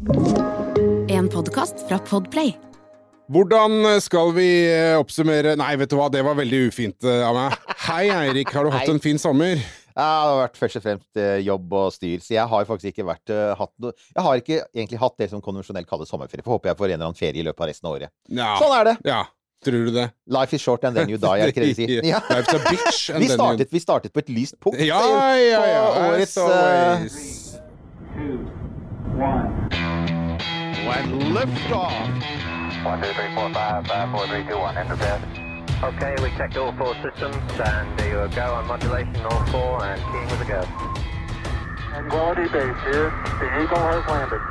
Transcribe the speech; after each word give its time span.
En 0.00 1.26
podkast 1.28 1.82
fra 1.88 1.98
Podplay. 1.98 2.54
Hvordan 3.28 3.84
skal 4.00 4.30
vi 4.32 4.46
eh, 4.72 4.94
oppsummere 4.96 5.52
Nei, 5.60 5.74
vet 5.76 5.90
du 5.92 5.98
hva, 5.98 6.06
det 6.10 6.22
var 6.24 6.38
veldig 6.38 6.60
ufint 6.70 7.04
eh, 7.04 7.20
av 7.26 7.36
meg. 7.36 7.74
Hei, 7.84 8.06
Eirik. 8.08 8.48
Har 8.56 8.64
du 8.64 8.72
hatt 8.72 8.86
Hei. 8.86 8.94
en 8.94 9.02
fin 9.04 9.20
sommer? 9.20 9.60
Ja, 9.90 10.06
det 10.06 10.30
har 10.30 10.38
vært 10.40 10.56
først 10.56 10.78
og 10.80 10.84
fremst 10.86 11.20
eh, 11.20 11.42
jobb 11.44 11.74
og 11.76 11.92
styr, 11.92 12.22
så 12.24 12.32
jeg 12.38 12.46
har 12.48 12.64
faktisk 12.70 12.94
ikke 12.94 13.04
vært 13.10 13.34
hatt 13.60 13.72
noe 13.84 13.92
Jeg 13.92 14.24
har 14.24 14.40
ikke 14.40 14.58
egentlig 14.72 15.02
hatt 15.02 15.18
det 15.20 15.28
som 15.34 15.42
konvensjonelt 15.44 15.90
kalles 15.90 16.08
sommerferie. 16.08 16.46
For 16.46 16.56
håper 16.56 16.72
jeg 16.72 16.80
får 16.80 16.88
en 16.88 16.94
eller 16.96 17.10
annen 17.10 17.20
ferie 17.20 17.44
i 17.44 17.46
løpet 17.50 17.60
av 17.66 17.70
resten 17.74 17.90
av 17.90 17.98
året. 17.98 18.14
Ja. 18.32 18.54
Sånn 18.62 18.76
er 18.80 18.88
det! 18.92 18.96
ja. 19.10 19.20
Tror 19.60 19.90
du 19.90 19.92
det? 19.92 20.06
Life 20.32 20.56
is 20.56 20.62
short 20.64 20.86
and 20.88 20.96
then 20.96 21.10
you 21.12 21.18
die, 21.20 21.36
er 21.36 21.50
det 21.52 21.52
ikke 21.52 21.84
det? 21.84 22.00
Ja. 22.14 22.22
Life's 22.32 22.56
a 22.56 22.62
bitch. 22.64 23.10
and 23.12 23.20
Vi 23.20 23.28
startet, 23.28 23.68
vi 23.68 23.84
startet 23.84 24.16
på 24.16 24.24
et 24.24 24.32
lyst 24.32 24.56
punkt 24.56 24.80
Ja, 24.80 25.02
ja, 25.36 25.60
ja. 25.68 25.84
på 25.92 26.08
årets 26.14 26.38
as 26.40 26.48
always. 26.48 27.50
And 30.98 31.34
lift 31.34 31.70
off. 31.70 31.92
One, 32.84 33.00
two, 33.02 33.12
three, 33.12 33.34
four, 33.34 33.52
five, 33.52 33.86
five, 33.86 34.10
four, 34.10 34.26
three, 34.26 34.44
two, 34.44 34.58
one. 34.58 34.76
Enter 34.76 34.96
bed. 34.96 35.20
Okay, 35.82 36.14
we 36.22 36.30
checked 36.36 36.56
all 36.56 36.72
four 36.72 36.94
systems, 36.96 37.36
and 37.64 37.98
there 37.98 38.26
you 38.26 38.34
go 38.34 38.54
on 38.54 38.66
modulation, 38.66 39.16
all 39.24 39.46
four, 39.46 39.84
and 39.84 40.00
keying 40.12 40.28
with 40.28 40.40
a 40.42 40.44
go. 40.44 41.09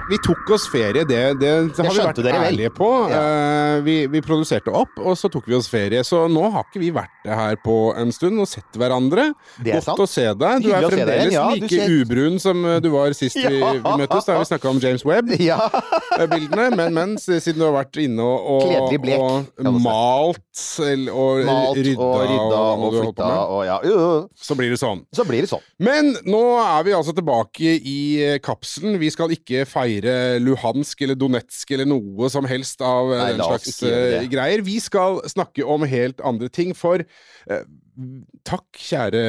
Vi 0.09 0.17
tok 0.25 0.49
oss 0.51 0.65
ferie, 0.71 1.05
det, 1.07 1.19
det, 1.39 1.51
det 1.71 1.85
har 1.85 1.93
vi 1.93 2.01
vært 2.03 2.19
ærlige 2.33 2.71
på. 2.75 2.87
Uh, 3.07 3.79
vi, 3.85 3.95
vi 4.11 4.19
produserte 4.25 4.73
opp, 4.75 4.97
og 4.99 5.15
så 5.15 5.29
tok 5.31 5.47
vi 5.47 5.55
oss 5.55 5.69
ferie. 5.71 6.01
Så 6.03 6.25
nå 6.31 6.43
har 6.51 6.67
ikke 6.67 6.81
vi 6.83 6.89
vært 6.91 7.29
her 7.29 7.55
på 7.63 7.77
en 7.95 8.11
stund 8.11 8.41
og 8.43 8.49
sett 8.51 8.75
hverandre. 8.75 9.29
Det 9.63 9.71
er 9.71 9.79
Godt 9.79 9.87
sant. 9.87 10.03
å 10.03 10.07
se 10.09 10.25
deg. 10.27 10.65
Du 10.65 10.67
Hyggelig 10.67 10.89
er 10.89 10.95
fremdeles 10.97 11.33
Ja, 11.37 11.45
like 11.55 11.71
ser- 11.71 11.95
ubrun 11.95 12.39
som 12.43 12.65
eh, 12.65 12.81
du 12.83 12.89
var 12.91 13.15
sist 13.15 13.39
vi, 13.39 13.55
Ja. 13.61 13.71
vi 13.77 13.95
møttes. 14.03 14.27
Da 14.27 14.35
har 14.35 14.43
vi 14.43 14.49
snakka 14.51 14.73
om 14.73 14.83
James 14.83 15.05
Webb-bildene. 15.07 15.39
Ja. 15.49 15.69
Men, 16.19 16.93
men 16.93 17.15
siden 17.21 17.61
du 17.61 17.63
har 17.63 17.71
vært 17.77 17.95
inne 18.01 18.21
og, 18.25 18.67
og, 18.67 18.91
blek, 18.99 19.21
og 19.63 19.77
malt 19.79 20.65
og 21.13 21.45
Malt 21.47 21.79
rydda, 21.79 22.03
og 22.03 22.25
rydda 22.27 22.59
og 22.59 22.97
flytta 22.97 23.29
og 23.45 23.61
ja. 23.65 23.77
jo, 23.87 23.93
jo. 23.95 24.09
så 24.35 24.57
blir 24.59 24.73
det 24.73 24.79
sånn. 24.81 25.05
Så 25.15 25.23
blir 25.27 25.45
det 25.45 25.51
sånn. 25.51 25.63
Men 25.79 26.11
nå 26.27 26.41
er 26.59 26.83
vi 26.85 26.95
altså 26.97 27.15
tilbake 27.15 27.28
i 27.29 27.97
eh, 28.25 28.37
kapselen. 28.43 28.97
Vi 29.01 29.09
skal 29.13 29.31
ikke 29.35 29.65
feire 29.69 30.13
Luhansk 30.41 31.01
eller 31.05 31.15
Donetsk 31.19 31.71
eller 31.75 31.85
noe 31.89 32.29
som 32.33 32.45
helst 32.49 32.81
av 32.81 33.11
eh, 33.13 33.21
Nei, 33.23 33.29
den 33.37 33.43
slags 33.45 33.83
eh, 33.83 34.25
greier. 34.31 34.63
Vi 34.65 34.79
skal 34.83 35.21
snakke 35.29 35.63
om 35.65 35.85
helt 35.87 36.21
andre 36.25 36.49
ting, 36.49 36.73
for 36.77 36.99
eh, 37.05 37.63
Takk, 38.47 38.63
kjære 38.79 39.21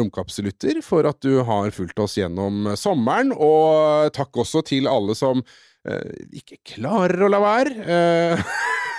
romkapsellytter, 0.00 0.80
for 0.82 1.06
at 1.06 1.20
du 1.22 1.36
har 1.46 1.68
fulgt 1.70 2.00
oss 2.02 2.16
gjennom 2.18 2.72
sommeren. 2.74 3.30
Og 3.32 4.08
takk 4.16 4.34
også 4.42 4.64
til 4.66 4.88
alle 4.90 5.14
som 5.14 5.44
eh, 5.86 6.24
ikke 6.34 6.58
klarer 6.74 7.22
å 7.22 7.30
la 7.30 7.38
være. 7.44 7.76
eh, 7.86 8.48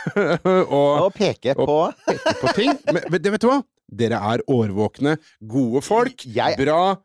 og 0.71 1.09
Og 1.09 1.09
peke 1.17 1.57
på 1.59 1.65
peke 2.07 2.35
på 2.39 2.53
ting. 2.55 2.71
Men 2.87 3.03
vet 3.11 3.41
du 3.43 3.49
hva? 3.51 3.59
Dere 3.87 4.17
er 4.31 4.41
årvåkne, 4.51 5.17
gode 5.47 5.81
folk. 5.83 6.23
Jeg- 6.27 6.57
Bra. 6.59 6.95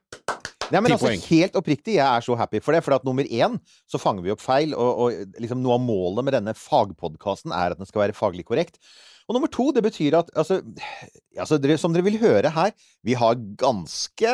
Nei, 0.73 0.81
men 0.83 0.95
altså, 0.97 1.07
poeng. 1.11 1.23
Helt 1.29 1.61
oppriktig, 1.61 1.99
jeg 2.01 2.07
er 2.09 2.25
så 2.27 2.37
happy 2.41 2.63
for 2.65 2.73
det. 2.77 2.83
For 2.87 2.97
at 2.97 3.05
nummer 3.07 3.29
én 3.29 3.59
så 3.91 4.01
fanger 4.03 4.25
vi 4.27 4.33
opp 4.35 4.43
feil, 4.43 4.73
og, 4.75 5.07
og 5.07 5.39
liksom 5.43 5.61
noe 5.63 5.77
av 5.79 5.85
målet 5.87 6.25
med 6.27 6.39
denne 6.41 6.57
fagpodkasten 6.59 7.53
er 7.55 7.75
at 7.77 7.81
den 7.83 7.89
skal 7.89 8.07
være 8.07 8.17
faglig 8.17 8.49
korrekt. 8.49 8.81
Og 9.31 9.37
nummer 9.37 9.47
to, 9.55 9.69
det 9.71 9.85
betyr 9.87 10.17
at 10.19 10.33
altså, 10.37 10.57
altså 11.39 11.55
dere, 11.63 11.77
Som 11.79 11.93
dere 11.95 12.03
vil 12.09 12.17
høre 12.19 12.51
her, 12.51 12.73
vi 13.07 13.15
har 13.17 13.37
ganske 13.61 14.33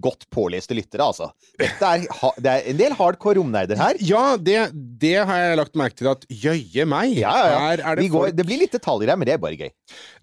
godt 0.00 0.28
påleste 0.30 0.76
lyttere, 0.78 1.02
altså. 1.10 1.26
Er, 1.58 2.04
ha- 2.20 2.32
det 2.38 2.52
er 2.52 2.68
en 2.70 2.78
del 2.78 2.94
hardcore 2.96 3.34
romnerder 3.40 3.76
her. 3.80 3.98
Ja, 4.00 4.36
det, 4.38 4.56
det 5.02 5.16
har 5.26 5.42
jeg 5.42 5.58
lagt 5.58 5.74
merke 5.78 5.98
til 5.98 6.10
at 6.12 6.24
jøye 6.30 6.86
meg, 6.88 7.16
Ja, 7.18 7.34
ja, 7.50 7.58
her 7.66 7.82
er 7.82 7.98
det 7.98 8.06
Vi 8.06 8.12
går, 8.14 8.30
det 8.38 8.46
blir 8.48 8.62
litt 8.62 8.78
detaljer 8.78 9.10
her, 9.12 9.18
men 9.20 9.26
det 9.28 9.34
er 9.36 9.42
bare 9.42 9.58
gøy. 9.58 9.72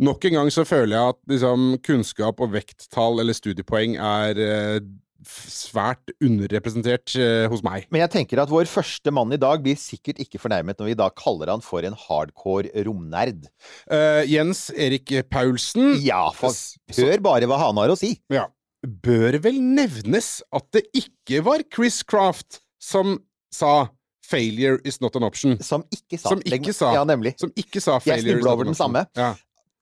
Nok 0.07 0.29
en 0.31 0.39
gang 0.39 0.51
så 0.55 0.63
føler 0.67 0.95
jeg 0.95 1.15
at 1.15 1.21
liksom, 1.35 1.67
kunnskap 1.85 2.39
og 2.47 2.55
vekttall 2.55 3.19
eller 3.23 3.35
studiepoeng 3.35 3.99
er 3.99 4.41
eh, 4.47 4.79
svært 5.25 6.11
underrepresentert 6.23 7.15
eh, 7.17 7.45
hos 7.51 7.63
meg. 7.65 7.87
Men 7.93 8.03
jeg 8.03 8.13
tenker 8.17 8.41
at 8.43 8.51
vår 8.51 8.67
første 8.69 9.13
mann 9.15 9.31
i 9.33 9.39
dag 9.41 9.63
blir 9.63 9.77
sikkert 9.79 10.19
ikke 10.21 10.41
fornærmet 10.41 10.79
når 10.79 10.91
vi 10.91 10.97
da 10.99 11.07
kaller 11.15 11.53
han 11.53 11.63
for 11.65 11.85
en 11.87 11.95
hardcore 12.05 12.69
romnerd. 12.85 13.47
Uh, 13.89 14.21
Jens 14.27 14.67
Erik 14.75 15.13
Paulsen 15.31 15.95
Ja, 16.03 16.27
for 16.35 16.53
hør 16.99 17.23
bare 17.25 17.49
hva 17.49 17.61
han 17.67 17.81
har 17.81 17.93
å 17.93 17.97
si. 17.99 18.15
ja, 18.33 18.47
bør 18.85 19.39
vel 19.41 19.57
nevnes 19.63 20.39
at 20.53 20.67
det 20.75 20.85
ikke 20.97 21.41
var 21.45 21.63
Chris 21.73 22.03
Craft 22.03 22.61
som 22.81 23.17
sa 23.53 23.89
'failure 24.25 24.79
is 24.85 25.01
not 25.01 25.15
an 25.15 25.23
option'. 25.23 25.61
Som 25.63 25.83
ikke 25.93 26.19
sa 26.19 26.29
Som 26.29 26.41
ikke 26.45 26.73
sa. 26.73 26.93
Ja, 26.93 27.03
nemlig. 27.05 27.35
Som 27.39 27.51
ikke 27.55 27.81
sa 27.81 27.99
Jeg 27.99 28.01
'failure 28.01 28.37
is 28.37 28.43
snubla 28.43 28.51
over 28.51 28.63
den 28.65 28.77
samme. 28.77 29.05
Ja. 29.15 29.33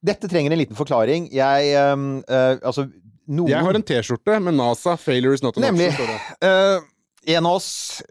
Dette 0.03 0.27
trenger 0.27 0.51
en 0.51 0.59
liten 0.59 0.75
forklaring. 0.75 1.29
Jeg 1.31 1.73
eh, 1.73 2.59
Altså, 2.63 2.89
noen 3.27 3.49
Jeg 3.51 3.63
har 3.63 3.77
en 3.79 3.83
T-skjorte 3.83 4.39
med 4.43 4.57
NASA 4.57 4.95
'failure 4.97 5.33
is 5.33 5.43
not 5.43 5.57
an 5.57 5.63
Nemlig. 5.63 5.91
option'. 5.91 6.07
Nemlig. 6.07 6.19
Eh, 6.41 7.35
en 7.37 7.45
av 7.47 7.55
oss, 7.55 8.01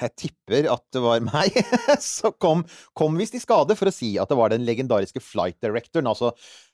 jeg 0.00 0.10
tipper 0.16 0.70
at 0.72 0.82
det 0.92 1.02
var 1.04 1.20
meg, 1.20 1.52
så 2.00 2.30
kom, 2.40 2.64
kom 2.96 3.18
visst 3.20 3.34
i 3.36 3.40
skade 3.42 3.76
for 3.76 3.90
å 3.90 3.92
si 3.92 4.14
at 4.18 4.28
det 4.32 4.36
var 4.38 4.48
den 4.48 4.64
legendariske 4.64 5.20
flight 5.20 5.58
directoren. 5.60 6.06
Altså 6.08 6.32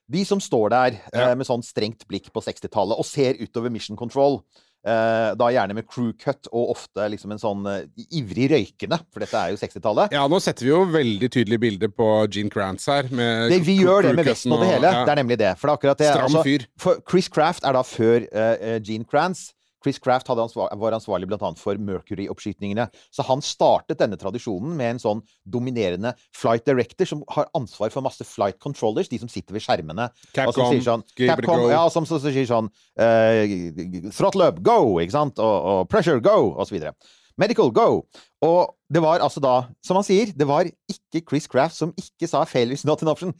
de 0.09 0.23
som 0.25 0.39
står 0.41 0.71
der 0.71 1.01
eh, 1.13 1.19
Ja. 1.21 1.35
med 1.35 1.45
sånn 1.49 1.63
strengt 1.67 2.07
blikk 2.09 2.31
på 2.33 2.41
60-tallet 2.41 2.97
og 2.99 3.05
ser 3.05 3.35
utover 3.43 3.69
Mission 3.71 3.97
Control. 3.99 4.43
Eh, 4.87 5.31
da 5.35 5.49
gjerne 5.51 5.75
med 5.75 5.89
crew 5.91 6.13
cut 6.15 6.47
og 6.53 6.71
ofte 6.77 7.09
liksom 7.11 7.33
en 7.35 7.41
sånn 7.43 7.67
eh, 7.67 8.05
ivrig 8.15 8.47
røykende, 8.53 9.01
for 9.11 9.25
dette 9.25 9.41
er 9.41 9.51
jo 9.51 9.59
60-tallet. 9.59 10.15
Ja, 10.15 10.23
nå 10.31 10.39
setter 10.43 10.69
vi 10.69 10.71
jo 10.71 10.85
veldig 10.95 11.31
tydelig 11.35 11.59
bilde 11.65 11.91
på 11.91 12.07
Gene 12.31 12.53
Krantz 12.53 12.87
her. 12.91 13.11
Med 13.11 13.51
Det, 13.51 13.59
vi 13.67 13.81
gjør 13.83 14.07
det 14.07 14.15
med 14.21 14.31
vesten 14.31 14.55
og 14.55 14.63
det 14.63 14.71
hele. 14.71 14.93
ja. 14.95 15.05
Det 15.09 15.15
er 15.17 15.21
nemlig 15.23 15.41
det. 15.43 15.53
For 15.59 15.67
det 15.67 15.75
er 15.75 15.81
akkurat 15.81 16.03
det. 16.05 16.11
Stram 16.15 16.29
altså, 16.31 16.45
fyr. 16.47 16.67
For 16.79 17.03
Chris 17.11 17.31
Craft 17.33 17.67
er 17.67 17.75
da 17.75 17.83
før 17.87 18.29
uh, 18.31 18.77
Gene 18.87 19.09
Kranz. 19.09 19.49
Chris 19.89 19.99
Craft 20.05 20.29
ansvar, 20.29 20.69
var 20.77 20.93
ansvarlig 20.93 21.29
annet 21.33 21.61
for 21.61 21.79
Mercury-oppskytningene. 21.81 22.89
Så 23.15 23.25
han 23.25 23.41
startet 23.45 24.01
denne 24.03 24.19
tradisjonen 24.21 24.75
med 24.77 24.97
en 24.97 25.03
sånn 25.03 25.23
dominerende 25.49 26.13
flight 26.37 26.67
director 26.69 27.09
som 27.09 27.23
har 27.33 27.49
ansvar 27.57 27.93
for 27.95 28.05
masse 28.05 28.25
flight 28.29 28.59
controllers, 28.61 29.09
de 29.09 29.21
som 29.23 29.31
sitter 29.33 29.57
ved 29.57 29.65
skjermene. 29.65 30.11
og 30.11 30.53
som 30.53 30.53
Capcom, 30.53 30.73
sier 30.75 30.85
sånn, 30.85 31.07
Capcom 31.17 31.65
ja, 31.71 31.87
som 31.89 32.05
som, 32.09 32.21
som, 32.21 32.35
sier 32.35 32.49
sånn 32.49 32.69
uh, 33.01 34.13
Throttle 34.13 34.51
up, 34.53 34.61
go! 34.65 34.99
Ikke 35.01 35.17
sant? 35.17 35.41
Og, 35.41 35.57
og 35.73 35.89
pressure, 35.93 36.21
go! 36.25 36.53
Og 36.53 36.69
så 36.69 36.77
videre. 36.77 36.97
Medical, 37.41 37.73
go! 37.73 38.03
Og 38.45 38.75
det 38.93 39.03
var 39.05 39.25
altså 39.25 39.41
da, 39.41 39.57
som 39.85 39.99
han 39.99 40.07
sier, 40.07 40.35
det 40.37 40.49
var 40.49 40.69
ikke 40.69 41.25
Chris 41.25 41.49
Craft 41.49 41.79
som 41.79 41.95
ikke 41.97 42.29
sa 42.29 42.45
'failure 42.45 42.77
is 42.77 42.85
not 42.85 43.03
an 43.03 43.15
option'. 43.15 43.37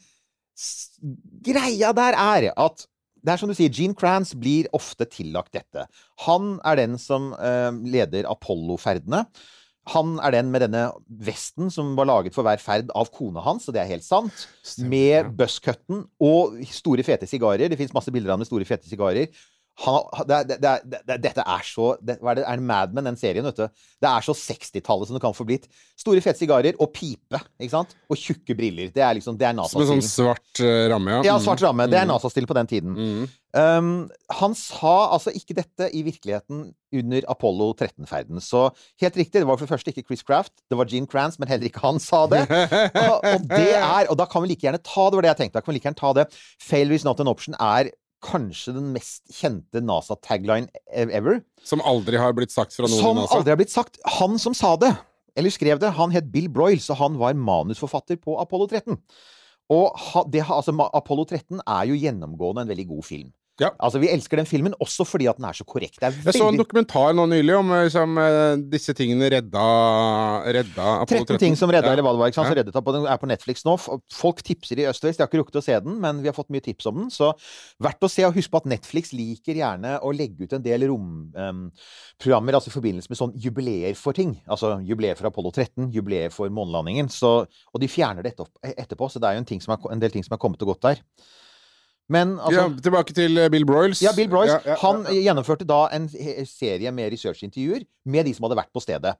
Greia 1.45 1.93
der 1.95 2.17
er 2.17 2.49
at 2.57 2.88
det 3.23 3.33
er 3.33 3.41
som 3.41 3.51
du 3.51 3.55
sier, 3.57 3.71
Gene 3.73 3.97
Kranz 3.97 4.33
blir 4.37 4.69
ofte 4.75 5.07
tillagt 5.09 5.53
dette. 5.55 5.85
Han 6.25 6.57
er 6.67 6.79
den 6.79 6.99
som 7.01 7.31
eh, 7.35 7.71
leder 7.91 8.29
Apollo-ferdene. 8.31 9.25
Han 9.93 10.17
er 10.21 10.35
den 10.35 10.51
med 10.53 10.61
denne 10.65 10.83
vesten 11.25 11.71
som 11.73 11.95
var 11.97 12.09
laget 12.09 12.35
for 12.35 12.45
hver 12.45 12.61
ferd 12.61 12.91
av 12.97 13.09
kona 13.15 13.41
hans, 13.41 13.65
og 13.67 13.75
det 13.75 13.81
er 13.81 13.93
helt 13.95 14.05
sant. 14.05 14.45
Med 14.85 15.31
buzzcutten 15.39 16.03
og 16.21 16.59
store, 16.69 17.05
fete 17.07 17.29
sigarer. 17.29 17.71
Det 17.71 17.79
fins 17.79 17.95
masse 17.95 18.13
bilder 18.13 18.31
av 18.31 18.37
ham 18.37 18.43
med 18.45 18.51
store, 18.51 18.67
fete 18.69 18.89
sigarer. 18.89 19.31
Han, 19.79 20.27
det, 20.27 20.39
det, 20.49 20.57
det, 20.59 20.99
det, 21.07 21.15
dette 21.23 21.43
er 21.47 21.63
så 21.63 21.93
det, 22.03 22.17
Hva 22.19 22.33
er 22.33 22.41
det? 22.41 22.45
Er 22.51 22.59
Mad 22.59 22.91
Men, 22.95 23.05
den 23.07 23.19
serien, 23.19 23.45
vet 23.47 23.61
du? 23.61 23.85
Det 24.03 24.09
er 24.09 24.25
så 24.25 24.33
60-tallet 24.35 25.07
som 25.07 25.15
det 25.15 25.21
kan 25.23 25.35
få 25.35 25.45
blitt. 25.47 25.69
Store, 25.99 26.19
fete 26.23 26.41
sigarer 26.41 26.75
og 26.83 26.91
pipe, 26.95 27.39
ikke 27.59 27.71
sant? 27.71 27.93
Og 28.11 28.19
tjukke 28.19 28.57
briller. 28.59 28.91
Det 28.95 29.03
er 29.05 29.15
liksom 29.15 29.37
Det 29.39 29.47
er 29.47 29.55
Som 29.71 29.85
en 29.85 29.91
sånn 29.93 30.03
svart 30.03 30.63
uh, 30.63 30.87
ramme, 30.91 31.19
ja. 31.19 31.21
Ja, 31.29 31.37
svart 31.43 31.63
ramme. 31.63 31.87
Det 31.87 31.99
er 31.99 32.09
Mm. 32.09 32.15
NASA-stil 32.15 32.47
på 32.49 32.55
den 32.57 32.67
tiden. 32.67 32.95
Mm. 32.95 33.29
Um, 33.59 34.09
han 34.39 34.53
sa 34.57 35.09
altså 35.15 35.31
ikke 35.33 35.55
dette 35.57 35.87
i 35.95 36.03
virkeligheten 36.05 36.67
under 36.93 37.25
Apollo 37.31 37.71
13-ferden. 37.79 38.41
Så 38.41 38.67
helt 39.01 39.17
riktig, 39.17 39.41
det 39.41 39.47
var 39.47 39.57
for 39.57 39.65
det 39.65 39.73
første 39.73 39.93
ikke 39.93 40.05
Chris 40.07 40.23
Craft, 40.25 40.53
det 40.69 40.77
var 40.77 40.89
Gene 40.89 41.09
Kranz, 41.09 41.39
men 41.39 41.49
heller 41.49 41.69
ikke 41.69 41.81
han 41.83 41.99
sa 42.03 42.25
det. 42.29 42.43
og, 43.09 43.17
og 43.23 43.47
det 43.49 43.73
er, 43.77 44.09
og 44.09 44.17
da 44.19 44.27
kan 44.29 44.43
vi 44.43 44.51
like 44.53 44.67
gjerne 44.67 44.81
ta 44.83 45.07
det, 45.09 45.17
var 45.19 45.27
det 45.27 45.33
jeg 45.33 45.41
tenkte, 45.43 45.57
da 45.59 45.65
kan 45.65 45.73
vi 45.73 45.79
like 45.79 45.89
gjerne 45.89 46.01
ta 46.03 46.13
det. 46.19 46.27
Failure 46.61 46.99
is 46.99 47.07
not 47.07 47.19
an 47.23 47.31
option 47.31 47.57
er 47.59 47.91
kanskje 48.25 48.73
den 48.75 48.91
mest 48.95 49.23
kjente 49.33 49.81
NASA-tagline 49.85 50.67
ever. 50.91 51.41
Som 51.63 51.81
aldri 51.87 52.19
har 52.19 52.35
blitt 52.37 52.53
sagt 52.53 52.75
fra 52.75 52.87
noen 52.87 52.97
i 52.97 53.01
Som 53.03 53.19
NASA. 53.19 53.37
aldri 53.39 53.53
har 53.53 53.59
blitt 53.61 53.73
sagt. 53.73 53.99
Han 54.19 54.37
som 54.41 54.55
sa 54.57 54.75
det, 54.79 54.91
eller 55.39 55.53
skrev 55.53 55.79
det. 55.81 55.93
Han 55.97 56.11
het 56.15 56.31
Bill 56.33 56.49
Broyles, 56.51 56.89
og 56.91 56.99
han 57.01 57.17
var 57.21 57.37
manusforfatter 57.39 58.19
på 58.21 58.37
Apollo 58.41 58.67
13. 58.71 58.99
Og 59.69 59.99
ha, 60.01 60.23
det, 60.33 60.43
altså, 60.49 60.73
Apollo 60.93 61.27
13 61.29 61.61
er 61.61 61.89
jo 61.91 61.99
gjennomgående 61.99 62.65
en 62.65 62.71
veldig 62.71 62.87
god 62.89 63.05
film. 63.05 63.29
Ja. 63.59 63.69
Altså, 63.79 63.99
Vi 63.99 64.07
elsker 64.11 64.39
den 64.39 64.47
filmen 64.47 64.73
også 64.79 65.05
fordi 65.07 65.27
at 65.29 65.37
den 65.39 65.45
er 65.49 65.57
så 65.57 65.65
korrekt. 65.67 65.99
Er 66.01 66.15
Jeg 66.15 66.37
så 66.37 66.47
en 66.47 66.57
dokumentar 66.59 67.13
nå 67.15 67.25
nylig 67.27 67.55
om 67.57 67.73
liksom, 67.73 68.19
disse 68.71 68.93
tingene 68.95 69.29
redda, 69.33 69.65
redda 70.47 70.87
Apollo 71.03 71.25
13 71.27 71.39
ting 71.41 71.57
som 71.59 71.69
redda, 71.69 71.87
Ja. 71.89 71.93
eller 71.93 72.03
hva 72.03 72.13
det 72.15 72.21
var. 72.23 72.31
ikke 72.31 72.39
sant? 72.39 72.47
Så 72.47 72.55
Ja. 72.55 72.63
reddet 72.63 72.73
den, 72.73 73.05
er 73.07 73.17
på 73.17 73.27
Netflix 73.27 73.65
nå. 73.65 73.75
Folk 74.11 74.41
tipser 74.43 74.79
i 74.79 74.87
øst-vest. 74.87 75.19
Jeg 75.19 75.27
har 75.27 75.27
ikke 75.27 75.43
rukket 75.43 75.59
å 75.59 75.63
se 75.63 75.79
den, 75.79 75.99
men 75.99 76.21
vi 76.21 76.27
har 76.27 76.33
fått 76.33 76.49
mye 76.49 76.63
tips 76.63 76.85
om 76.87 76.95
den. 76.95 77.09
Så 77.09 77.33
verdt 77.81 77.99
å 78.01 78.09
se. 78.09 78.23
Og 78.23 78.33
husk 78.33 78.49
på 78.51 78.57
at 78.57 78.65
Netflix 78.65 79.11
liker 79.13 79.55
gjerne 79.55 79.99
å 80.01 80.15
legge 80.15 80.43
ut 80.43 80.53
en 80.53 80.61
del 80.61 80.81
romprogrammer 80.87 82.53
altså 82.53 82.69
i 82.69 82.75
forbindelse 82.79 83.09
med 83.09 83.17
sånn 83.19 83.33
jubileer 83.35 83.95
for 83.95 84.13
ting. 84.13 84.39
Altså 84.47 84.79
jubileer 84.85 85.17
for 85.17 85.27
Apollo 85.27 85.51
13, 85.51 85.91
jubileer 85.91 86.31
for 86.31 86.49
månelandingen. 86.49 87.09
Så, 87.09 87.45
og 87.73 87.81
de 87.81 87.87
fjerner 87.87 88.23
det 88.23 88.35
e, 88.63 88.73
etterpå, 88.77 89.09
så 89.09 89.19
det 89.19 89.29
er 89.29 89.33
jo 89.37 89.43
en, 89.43 89.45
ting 89.45 89.61
som 89.61 89.75
er, 89.75 89.91
en 89.91 89.99
del 89.99 90.11
ting 90.11 90.23
som 90.23 90.33
er 90.35 90.41
kommet 90.41 90.61
og 90.61 90.75
gått 90.75 90.81
der. 90.81 91.03
Men 92.09 92.37
altså 92.39 92.65
ja, 92.65 92.81
tilbake 92.83 93.13
til 93.13 93.37
eh, 93.37 93.49
Bill 93.53 93.65
Broyles. 93.69 94.01
ja, 94.01 94.13
Bill 94.17 94.29
Broyles. 94.31 94.65
Ja, 94.65 94.75
Han 94.81 95.03
gjennomførte 95.13 95.67
da 95.69 95.83
en 95.93 96.09
serie 96.49 96.91
med 96.91 97.11
researchintervjuer 97.13 97.85
med 98.05 98.25
de 98.25 98.33
som 98.33 98.47
hadde 98.47 98.57
vært 98.57 98.73
på 98.73 98.81
stedet. 98.81 99.13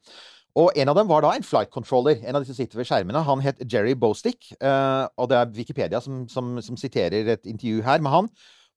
Og 0.58 0.72
en 0.76 0.90
av 0.90 0.98
dem 0.98 1.08
var 1.08 1.22
da 1.22 1.36
en 1.38 1.46
flight 1.46 1.70
controller. 1.70 2.18
En 2.26 2.36
av 2.36 2.42
de 2.42 2.50
som 2.50 2.58
sitter 2.58 2.80
ved 2.80 2.88
skjermene. 2.90 3.22
Han 3.28 3.44
het 3.46 3.62
Jerry 3.72 3.94
Bostick. 3.94 4.50
eh, 4.60 5.06
og 5.18 5.30
det 5.30 5.38
er 5.38 5.54
Wikipedia 5.54 6.02
som, 6.02 6.24
som, 6.28 6.58
som 6.66 6.78
siterer 6.78 7.30
et 7.36 7.46
intervju 7.46 7.84
her 7.86 8.02
med 8.02 8.12
han. 8.12 8.30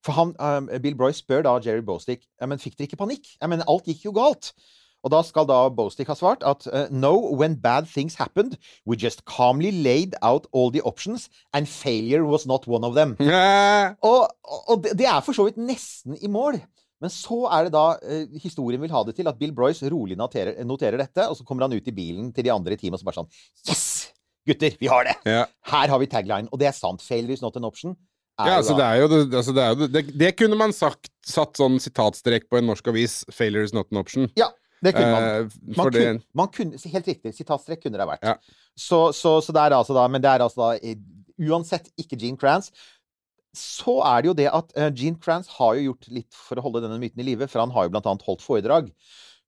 For 0.05 0.13
han, 0.13 0.35
eh, 0.37 0.79
Bill 0.83 0.95
Broyles 0.99 1.23
spør 1.23 1.41
da 1.47 1.57
Jerry 1.65 1.81
Bostick 1.81 2.21
ja, 2.39 2.45
men 2.45 2.61
fikk 2.61 2.77
dere 2.77 2.91
ikke 2.91 3.01
panikk. 3.01 3.25
Ja, 3.41 3.49
men 3.49 3.65
alt 3.67 3.89
gikk 3.89 4.05
jo 4.05 4.13
galt. 4.15 4.53
Og 5.03 5.11
da 5.11 5.19
skal 5.25 5.47
da 5.49 5.59
Bostick 5.75 6.07
ha 6.11 6.15
svart 6.15 6.43
at 6.47 6.67
eh, 6.71 6.91
No, 6.91 7.13
when 7.35 7.57
bad 7.59 7.89
things 7.91 8.15
happened, 8.15 8.57
we 8.87 8.95
just 8.99 9.25
calmly 9.25 9.71
laid 9.71 10.15
out 10.21 10.47
all 10.51 10.71
the 10.71 10.83
options, 10.87 11.29
and 11.53 11.67
failure 11.67 12.23
was 12.25 12.47
not 12.47 12.67
one 12.67 12.87
of 12.87 12.95
them. 12.95 13.17
Yeah. 13.33 13.95
Og, 14.05 14.29
og 14.69 14.85
det, 14.85 15.07
er 15.09 15.23
for 15.25 15.35
så 15.35 15.47
vidt 15.47 15.57
nesten 15.59 16.15
i 16.21 16.29
mål. 16.31 16.59
Men 17.03 17.11
så 17.11 17.41
er 17.51 17.67
det 17.67 17.73
da 17.75 17.97
eh, 17.99 18.29
historien 18.39 18.79
vil 18.79 18.93
ha 18.93 19.01
det 19.03 19.17
til 19.17 19.27
at 19.27 19.39
Bill 19.39 19.51
Broyce 19.55 19.89
rolig 19.91 20.15
noterer, 20.19 20.61
noterer 20.63 21.01
dette, 21.01 21.25
og 21.27 21.35
så 21.35 21.43
kommer 21.47 21.65
han 21.65 21.75
ut 21.75 21.89
i 21.89 21.95
bilen 21.95 22.31
til 22.35 22.47
de 22.47 22.53
andre 22.53 22.77
i 22.77 22.79
teamet 22.79 22.99
og 22.99 23.03
så 23.03 23.09
bare 23.09 23.23
sånn 23.23 23.31
Yes! 23.67 23.85
Gutter, 24.47 24.75
vi 24.79 24.89
har 24.91 25.07
det! 25.07 25.17
Yeah. 25.27 25.51
Her 25.71 25.91
har 25.91 25.99
vi 25.99 26.07
tagline. 26.11 26.51
Og 26.51 26.59
det 26.59 26.67
er 26.69 26.75
sant. 26.75 27.03
Failure 27.03 27.35
is 27.35 27.43
not 27.43 27.55
an 27.59 27.67
option. 27.67 27.95
Ja, 28.39 28.57
altså, 28.57 28.73
det 28.75 28.85
er 28.85 28.97
jo 28.97 29.07
det, 29.11 29.19
altså, 29.37 29.53
det, 29.53 29.63
er 29.63 29.69
jo 29.69 29.79
det, 29.79 29.89
det, 29.93 30.19
det 30.19 30.31
kunne 30.39 30.57
man 30.57 30.73
sagt, 30.73 31.11
satt 31.27 31.59
sånn 31.59 31.77
sitatstrek 31.79 32.47
på 32.49 32.57
en 32.57 32.65
norsk 32.71 32.87
avis. 32.89 33.21
'Failure 33.29 33.67
is 33.67 33.75
not 33.75 33.91
an 33.93 34.01
option'. 34.01 34.31
Ja, 34.39 34.49
det 34.83 34.93
kunne 34.95 35.11
man. 35.13 35.27
Eh, 35.27 35.57
Man 35.63 35.85
fordi... 35.85 36.01
kunne, 36.03 36.25
man 36.33 36.51
kunne, 36.53 36.81
helt 36.95 37.07
riktig. 37.07 37.33
Sitatstrekk 37.37 37.85
kunne 37.85 37.99
det 37.99 38.05
ha 38.05 38.11
vært. 38.13 38.25
Ja. 38.27 38.35
Så, 38.75 39.05
så, 39.15 39.37
så 39.45 39.55
det 39.55 39.61
er 39.61 39.77
altså 39.77 39.95
da 39.95 40.07
Men 40.09 40.23
det 40.23 40.31
er 40.31 40.43
altså 40.43 40.73
da 40.73 40.95
Uansett 41.43 41.89
ikke 41.97 42.19
Gene 42.19 42.37
Kranz. 42.37 42.71
Så 43.57 43.99
er 44.01 44.21
det 44.21 44.31
jo 44.31 44.37
det 44.37 44.49
at 44.49 44.73
eh, 44.77 44.89
Gene 44.97 45.19
Kranz 45.21 45.49
har 45.59 45.77
jo 45.77 45.91
gjort 45.91 46.09
litt 46.13 46.33
for 46.33 46.57
å 46.57 46.65
holde 46.65 46.81
denne 46.85 46.97
myten 47.01 47.21
i 47.21 47.27
live, 47.27 47.47
for 47.49 47.61
han 47.61 47.73
har 47.73 47.85
jo 47.85 47.93
blant 47.93 48.09
annet 48.09 48.25
holdt 48.25 48.41
foredrag 48.45 48.89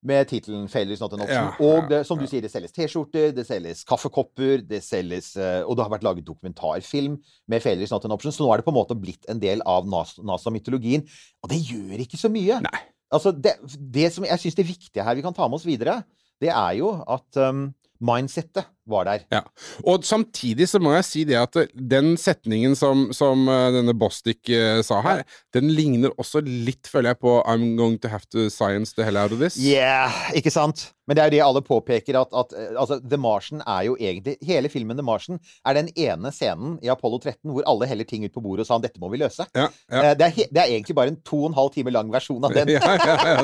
med 0.05 0.27
tittelen 0.29 0.67
'Failure 0.69 0.93
is 0.93 1.01
not 1.01 1.13
an 1.13 1.23
option'. 1.25 1.53
Ja, 1.57 1.65
og 1.65 1.89
det, 1.89 2.03
som 2.05 2.19
du 2.19 2.27
sier, 2.29 2.43
det 2.45 2.51
selges 2.53 2.73
T-skjorter, 2.75 3.31
det 3.33 3.45
selges 3.47 3.83
kaffekopper, 3.89 4.61
det 4.61 4.83
selges 4.85 5.33
eh, 5.37 5.63
Og 5.65 5.75
det 5.75 5.85
har 5.85 5.93
vært 5.93 6.05
laget 6.05 6.27
dokumentarfilm 6.27 7.17
med 7.47 7.61
'Failure 7.63 7.83
is 7.83 7.93
not 7.93 8.05
an 8.05 8.13
option', 8.13 8.31
så 8.35 8.45
nå 8.45 8.51
er 8.53 8.61
det 8.61 8.67
på 8.67 8.73
en 8.73 8.77
måte 8.77 8.99
blitt 8.99 9.25
en 9.29 9.41
del 9.41 9.63
av 9.65 9.87
NASA-mytologien. 9.89 11.07
Og 11.43 11.49
det 11.49 11.63
gjør 11.65 12.05
ikke 12.05 12.21
så 12.21 12.29
mye. 12.29 12.61
Nei. 12.61 12.81
Altså, 13.13 13.31
det, 13.31 13.55
det 13.93 14.09
som 14.13 14.25
jeg 14.27 14.41
syns 14.41 14.57
det 14.57 14.67
viktige 14.67 15.05
her 15.05 15.17
vi 15.17 15.23
kan 15.25 15.35
ta 15.35 15.47
med 15.47 15.59
oss 15.59 15.67
videre, 15.67 16.01
det 16.41 16.49
er 16.51 16.71
jo 16.79 16.91
at 17.05 17.39
um, 17.41 17.67
mindsettet 18.03 18.65
var 18.89 19.07
der. 19.07 19.25
Ja. 19.33 19.41
Og 19.83 20.05
samtidig 20.05 20.67
så 20.69 20.79
må 20.81 20.93
jeg 20.95 21.07
si 21.07 21.23
det 21.27 21.37
at 21.39 21.59
eh, 21.59 21.71
den 21.75 22.13
setningen 22.21 22.75
som, 22.77 23.07
som 23.15 23.47
eh, 23.49 23.69
denne 23.75 23.95
Bostic 23.97 24.49
eh, 24.53 24.81
sa 24.85 25.01
her, 25.05 25.23
den 25.55 25.71
ligner 25.75 26.13
også 26.21 26.43
litt, 26.45 26.89
føler 26.91 27.13
jeg, 27.13 27.21
på 27.25 27.39
I'm 27.43 27.73
going 27.79 27.97
to 28.01 28.11
have 28.11 28.27
to 28.31 28.49
science 28.49 28.95
the 28.95 29.07
hell 29.07 29.17
out 29.17 29.33
of 29.35 29.41
this. 29.41 29.57
Yeah, 29.61 30.13
ikke 30.37 30.53
sant? 30.53 30.91
Men 31.05 31.17
det 31.17 31.21
er 31.21 31.29
jo 31.29 31.35
det 31.35 31.41
alle 31.45 31.61
påpeker, 31.65 32.17
at, 32.17 32.31
at 32.33 32.53
altså, 32.81 32.97
The 32.97 33.17
Martian 33.21 33.61
er 33.61 33.83
jo 33.85 33.95
egentlig 33.99 34.35
Hele 34.45 34.71
filmen 34.73 34.97
The 34.97 35.05
Martian 35.05 35.37
er 35.65 35.77
den 35.77 35.91
ene 35.93 36.31
scenen 36.33 36.79
i 36.83 36.89
Apollo 36.91 37.19
13 37.21 37.51
hvor 37.53 37.65
alle 37.69 37.89
heller 37.89 38.07
ting 38.09 38.25
ut 38.25 38.33
på 38.33 38.41
bordet 38.43 38.65
og 38.65 38.69
sa 38.69 38.79
dette 38.81 39.01
må 39.01 39.11
vi 39.13 39.19
løse. 39.21 39.45
Ja, 39.55 39.67
ja. 39.91 40.13
Det, 40.17 40.31
er 40.31 40.49
det 40.49 40.61
er 40.63 40.71
egentlig 40.73 40.95
bare 40.97 41.13
en 41.13 41.19
to 41.25 41.43
og 41.43 41.51
en 41.51 41.57
halv 41.57 41.71
time 41.75 41.93
lang 41.93 42.09
versjon 42.13 42.47
av 42.47 42.55
den. 42.55 42.73
ja, 42.75 42.95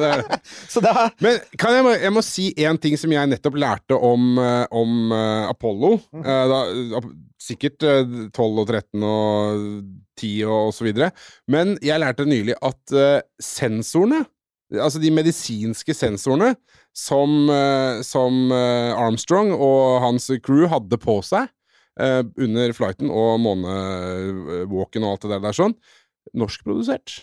det 0.01 0.11
det. 0.17 0.39
Er 0.91 1.13
Men 1.21 1.37
kan 1.59 1.75
jeg, 1.75 1.99
jeg 2.01 2.13
må 2.13 2.23
si 2.25 2.47
én 2.57 2.79
ting 2.81 2.97
som 2.97 3.11
jeg 3.13 3.29
nettopp 3.29 3.57
lærte 3.61 3.95
om, 3.95 4.39
om 4.73 5.13
Apollo. 5.51 5.95
Mm. 6.13 6.25
Eh, 6.25 6.51
da, 6.51 7.01
sikkert 7.41 7.85
eh, 7.87 8.03
12 8.31 8.61
og 8.63 8.67
13 8.67 9.07
og 9.07 9.63
10 10.19 10.33
og, 10.47 10.59
og 10.69 10.75
så 10.75 10.87
videre. 10.87 11.11
Men 11.51 11.75
jeg 11.83 12.01
lærte 12.01 12.27
nylig 12.27 12.57
at 12.61 12.95
eh, 12.95 13.23
sensorene, 13.41 14.23
altså 14.71 15.01
de 15.03 15.11
medisinske 15.13 15.95
sensorene, 15.97 16.53
som, 16.95 17.49
eh, 17.49 18.03
som 18.05 18.51
eh, 18.51 18.91
Armstrong 18.99 19.53
og 19.55 20.01
hans 20.03 20.29
crew 20.43 20.67
hadde 20.71 20.99
på 21.01 21.19
seg 21.25 21.47
eh, 21.99 22.21
under 22.21 22.75
flighten 22.75 23.11
og 23.11 23.39
månewalken 23.43 25.05
og 25.05 25.15
alt 25.15 25.27
det 25.27 25.35
der, 25.35 25.43
der 25.47 25.57
sånn, 25.57 25.77
norskprodusert. 26.37 27.21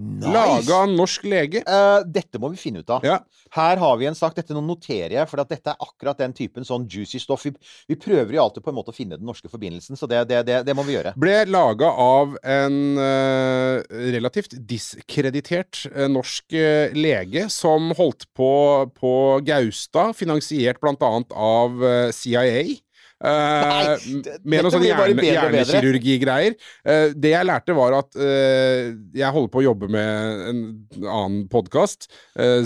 Laga 0.00 0.74
av 0.74 0.88
norsk 0.88 1.26
lege. 1.28 1.60
Uh, 1.68 2.00
dette 2.08 2.40
må 2.40 2.48
vi 2.54 2.56
finne 2.56 2.80
ut 2.80 2.90
av. 2.94 3.04
Ja. 3.04 3.18
Her 3.52 3.76
har 3.76 3.98
vi 4.00 4.06
en 4.08 4.16
sak. 4.16 4.32
Dette 4.38 4.56
noterer 4.56 5.18
jeg, 5.18 5.28
for 5.28 5.42
at 5.42 5.50
dette 5.52 5.74
er 5.74 5.84
akkurat 5.84 6.16
den 6.22 6.32
typen 6.32 6.64
sånn 6.64 6.86
juicy 6.88 7.20
stoff. 7.20 7.44
Vi, 7.44 7.52
vi 7.90 7.98
prøver 8.00 8.32
jo 8.32 8.46
alltid 8.46 8.64
på 8.64 8.72
en 8.72 8.78
måte 8.78 8.94
å 8.94 8.96
finne 8.96 9.18
den 9.20 9.28
norske 9.28 9.50
forbindelsen, 9.52 9.98
så 10.00 10.08
det, 10.08 10.22
det, 10.30 10.40
det, 10.48 10.62
det 10.64 10.76
må 10.78 10.86
vi 10.88 10.96
gjøre. 10.96 11.12
ble 11.20 11.34
laga 11.50 11.90
av 11.92 12.38
en 12.40 12.78
uh, 12.96 13.82
relativt 14.16 14.56
diskreditert 14.56 15.84
uh, 15.92 16.06
norsk 16.08 16.56
lege 16.96 17.44
som 17.52 17.92
holdt 17.98 18.26
på 18.36 18.52
på 18.96 19.12
Gaustad, 19.44 20.16
finansiert 20.16 20.80
annet 20.82 21.34
av 21.36 21.84
CIA. 22.14 22.64
Eh, 23.22 23.62
Nei, 23.70 24.20
det- 24.24 24.38
med 24.42 24.64
noe 24.64 24.72
sånne 24.74 24.88
sånn 24.88 24.88
hjerne, 24.88 25.22
hjernekirurgigreier. 25.28 26.56
Eh, 26.84 27.08
det 27.14 27.30
jeg 27.36 27.46
lærte, 27.46 27.74
var 27.76 27.92
at 28.00 28.16
eh, 28.16 28.92
jeg 29.14 29.30
holder 29.36 29.52
på 29.52 29.62
å 29.62 29.66
jobbe 29.68 29.88
med 29.92 30.48
en 30.50 30.62
annen 31.06 31.48
podkast 31.48 32.10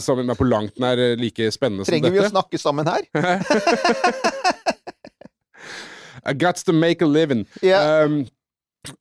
som 0.00 0.18
er 0.22 0.38
på 0.38 0.48
langt 0.48 0.78
nær 0.80 0.96
like 1.20 1.50
spennende 1.52 1.84
Trenger 1.84 2.08
som 2.08 2.14
vi 2.16 2.22
å 2.24 2.30
snakke 2.30 2.58
sammen 2.60 2.88
her? 2.88 3.02
I 6.26 6.32
got 6.32 6.56
to 6.56 6.72
make 6.72 7.02
a 7.02 7.06
living. 7.06 7.46
Yeah. 7.62 8.04
Um, 8.04 8.26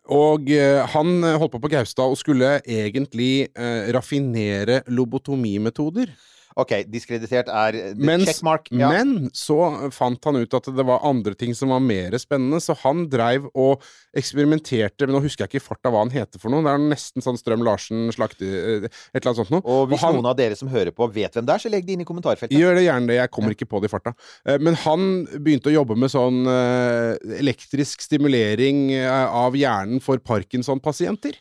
og 0.09 0.49
uh, 0.49 0.85
han 0.95 1.23
eh, 1.23 1.37
holdt 1.37 1.53
på 1.55 1.61
på 1.61 1.69
Gaustad 1.73 2.09
og 2.09 2.17
skulle 2.17 2.59
egentlig 2.61 3.47
uh, 3.57 3.91
raffinere 3.93 4.81
lobotomimetoder. 4.87 6.13
OK, 6.55 6.71
diskreditert 6.87 7.49
er 7.51 7.75
Mens, 7.99 8.29
checkmark. 8.29 8.69
Ja. 8.71 8.87
Men 8.93 9.29
så 9.35 9.57
fant 9.91 10.23
han 10.23 10.37
ut 10.39 10.53
at 10.55 10.69
det 10.71 10.85
var 10.87 11.01
andre 11.03 11.33
ting 11.35 11.51
som 11.57 11.73
var 11.73 11.81
mer 11.83 12.15
spennende, 12.21 12.61
så 12.63 12.75
han 12.79 13.09
dreiv 13.11 13.49
og 13.53 13.83
eksperimenterte 14.15 15.03
Men 15.05 15.17
nå 15.17 15.21
husker 15.25 15.43
jeg 15.43 15.51
ikke 15.51 15.59
i 15.59 15.65
farta 15.65 15.91
hva 15.91 16.05
han 16.05 16.13
heter 16.13 16.39
for 16.39 16.53
noe. 16.53 16.63
Det 16.63 16.71
er 16.71 16.83
nesten 16.93 17.25
sånn 17.25 17.35
Strøm 17.41 17.65
Larsen 17.67 18.05
slakte... 18.15 18.47
eh, 18.47 18.87
Et 18.87 19.19
eller 19.19 19.33
annet 19.33 19.41
sånt 19.41 19.51
noe. 19.51 19.63
Og 19.67 19.89
hvis 19.91 19.99
han- 20.05 20.15
noen 20.15 20.29
av 20.31 20.37
dere 20.39 20.55
som 20.55 20.71
hører 20.71 20.95
på, 20.95 21.09
vet 21.11 21.35
hvem 21.35 21.45
det 21.49 21.55
er, 21.57 21.63
så 21.65 21.71
legg 21.73 21.85
det 21.85 21.97
inn 21.97 22.05
i 22.05 22.07
kommentarfeltet. 22.07 22.55
Gjør 22.55 22.79
det 22.79 22.85
gjerne 22.87 23.11
det, 23.11 23.17
jeg 23.19 23.33
kommer 23.35 23.55
ikke 23.57 23.67
på 23.69 23.81
det 23.83 23.91
i 23.91 23.93
farta. 23.97 24.15
Eh, 24.47 24.57
Men 24.63 24.79
han 24.85 25.09
begynte 25.35 25.67
å 25.71 25.75
jobbe 25.75 25.97
med 25.99 26.13
sånn 26.15 26.39
eh, 26.47 27.17
elektrisk 27.41 28.01
stimulering 28.07 28.85
av 29.11 29.53
hjernen 29.59 29.99
for 30.03 30.17
Parkinson-pasienter. 30.23 31.35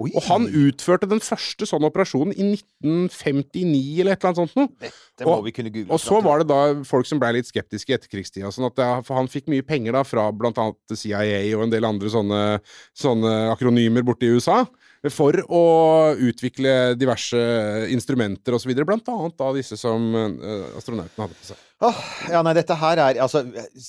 Oi. 0.00 0.10
Og 0.16 0.24
han 0.30 0.46
utførte 0.48 1.08
den 1.10 1.20
første 1.20 1.66
sånn 1.68 1.84
operasjonen 1.84 2.32
i 2.32 2.46
1959 2.54 4.00
eller 4.00 4.14
et 4.14 4.22
eller 4.24 4.30
annet 4.30 4.40
sånt 4.40 4.56
noe. 4.56 4.90
Det 5.20 5.26
må 5.28 5.34
og- 5.36 5.44
vi 5.44 5.52
kunne 5.52 5.72
google. 5.74 5.92
Og 5.92 6.00
så 6.00 6.22
var 6.24 6.38
det 6.40 6.48
da 6.48 6.60
folk 6.88 7.06
som 7.06 7.20
blei 7.20 7.34
litt 7.36 7.46
skeptiske 7.50 7.92
i 7.92 7.96
etterkrigstida. 7.98 8.48
Sånn 8.48 8.66
at 8.70 9.06
han 9.08 9.28
fikk 9.28 9.48
mye 9.52 9.66
penger 9.66 9.92
da 9.92 10.02
fra 10.02 10.30
blant 10.32 10.56
annet 10.56 10.96
CIA 10.96 11.54
og 11.56 11.64
en 11.64 11.70
del 11.70 11.84
andre 11.84 12.08
sånne, 12.08 12.60
sånne 12.96 13.52
akronymer 13.52 14.02
borte 14.02 14.24
i 14.24 14.32
USA. 14.32 14.66
For 15.08 15.32
å 15.32 16.16
utvikle 16.16 16.96
diverse 16.96 17.36
instrumenter 17.90 18.52
osv. 18.56 18.72
Blant 18.84 19.06
annet 19.08 19.36
da 19.36 19.52
disse 19.52 19.76
som 19.78 20.14
eh, 20.14 20.76
astronautene 20.76 21.26
hadde 21.26 21.36
på 21.36 21.44
seg. 21.52 21.56
Åh, 21.80 22.00
ja, 22.28 22.42
nei, 22.44 22.52
dette 22.58 22.76
her 22.76 23.00
er 23.00 23.18
altså, 23.24 23.40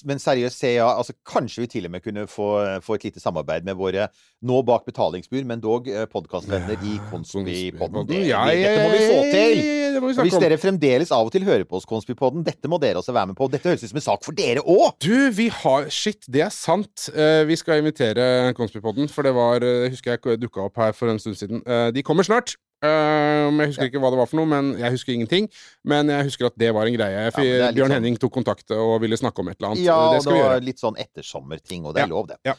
Men 0.07 0.19
seriøst, 0.21 0.61
se 0.61 0.69
ja, 0.77 0.85
altså, 0.95 1.11
Kanskje 1.27 1.65
vi 1.65 1.67
til 1.73 1.87
og 1.89 1.91
med 1.91 2.03
kunne 2.05 2.23
få, 2.31 2.47
få 2.85 2.95
et 2.95 3.09
lite 3.09 3.19
samarbeid 3.19 3.67
med 3.67 3.75
våre 3.79 4.07
nå 4.47 4.61
bak 4.65 4.87
betalingsbur, 4.87 5.43
men 5.45 5.59
dog 5.61 5.89
eh, 5.91 6.07
podkastvenner 6.09 6.79
i 6.87 6.95
Konspipodden. 7.11 8.07
Det, 8.09 8.21
Ja, 8.25 8.39
ja, 8.49 8.71
dette 8.71 8.87
må 8.87 8.95
vi 8.95 9.01
få 9.05 9.19
til! 9.29 9.61
Må 10.01 10.09
vi 10.09 10.25
hvis 10.25 10.39
dere 10.41 10.57
fremdeles 10.57 11.11
av 11.13 11.27
og 11.27 11.35
til 11.35 11.45
hører 11.45 11.67
på 11.67 11.77
oss, 11.77 11.85
Konspipodden, 11.89 12.41
dette 12.47 12.71
må 12.71 12.79
dere 12.81 13.03
også 13.03 13.13
være 13.13 13.33
med 13.33 13.37
på. 13.37 13.51
Dette 13.53 13.69
høres 13.69 13.83
ut 13.83 13.91
som 13.91 14.01
en 14.01 14.07
sak 14.07 14.25
for 14.25 14.39
dere 14.39 14.63
òg! 14.63 14.95
Du, 15.03 15.29
vi 15.37 15.51
har 15.53 15.91
Shit, 15.93 16.25
det 16.31 16.45
er 16.47 16.55
sant. 16.55 17.11
Uh, 17.13 17.43
vi 17.45 17.59
skal 17.59 17.83
invitere 17.83 18.55
Konspipodden, 18.57 19.11
for 19.11 19.27
det 19.27 19.35
var 19.37 19.61
uh, 19.61 19.91
Husker 19.91 20.15
jeg 20.15 20.41
dukka 20.41 20.65
opp 20.71 20.81
her 20.81 20.97
for 20.97 21.11
en 21.11 21.21
stund 21.21 21.37
siden. 21.37 21.61
Uh, 21.67 21.91
de 21.93 22.07
kommer 22.07 22.25
snart. 22.25 22.55
Um, 22.81 23.59
jeg 23.61 23.67
husker 23.71 23.89
ikke 23.91 23.99
hva 24.01 24.09
det 24.09 24.17
var 24.17 24.25
for 24.29 24.39
noe, 24.41 24.49
men 24.49 24.71
jeg 24.79 24.89
husker 24.95 25.13
ingenting. 25.13 25.47
Men 25.85 26.09
jeg 26.09 26.25
husker 26.31 26.47
at 26.49 26.55
det 26.57 26.71
var 26.73 26.89
en 26.89 26.95
greie. 26.97 27.25
Litt 27.29 27.75
Bjørn 27.75 27.91
sånn- 27.91 27.93
Henning 27.93 28.17
tok 28.17 28.33
kontakt 28.33 28.71
og 28.73 28.95
ville 29.03 29.17
snakke 29.19 29.39
om 29.43 29.49
et 29.51 29.57
eller 29.59 29.69
annet. 29.75 29.83
Ja, 29.85 29.97
det 30.15 30.23
det 30.25 30.33
var 30.41 30.59
litt 30.65 30.79
sånn 30.81 30.97
ettersommerting, 30.97 31.85
og 31.85 31.93
det 31.93 32.01
er 32.03 32.07
Ja. 32.07 32.13
lov, 32.15 32.27
det. 32.27 32.37
Ja. 32.45 32.53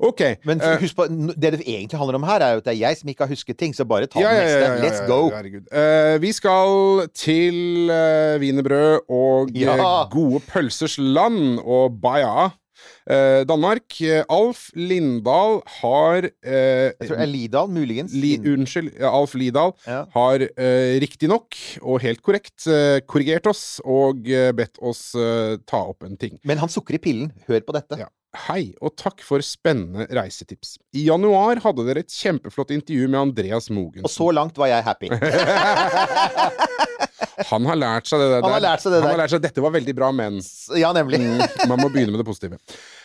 Ok. 0.00 0.20
Men 0.44 0.60
eh, 0.60 0.76
husk 0.82 0.96
på, 0.96 1.06
det 1.38 1.52
det 1.54 1.62
egentlig 1.66 1.98
handler 1.98 2.16
om 2.16 2.22
her, 2.24 2.40
er 2.40 2.52
jo 2.52 2.58
at 2.58 2.64
det 2.64 2.74
er 2.74 2.80
jeg 2.88 2.96
som 2.98 3.08
ikke 3.08 3.24
har 3.26 3.28
husket 3.28 3.58
ting, 3.58 3.72
så 3.72 3.86
bare 3.86 4.06
ta 4.10 4.18
ja, 4.20 4.28
den 4.28 4.36
ja, 4.36 4.42
ja, 4.42 4.48
neste. 4.48 4.66
ja, 4.66 4.74
ja, 4.74 4.82
Let's 4.90 5.06
go! 5.06 5.30
Eh, 5.76 6.18
vi 6.18 6.32
skal 6.32 7.08
til 7.14 7.90
uh, 7.90 9.00
og 9.08 9.50
Ja. 9.54 9.74
eh, 9.76 10.08
gode 10.10 10.40
pølsers 10.50 10.98
land 10.98 11.60
og 11.64 12.00
Baja. 12.00 12.50
Eh, 13.10 13.42
Danmark. 13.48 13.96
Eh, 14.04 14.22
Alf 14.28 14.68
Lindahl 14.76 15.60
har 15.80 16.24
eh, 16.28 16.92
Jeg 16.92 17.08
tror 17.08 17.16
det 17.16 17.24
er 17.26 17.32
Lidal, 17.32 17.68
muligens. 17.74 18.12
Li, 18.14 18.36
unnskyld, 18.52 18.92
ja, 19.00 19.10
Alf 19.10 19.34
Lidahl 19.34 19.72
Ja. 19.86 20.04
har 20.14 20.44
eh, 20.44 20.98
riktignok 21.02 21.56
og 21.82 22.00
helt 22.04 22.22
korrekt 22.22 22.66
eh, 22.70 23.00
korrigert 23.06 23.46
oss 23.50 23.80
og 23.84 24.28
eh, 24.28 24.52
bedt 24.56 24.78
oss 24.80 25.14
eh, 25.18 25.56
ta 25.66 25.82
opp 25.90 26.04
en 26.06 26.16
ting. 26.20 26.38
Men 26.44 26.58
han 26.62 26.68
sukker 26.72 26.94
i 26.98 27.02
pillen. 27.02 27.32
Hør 27.48 27.60
på 27.66 27.74
dette. 27.76 27.98
Ja. 28.04 28.08
Hei, 28.30 28.70
og 28.78 28.92
takk 28.94 29.24
for 29.26 29.42
spennende 29.42 30.04
reisetips. 30.14 30.76
I 30.94 31.08
januar 31.08 31.58
hadde 31.64 31.82
dere 31.88 32.04
et 32.04 32.14
kjempeflott 32.14 32.70
intervju 32.76 33.08
med 33.10 33.18
Andreas 33.24 33.66
Mogensen. 33.74 34.06
Og 34.06 34.12
så 34.12 34.28
langt 34.30 34.58
var 34.60 34.70
jeg 34.70 34.86
happy. 34.86 35.10
Han 37.50 37.66
har 37.66 37.78
lært 37.80 38.06
seg 38.06 38.20
det 38.22 38.28
der. 38.30 38.44
Han 38.44 38.54
har 38.54 38.62
lært 38.62 38.84
seg 38.84 38.92
det 38.94 39.00
Han 39.00 39.06
der. 39.08 39.14
har 39.16 39.20
lært 39.24 39.32
seg 39.34 39.42
Dette 39.42 39.64
var 39.64 39.74
veldig 39.74 39.94
bra, 39.98 40.12
men 40.14 40.38
Ja, 40.78 40.92
nemlig. 40.94 41.18
Mm, 41.18 41.42
man 41.72 41.82
må 41.82 41.88
begynne 41.90 42.14
med 42.14 42.22
det 42.22 42.28
positive. 42.28 42.60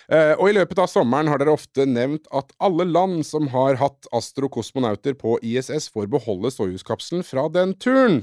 Uh, 0.06 0.36
og 0.38 0.50
i 0.52 0.56
løpet 0.60 0.82
av 0.84 0.92
sommeren 0.92 1.32
har 1.32 1.42
dere 1.42 1.56
ofte 1.58 1.88
nevnt 1.90 2.30
at 2.36 2.54
alle 2.62 2.86
land 2.86 3.24
som 3.26 3.50
har 3.56 3.80
hatt 3.82 4.06
astrokosmonauter 4.14 5.18
på 5.18 5.40
ISS, 5.42 5.90
får 5.90 6.06
beholde 6.14 6.54
Soyuz-kapselen 6.54 7.26
fra 7.26 7.48
den 7.50 7.74
turen. 7.82 8.22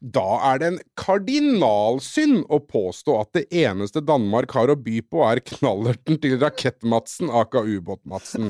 Da 0.00 0.38
er 0.48 0.60
det 0.60 0.68
en 0.70 0.78
kardinalsynd 0.96 2.46
å 2.48 2.56
påstå 2.64 3.18
at 3.20 3.36
det 3.36 3.42
eneste 3.52 4.00
Danmark 4.00 4.54
har 4.56 4.72
å 4.72 4.76
by 4.80 5.02
på, 5.04 5.20
er 5.28 5.42
knallerten 5.44 6.16
til 6.22 6.38
Rakett-Madsen, 6.40 7.28
aka 7.28 7.60
Ubåt-Madsen. 7.68 8.48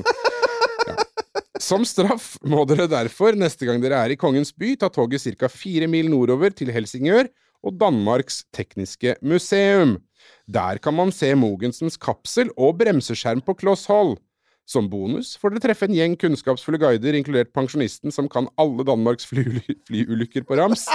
Som 1.61 1.83
straff 1.85 2.37
må 2.47 2.63
dere 2.69 2.87
derfor, 2.89 3.35
neste 3.35 3.67
gang 3.67 3.83
dere 3.83 3.99
er 3.99 4.15
i 4.15 4.19
Kongens 4.19 4.55
by, 4.55 4.77
ta 4.79 4.87
toget 4.89 5.27
ca. 5.37 5.51
fire 5.51 5.91
mil 5.91 6.07
nordover 6.09 6.55
til 6.55 6.71
Helsingør 6.71 7.27
og 7.67 7.75
Danmarks 7.77 8.45
Tekniske 8.55 9.17
Museum. 9.21 9.97
Der 10.47 10.79
kan 10.79 10.95
man 10.95 11.11
se 11.11 11.33
Mogensens 11.35 11.99
kapsel 11.99 12.49
og 12.55 12.79
bremseskjerm 12.79 13.43
på 13.43 13.59
kloss 13.59 13.85
hold. 13.91 14.15
Som 14.65 14.87
bonus 14.87 15.35
får 15.35 15.51
dere 15.51 15.67
treffe 15.67 15.89
en 15.89 15.97
gjeng 15.97 16.15
kunnskapsfulle 16.15 16.79
guider, 16.79 17.17
inkludert 17.17 17.51
pensjonisten 17.51 18.13
som 18.15 18.29
kan 18.31 18.47
alle 18.61 18.87
Danmarks 18.87 19.27
flyulykker 19.27 20.47
på 20.47 20.55
rams. 20.55 20.87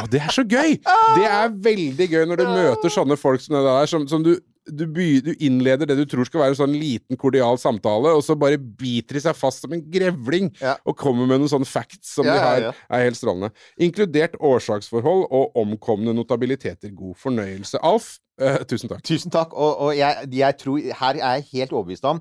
Og 0.00 0.08
det 0.12 0.20
er 0.24 0.32
så 0.34 0.44
gøy! 0.46 0.76
Det 1.18 1.28
er 1.28 1.54
veldig 1.68 2.08
gøy 2.10 2.26
når 2.30 2.42
du 2.42 2.44
møter 2.50 2.92
sånne 2.92 3.16
folk 3.20 3.40
som 3.44 3.56
det 3.58 3.64
der, 3.66 3.86
som, 3.90 4.08
som 4.10 4.24
du 4.26 4.34
du, 4.64 4.86
by, 4.88 5.18
du 5.20 5.34
innleder 5.44 5.84
det 5.84 5.98
du 5.98 6.06
tror 6.08 6.24
skal 6.24 6.40
være 6.40 6.54
en 6.54 6.56
sånn 6.56 6.72
liten, 6.80 7.18
kordial 7.20 7.58
samtale, 7.60 8.14
og 8.16 8.22
så 8.24 8.32
bare 8.40 8.56
biter 8.56 9.18
de 9.18 9.20
seg 9.26 9.36
fast 9.36 9.60
som 9.60 9.74
en 9.76 9.82
grevling 9.92 10.46
Ja. 10.56 10.78
og 10.88 10.96
kommer 10.96 11.28
med 11.28 11.42
noen 11.42 11.50
sånne 11.52 11.68
facts 11.68 12.14
som 12.16 12.24
Ja, 12.24 12.32
de 12.32 12.40
her 12.46 12.60
ja. 12.62 12.70
er 12.88 13.04
helt 13.04 13.18
strålende. 13.18 13.50
Inkludert 13.76 14.38
årsaksforhold 14.40 15.26
og 15.28 15.52
omkomne 15.60 16.14
notabiliteter. 16.16 16.94
God 16.96 17.12
fornøyelse. 17.20 17.76
Alf, 17.84 18.14
eh, 18.40 18.58
tusen 18.68 18.90
takk. 18.90 19.02
Tusen 19.06 19.32
takk. 19.34 19.54
Og, 19.54 19.72
og 19.86 19.92
jeg, 19.96 20.28
jeg 20.34 20.58
tror, 20.60 20.78
her 21.00 21.20
er 21.20 21.38
jeg 21.38 21.48
helt 21.52 21.74
overbevist 21.76 22.08
om 22.08 22.20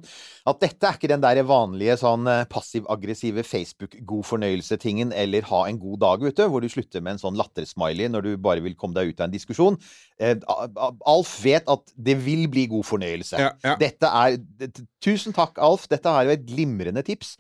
at 0.50 0.60
dette 0.60 0.88
er 0.88 0.98
ikke 0.98 1.10
den 1.12 1.24
der 1.24 1.40
vanlige 1.48 1.96
sånn 2.02 2.28
eh, 2.28 2.44
passiv-aggressive 2.52 3.46
Facebook-god 3.48 4.26
fornøyelse-tingen, 4.28 5.14
eller 5.16 5.48
ha 5.50 5.64
en 5.70 5.80
god 5.80 6.02
dag 6.04 6.26
ute, 6.28 6.48
hvor 6.52 6.64
du 6.64 6.70
slutter 6.72 7.04
med 7.04 7.16
en 7.16 7.24
sånn 7.24 7.40
lattersmiley 7.40 8.12
når 8.12 8.28
du 8.28 8.32
bare 8.44 8.64
vil 8.66 8.76
komme 8.80 8.98
deg 8.98 9.14
ut 9.14 9.24
av 9.24 9.30
en 9.30 9.36
diskusjon. 9.36 9.80
Eh, 10.20 10.36
Alf 11.10 11.38
vet 11.44 11.70
at 11.72 11.96
det 11.96 12.18
vil 12.26 12.46
bli 12.52 12.68
god 12.72 12.86
fornøyelse. 12.92 13.40
Ja, 13.40 13.54
ja. 13.64 13.78
Dette 13.82 14.12
er 14.12 14.38
Tusen 15.04 15.34
takk, 15.36 15.58
Alf. 15.60 15.84
Dette 15.92 16.08
er 16.08 16.30
jo 16.30 16.32
et 16.32 16.46
glimrende 16.48 17.02
tips. 17.04 17.34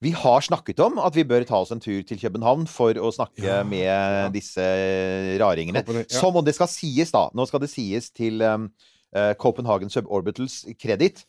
Vi 0.00 0.14
har 0.16 0.40
snakket 0.40 0.78
om 0.80 0.96
at 1.04 1.12
vi 1.18 1.26
bør 1.28 1.44
ta 1.44 1.58
oss 1.60 1.72
en 1.74 1.82
tur 1.82 1.98
til 2.08 2.16
København 2.16 2.64
for 2.70 2.96
å 2.96 3.10
snakke 3.12 3.44
Ja, 3.44 3.58
med 3.66 4.32
disse 4.32 4.64
raringene. 5.40 5.82
Som 6.08 6.38
om 6.40 6.46
det 6.46 6.54
skal 6.56 6.70
sies, 6.72 7.12
da. 7.12 7.26
Nå 7.36 7.44
skal 7.50 7.60
det 7.60 7.68
sies 7.72 8.08
til 8.08 8.19
um, 8.44 8.68
eh, 9.16 9.32
Copenhagen 9.40 9.92
Suborbitals 9.92 10.64
kreditt. 10.80 11.24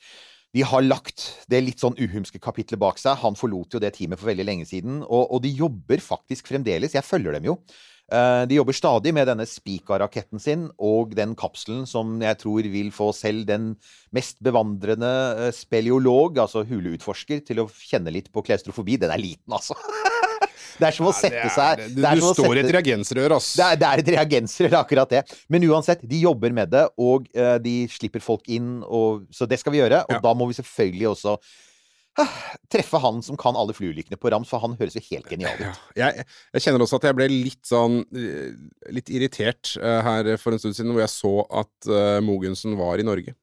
De 0.52 0.66
har 0.68 0.84
lagt 0.84 1.46
det 1.48 1.62
litt 1.64 1.80
sånn 1.80 1.96
uhumske 1.96 2.42
kapitlet 2.44 2.80
bak 2.82 3.00
seg. 3.00 3.22
Han 3.24 3.38
forlot 3.40 3.78
jo 3.78 3.80
det 3.80 3.94
teamet 3.96 4.20
for 4.20 4.32
veldig 4.34 4.48
lenge 4.48 4.68
siden. 4.68 5.00
Og, 5.06 5.30
og 5.32 5.40
de 5.46 5.54
jobber 5.56 6.04
faktisk 6.04 6.52
fremdeles. 6.52 6.98
Jeg 6.98 7.08
følger 7.08 7.38
dem 7.38 7.48
jo. 7.48 7.56
Eh, 8.12 8.44
De 8.52 8.58
jobber 8.60 8.76
stadig 8.76 9.14
med 9.16 9.30
denne 9.32 9.48
Spica-raketten 9.48 10.42
sin 10.44 10.68
og 10.76 11.16
den 11.16 11.36
kapselen 11.40 11.86
som 11.88 12.18
jeg 12.20 12.42
tror 12.42 12.68
vil 12.74 12.92
få 12.92 13.12
selv 13.16 13.48
den 13.48 13.76
mest 14.12 14.42
bevandrende 14.44 15.14
eh, 15.48 15.54
speleolog, 15.56 16.42
altså 16.44 16.66
huleutforsker, 16.68 17.46
til 17.48 17.64
å 17.64 17.70
kjenne 17.72 18.12
litt 18.12 18.28
på 18.34 18.44
klaustrofobi. 18.44 19.00
Den 19.00 19.16
er 19.16 19.24
liten, 19.24 19.56
altså. 19.56 19.80
Det 20.82 20.88
er 20.88 20.96
som 20.96 21.08
å 21.10 21.14
sette 21.14 21.48
seg 21.54 21.82
du 21.94 22.22
står 22.34 22.58
i 22.58 22.64
et 22.64 22.72
reagensrør, 22.74 23.36
ass. 23.38 23.52
det 23.60 23.66
er, 23.66 23.80
det 23.82 23.88
er 23.88 24.02
et 24.02 24.12
reagensrør, 24.16 24.78
akkurat 24.82 25.12
det. 25.14 25.24
Men 25.52 25.66
uansett, 25.70 26.02
de 26.08 26.22
jobber 26.24 26.54
med 26.56 26.72
det, 26.74 26.88
og 27.02 27.28
uh, 27.38 27.58
de 27.62 27.76
slipper 27.92 28.24
folk 28.24 28.48
inn, 28.52 28.80
og, 28.88 29.28
så 29.34 29.46
det 29.50 29.60
skal 29.62 29.76
vi 29.76 29.84
gjøre. 29.84 30.06
Og 30.08 30.18
Ja. 30.18 30.24
da 30.24 30.34
må 30.38 30.48
vi 30.50 30.58
selvfølgelig 30.58 31.12
også 31.12 31.36
uh, 31.38 32.40
treffe 32.74 33.02
han 33.04 33.22
som 33.26 33.38
kan 33.40 33.60
alle 33.60 33.76
flyulykkene 33.78 34.18
på 34.18 34.32
rams, 34.34 34.50
for 34.50 34.64
han 34.64 34.74
høres 34.80 34.98
jo 34.98 35.04
helt 35.12 35.30
genial 35.30 35.60
ut. 35.62 35.84
Ja, 36.00 36.10
jeg, 36.10 36.26
jeg 36.58 36.66
kjenner 36.66 36.88
også 36.88 36.98
at 37.02 37.10
jeg 37.12 37.20
ble 37.20 37.30
litt 37.32 37.62
sånn 37.68 38.02
eh, 38.18 38.50
Litt 38.96 39.14
irritert 39.14 39.76
uh, 39.78 40.02
her 40.08 40.34
for 40.42 40.56
en 40.56 40.64
stund 40.64 40.78
siden, 40.80 40.96
hvor 40.96 41.06
jeg 41.06 41.14
så 41.14 41.36
at 41.62 41.94
Mogensen 42.26 42.74
var 42.80 43.02
i 43.02 43.06
Norge. 43.06 43.36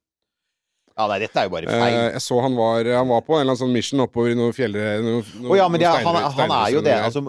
Ja, 0.98 1.06
nei, 1.06 1.18
dette 1.22 1.38
er 1.38 1.44
jo 1.46 1.50
bare 1.52 1.68
Eh, 1.70 1.80
feil. 1.80 1.96
jeg 2.12 2.20
så 2.24 2.40
han 2.42 2.56
var 2.58 2.82
Han 2.98 3.06
var 3.08 3.20
på 3.22 3.36
en 3.36 3.40
eller 3.44 3.52
annen 3.54 3.60
sånn 3.60 3.72
mission 3.72 4.00
oppover 4.02 4.32
i 4.32 4.34
noen 4.34 4.52
fjell... 4.52 4.72
Noen, 4.74 5.22
Å 5.46 5.56
ja, 5.56 5.68
men 5.70 5.78
det, 5.78 5.86
er- 5.86 6.02
han, 6.02 6.16
steiner- 6.16 6.34
han 6.40 6.54
er 6.56 6.72
jo 6.74 6.80
det. 6.82 6.96
Altså, 7.06 7.22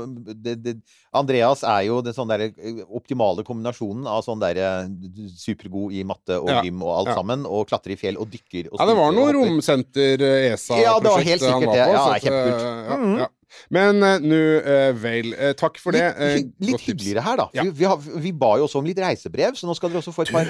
det, 0.48 0.56
det. 0.64 0.74
Andreas 1.14 1.62
er 1.64 1.84
jo 1.86 2.02
den 2.02 2.14
sånn 2.18 2.28
der 2.34 2.48
eh, 2.50 2.82
optimale 2.90 3.44
kombinasjonen 3.46 4.08
av 4.10 4.24
sånn 4.26 4.42
derre 4.42 4.90
supergod 5.38 5.94
i 5.94 6.04
matte 6.04 6.38
og 6.42 6.50
Ja, 6.50 6.62
gym 6.66 6.82
og 6.82 6.92
alt 6.98 7.12
ja. 7.12 7.16
sammen, 7.22 7.46
og 7.46 7.68
klatre 7.70 7.94
i 7.94 8.00
fjell 8.00 8.18
og 8.18 8.30
dykker 8.34 8.72
og 8.72 8.80
Ja, 8.82 8.86
det 8.90 8.96
var 8.98 9.12
noe 9.14 9.28
hopper. 9.30 9.40
romsenter, 9.40 10.22
eh, 10.22 10.54
ESA-prosjekt 10.54 10.86
Ja, 10.86 11.00
det 11.00 11.12
var 11.14 11.22
helt 11.30 11.42
han 11.42 11.50
sikkert 11.54 11.70
var 11.70 11.76
det. 11.76 11.86
på, 11.86 11.94
Ja, 11.94 12.00
så 12.00 12.10
det 12.10 12.16
at, 12.16 12.24
kjempekult. 12.26 12.64
eh, 12.66 12.90
ja, 12.90 12.98
Mhm. 12.98 13.20
ja. 13.20 13.28
Men 13.74 14.04
uh, 14.04 14.20
nå 14.22 14.42
uh, 14.62 14.92
vel. 14.94 15.34
uh, 15.34 15.54
takk 15.58 15.78
for 15.82 15.92
det. 15.92 16.04
Litt, 16.20 16.52
det. 16.60 16.68
litt 16.70 16.82
hyggeligere 16.86 17.22
her, 17.26 17.36
da. 17.38 17.48
Ja. 17.54 17.64
Vi, 17.64 17.70
vi, 17.72 17.86
har, 17.86 17.98
vi 17.98 18.32
ba 18.32 18.58
jo 18.58 18.68
også 18.68 18.78
om 18.78 18.86
litt 18.86 18.98
reisebrev, 19.02 19.54
så 19.58 19.66
nå 19.66 19.76
skal 19.76 19.90
dere 19.90 20.02
også 20.04 20.14
få 20.14 20.22
et 20.28 20.32
par 20.32 20.46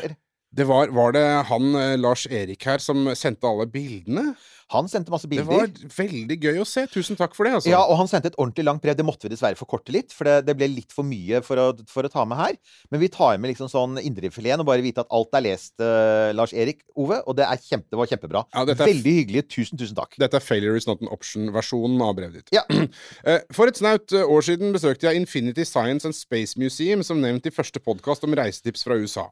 Det 0.55 0.65
var, 0.65 0.89
var 0.95 1.13
det 1.13 1.25
han 1.49 1.75
eh, 1.77 1.97
Lars 1.99 2.25
Erik 2.27 2.65
her 2.65 2.81
som 2.81 3.05
sendte 3.15 3.47
alle 3.47 3.67
bildene? 3.69 4.33
Han 4.73 4.89
sendte 4.91 5.09
masse 5.13 5.29
bilder. 5.29 5.47
Det 5.49 5.87
var 5.87 5.95
veldig 5.97 6.37
gøy 6.37 6.59
å 6.61 6.67
se. 6.67 6.83
Tusen 6.93 7.17
takk 7.17 7.33
for 7.37 7.47
det, 7.47 7.55
altså. 7.57 7.71
Ja, 7.71 7.81
og 7.89 7.97
han 7.97 8.09
sendte 8.11 8.29
et 8.29 8.37
ordentlig 8.37 8.67
langt 8.67 8.83
brev. 8.83 8.93
Det 8.99 9.05
måtte 9.07 9.25
vi 9.25 9.33
dessverre 9.33 9.57
forkorte 9.57 9.93
litt, 9.95 10.13
for 10.13 10.29
det, 10.29 10.43
det 10.45 10.55
ble 10.59 10.69
litt 10.69 10.93
for 10.93 11.07
mye 11.07 11.41
for 11.45 11.61
å, 11.61 11.67
for 11.89 12.05
å 12.05 12.11
ta 12.13 12.25
med 12.29 12.37
her. 12.37 12.57
Men 12.93 13.01
vi 13.01 13.09
tar 13.13 13.39
med 13.41 13.53
liksom 13.53 13.71
sånn 13.71 13.97
indrefileten 14.03 14.61
og 14.61 14.69
bare 14.69 14.85
vite 14.85 15.01
at 15.01 15.09
alt 15.15 15.33
er 15.39 15.45
lest, 15.47 15.73
uh, 15.81 16.29
Lars 16.37 16.53
Erik 16.53 16.83
Ove, 16.93 17.17
og 17.25 17.37
det, 17.39 17.47
er 17.49 17.63
kjempe, 17.63 17.89
det 17.89 17.99
var 17.99 18.11
kjempebra. 18.11 18.45
Ja, 18.53 18.65
er 18.65 18.79
Veldig 18.79 19.15
hyggelig. 19.21 19.45
Tusen, 19.49 19.79
tusen 19.79 19.97
takk. 19.97 20.13
Dette 20.21 20.37
er 20.37 20.45
Failure 20.45 20.77
is 20.77 20.87
not 20.89 21.01
an 21.01 21.09
option-versjonen 21.13 22.05
av 22.05 22.13
brevet 22.19 22.43
ditt. 22.43 22.55
Ja. 22.59 22.65
Eh, 23.29 23.41
For 23.53 23.67
et 23.67 23.77
snaut 23.77 24.13
eh, 24.15 24.23
år 24.31 24.43
siden 24.45 24.71
besøkte 24.73 25.07
jeg 25.09 25.19
Infinity 25.19 25.65
Science 25.67 26.07
and 26.07 26.15
Space 26.15 26.57
Museum, 26.59 27.01
som 27.05 27.19
nevnt 27.21 27.47
i 27.49 27.51
første 27.53 27.81
podkast 27.83 28.23
om 28.25 28.33
reisetips 28.37 28.85
fra 28.85 28.95
USA. 28.99 29.25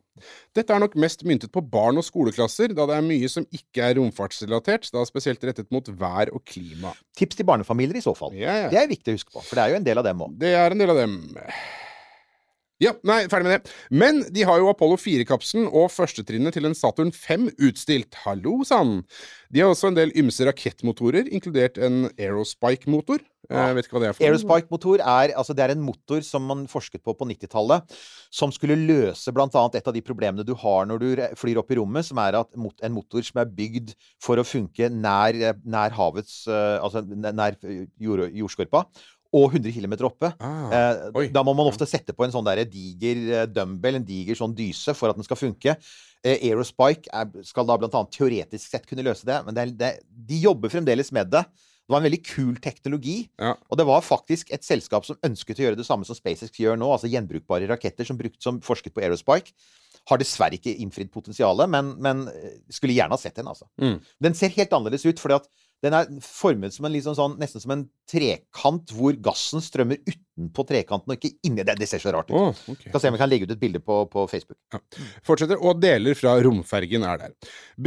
Dette 0.58 0.74
er 0.74 0.82
nok 0.82 0.98
mest 1.00 1.24
myntet 1.27 1.53
på 1.53 1.63
barn 1.63 2.00
og 2.00 2.06
skoleklasser, 2.06 2.74
da 2.75 2.88
det 2.89 2.98
er 2.98 3.06
mye 3.06 3.29
som 3.32 3.46
ikke 3.53 3.86
er 3.86 3.98
romfartsrelatert, 4.00 4.89
da 4.94 5.06
spesielt 5.08 5.27
rettet 5.28 5.72
mot 5.74 5.90
vær 6.00 6.32
og 6.36 6.44
klima. 6.48 6.94
Tips 7.18 7.40
til 7.40 7.48
barnefamilier 7.50 8.00
i 8.00 8.04
så 8.06 8.14
fall. 8.18 8.34
Ja, 8.38 8.56
ja. 8.64 8.70
Det 8.72 8.80
er 8.82 8.88
viktig 8.92 9.14
å 9.14 9.18
huske 9.18 9.34
på, 9.34 9.44
for 9.44 9.60
det 9.60 9.66
er 9.66 9.74
jo 9.74 9.82
en 9.82 9.88
del 9.88 10.02
av 10.02 10.08
dem 10.08 10.24
òg. 10.24 10.38
Det 10.40 10.54
er 10.56 10.76
en 10.76 10.84
del 10.84 10.94
av 10.94 11.02
dem. 11.04 11.18
Ja, 12.78 12.92
nei, 13.10 13.24
ferdig 13.26 13.48
med 13.48 13.56
det. 13.56 13.72
Men 13.90 14.20
de 14.34 14.44
har 14.46 14.60
jo 14.62 14.68
Apollo 14.70 15.00
4-kapselen 15.02 15.66
og 15.66 15.88
førstetrinnet 15.90 16.54
til 16.54 16.68
en 16.70 16.78
Saturn 16.78 17.10
5 17.10 17.48
utstilt. 17.66 18.20
Hallo 18.22 18.60
sann! 18.70 19.00
De 19.50 19.64
har 19.64 19.72
også 19.72 19.90
en 19.90 19.98
del 19.98 20.14
ymse 20.20 20.46
rakettmotorer, 20.46 21.26
inkludert 21.34 21.80
en 21.82 22.06
Aerospike-motor. 22.12 23.24
Jeg 23.48 23.76
vet 23.78 23.88
ikke 23.88 23.96
hva 23.96 24.02
det 24.04 24.10
er 24.10 24.16
for. 24.18 24.28
Aerospike-motor 24.28 25.02
er, 25.02 25.34
altså 25.40 25.56
er 25.58 25.74
en 25.74 25.82
motor 25.82 26.22
som 26.28 26.46
man 26.46 26.66
forsket 26.70 27.02
på 27.02 27.16
på 27.18 27.28
90-tallet, 27.32 27.98
som 28.30 28.52
skulle 28.54 28.76
løse 28.78 29.32
annet 29.32 29.80
et 29.80 29.88
av 29.88 29.96
de 29.96 30.04
problemene 30.04 30.46
du 30.46 30.54
har 30.60 30.86
når 30.86 31.02
du 31.02 31.08
flyr 31.40 31.62
opp 31.64 31.72
i 31.72 31.80
rommet, 31.80 32.06
som 32.06 32.20
er 32.22 32.38
at 32.44 32.52
mot, 32.60 32.76
en 32.84 32.94
motor 32.94 33.24
som 33.26 33.42
er 33.42 33.54
bygd 33.58 33.96
for 34.22 34.38
å 34.38 34.46
funke 34.46 34.92
nær, 34.92 35.34
eh, 35.34 35.56
nær 35.66 35.96
havets 35.96 36.44
eh, 36.46 36.78
Altså 36.84 37.02
nær 37.08 37.56
eh, 37.64 37.88
jord, 38.04 38.28
jordskorpa, 38.36 38.84
og 39.36 39.54
100 39.54 39.74
km 39.76 39.96
oppe. 40.08 40.32
Ah, 40.40 40.68
Eh, 40.78 41.30
da 41.34 41.44
må 41.46 41.54
man 41.56 41.70
ofte 41.70 41.88
sette 41.90 42.16
på 42.16 42.26
en 42.26 42.34
sånn 42.34 42.46
der 42.48 42.64
diger 42.70 43.24
eh, 43.42 43.48
dumbbell, 43.50 44.00
en 44.00 44.08
diger 44.08 44.38
sånn 44.38 44.56
dyse, 44.58 44.96
for 44.98 45.12
at 45.12 45.20
den 45.20 45.28
skal 45.28 45.40
funke. 45.40 45.78
Eh, 46.24 46.50
Aerospike 46.50 47.12
er, 47.14 47.32
skal 47.48 47.68
da 47.68 47.78
blant 47.80 47.96
annet 47.98 48.14
teoretisk 48.16 48.70
sett 48.72 48.88
kunne 48.90 49.06
løse 49.06 49.28
det, 49.28 49.40
men 49.46 49.58
det 49.58 49.64
er, 49.64 49.74
det, 49.80 49.92
de 50.30 50.42
jobber 50.44 50.74
fremdeles 50.74 51.12
med 51.16 51.32
det. 51.34 51.44
Det 51.88 51.94
var 51.96 52.02
en 52.02 52.10
veldig 52.10 52.24
kul 52.28 52.56
teknologi. 52.60 53.18
Ja. 53.40 53.54
Og 53.72 53.80
det 53.80 53.86
var 53.88 54.04
faktisk 54.04 54.50
et 54.52 54.66
selskap 54.68 55.06
som 55.08 55.20
ønsket 55.24 55.62
å 55.62 55.68
gjøre 55.68 55.80
det 55.80 55.88
samme 55.88 56.08
som 56.08 56.18
SpaceX 56.18 56.60
gjør 56.60 56.76
nå, 56.80 56.90
altså 56.92 57.08
gjenbrukbare 57.08 57.70
raketter 57.70 58.08
som, 58.08 58.20
brukt, 58.20 58.42
som 58.44 58.60
forsket 58.64 58.96
på 58.96 59.06
Aerospike. 59.06 59.56
Har 60.08 60.20
dessverre 60.20 60.60
ikke 60.60 60.74
innfridd 60.84 61.12
potensialet, 61.14 61.72
men, 61.72 61.94
men 62.04 62.26
eh, 62.32 62.60
skulle 62.76 62.96
gjerne 62.96 63.16
ha 63.16 63.22
sett 63.22 63.40
den, 63.40 63.48
altså. 63.48 63.70
Mm. 63.80 64.02
Den 64.24 64.36
ser 64.36 64.52
helt 64.56 64.76
annerledes 64.76 65.08
ut, 65.08 65.24
fordi 65.24 65.40
at 65.40 65.48
den 65.86 65.96
er 65.96 66.12
formet 66.26 66.76
som 66.76 66.88
en 66.88 66.96
liksom 66.96 67.16
sånn, 67.16 67.38
nesten 67.40 67.64
som 67.64 67.76
en 67.76 67.88
trekant 68.08 68.94
hvor 68.96 69.16
gassen 69.20 69.62
strømmer 69.64 70.00
utenpå 70.08 70.64
trekanten 70.70 71.12
og 71.12 71.18
ikke 71.18 71.34
inni. 71.48 71.64
Det, 71.68 71.74
det 71.80 71.88
ser 71.90 72.00
så 72.00 72.14
rart 72.16 72.30
ut. 72.32 72.36
Oh, 72.38 72.60
okay. 72.72 72.92
Skal 72.92 73.02
se 73.04 73.10
om 73.12 73.16
vi 73.18 73.20
kan 73.22 73.30
legge 73.32 73.48
ut 73.50 73.54
et 73.56 73.60
bilde 73.60 73.82
på, 73.84 73.98
på 74.12 74.24
Facebook. 74.32 74.58
Fortsetter, 75.28 75.60
og 75.60 75.82
deler 75.84 76.16
fra 76.18 76.36
romfergen 76.46 77.04
er 77.08 77.20
der. 77.26 77.34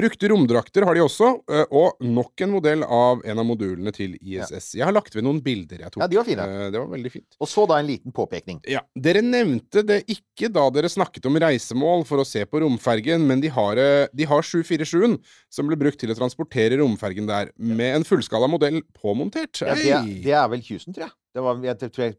Brukte 0.00 0.28
romdrakter 0.32 0.84
har 0.88 0.98
de 0.98 1.04
også, 1.04 1.30
eh, 1.50 1.64
og 1.72 2.02
nok 2.04 2.44
en 2.44 2.52
modell 2.56 2.84
av 2.84 3.22
en 3.24 3.40
av 3.42 3.48
modulene 3.48 3.94
til 3.96 4.16
ISS. 4.20 4.74
Jeg 4.80 4.84
har 4.88 4.96
lagt 4.96 5.16
ved 5.16 5.24
noen 5.26 5.40
bilder 5.44 5.86
jeg 5.86 5.94
tok. 5.94 6.02
Ja, 6.04 6.10
de 6.12 6.20
var 6.20 6.28
fine. 6.28 6.48
Eh, 6.50 6.66
Det 6.74 6.82
var 6.82 6.90
veldig 6.92 7.14
fint. 7.16 7.38
Og 7.40 7.48
så 7.50 7.64
da 7.70 7.80
en 7.80 7.88
liten 7.88 8.12
påpekning. 8.16 8.60
Ja, 8.70 8.84
Dere 8.98 9.22
nevnte 9.24 9.84
det 9.86 10.02
ikke 10.12 10.50
da 10.52 10.66
dere 10.74 10.90
snakket 10.92 11.26
om 11.30 11.38
reisemål 11.40 12.04
for 12.08 12.20
å 12.20 12.26
se 12.28 12.44
på 12.50 12.60
romfergen, 12.64 13.24
men 13.30 13.40
de 13.40 13.48
har, 13.56 13.78
eh, 13.80 14.08
de 14.12 14.28
har 14.28 14.42
747-en, 14.44 15.16
som 15.48 15.70
ble 15.70 15.78
brukt 15.80 16.00
til 16.02 16.12
å 16.12 16.18
transportere 16.18 16.76
romfergen 16.82 17.30
der, 17.30 17.54
med 17.56 17.94
en 18.00 18.04
fullskala 18.04 18.50
modell 18.50 18.82
påmontert. 19.00 19.62
Ja, 19.64 19.74
det, 19.78 19.86
Hei! 19.94 20.09
Det 20.24 20.34
er 20.36 20.48
vel 20.52 20.64
Houston, 20.68 20.96
tror 20.96 21.06
jeg. 21.06 21.14
Det, 21.30 21.44
var, 21.44 21.62
jeg, 21.62 21.78
tror 21.94 22.04
jeg. 22.04 22.16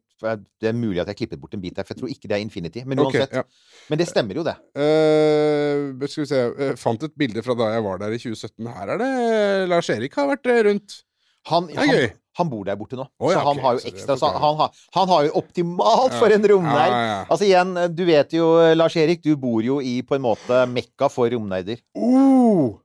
det 0.62 0.69
er 0.69 0.77
mulig 0.77 1.01
at 1.03 1.12
jeg 1.12 1.19
klippet 1.19 1.41
bort 1.41 1.55
en 1.57 1.62
bit 1.63 1.75
der, 1.75 1.88
for 1.88 1.95
jeg 1.95 2.01
tror 2.01 2.13
ikke 2.13 2.31
det 2.31 2.38
er 2.38 2.43
Infinity. 2.45 2.83
Men 2.88 3.03
uansett. 3.03 3.27
Okay, 3.27 3.43
ja. 3.43 3.88
Men 3.91 4.01
det 4.01 4.07
stemmer 4.10 4.39
jo, 4.39 4.45
det. 4.48 4.55
Uh, 4.77 6.07
skal 6.07 6.24
vi 6.24 6.29
se 6.29 6.41
jeg 6.41 6.79
Fant 6.79 7.05
et 7.07 7.15
bilde 7.19 7.43
fra 7.45 7.57
da 7.60 7.71
jeg 7.75 7.86
var 7.88 8.01
der 8.03 8.15
i 8.15 8.19
2017. 8.21 8.71
Her 8.77 8.93
er 8.95 9.01
det 9.01 9.13
Lars 9.71 9.91
Erik 9.93 10.15
har 10.19 10.29
vært 10.31 10.51
eh, 10.51 10.63
rundt. 10.69 11.01
Han, 11.50 11.67
Det 11.71 11.81
er 11.81 11.89
gøy. 11.89 12.10
han 12.38 12.50
bor 12.51 12.67
der 12.67 12.77
borte 12.77 13.00
nå, 13.00 13.07
oh, 13.17 13.31
ja, 13.31 13.39
så 13.39 13.45
han 13.48 13.55
okay, 13.55 13.63
har 13.63 13.77
jo 13.79 13.89
ekstra 13.89 14.17
så 14.21 14.29
han, 14.29 14.60
har, 14.60 14.83
han 14.93 15.07
har 15.10 15.24
jo 15.25 15.31
optimalt 15.39 16.13
for 16.13 16.36
en 16.36 16.45
romnerd. 16.51 16.93
Ja. 16.93 17.15
Altså 17.25 17.48
igjen, 17.48 17.74
du 17.98 18.03
vet 18.05 18.36
jo, 18.38 18.51
Lars 18.77 18.95
Erik, 19.01 19.24
du 19.25 19.33
bor 19.41 19.65
jo 19.65 19.79
i 19.81 19.98
på 20.05 20.19
en 20.19 20.25
måte 20.27 20.62
mekka 20.69 21.10
for 21.10 21.33
romnerder. 21.33 21.81
Oh! 21.98 22.77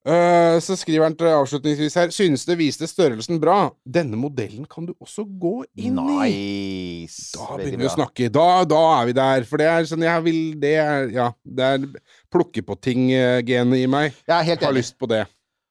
Eh, 0.00 0.56
så 0.64 0.76
skriver 0.80 1.04
han 1.04 1.14
til 1.18 1.28
avslutningsvis 1.28 1.94
her 2.00 2.08
Synes 2.14 2.46
det 2.48 2.54
viste 2.56 2.86
størrelsen 2.88 3.36
bra. 3.42 3.66
Denne 3.84 4.16
modellen 4.16 4.64
kan 4.64 4.86
du 4.88 4.94
også 4.96 5.26
gå 5.28 5.58
inn 5.76 5.98
i. 6.00 6.30
Nice. 6.30 7.34
Da 7.36 7.58
begynner 7.60 7.82
vi 7.84 7.88
å 7.90 7.92
snakke. 7.92 8.30
Da, 8.32 8.46
da 8.64 8.78
er 9.02 9.10
vi 9.10 9.16
der. 9.18 9.44
For 9.50 9.60
det 9.60 9.66
er 9.68 9.84
sånn 9.90 10.06
jeg 10.06 10.24
vil 10.24 10.40
Det 10.62 10.72
er 10.80 11.10
Ja. 11.12 11.26
Det 11.44 11.68
er 11.74 11.84
plukke 12.32 12.64
på 12.64 12.78
ting-genet 12.80 13.82
i 13.82 13.86
meg. 13.92 14.16
Jeg 14.24 14.36
er 14.38 14.48
helt 14.54 14.64
Har 14.64 14.72
enig. 14.72 14.80
lyst 14.86 14.96
på 14.98 15.10
det. 15.10 15.26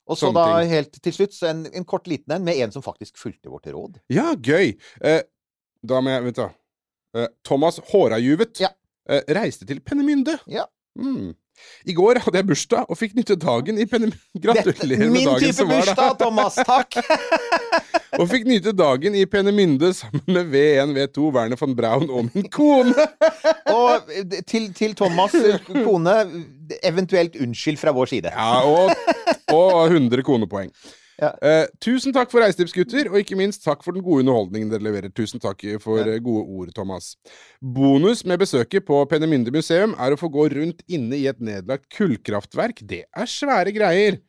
Og 0.09 0.17
så 0.17 0.27
sånne 0.29 0.41
da 0.45 0.61
ting. 0.61 0.69
helt 0.73 1.01
til 1.05 1.13
slutt 1.13 1.33
så 1.37 1.49
en, 1.49 1.65
en 1.73 1.85
kort 1.85 2.07
liten 2.09 2.33
en 2.37 2.45
med 2.45 2.57
en 2.61 2.71
som 2.73 2.81
faktisk 2.85 3.17
fulgte 3.21 3.49
vårt 3.49 3.65
råd. 3.69 3.97
Ja, 4.13 4.31
gøy. 4.35 4.75
Eh, 5.05 5.21
da 5.85 6.01
må 6.01 6.09
jeg 6.13 6.23
Vent, 6.29 6.35
da. 6.39 6.49
Eh, 7.17 7.27
Thomas 7.45 7.77
Hårajuvet 7.91 8.59
Ja. 8.61 8.69
eh, 9.09 9.21
reiste 9.37 9.65
til 9.69 9.81
Pennemynde. 9.81 10.37
Ja. 10.49 10.65
Mm. 10.97 11.33
I 11.87 11.95
går 11.97 12.21
hadde 12.23 12.41
jeg 12.41 12.47
bursdag 12.49 12.89
og 12.89 12.99
fikk 12.99 13.15
nytte 13.17 13.37
dagen 13.39 13.79
i 13.79 13.87
Pennemynde. 13.89 14.19
Gratulerer 14.43 15.11
med 15.11 15.27
dagen 15.29 15.55
som 15.55 15.71
var, 15.71 15.85
da. 15.85 15.85
Min 15.85 15.85
type 15.85 15.95
bursdag, 15.95 16.17
Thomas! 16.23 16.59
Takk! 16.67 16.99
Og 18.19 18.25
fikk 18.27 18.47
nyte 18.49 18.73
dagen 18.75 19.15
i 19.15 19.25
Pennemynde 19.29 19.91
sammen 19.95 20.23
med 20.27 20.49
V1, 20.51 20.91
V2, 20.97 21.29
Werner 21.35 21.59
von 21.59 21.75
Braun 21.77 22.09
og 22.09 22.27
min 22.33 22.49
kone. 22.51 23.05
Og 23.77 24.09
til, 24.49 24.71
til 24.75 24.95
Thomas' 24.99 25.37
kone, 25.69 26.15
eventuelt 26.83 27.37
unnskyld 27.39 27.77
fra 27.79 27.93
vår 27.95 28.11
side. 28.11 28.33
Ja, 28.33 28.65
og, 28.65 28.91
og 29.53 29.93
100 29.93 30.25
konepoeng. 30.25 30.73
Ja. 31.19 31.33
Uh, 31.43 31.65
tusen 31.83 32.13
takk 32.15 32.31
for 32.31 32.43
reisetipsgutter, 32.43 33.09
og 33.11 33.19
ikke 33.19 33.37
minst 33.39 33.65
takk 33.65 33.83
for 33.83 33.95
den 33.95 34.03
gode 34.05 34.23
underholdningen 34.23 34.71
dere 34.71 34.85
leverer. 34.85 35.11
Tusen 35.11 35.41
takk 35.43 35.65
for 35.83 35.99
ja. 35.99 36.15
gode 36.23 36.45
ord, 36.47 36.71
Thomas. 36.75 37.11
Bonus 37.59 38.23
med 38.27 38.39
besøket 38.39 38.87
på 38.87 39.01
Penemynde 39.11 39.51
museum 39.53 39.97
er 39.99 40.15
å 40.15 40.19
få 40.19 40.31
gå 40.31 40.47
rundt 40.55 40.85
inne 40.87 41.19
i 41.19 41.27
et 41.31 41.43
nedlagt 41.43 41.89
kullkraftverk. 41.97 42.85
Det 42.87 43.03
er 43.03 43.29
svære 43.29 43.75
greier. 43.75 44.21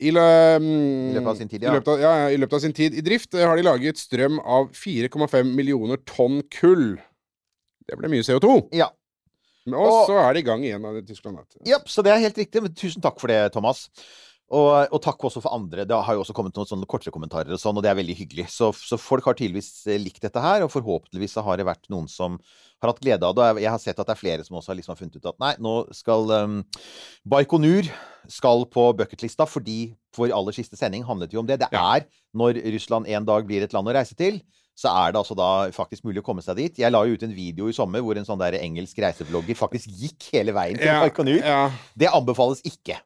I, 0.00 0.12
lø, 0.16 0.22
I 0.56 1.12
løpet 1.12 1.28
av 1.28 1.36
sin 1.36 1.50
tid, 1.50 1.64
ja. 1.66 1.74
I 1.74 1.76
løpet 1.76 1.90
av, 1.92 2.00
ja, 2.00 2.12
I 2.32 2.38
løpet 2.40 2.56
av 2.56 2.62
sin 2.62 2.72
tid 2.76 2.94
i 2.96 3.02
drift 3.04 3.36
eh, 3.36 3.44
har 3.44 3.58
de 3.58 3.66
laget 3.66 4.00
strøm 4.00 4.38
av 4.40 4.70
4,5 4.72 5.50
millioner 5.52 6.00
tonn 6.08 6.40
kull. 6.54 6.94
Det 7.84 7.98
ble 8.00 8.08
mye 8.08 8.24
CO2. 8.24 8.70
Ja. 8.78 8.88
Og 9.68 9.76
Og- 9.76 10.06
så 10.08 10.16
er 10.22 10.32
det 10.32 10.40
i 10.40 10.46
gang 10.46 10.64
igjen 10.64 10.86
av 10.88 10.96
Tyskland. 11.04 11.42
Jepp. 11.66 11.84
Så 11.90 12.02
det 12.02 12.14
er 12.14 12.24
helt 12.24 12.38
riktig. 12.38 12.62
Men 12.62 12.72
tusen 12.72 13.02
takk 13.02 13.20
for 13.20 13.28
det, 13.28 13.52
Thomas. 13.52 13.90
Og, 14.50 14.68
og 14.90 14.98
takk 15.04 15.22
også 15.28 15.38
for 15.44 15.54
andre. 15.54 15.84
Det 15.86 15.94
har 15.94 16.16
jo 16.16 16.24
også 16.24 16.34
kommet 16.34 16.56
noen 16.58 16.66
sånne 16.66 16.86
kortere 16.90 17.12
kommentarer, 17.14 17.52
og 17.54 17.60
sånn, 17.62 17.76
og 17.78 17.84
det 17.86 17.90
er 17.92 17.98
veldig 18.00 18.16
hyggelig. 18.18 18.48
Så, 18.50 18.72
så 18.74 18.96
folk 18.98 19.28
har 19.30 19.36
tydeligvis 19.38 19.68
eh, 19.86 20.00
likt 20.02 20.24
dette 20.24 20.42
her, 20.42 20.64
og 20.66 20.72
forhåpentligvis 20.74 21.36
har 21.46 21.60
det 21.60 21.68
vært 21.68 21.86
noen 21.92 22.08
som 22.10 22.34
har 22.82 22.90
hatt 22.90 22.98
glede 23.04 23.22
av 23.28 23.36
det. 23.38 23.44
Og 23.54 23.60
jeg- 23.62 23.70
har 23.70 23.78
sett 23.78 24.00
at 24.02 24.08
det 24.08 24.16
er 24.16 24.18
flere 24.18 24.44
som 24.46 24.56
også 24.58 24.72
har 24.72 24.80
liksom 24.80 24.98
funnet 24.98 25.20
ut 25.20 25.28
at 25.30 25.38
nei, 25.38 25.52
nå 25.62 25.74
skal 25.94 26.26
um, 26.34 26.56
Baikonur 27.30 27.86
skal 28.30 28.64
på 28.72 28.88
bucketlista, 28.98 29.46
fordi 29.46 29.92
vår 30.16 30.32
aller 30.34 30.56
siste 30.56 30.76
sending 30.78 31.04
handlet 31.06 31.32
jo 31.34 31.42
om 31.44 31.46
det. 31.46 31.60
Det 31.62 31.68
er 31.70 32.08
når 32.34 32.58
Russland 32.74 33.06
en 33.06 33.24
dag 33.28 33.46
blir 33.46 33.62
et 33.62 33.72
land 33.76 33.86
å 33.86 33.94
reise 33.94 34.16
til. 34.18 34.40
Så 34.80 34.88
er 34.88 35.12
det 35.12 35.20
altså 35.20 35.34
da 35.36 35.68
faktisk 35.76 36.06
mulig 36.08 36.22
å 36.22 36.26
komme 36.26 36.42
seg 36.42 36.56
dit. 36.56 36.78
Jeg 36.80 36.90
la 36.94 37.02
jo 37.04 37.14
ut 37.14 37.22
en 37.26 37.34
video 37.36 37.68
i 37.68 37.74
sommer 37.76 38.00
hvor 38.02 38.16
en 38.16 38.24
sånn 38.24 38.40
der 38.40 38.56
engelsk 38.58 38.98
reiseblogger 39.02 39.58
faktisk 39.58 39.90
gikk 39.92 40.30
hele 40.32 40.54
veien 40.56 40.78
til 40.80 40.88
Ja, 40.88 41.02
ja. 41.44 41.70
Det 42.00 42.08
anbefales 42.08 42.62
ikke. 42.64 42.96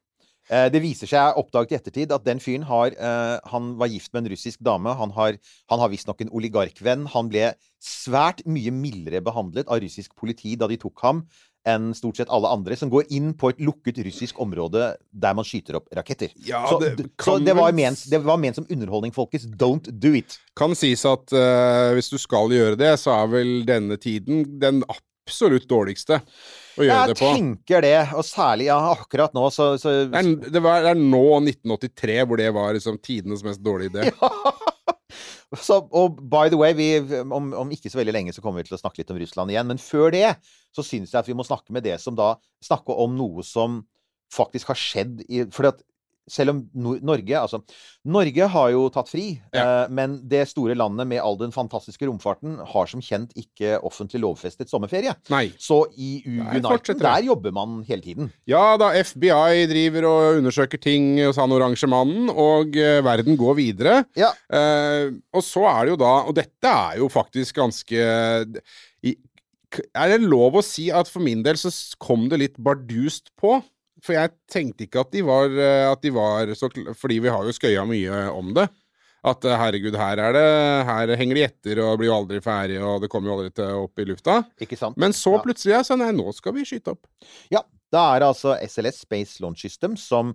Eh, 0.50 0.68
Det 0.72 0.82
viser 0.84 1.08
seg, 1.08 1.38
oppdaget 1.40 1.72
i 1.72 1.78
ettertid, 1.78 2.12
at 2.12 2.24
den 2.26 2.42
fyren 2.42 2.66
har 2.68 2.92
eh, 2.92 3.38
Han 3.52 3.74
var 3.80 3.92
gift 3.92 4.12
med 4.12 4.24
en 4.24 4.32
russisk 4.34 4.60
dame. 4.60 4.92
Han 4.92 5.14
har, 5.16 5.38
han 5.70 5.80
har 5.80 5.92
visstnok 5.92 6.20
en 6.20 6.32
oligarkvenn. 6.32 7.08
Han 7.14 7.32
ble 7.32 7.54
svært 7.84 8.44
mye 8.48 8.72
mildere 8.72 9.20
behandlet 9.24 9.68
av 9.68 9.80
russisk 9.84 10.14
politi 10.16 10.56
da 10.56 10.68
de 10.70 10.78
tok 10.80 11.00
ham, 11.04 11.24
enn 11.68 11.92
stort 11.96 12.18
sett 12.20 12.32
alle 12.32 12.50
andre 12.52 12.76
som 12.76 12.90
går 12.92 13.08
inn 13.16 13.32
på 13.40 13.50
et 13.52 13.60
lukket 13.64 13.98
russisk 14.04 14.40
område 14.40 14.90
der 15.12 15.36
man 15.36 15.46
skyter 15.48 15.78
opp 15.80 15.88
raketter. 15.96 16.32
Ja, 16.44 16.64
så 16.68 16.78
det 16.80 17.08
så 17.16 17.38
det, 17.40 17.54
var 17.56 17.72
ment, 17.76 18.04
det 18.10 18.20
var 18.24 18.40
ment 18.40 18.60
som 18.60 18.68
underholdning, 18.68 19.14
folkens. 19.16 19.46
Don't 19.48 19.88
do 19.88 20.12
it. 20.16 20.38
Kan 20.56 20.76
sies 20.76 21.04
at 21.08 21.32
uh, 21.32 21.92
hvis 21.96 22.12
du 22.12 22.18
skal 22.20 22.52
gjøre 22.52 22.76
det, 22.80 22.92
så 23.00 23.16
er 23.16 23.32
vel 23.32 23.54
denne 23.68 23.96
tiden 24.00 24.44
den 24.60 24.84
absolutt 25.24 25.66
dårligste 25.68 26.20
å 26.20 26.84
gjøre 26.84 26.98
Jeg 26.98 27.10
det 27.10 27.16
på. 27.18 27.28
Jeg 27.30 27.40
tenker 27.40 27.84
det, 27.84 27.96
og 28.12 28.26
særlig 28.28 28.68
ja, 28.68 28.76
akkurat 28.92 29.34
nå, 29.36 29.46
så, 29.54 29.74
så 29.80 29.94
Det 30.10 30.20
er, 30.20 30.30
det, 30.44 30.62
var, 30.64 30.84
det 30.84 30.92
er 30.94 31.00
nå 31.00 31.24
1983 31.40 32.18
hvor 32.28 32.40
det 32.40 32.50
var 32.56 32.76
liksom 32.76 33.00
tidenes 33.04 33.44
mest 33.46 33.64
dårlige 33.64 33.94
idé. 33.94 34.12
Så, 35.62 35.76
og 35.94 36.16
by 36.18 36.48
the 36.50 36.58
way, 36.58 36.74
vi, 36.74 37.20
om, 37.22 37.52
om 37.54 37.68
ikke 37.70 37.90
så 37.92 38.00
veldig 38.00 38.14
lenge 38.16 38.32
så 38.34 38.42
kommer 38.42 38.58
vi 38.58 38.66
til 38.66 38.74
å 38.74 38.80
snakke 38.80 38.98
litt 38.98 39.10
om 39.14 39.18
Russland 39.20 39.52
igjen. 39.52 39.68
Men 39.70 39.78
før 39.78 40.10
det 40.10 40.32
så 40.74 40.82
syns 40.82 41.12
jeg 41.12 41.20
at 41.20 41.28
vi 41.28 41.36
må 41.38 41.46
snakke 41.46 41.70
med 41.76 41.84
det 41.86 42.00
som 42.02 42.16
da 42.18 42.32
Snakke 42.64 42.96
om 43.04 43.12
noe 43.14 43.44
som 43.46 43.82
faktisk 44.34 44.72
har 44.72 44.78
skjedd 44.80 45.20
i 45.28 45.44
For 45.54 45.68
at 45.68 45.82
selv 46.30 46.50
om 46.54 46.60
Nor 46.74 47.00
Norge 47.04 47.36
Altså, 47.36 47.58
Norge 48.08 48.46
har 48.48 48.70
jo 48.72 48.88
tatt 48.92 49.08
fri, 49.10 49.40
Ja. 49.52 49.84
eh, 49.84 49.88
men 49.90 50.20
det 50.28 50.46
store 50.48 50.74
landet 50.74 51.06
med 51.06 51.20
all 51.20 51.36
den 51.36 51.52
fantastiske 51.52 52.06
romfarten 52.08 52.58
har 52.66 52.86
som 52.86 53.00
kjent 53.04 53.32
ikke 53.36 53.78
offentlig 53.84 54.20
lovfestet 54.22 54.68
sommerferie. 54.72 55.14
Nei. 55.30 55.52
Så 55.58 55.84
i 55.96 56.22
United, 56.26 56.98
der 57.00 57.22
jobber 57.26 57.52
man 57.52 57.82
hele 57.84 58.00
tiden. 58.02 58.32
Ja 58.46 58.76
da, 58.80 58.92
FBI 58.94 59.66
driver 59.70 60.08
og 60.08 60.38
undersøker 60.40 60.80
ting 60.80 61.18
hos 61.24 61.36
han 61.36 61.52
oransje 61.52 61.88
mannen, 61.88 62.30
og 62.30 62.76
eh, 62.76 63.00
verden 63.04 63.36
går 63.36 63.54
videre. 63.56 64.04
Ja. 64.16 64.32
Eh, 64.48 65.10
og 65.34 65.42
så 65.44 65.66
er 65.68 65.84
det 65.84 65.94
jo 65.94 66.00
da 66.00 66.14
Og 66.28 66.34
dette 66.34 66.70
er 66.70 66.98
jo 66.98 67.08
faktisk 67.12 67.56
ganske 67.56 67.94
i, 69.04 69.14
Er 69.94 70.12
det 70.14 70.20
lov 70.22 70.54
å 70.60 70.62
si 70.64 70.88
at 70.94 71.08
for 71.10 71.24
min 71.24 71.42
del 71.42 71.56
så 71.58 71.70
kom 71.98 72.28
det 72.30 72.38
litt 72.38 72.58
bardust 72.62 73.32
på? 73.40 73.56
For 74.04 74.16
jeg 74.16 74.34
tenkte 74.50 74.86
ikke 74.86 75.04
at 75.04 75.12
de 75.14 75.22
var, 75.24 75.52
eh, 75.52 75.88
at 75.88 76.02
de 76.04 76.12
var 76.14 76.50
så 76.58 76.68
Fordi 76.98 77.20
vi 77.24 77.32
har 77.32 77.44
jo 77.46 77.54
skøya 77.56 77.84
mye 77.88 78.24
om 78.36 78.52
det. 78.56 78.66
At 79.24 79.46
eh, 79.48 79.56
herregud, 79.56 79.96
her 79.96 80.20
er 80.20 80.36
det 80.36 80.48
Her 80.90 81.14
henger 81.20 81.38
de 81.40 81.46
etter 81.46 81.80
og 81.84 81.96
blir 82.00 82.10
jo 82.10 82.18
aldri 82.18 82.42
ferdig, 82.44 82.80
og 82.84 83.00
det 83.04 83.10
kommer 83.12 83.30
jo 83.30 83.38
aldri 83.38 83.54
til 83.56 83.86
opp 83.86 84.02
i 84.02 84.08
lufta. 84.10 84.42
Ikke 84.60 84.78
sant? 84.80 84.98
Men 85.00 85.16
så 85.16 85.38
plutselig 85.44 85.78
er 85.78 85.84
det 85.84 85.90
sånn 85.90 86.04
Nei, 86.04 86.12
nå 86.16 86.34
skal 86.36 86.56
vi 86.56 86.66
skyte 86.68 86.96
opp. 86.96 87.08
Ja, 87.52 87.64
da 87.94 88.10
er 88.12 88.22
det 88.22 88.32
altså 88.34 88.58
SLS, 88.60 89.04
Space 89.06 89.40
Launch 89.44 89.64
System, 89.64 89.96
som 90.00 90.34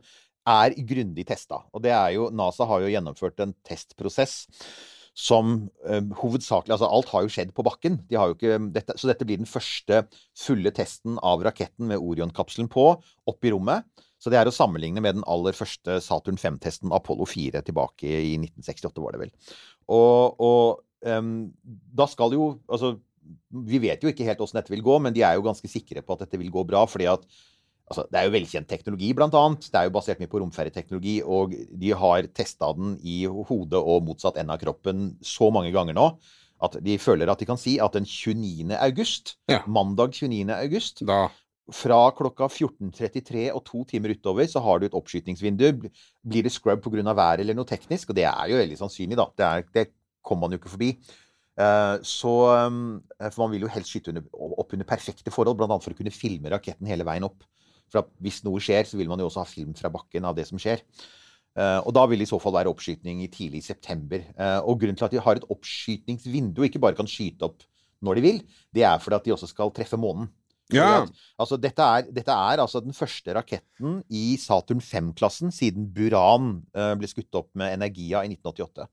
er 0.50 0.74
grundig 0.88 1.28
testa. 1.30 1.62
Og 1.76 1.84
det 1.84 1.92
er 1.94 2.16
jo 2.16 2.30
NASA 2.34 2.66
har 2.66 2.82
jo 2.82 2.90
gjennomført 2.90 3.44
en 3.44 3.54
testprosess 3.68 4.48
som 5.20 5.56
eh, 5.84 6.04
hovedsakelig 6.22 6.76
Altså 6.76 6.88
alt 6.88 7.10
har 7.12 7.26
jo 7.26 7.32
skjedd 7.34 7.52
på 7.56 7.66
bakken. 7.68 7.98
De 8.10 8.18
har 8.20 8.30
jo 8.30 8.38
ikke 8.38 8.60
dette, 8.76 8.96
så 9.00 9.10
dette 9.10 9.26
blir 9.28 9.42
den 9.42 9.50
første 9.50 10.04
fulle 10.38 10.72
testen 10.76 11.18
av 11.26 11.44
raketten 11.44 11.90
med 11.90 12.00
Orion-kapselen 12.00 12.70
på, 12.72 12.86
opp 13.00 13.48
i 13.48 13.52
rommet. 13.52 13.88
Så 14.20 14.32
det 14.32 14.40
er 14.40 14.50
å 14.50 14.54
sammenligne 14.54 15.04
med 15.04 15.20
den 15.20 15.28
aller 15.32 15.56
første 15.56 16.00
Saturn 16.04 16.40
5-testen, 16.40 16.92
Apollo 16.96 17.28
4, 17.30 17.64
tilbake 17.68 18.08
i 18.08 18.34
1968, 18.40 19.04
var 19.04 19.16
det 19.16 19.22
vel. 19.26 19.36
Og, 19.96 20.40
og 20.44 21.08
em, 21.08 21.50
da 21.96 22.08
skal 22.12 22.36
jo 22.36 22.52
Altså, 22.68 22.98
vi 23.50 23.80
vet 23.84 24.04
jo 24.04 24.12
ikke 24.12 24.26
helt 24.28 24.42
åssen 24.44 24.60
dette 24.60 24.74
vil 24.74 24.84
gå, 24.86 24.98
men 25.04 25.16
de 25.16 25.24
er 25.26 25.38
jo 25.38 25.46
ganske 25.46 25.72
sikre 25.72 26.04
på 26.04 26.16
at 26.16 26.26
dette 26.26 26.40
vil 26.40 26.52
gå 26.54 26.64
bra, 26.68 26.86
fordi 26.90 27.08
at 27.12 27.28
Altså, 27.90 28.06
det 28.12 28.20
er 28.20 28.28
jo 28.28 28.34
velkjent 28.36 28.70
teknologi, 28.70 29.14
blant 29.18 29.34
annet. 29.34 29.66
Det 29.72 29.80
er 29.80 29.88
jo 29.88 29.96
basert 29.96 30.20
mye 30.22 30.30
på 30.30 30.42
romferjeteknologi, 30.44 31.16
og 31.26 31.56
de 31.82 31.94
har 31.98 32.28
testa 32.38 32.70
den 32.78 32.96
i 33.02 33.24
hodet 33.26 33.82
og 33.82 34.06
motsatt 34.06 34.38
ende 34.38 34.54
av 34.54 34.62
kroppen 34.62 35.16
så 35.26 35.50
mange 35.54 35.74
ganger 35.74 35.98
nå 35.98 36.12
at 36.60 36.76
de 36.84 36.98
føler 37.00 37.30
at 37.32 37.40
de 37.40 37.48
kan 37.48 37.58
si 37.60 37.78
at 37.80 37.94
den 37.96 38.04
29. 38.04 38.76
august, 38.76 39.38
Ja. 39.48 39.62
mandag 39.66 40.12
29. 40.12 40.52
august, 40.52 41.06
Da 41.08 41.30
fra 41.72 42.10
klokka 42.16 42.50
14.33 42.50 43.52
og 43.54 43.64
to 43.66 43.84
timer 43.86 44.16
utover, 44.16 44.48
så 44.50 44.62
har 44.64 44.80
du 44.80 44.88
et 44.88 44.98
oppskytingsvindu. 44.98 45.90
Blir 46.26 46.44
det 46.44 46.52
scrub 46.52 46.82
pga. 46.82 47.14
været 47.14 47.40
eller 47.42 47.54
noe 47.54 47.66
teknisk? 47.66 48.10
Og 48.10 48.16
det 48.16 48.26
er 48.26 48.50
jo 48.50 48.58
veldig 48.58 48.78
sannsynlig, 48.78 49.18
da. 49.18 49.28
Det, 49.38 49.46
er, 49.46 49.64
det 49.74 49.92
kommer 50.24 50.48
man 50.48 50.52
jo 50.52 50.58
ikke 50.58 50.74
forbi. 50.74 50.98
Eh, 51.60 51.98
så 52.02 52.66
um, 52.68 53.02
For 53.20 53.44
man 53.44 53.52
vil 53.52 53.62
jo 53.62 53.68
helst 53.68 53.92
skyte 53.92 54.10
under, 54.10 54.24
opp 54.34 54.74
under 54.74 54.86
perfekte 54.86 55.32
forhold, 55.32 55.58
bl.a. 55.58 55.80
for 55.80 55.94
å 55.94 55.98
kunne 55.98 56.12
filme 56.12 56.50
raketten 56.50 56.88
hele 56.88 57.06
veien 57.08 57.28
opp. 57.28 57.44
For 57.90 58.04
at 58.04 58.12
hvis 58.22 58.42
noe 58.46 58.62
skjer, 58.64 58.86
så 58.86 58.98
vil 59.00 59.10
man 59.12 59.20
jo 59.22 59.30
også 59.30 59.44
ha 59.44 59.50
film 59.50 59.74
fra 59.78 59.90
bakken 59.94 60.26
av 60.30 60.36
det 60.38 60.46
som 60.50 60.62
skjer. 60.62 60.84
Eh, 61.60 61.80
og 61.82 61.92
da 61.98 62.04
vil 62.08 62.22
det 62.22 62.28
i 62.28 62.32
så 62.32 62.38
fall 62.42 62.54
være 62.56 62.70
oppskyting 62.72 63.24
i 63.26 63.30
tidlig 63.34 63.64
september. 63.66 64.22
Eh, 64.38 64.60
og 64.62 64.80
grunnen 64.82 64.98
til 65.00 65.08
at 65.10 65.16
de 65.16 65.24
har 65.26 65.40
et 65.42 65.48
oppskytingsvindu, 65.50 66.62
og 66.62 66.70
ikke 66.70 66.82
bare 66.84 66.98
kan 67.00 67.10
skyte 67.10 67.48
opp 67.50 67.66
når 68.06 68.16
de 68.16 68.22
vil, 68.24 68.38
det 68.72 68.86
er 68.88 69.00
fordi 69.04 69.18
at 69.18 69.26
de 69.26 69.34
også 69.36 69.50
skal 69.52 69.74
treffe 69.76 69.98
månen. 70.00 70.30
Ja. 70.72 71.02
At- 71.02 71.10
Altså, 71.40 71.58
dette 71.58 71.82
er, 71.82 72.04
dette 72.14 72.30
er 72.32 72.60
altså 72.62 72.80
den 72.84 72.94
første 72.94 73.34
raketten 73.34 74.04
i 74.12 74.36
Saturn 74.38 74.80
5-klassen 74.84 75.52
siden 75.56 75.88
Buran 75.96 76.62
uh, 76.78 76.94
ble 77.00 77.08
skutt 77.10 77.34
opp 77.40 77.50
med 77.58 77.74
Energia 77.74 78.22
i 78.24 78.30
1988. 78.36 78.86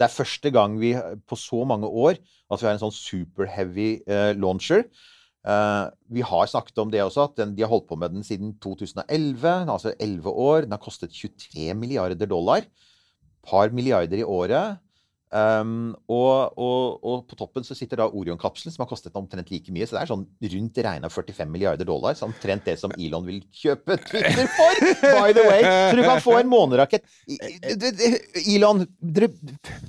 Det 0.00 0.06
er 0.06 0.12
første 0.14 0.50
gang 0.50 0.78
vi 0.80 0.94
på 1.28 1.36
så 1.38 1.62
mange 1.68 1.86
år 1.86 2.16
at 2.18 2.58
vi 2.60 2.66
har 2.66 2.72
en 2.74 2.82
sånn 2.82 2.96
super 2.96 3.46
heavy 3.52 4.00
eh, 4.08 4.32
launcher. 4.34 4.86
Eh, 5.40 5.84
vi 6.12 6.24
har 6.26 6.50
snakket 6.50 6.78
om 6.82 6.90
det 6.92 7.00
også, 7.04 7.30
at 7.30 7.38
den, 7.40 7.54
de 7.56 7.64
har 7.64 7.72
holdt 7.72 7.88
på 7.88 7.96
med 7.96 8.12
den 8.12 8.24
siden 8.26 8.52
2011, 8.60 9.48
altså 9.72 9.94
11 9.98 10.28
år. 10.28 10.66
Den 10.66 10.76
har 10.76 10.82
kostet 10.82 11.14
23 11.16 11.74
milliarder 11.74 12.28
dollar. 12.28 12.66
Par 13.46 13.72
milliarder 13.72 14.20
i 14.20 14.26
året. 14.26 14.80
Um, 15.30 15.92
og, 16.10 16.58
og, 16.58 16.96
og 17.06 17.20
på 17.30 17.36
toppen 17.38 17.62
så 17.66 17.76
sitter 17.78 18.00
da 18.00 18.08
Orion-kapselen, 18.10 18.74
som 18.74 18.82
har 18.82 18.90
kostet 18.90 19.14
omtrent 19.18 19.50
like 19.52 19.70
mye. 19.74 19.86
Så 19.86 19.94
det 19.96 20.02
er 20.02 20.10
sånn 20.10 20.26
rundt 20.54 20.80
regna 20.86 21.10
45 21.12 21.52
milliarder 21.52 21.86
dollar. 21.88 22.16
Så 22.18 22.26
omtrent 22.26 22.66
det 22.66 22.76
som 22.80 22.94
Elon 22.98 23.26
vil 23.28 23.42
kjøpe 23.54 23.98
Twitter 24.08 24.46
for! 24.56 24.84
By 25.04 25.34
the 25.36 25.46
way! 25.46 25.62
Så 25.62 25.98
du 26.00 26.04
kan 26.06 26.22
få 26.24 26.38
en 26.40 26.50
månerakett. 26.50 27.06
Elon, 28.46 28.86
dere, 28.98 29.30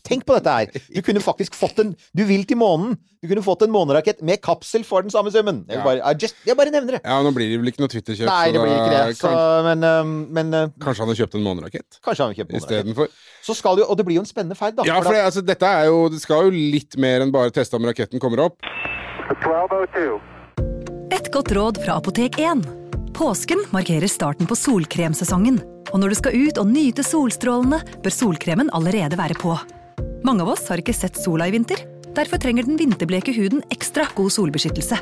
tenk 0.06 0.27
på 0.27 0.38
dette 0.38 0.58
her. 0.60 0.84
Du 0.91 1.01
kunne 1.06 1.23
faktisk 1.23 1.58
fått 1.58 1.82
en 1.82 1.95
Du 2.17 2.23
vil 2.27 2.45
til 2.45 2.60
månen. 2.62 2.99
Du 3.21 3.27
kunne 3.30 3.43
fått 3.45 3.62
en 3.62 3.69
månerakett 3.69 4.23
med 4.25 4.41
kapsel 4.41 4.82
for 4.86 5.06
den 5.06 5.13
samme 5.13 5.30
summen. 5.34 5.60
Jeg, 5.69 5.84
bare, 5.86 6.13
just, 6.17 6.39
jeg 6.41 6.58
bare 6.58 6.71
nevner 6.73 6.97
det. 6.97 7.01
ja, 7.06 7.19
nå 7.21 7.30
blir 7.36 7.51
det 7.51 7.60
vel 7.62 7.69
ikke 7.69 7.84
noe 7.84 7.91
Twitter-kjøp, 7.93 8.25
Nei, 8.25 8.47
det 8.49 8.63
blir 8.63 8.73
ikke 8.73 8.95
det. 8.95 9.17
Så, 9.19 9.34
men 9.67 9.86
um, 9.86 10.15
men 10.34 10.49
uh, 10.58 10.63
kanskje 10.82 11.06
han 11.06 11.12
har 11.12 11.19
kjøpt 11.19 11.38
en 11.38 11.45
månerakett 11.45 11.99
kanskje 12.01 12.25
han 12.25 12.34
vil 12.34 12.39
kjøpe 12.41 12.56
månerakett. 12.56 12.80
istedenfor. 12.80 13.12
Så 13.45 13.56
skal 13.58 13.77
jo, 13.82 13.86
og 13.89 13.99
det 13.99 14.08
blir 14.08 14.17
jo 14.17 14.23
en 14.25 14.30
spennende 14.30 14.58
ferd, 14.58 14.80
da. 14.80 14.88
Ja, 14.89 14.97
for 15.06 15.13
det, 15.13 15.21
altså, 15.32 15.46
dette 15.48 15.67
er 15.67 15.88
jo 15.88 16.10
Det 16.12 16.22
skal 16.22 16.50
jo 16.50 16.52
litt 16.54 16.98
mer 17.00 17.24
enn 17.24 17.32
bare 17.34 17.54
teste 17.56 17.80
om 17.80 17.88
raketten 17.88 18.22
kommer 18.22 18.44
opp. 18.50 18.60
1202. 19.32 20.20
Et 21.15 21.28
godt 21.32 21.52
råd 21.56 21.80
fra 21.84 21.98
Apotek 22.00 22.39
1. 22.39 22.63
Påsken 23.15 23.63
markerer 23.72 24.12
starten 24.12 24.48
på 24.48 24.58
solkremsesongen. 24.58 25.60
Og 25.91 26.00
når 26.00 26.13
du 26.13 26.17
skal 26.20 26.36
ut 26.48 26.60
og 26.62 26.70
nyte 26.72 27.04
solstrålene, 27.04 27.82
bør 28.04 28.15
solkremen 28.15 28.72
allerede 28.76 29.20
være 29.20 29.36
på. 29.39 29.56
Mange 30.28 30.46
av 30.46 30.54
oss 30.54 30.67
har 30.72 30.80
ikke 30.82 30.96
sett 30.96 31.20
sola 31.20 31.48
i 31.50 31.56
vinter. 31.56 31.84
Derfor 32.15 32.39
trenger 32.44 32.67
den 32.67 32.80
vinterbleke 32.80 33.36
huden 33.36 33.63
ekstra 33.72 34.08
god 34.15 34.32
solbeskyttelse. 34.36 35.00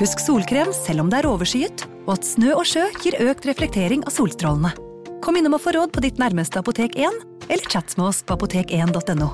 Husk 0.00 0.22
solkrem 0.22 0.70
selv 0.74 1.04
om 1.04 1.10
det 1.12 1.20
er 1.20 1.30
overskyet, 1.30 1.86
og 2.06 2.14
at 2.18 2.26
snø 2.26 2.54
og 2.56 2.66
sjø 2.68 2.86
gir 3.02 3.18
økt 3.26 3.46
reflektering 3.50 4.06
av 4.06 4.14
solstrålene. 4.14 4.72
Kom 5.20 5.36
innom 5.36 5.52
og 5.58 5.60
få 5.60 5.74
råd 5.76 5.90
på 5.92 6.00
ditt 6.00 6.16
nærmeste 6.20 6.62
Apotek 6.62 6.94
1, 6.96 7.16
eller 7.52 7.66
chat 7.68 7.92
med 7.98 8.06
oss 8.08 8.22
på 8.24 8.38
apotek1.no. 8.38 9.26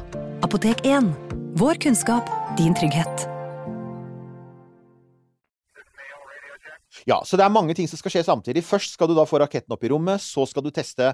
Apotek 0.43 0.81
1. 0.83 1.13
Vår 1.61 1.79
kunnskap, 1.79 2.31
din 2.59 2.75
trygghet. 2.75 3.27
Ja, 7.07 7.21
så 7.23 7.39
det 7.39 7.45
er 7.47 7.55
mange 7.55 7.77
ting 7.79 7.87
som 7.87 8.01
skal 8.01 8.17
skje 8.17 8.25
samtidig. 8.27 8.65
Først 8.67 8.97
skal 8.97 9.07
du 9.07 9.15
da 9.15 9.23
få 9.31 9.39
raketten 9.39 9.77
opp 9.77 9.85
i 9.87 9.91
rommet, 9.93 10.25
så 10.25 10.43
skal 10.51 10.65
du 10.67 10.73
teste 10.75 11.13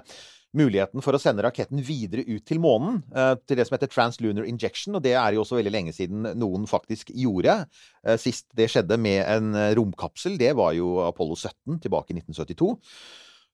muligheten 0.57 1.05
for 1.05 1.13
å 1.13 1.19
sende 1.21 1.45
raketten 1.45 1.77
videre 1.85 2.25
ut 2.25 2.41
til 2.49 2.57
månen, 2.63 3.03
eh, 3.13 3.35
til 3.45 3.59
det 3.59 3.67
som 3.69 3.75
heter 3.77 3.91
translunar 3.93 4.47
injection, 4.49 4.97
og 4.97 5.03
det 5.05 5.13
er 5.13 5.35
jo 5.35 5.43
også 5.43 5.59
veldig 5.59 5.73
lenge 5.75 5.93
siden 5.93 6.25
noen 6.33 6.65
faktisk 6.69 7.13
gjorde. 7.13 7.67
Eh, 8.01 8.17
Sist 8.17 8.49
det 8.57 8.71
skjedde 8.73 8.97
med 8.97 9.21
en 9.21 9.53
romkapsel, 9.77 10.39
det 10.41 10.55
var 10.57 10.73
jo 10.73 10.95
Apollo 11.05 11.37
17 11.37 11.77
tilbake 11.85 12.09
i 12.09 12.17
1972. 12.17 12.73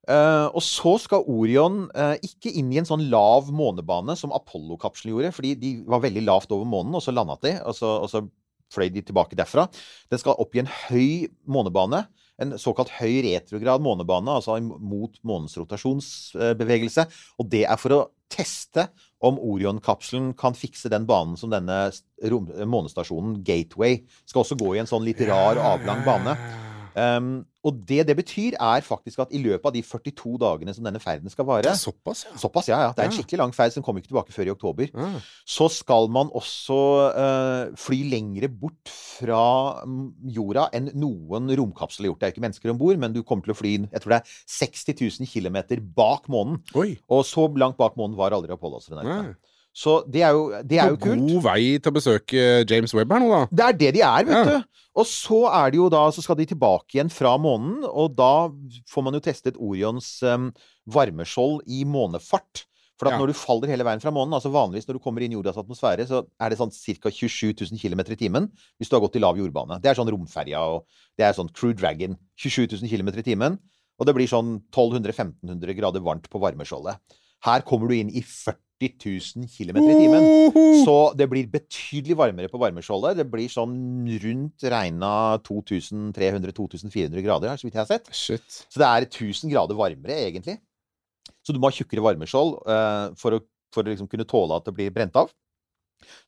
Eh, 0.08 0.48
og 0.56 0.64
så 0.64 0.96
skal 1.04 1.28
Orion 1.30 1.84
uh, 1.92 2.16
ikke 2.26 2.54
inn 2.58 2.72
i 2.74 2.80
en 2.82 2.88
sånn 2.88 3.10
lav 3.12 3.50
månebane 3.54 4.16
som 4.18 4.34
Apollo-kapselen 4.34 5.14
gjorde, 5.14 5.34
fordi 5.36 5.56
de 5.60 5.74
var 5.90 6.06
veldig 6.06 6.24
lavt 6.26 6.54
over 6.56 6.70
månen, 6.70 6.96
og 6.98 7.04
så 7.04 7.14
landet 7.14 7.44
de, 7.46 7.56
og 7.68 7.76
så, 7.78 7.92
og 8.06 8.10
så 8.12 8.24
fløy 8.74 8.90
de 8.94 9.04
tilbake 9.06 9.38
derfra. 9.38 9.68
Den 10.10 10.22
skal 10.22 10.40
opp 10.40 10.56
i 10.56 10.64
en 10.64 10.72
høy 10.88 11.28
månebane. 11.50 12.06
En 12.40 12.56
såkalt 12.62 12.94
høy 13.02 13.20
retrograd 13.26 13.84
månebane, 13.84 14.32
altså 14.32 14.56
mot 14.62 15.18
månens 15.28 15.58
rotasjonsbevegelse. 15.60 17.06
Og 17.42 17.50
det 17.52 17.66
er 17.68 17.82
for 17.82 17.98
å 17.98 18.02
teste 18.32 18.88
om 19.26 19.42
Orion-kapselen 19.42 20.32
kan 20.40 20.56
fikse 20.56 20.92
den 20.94 21.10
banen 21.10 21.36
som 21.38 21.52
denne 21.52 21.90
månestasjonen 22.70 23.42
Gateway 23.44 24.04
skal 24.24 24.46
også 24.46 24.60
gå 24.62 24.76
i 24.78 24.84
en 24.86 24.90
sånn 24.90 25.08
litt 25.10 25.26
rar, 25.28 25.60
avlang 25.60 26.06
bane. 26.08 26.38
Um, 27.00 27.30
og 27.64 27.76
det 27.88 28.06
det 28.08 28.16
betyr, 28.18 28.56
er 28.56 28.84
faktisk 28.84 29.20
at 29.24 29.34
i 29.36 29.40
løpet 29.42 29.68
av 29.68 29.74
de 29.76 29.82
42 29.84 30.38
dagene 30.40 30.74
som 30.76 30.86
denne 30.86 31.00
ferden 31.04 31.32
skal 31.32 31.48
vare 31.48 31.74
Såpass, 31.76 32.26
ja. 32.26 32.38
Såpass, 32.40 32.70
ja. 32.72 32.80
ja. 32.86 32.94
Det 32.96 33.04
er 33.04 33.12
en 33.12 33.16
skikkelig 33.18 33.40
lang 33.42 33.54
ferd 33.56 33.76
som 33.76 33.84
kommer 33.84 34.02
ikke 34.04 34.12
tilbake 34.14 34.36
før 34.36 34.50
i 34.50 34.54
oktober. 34.54 34.92
Mm. 34.96 35.18
Så 35.48 35.68
skal 35.76 36.10
man 36.12 36.32
også 36.36 36.80
uh, 37.16 37.76
fly 37.80 38.02
lengre 38.12 38.50
bort 38.52 38.92
fra 38.92 39.44
mm, 39.84 40.08
jorda 40.38 40.70
enn 40.76 40.92
noen 41.00 41.52
romkapsel 41.60 42.08
har 42.08 42.14
gjort. 42.14 42.22
Det 42.24 42.30
er 42.30 42.36
ikke 42.36 42.46
mennesker 42.48 42.74
om 42.74 42.80
bord, 42.82 43.00
men 43.02 43.16
du 43.16 43.22
kommer 43.24 43.48
til 43.48 43.56
å 43.56 43.60
fly 43.60 43.76
jeg 43.80 44.02
tror 44.02 44.16
det 44.16 44.22
er 44.24 44.32
60 44.50 44.96
000 45.22 45.30
km 45.30 45.60
bak 45.96 46.26
månen. 46.32 46.62
Oi. 46.80 46.94
Og 47.12 47.26
så 47.28 47.46
langt 47.60 47.78
bak 47.80 48.00
månen 48.00 48.18
var 48.20 48.34
aldri 48.36 48.56
Apollo-astronautene. 48.56 49.34
Nei. 49.36 49.49
Så 49.74 50.00
det 50.10 50.24
er 50.26 50.34
jo, 50.36 50.48
det 50.66 50.80
er 50.82 50.90
jo 50.92 50.98
kult. 50.98 51.20
god 51.30 51.44
vei 51.46 51.78
til 51.80 51.92
å 51.92 51.96
besøke 51.96 52.46
James 52.70 52.94
Webb 52.98 53.12
her 53.14 53.20
nå, 53.24 53.30
da. 53.30 53.42
Det 53.52 53.66
er 53.68 53.78
det 53.80 53.92
de 53.96 54.02
er, 54.02 54.26
vet 54.26 54.36
Ja. 54.36 54.44
du. 54.60 54.66
Og 55.00 55.06
så 55.06 55.44
er 55.54 55.70
det 55.72 55.78
jo 55.78 55.90
da, 55.94 56.02
så 56.12 56.22
skal 56.26 56.36
de 56.36 56.46
tilbake 56.50 56.96
igjen 56.98 57.12
fra 57.14 57.38
månen, 57.40 57.86
og 57.88 58.16
da 58.18 58.50
får 58.90 59.04
man 59.06 59.14
jo 59.14 59.22
testet 59.24 59.56
Orions 59.62 60.08
um, 60.24 60.50
varmeskjold 60.90 61.62
i 61.70 61.86
månefart. 61.86 62.66
For 63.00 63.08
at 63.08 63.14
Ja. 63.14 63.20
når 63.22 63.28
du 63.32 63.34
faller 63.40 63.70
hele 63.72 63.86
veien 63.88 64.02
fra 64.02 64.12
månen, 64.12 64.34
altså 64.36 64.52
vanligvis 64.52 64.86
når 64.90 64.98
du 64.98 65.00
kommer 65.00 65.22
inn 65.24 65.32
i 65.32 65.36
jordas 65.38 65.56
atmosfære, 65.56 66.04
så 66.10 66.26
er 66.42 66.50
det 66.50 66.58
sånn 66.60 66.74
ca. 67.00 67.10
27 67.10 67.54
000 67.72 67.80
km 67.80 68.02
i 68.12 68.18
timen 68.20 68.50
hvis 68.78 68.90
du 68.90 68.98
har 68.98 69.06
gått 69.06 69.16
i 69.16 69.20
lav 69.24 69.38
jordbane. 69.40 69.80
Det 69.80 69.88
er 69.88 69.96
sånn 69.96 70.10
romferja 70.12 70.60
og 70.60 70.84
det 71.16 71.24
er 71.30 71.32
sånn 71.38 71.48
Crew 71.54 71.72
Dragon. 71.74 72.18
27 72.36 72.68
000 72.82 72.90
km 72.92 73.08
i 73.16 73.24
timen. 73.24 73.56
Og 74.00 74.06
det 74.06 74.16
blir 74.16 74.28
sånn 74.28 74.60
1200-1500 74.76 75.76
grader 75.80 76.02
varmt 76.04 76.28
på 76.30 76.42
varmeskjoldet. 76.44 77.00
Her 77.46 77.62
kommer 77.62 77.88
du 77.88 77.96
inn 77.96 78.10
i 78.12 78.20
40 78.22 78.58
000 78.88 79.50
km 79.52 79.78
i 79.84 79.96
timen. 79.98 80.28
Så 80.86 80.96
det 81.20 81.28
blir 81.32 81.50
betydelig 81.52 82.16
varmere 82.18 82.52
på 82.52 82.62
varmeskjoldet. 82.62 83.20
Det 83.20 83.28
blir 83.28 83.52
sånn 83.52 83.76
rundt 84.24 84.66
regna 84.72 85.12
2300-2400 85.44 87.26
grader, 87.26 87.60
så 87.60 87.68
vidt 87.68 87.76
jeg 87.76 87.84
har 87.84 87.92
sett. 87.92 88.08
Shit. 88.16 88.62
Så 88.72 88.80
det 88.80 88.88
er 88.88 89.08
1000 89.10 89.52
grader 89.52 89.80
varmere, 89.80 90.22
egentlig. 90.30 90.60
Så 91.44 91.56
du 91.56 91.60
må 91.60 91.70
ha 91.70 91.76
tjukkere 91.76 92.06
varmeskjold 92.06 92.56
uh, 92.70 93.12
for 93.20 93.36
å, 93.36 93.44
for 93.76 93.84
å 93.84 93.92
liksom 93.92 94.10
kunne 94.12 94.28
tåle 94.30 94.56
at 94.56 94.68
det 94.70 94.76
blir 94.78 94.96
brent 94.96 95.20
av. 95.20 95.32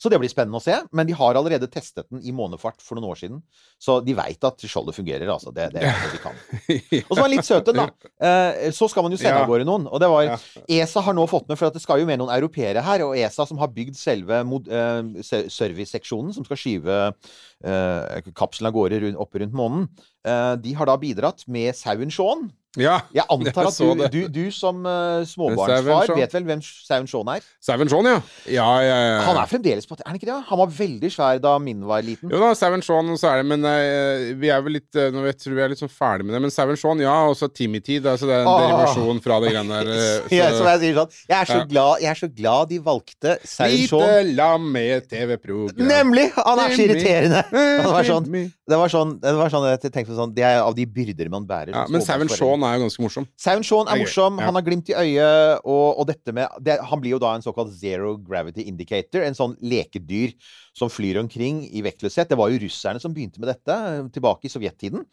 Så 0.02 0.10
det 0.12 0.20
blir 0.22 0.30
spennende 0.32 0.60
å 0.60 0.64
se. 0.64 0.76
Men 0.92 1.08
de 1.10 1.16
har 1.18 1.38
allerede 1.40 1.68
testet 1.72 2.08
den 2.12 2.22
i 2.28 2.34
månefart 2.36 2.82
for 2.84 2.98
noen 3.00 3.10
år 3.12 3.20
siden. 3.22 3.40
Så 3.82 4.00
de 4.06 4.16
veit 4.18 4.44
at 4.48 4.66
skjoldet 4.68 4.98
fungerer, 4.98 5.30
altså. 5.32 5.54
Det, 5.56 5.70
det 5.74 5.84
er 5.88 5.98
det 6.04 6.12
de 6.16 6.22
kan. 6.24 6.38
Og 7.10 7.14
så 7.16 7.20
var 7.22 7.28
den 7.30 7.36
litt 7.38 7.48
søt, 7.48 7.66
den, 7.72 7.80
da. 7.82 8.12
Eh, 8.22 8.70
så 8.76 8.90
skal 8.92 9.06
man 9.08 9.16
jo 9.16 9.22
sende 9.22 9.38
Ja. 9.40 9.44
av 9.46 9.50
gårde 9.52 9.66
noen. 9.70 9.88
Og 9.90 10.02
det 10.04 10.10
var 10.12 10.34
ESA 10.68 11.06
har 11.08 11.18
nå 11.18 11.26
fått 11.32 11.48
med, 11.50 11.60
for 11.60 11.70
at 11.72 11.78
det 11.78 11.84
skal 11.84 12.02
jo 12.04 12.10
med 12.10 12.22
noen 12.22 12.34
europeere 12.36 12.84
her, 12.86 13.06
og 13.08 13.18
ESA 13.18 13.48
som 13.50 13.62
har 13.62 13.72
bygd 13.74 13.98
selve 14.00 14.42
eh, 14.42 15.02
serviceseksjonen 15.50 16.34
som 16.36 16.46
skal 16.48 16.60
skyve 16.60 17.02
eh, 17.66 18.32
kapselen 18.38 18.70
av 18.72 18.76
gårde 18.78 19.02
rundt, 19.06 19.20
opp 19.22 19.36
rundt 19.42 19.56
månen, 19.58 19.88
de 20.62 20.74
har 20.78 20.86
da 20.86 20.94
bidratt 21.02 21.48
med 21.50 21.74
sauen 21.74 22.12
Shaun 22.14 22.52
Ja, 22.80 23.02
Jeg 23.18 23.26
antar 23.28 23.68
at 23.68 23.76
du, 23.76 24.04
du, 24.08 24.20
du 24.32 24.46
som 24.56 24.86
uh, 24.88 25.26
småbarnsfar 25.28 26.14
vet 26.16 26.36
vel 26.38 26.46
hvem 26.48 26.62
Sauen 26.64 27.08
Shaun 27.10 27.28
er? 27.34 27.44
Sauen 27.60 27.90
Shaun, 27.92 28.08
ja. 28.08 28.22
Ja, 28.48 28.68
ja, 28.80 29.00
ja. 29.10 29.18
Han 29.28 29.40
er 29.42 29.50
fremdeles 29.52 29.90
på 29.90 29.98
Er 30.00 30.08
han 30.08 30.16
ikke 30.16 30.30
det? 30.30 30.38
Han 30.48 30.62
var 30.62 30.72
veldig 30.78 31.10
svær 31.12 31.42
da 31.44 31.58
min 31.60 31.82
var 31.88 32.06
liten. 32.06 32.32
Jo 32.32 32.40
da, 32.40 32.54
Seven 32.56 32.84
Shaun, 32.86 33.12
så 33.20 33.34
er 33.34 33.42
det 33.42 33.50
Men 33.50 33.68
uh, 33.68 34.30
vi 34.40 34.52
er 34.54 34.64
vel 34.64 34.78
litt 34.80 34.88
uh, 34.96 35.10
Nå 35.12 35.26
vet 35.26 35.42
tror 35.42 35.58
vi 35.58 35.66
er 35.66 35.74
litt 35.74 35.82
sånn 35.82 35.92
ferdig 35.92 36.28
med 36.28 36.38
det. 36.38 36.42
Men 36.46 36.54
Seven 36.56 36.80
Shaun, 36.80 37.04
ja. 37.04 37.18
Og 37.28 37.36
så 37.36 37.50
er- 37.50 38.08
altså, 38.14 38.30
det 38.30 38.38
er 38.38 38.46
en 38.46 38.52
ah. 38.54 38.64
derivasjon 38.64 39.20
fra 39.26 39.42
det 39.44 39.52
greiene 39.52 39.82
der. 39.82 39.92
Så, 40.32 40.36
Ja, 40.38 40.48
som 40.56 40.68
jeg 40.70 40.80
sier 40.82 40.96
sånn 40.96 41.12
Jeg 41.28 41.36
er 41.38 41.50
så, 41.50 41.60
glad, 41.68 42.02
jeg 42.02 42.10
er 42.12 42.20
så 42.22 42.30
glad 42.32 42.72
de 42.72 42.80
valgte 42.86 43.36
Sauen 43.44 43.84
Shaun. 43.90 44.06
Lite 44.08 44.36
lam 44.38 44.72
med 44.72 45.10
TV-program. 45.12 45.84
Nemlig! 45.92 46.30
Han 46.38 46.62
er 46.64 46.76
så 46.76 46.86
irriterende! 46.88 47.44
Det 47.52 47.92
var 47.92 48.08
sånn, 48.08 48.32
det 48.72 48.80
var 48.80 48.94
sånn, 48.94 49.14
det 49.20 49.36
var 49.36 49.52
sånn 49.52 49.68
jeg 49.68 49.92
tenkte 49.92 50.16
sånn 50.16 50.34
Det 50.36 50.46
er 50.48 50.62
av 50.62 50.76
de 50.78 50.86
byrder 50.88 51.32
man 51.34 51.46
bærer. 51.50 51.74
Ja, 51.76 51.86
men 51.92 52.04
Seven 52.06 52.32
småbarnsforeldre. 52.32 52.61
Shaun 52.62 52.69
er 52.69 52.78
jo 52.78 52.86
ganske 52.86 53.04
morsom. 53.04 53.28
Sound 53.39 53.65
Shaun 53.65 53.89
er 53.89 53.97
er 53.97 54.04
morsom, 54.04 54.39
han 54.41 54.58
har 54.58 54.65
glimt 54.65 54.89
i 54.91 54.95
øyet, 54.95 55.62
og, 55.65 56.00
og 56.00 56.08
dette 56.10 56.34
med 56.36 56.47
det, 56.62 56.78
Han 56.89 57.02
blir 57.02 57.15
jo 57.15 57.21
da 57.21 57.34
en 57.36 57.45
såkalt 57.45 57.74
zero 57.74 58.15
gravity 58.17 58.67
indicator, 58.69 59.26
en 59.26 59.38
sånn 59.38 59.58
lekedyr 59.62 60.36
som 60.78 60.91
flyr 60.91 61.19
omkring 61.21 61.63
i 61.69 61.84
vektløshet. 61.86 62.30
Det 62.30 62.38
var 62.39 62.52
jo 62.52 62.62
russerne 62.62 63.02
som 63.02 63.13
begynte 63.13 63.41
med 63.41 63.52
dette, 63.54 63.71
eh, 63.71 64.10
tilbake 64.13 64.47
i 64.47 64.54
sovjettiden. 64.54 65.06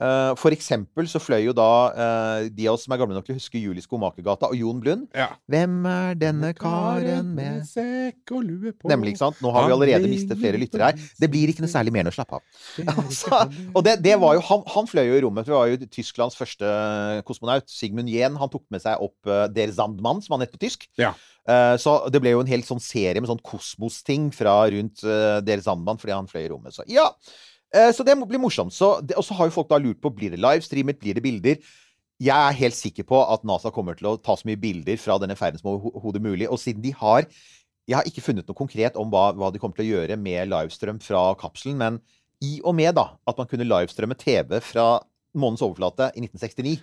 Eh, 0.00 0.32
For 0.40 0.54
eksempel 0.54 1.06
så 1.10 1.20
fløy 1.20 1.44
jo 1.44 1.52
da 1.56 1.68
uh, 1.92 2.46
de 2.48 2.64
av 2.66 2.78
oss 2.78 2.86
som 2.86 2.94
er 2.94 3.00
gamle 3.02 3.16
nok 3.16 3.26
til 3.26 3.34
å 3.34 3.38
huske 3.38 3.60
Julie 3.60 3.84
Skomakergata 3.84 4.48
og 4.48 4.56
Jon 4.56 4.80
Blund. 4.82 5.04
Ja. 5.16 5.28
Hvem 5.52 5.74
er 5.88 6.16
denne 6.18 6.52
karen 6.56 7.34
med 7.36 7.66
sekk 7.68 8.32
og 8.32 8.46
lue 8.46 8.72
på 8.72 8.90
Nemlig, 8.90 9.14
ikke 9.14 9.24
sant? 9.26 9.42
Nå 9.44 9.52
har 9.54 9.68
vi 9.68 9.76
allerede 9.76 10.10
mistet 10.10 10.40
flere 10.40 10.60
lyttere 10.60 10.90
her. 10.90 11.08
Det 11.20 11.28
blir 11.32 11.52
ikke 11.52 11.64
noe 11.64 11.72
særlig 11.72 11.94
mer 11.94 12.06
enn 12.06 12.12
å 12.12 12.16
slappe 12.16 12.40
av. 12.40 12.46
Altså, 13.02 13.42
og 13.72 13.82
det, 13.84 13.98
det 14.04 14.14
var 14.20 14.36
jo, 14.36 14.44
han, 14.46 14.62
han 14.72 14.88
fløy 14.88 15.04
jo 15.06 15.18
i 15.18 15.22
rommet. 15.24 15.48
Det 15.48 15.54
var 15.54 15.68
jo 15.70 15.90
Tysklands 15.92 16.38
første 16.38 16.72
kosmonaut. 17.28 17.68
Sigmund 17.70 18.10
Jehn. 18.10 18.38
Han 18.40 18.50
tok 18.52 18.64
med 18.72 18.82
seg 18.84 19.00
opp 19.02 19.28
uh, 19.28 19.44
Der 19.52 19.72
Sandmann, 19.74 20.22
som 20.24 20.36
han 20.36 20.46
het 20.46 20.54
på 20.54 20.60
tysk. 20.62 20.88
Ja. 21.00 21.12
Eh, 21.42 21.74
så 21.82 21.96
det 22.12 22.20
ble 22.22 22.36
jo 22.36 22.42
en 22.44 22.50
hel 22.50 22.62
sånn 22.62 22.82
serie 22.82 23.18
med 23.18 23.30
sånn 23.30 23.42
kosmos-ting 23.42 24.28
fra 24.34 24.60
rundt 24.70 25.02
uh, 25.02 25.40
Der 25.42 25.62
Sandmann 25.64 25.98
fordi 25.98 26.14
han 26.14 26.30
fløy 26.30 26.44
i 26.44 26.50
rommet. 26.52 26.76
Så 26.76 26.86
ja. 26.90 27.08
Eh, 27.72 27.90
så 27.96 28.04
det 28.04 28.16
må 28.18 28.28
bli 28.28 28.40
morsomt. 28.40 28.72
Så 28.72 29.00
det- 29.06 29.16
Og 29.16 29.24
så 29.24 29.34
har 29.34 29.46
jo 29.46 29.50
folk 29.50 29.68
da 29.68 29.78
lurt 29.78 30.00
på 30.00 30.14
blir 30.14 30.30
det 30.30 30.40
livestreamet, 30.40 30.98
blir 31.00 31.14
det 31.14 31.22
bilder. 31.22 31.56
Jeg 32.20 32.36
er 32.36 32.52
helt 32.52 32.74
sikker 32.74 33.02
på 33.04 33.32
at 33.32 33.42
NASA 33.44 33.70
kommer 33.70 33.96
til 33.96 34.08
å 34.08 34.22
ta 34.22 34.34
så 34.36 34.44
mye 34.44 34.60
bilder 34.60 34.96
fra 34.96 35.18
denne 35.18 35.36
ferden 35.36 35.58
som 35.58 35.72
overhodet 35.72 36.22
mulig. 36.22 36.48
Og 36.48 36.58
siden 36.58 36.82
de 36.82 36.92
har 36.92 37.26
Jeg 37.88 37.96
har 37.96 38.04
ikke 38.04 38.22
funnet 38.22 38.46
noe 38.46 38.54
konkret 38.54 38.94
om 38.94 39.10
hva, 39.10 39.34
hva 39.34 39.52
de 39.52 39.58
kommer 39.58 39.74
til 39.74 39.86
å 39.86 40.06
gjøre 40.06 40.16
med 40.16 40.48
livestrøm 40.48 41.00
fra 41.02 41.34
kapselen, 41.34 41.76
men 41.76 42.00
i 42.40 42.60
og 42.64 42.76
med 42.76 42.94
da 42.94 43.16
at 43.26 43.36
man 43.36 43.48
kunne 43.48 43.66
livestrømme 43.66 44.16
TV 44.16 44.60
fra 44.60 45.00
månens 45.34 45.64
overflate 45.66 46.12
i 46.14 46.20
1969, 46.20 46.78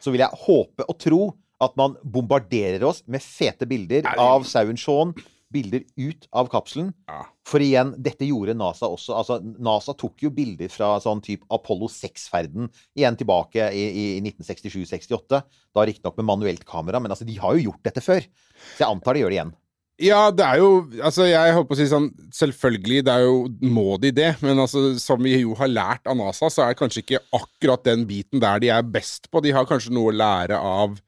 så 0.00 0.12
vil 0.12 0.20
jeg 0.20 0.38
håpe 0.46 0.86
og 0.88 0.98
tro 1.02 1.34
at 1.60 1.74
man 1.76 1.96
bombarderer 2.04 2.84
oss 2.86 3.02
med 3.08 3.20
fete 3.20 3.66
bilder 3.66 4.06
av 4.16 4.44
sauen 4.44 4.76
Shaun, 4.78 5.14
bilder 5.56 5.82
ut 5.98 6.28
av 6.36 6.50
kapselen. 6.52 6.92
Ja. 7.08 7.24
For 7.48 7.64
igjen, 7.64 7.94
dette 8.02 8.28
gjorde 8.28 8.56
NASA 8.58 8.88
også. 8.92 9.16
Altså, 9.16 9.40
NASA 9.42 9.96
tok 9.98 10.26
jo 10.26 10.32
bilder 10.36 10.70
fra 10.72 10.94
sånn 11.02 11.24
type 11.24 11.48
Apollo 11.52 11.90
6-ferden 11.96 12.70
igjen 12.98 13.18
tilbake 13.18 13.70
i, 13.72 13.84
i 13.88 14.06
1967-68. 14.22 15.42
Da 15.74 15.86
riktignok 15.88 16.18
med 16.20 16.30
manuelt 16.30 16.66
kamera, 16.68 17.02
men 17.02 17.14
altså, 17.14 17.26
de 17.28 17.38
har 17.40 17.56
jo 17.56 17.70
gjort 17.70 17.86
dette 17.88 18.04
før. 18.04 18.26
Så 18.74 18.84
jeg 18.84 18.90
antar 18.90 19.16
de 19.16 19.24
gjør 19.24 19.32
det 19.32 19.40
igjen. 19.40 19.56
Ja, 20.02 20.26
det 20.28 20.44
er 20.44 20.58
jo 20.60 20.70
Altså, 21.00 21.24
jeg 21.24 21.54
holdt 21.56 21.70
på 21.70 21.72
å 21.72 21.78
si 21.78 21.86
sånn 21.88 22.10
Selvfølgelig, 22.36 22.98
det 23.06 23.14
er 23.14 23.22
jo 23.24 23.46
Må 23.72 23.96
de 24.00 24.10
det? 24.12 24.34
Men 24.44 24.60
altså, 24.60 24.90
som 25.00 25.22
vi 25.24 25.38
jo 25.38 25.54
har 25.56 25.70
lært 25.72 26.10
av 26.10 26.18
NASA, 26.18 26.50
så 26.52 26.66
er 26.66 26.74
det 26.74 26.80
kanskje 26.82 27.02
ikke 27.04 27.22
akkurat 27.38 27.86
den 27.86 28.04
biten 28.08 28.42
der 28.42 28.60
de 28.60 28.70
er 28.74 28.84
best 28.84 29.30
på. 29.32 29.40
De 29.40 29.54
har 29.56 29.68
kanskje 29.68 29.94
noe 29.96 30.12
å 30.12 30.16
lære 30.16 30.58
av 30.60 30.98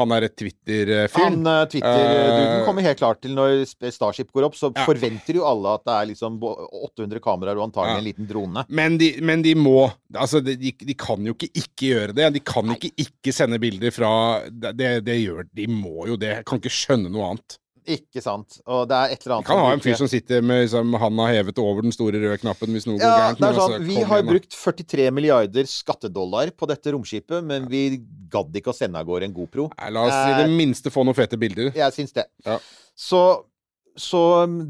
han 0.00 0.10
derre 0.10 0.28
Twitter-fyr. 0.32 1.22
Han 1.22 1.46
uh, 1.46 1.64
Twitter-duden 1.70 2.60
uh, 2.60 2.64
kommer 2.66 2.82
helt 2.86 2.98
klart 2.98 3.20
til 3.22 3.34
når 3.36 3.62
Starship 3.94 4.32
går 4.34 4.48
opp, 4.48 4.56
så 4.58 4.72
Ja. 4.74 4.84
forventer 4.88 5.38
jo 5.38 5.44
alle 5.46 5.74
at 5.78 5.84
det 5.86 5.94
er 5.94 6.08
liksom 6.10 6.38
800 6.42 7.20
kameraer 7.22 7.60
og 7.60 7.68
antagelig 7.68 7.94
Ja. 7.94 7.98
en 8.02 8.08
liten 8.08 8.26
drone. 8.30 8.64
Men 8.68 8.98
de, 8.98 9.12
men 9.22 9.42
de 9.42 9.54
må 9.54 9.92
Altså, 10.14 10.40
de, 10.44 10.54
de 10.56 10.94
kan 10.94 11.24
jo 11.26 11.34
ikke 11.34 11.50
ikke 11.54 11.88
gjøre 11.90 12.14
det. 12.14 12.32
De 12.34 12.40
kan 12.40 12.70
ikke 12.74 12.90
ikke 13.06 13.32
sende 13.34 13.58
bilder 13.58 13.90
fra 13.94 14.10
Det, 14.50 14.74
det, 14.78 14.90
det 15.06 15.16
gjør 15.24 15.46
De 15.54 15.66
må 15.70 16.06
jo 16.10 16.16
det. 16.16 16.36
Jeg 16.40 16.44
kan 16.46 16.58
ikke 16.62 16.70
skjønne 16.74 17.10
noe 17.10 17.30
annet. 17.32 17.58
Ikke 17.84 18.22
sant? 18.24 18.58
Og 18.64 18.86
det 18.88 18.96
er 18.96 19.12
et 19.12 19.24
eller 19.26 19.34
annet 19.36 19.44
Vi 19.44 19.50
kan 19.52 19.60
ha 19.60 19.72
en 19.76 19.82
fyr 19.84 19.96
som 20.00 20.08
sitter 20.08 20.40
med 20.46 20.62
liksom, 20.62 20.94
handa 21.02 21.26
hevet 21.28 21.58
over 21.60 21.84
den 21.84 21.92
store 21.92 22.16
røde 22.22 22.38
knappen 22.40 22.72
hvis 22.72 22.86
noe 22.88 22.96
går 22.96 23.04
Ja, 23.04 23.16
gærent. 23.26 23.42
det 23.42 23.48
er 23.50 23.58
sånn, 23.58 23.74
altså, 23.74 23.88
Vi 23.90 23.96
har 24.00 24.22
igjen, 24.22 24.30
brukt 24.30 24.56
43 24.56 25.08
milliarder 25.12 25.68
skattedollar 25.68 26.52
på 26.56 26.68
dette 26.70 26.94
romskipet, 26.96 27.44
men 27.44 27.68
vi 27.68 27.82
gadd 28.32 28.56
ikke 28.56 28.72
å 28.72 28.76
sende 28.76 28.98
av 29.02 29.04
gårde 29.08 29.28
en 29.28 29.34
GoPro. 29.36 29.68
Nei, 29.76 29.90
La 29.92 30.06
oss 30.08 30.16
i 30.30 30.38
det 30.40 30.48
minste 30.56 30.90
få 30.94 31.04
noen 31.04 31.18
fete 31.18 31.36
bilder. 31.40 31.74
Jeg 31.76 31.92
syns 31.98 32.16
det. 32.16 32.24
Ja. 32.48 32.56
Så, 32.96 33.20
så 34.00 34.22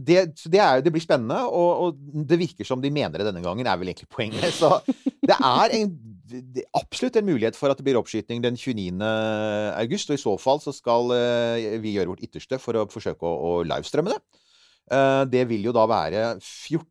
det, 0.04 0.26
så 0.40 0.50
det, 0.52 0.60
er, 0.60 0.82
det 0.84 0.92
blir 0.92 1.04
spennende, 1.04 1.38
og, 1.46 1.70
og 1.94 2.26
det 2.28 2.40
virker 2.42 2.66
som 2.68 2.82
de 2.82 2.90
mener 2.92 3.22
det 3.22 3.30
denne 3.30 3.44
gangen, 3.44 3.66
er 3.70 3.78
vel 3.80 3.92
egentlig 3.94 4.10
poenget. 4.12 4.50
Så 4.58 4.74
det 5.24 5.38
er 5.38 5.78
en, 5.78 5.94
det, 6.30 6.64
er 6.64 6.78
absolutt 6.78 7.18
en 7.20 7.26
mulighet 7.28 7.56
for 7.58 7.72
at 7.72 7.80
det 7.80 7.84
blir 7.86 7.98
oppskyting 8.00 8.42
den 8.44 8.56
29. 8.56 9.02
august, 9.76 10.10
og 10.10 10.16
i 10.16 10.22
så 10.22 10.36
fall 10.40 10.62
så 10.62 10.72
skal 10.74 11.12
eh, 11.16 11.76
vi 11.82 11.96
gjøre 11.96 12.14
vårt 12.14 12.24
ytterste 12.24 12.60
for 12.62 12.80
å 12.80 12.86
forsøke 12.90 13.28
å, 13.28 13.34
å 13.34 13.66
livestrømme 13.68 14.14
det. 14.14 14.20
Eh, 14.92 15.22
det 15.32 15.46
vil 15.48 15.64
jo 15.64 15.72
da 15.72 15.86
være 15.88 16.22
14 16.36 16.82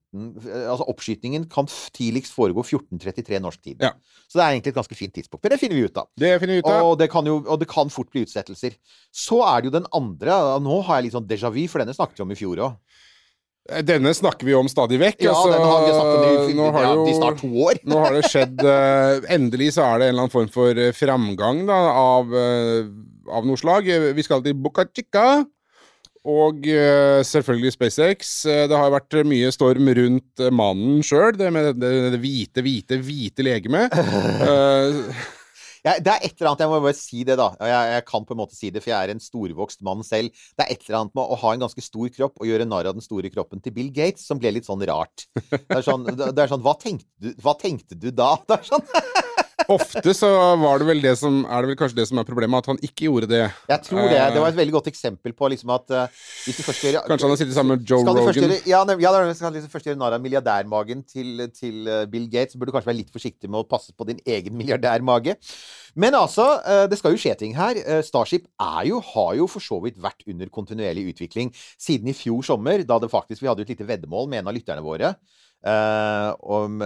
eh, 0.50 0.64
Altså 0.66 0.88
oppskytingen 0.90 1.44
kan 1.52 1.68
tidligst 1.94 2.34
foregå 2.34 2.64
14.33 2.66 3.42
norsk 3.44 3.62
tid. 3.62 3.84
Ja. 3.86 3.94
Så 4.26 4.40
det 4.40 4.46
er 4.46 4.56
egentlig 4.56 4.74
et 4.74 4.80
ganske 4.80 4.98
fint 4.98 5.14
tidspunkt. 5.14 5.44
Men 5.46 5.54
det 5.54 5.60
finner 5.62 5.78
vi 5.78 5.86
ut 5.86 6.00
av. 6.02 6.10
Det 6.18 6.32
finner 6.42 6.58
vi 6.58 6.64
ut 6.64 6.72
av. 6.72 6.88
Og 6.90 6.98
det, 7.02 7.10
kan 7.14 7.30
jo, 7.30 7.40
og 7.44 7.62
det 7.62 7.70
kan 7.70 7.94
fort 7.94 8.10
bli 8.14 8.26
utsettelser. 8.26 8.78
Så 9.14 9.44
er 9.46 9.62
det 9.62 9.70
jo 9.70 9.78
den 9.78 9.90
andre. 9.94 10.40
Nå 10.66 10.82
har 10.88 11.00
jeg 11.00 11.10
litt 11.10 11.18
sånn 11.18 11.30
déjà 11.30 11.54
vu, 11.54 11.62
for 11.70 11.84
denne 11.84 11.96
snakket 11.98 12.22
vi 12.22 12.26
om 12.26 12.34
i 12.34 12.40
fjor 12.40 12.64
òg. 12.66 13.02
Denne 13.88 14.12
snakker 14.12 14.44
vi 14.44 14.54
om 14.60 14.68
stadig 14.68 14.98
vekk. 15.00 15.22
Ja, 15.24 15.32
altså, 15.32 15.54
den 15.54 15.64
har 15.64 15.86
vi 15.86 15.92
snakket 15.96 16.18
om 16.20 16.50
i, 16.50 16.56
nå 16.58 16.66
har 16.76 16.84
jo- 16.90 17.06
i 17.08 17.14
snart 17.16 17.38
to 17.40 17.48
år. 17.64 17.78
Nå 17.88 18.00
har 18.04 18.12
det 18.18 18.26
skjedd 18.28 18.60
uh, 18.60 19.24
Endelig 19.38 19.70
så 19.78 19.86
er 19.88 20.00
det 20.02 20.10
en 20.10 20.16
eller 20.18 20.26
annen 20.26 20.34
form 20.34 20.50
for 20.52 20.76
eh, 20.76 20.92
framgang 20.92 21.62
da, 21.70 21.78
av, 21.96 22.28
uh, 22.36 22.92
av 23.32 23.48
noe 23.48 23.56
slag. 23.62 23.88
Eh, 23.88 24.10
Vi 24.18 24.26
skal 24.28 24.44
til 24.44 24.54
Boca 24.60 24.84
Chica. 24.92 25.46
Og 26.24 26.68
uh, 26.72 27.20
selvfølgelig 27.28 27.74
SpaceX. 27.76 28.34
Eh, 28.48 28.66
Det 28.72 28.78
har 28.80 28.92
vært 28.94 29.16
mye 29.28 29.50
storm 29.52 29.88
rundt 29.96 30.40
eh, 30.44 30.52
mannen 30.56 31.00
sjøl, 31.04 31.32
det 31.40 31.50
med 31.52 31.72
det, 31.80 31.94
det 32.16 32.20
hvite, 32.24 32.64
hvite, 32.64 33.00
hvite 33.04 33.44
legemet. 33.48 33.92
Jeg, 35.84 36.00
det 36.06 36.12
er 36.14 36.22
et 36.24 36.38
eller 36.38 36.54
annet, 36.54 36.62
jeg 36.64 36.72
må 36.72 36.78
bare 36.80 36.96
si 36.96 37.24
det, 37.28 37.36
da. 37.40 37.50
Jeg, 37.60 37.88
jeg 37.92 38.04
kan 38.08 38.28
på 38.28 38.36
en 38.36 38.40
måte 38.40 38.56
si 38.56 38.70
det, 38.72 38.80
for 38.84 38.94
jeg 38.94 39.04
er 39.04 39.12
en 39.12 39.24
storvokst 39.24 39.82
mann 39.84 40.04
selv. 40.08 40.32
Det 40.56 40.64
er 40.64 40.72
et 40.72 40.86
eller 40.88 41.02
annet 41.02 41.18
med 41.20 41.24
å 41.28 41.40
ha 41.42 41.52
en 41.52 41.66
ganske 41.66 41.84
stor 41.84 42.14
kropp 42.16 42.40
og 42.40 42.48
gjøre 42.48 42.68
narr 42.70 42.88
av 42.88 42.96
den 42.96 43.04
store 43.04 43.32
kroppen 43.34 43.64
til 43.64 43.76
Bill 43.76 43.92
Gates 43.96 44.24
som 44.30 44.40
ble 44.40 44.54
litt 44.56 44.70
sånn 44.70 44.84
rart. 44.88 45.28
Det 45.52 45.60
er 45.68 45.84
sånn, 45.84 46.08
det 46.08 46.32
er 46.32 46.52
sånn 46.52 46.64
hva, 46.64 46.78
tenkte 46.80 47.10
du, 47.20 47.34
hva 47.44 47.58
tenkte 47.60 48.00
du 48.00 48.10
da? 48.16 48.32
Det 48.48 48.62
er 48.62 48.70
sånn, 48.70 48.88
ofte 49.72 50.14
så 50.18 50.30
var 50.60 50.82
det 50.82 50.88
vel 50.88 51.02
det 51.04 51.14
som 51.20 51.44
Er 51.46 51.64
det 51.64 51.72
vel 51.72 51.78
kanskje 51.80 52.00
det 52.00 52.06
som 52.10 52.20
er 52.22 52.28
problemet, 52.28 52.64
at 52.64 52.72
han 52.72 52.80
ikke 52.84 53.08
gjorde 53.08 53.30
det. 53.32 53.44
jeg 53.70 53.82
tror 53.88 54.10
det. 54.12 54.22
Det 54.36 54.42
var 54.44 54.50
et 54.52 54.60
veldig 54.60 54.76
godt 54.76 54.90
eksempel 54.92 55.36
på 55.38 55.50
liksom 55.54 55.74
at 55.76 55.94
uh, 55.94 56.24
hvis 56.46 56.60
du 56.60 56.64
først 56.66 56.86
gjør 56.86 57.00
Kanskje 57.08 57.28
han 57.28 57.34
har 57.36 57.42
sittet 57.42 57.58
sammen 57.58 57.78
med 57.78 57.88
Joe 57.90 58.02
Rogan. 58.04 58.40
gjøre, 58.40 58.60
ja, 58.70 58.82
ja, 58.84 59.34
skal 59.34 59.54
du 59.54 59.60
liksom 59.60 59.74
først 59.74 59.90
gjøre 59.90 60.00
narr 60.02 60.18
av 60.18 60.24
milliardærmagen 60.24 61.04
til, 61.08 61.46
til 61.56 61.88
eh, 61.88 62.06
Bill 62.10 62.28
Gates, 62.32 62.54
så 62.54 62.60
burde 62.60 62.72
du 62.72 62.78
kanskje 62.78 62.92
være 62.92 63.00
litt 63.02 63.14
forsiktig 63.14 63.50
med 63.52 63.64
å 63.64 63.68
passe 63.70 63.96
på 63.96 64.08
din 64.10 64.20
egen 64.26 64.58
milliardærmage. 64.58 65.38
Men 66.00 66.18
altså, 66.18 66.46
uh, 66.66 66.86
det 66.90 67.00
skal 67.00 67.16
jo 67.16 67.22
skje 67.22 67.36
ting 67.40 67.56
her. 67.58 67.80
Uh, 67.86 68.02
Starship 68.06 68.48
er 68.62 68.90
jo, 68.90 69.00
har 69.14 69.38
jo 69.40 69.48
for 69.52 69.64
så 69.64 69.80
vidt 69.84 70.02
vært 70.02 70.26
under 70.30 70.52
kontinuerlig 70.54 71.10
utvikling 71.14 71.54
siden 71.78 72.12
i 72.12 72.18
fjor 72.18 72.44
sommer, 72.46 72.86
da 72.88 73.00
det 73.02 73.12
faktisk 73.14 73.44
Vi 73.44 73.50
hadde 73.50 73.64
jo 73.64 73.70
et 73.70 73.76
lite 73.76 73.88
veddemål 73.88 74.30
med 74.32 74.44
en 74.44 74.52
av 74.52 74.58
lytterne 74.58 74.86
våre. 74.86 75.16
Eh, 75.66 76.30
om 76.44 76.84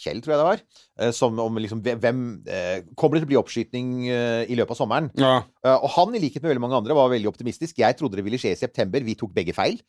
Kjell, 0.00 0.20
tror 0.24 0.34
jeg 0.34 0.40
det 0.40 0.46
var. 0.48 0.62
Uh, 1.00 1.10
som 1.16 1.36
om 1.42 1.58
liksom 1.60 1.82
hvem 1.84 2.22
uh, 2.46 2.78
Kommer 2.98 3.16
det 3.16 3.22
til 3.22 3.28
å 3.28 3.32
bli 3.32 3.40
oppskyting 3.40 3.90
i 4.10 4.56
løpet 4.56 4.74
av 4.74 4.80
sommeren? 4.80 5.10
Ja. 5.20 5.42
Og 5.76 5.88
han, 5.96 6.14
i 6.16 6.22
likhet 6.22 6.42
med 6.42 6.54
veldig 6.54 6.64
mange 6.64 6.80
andre, 6.80 6.96
var 6.96 7.12
veldig 7.12 7.30
optimistisk. 7.30 7.80
Jeg 7.82 7.98
trodde 7.98 8.18
det 8.18 8.24
ville 8.26 8.40
skje 8.40 8.54
i 8.54 8.60
september. 8.60 9.04
Vi 9.04 9.16
tok 9.20 9.34
begge 9.36 9.54
feil. 9.56 9.80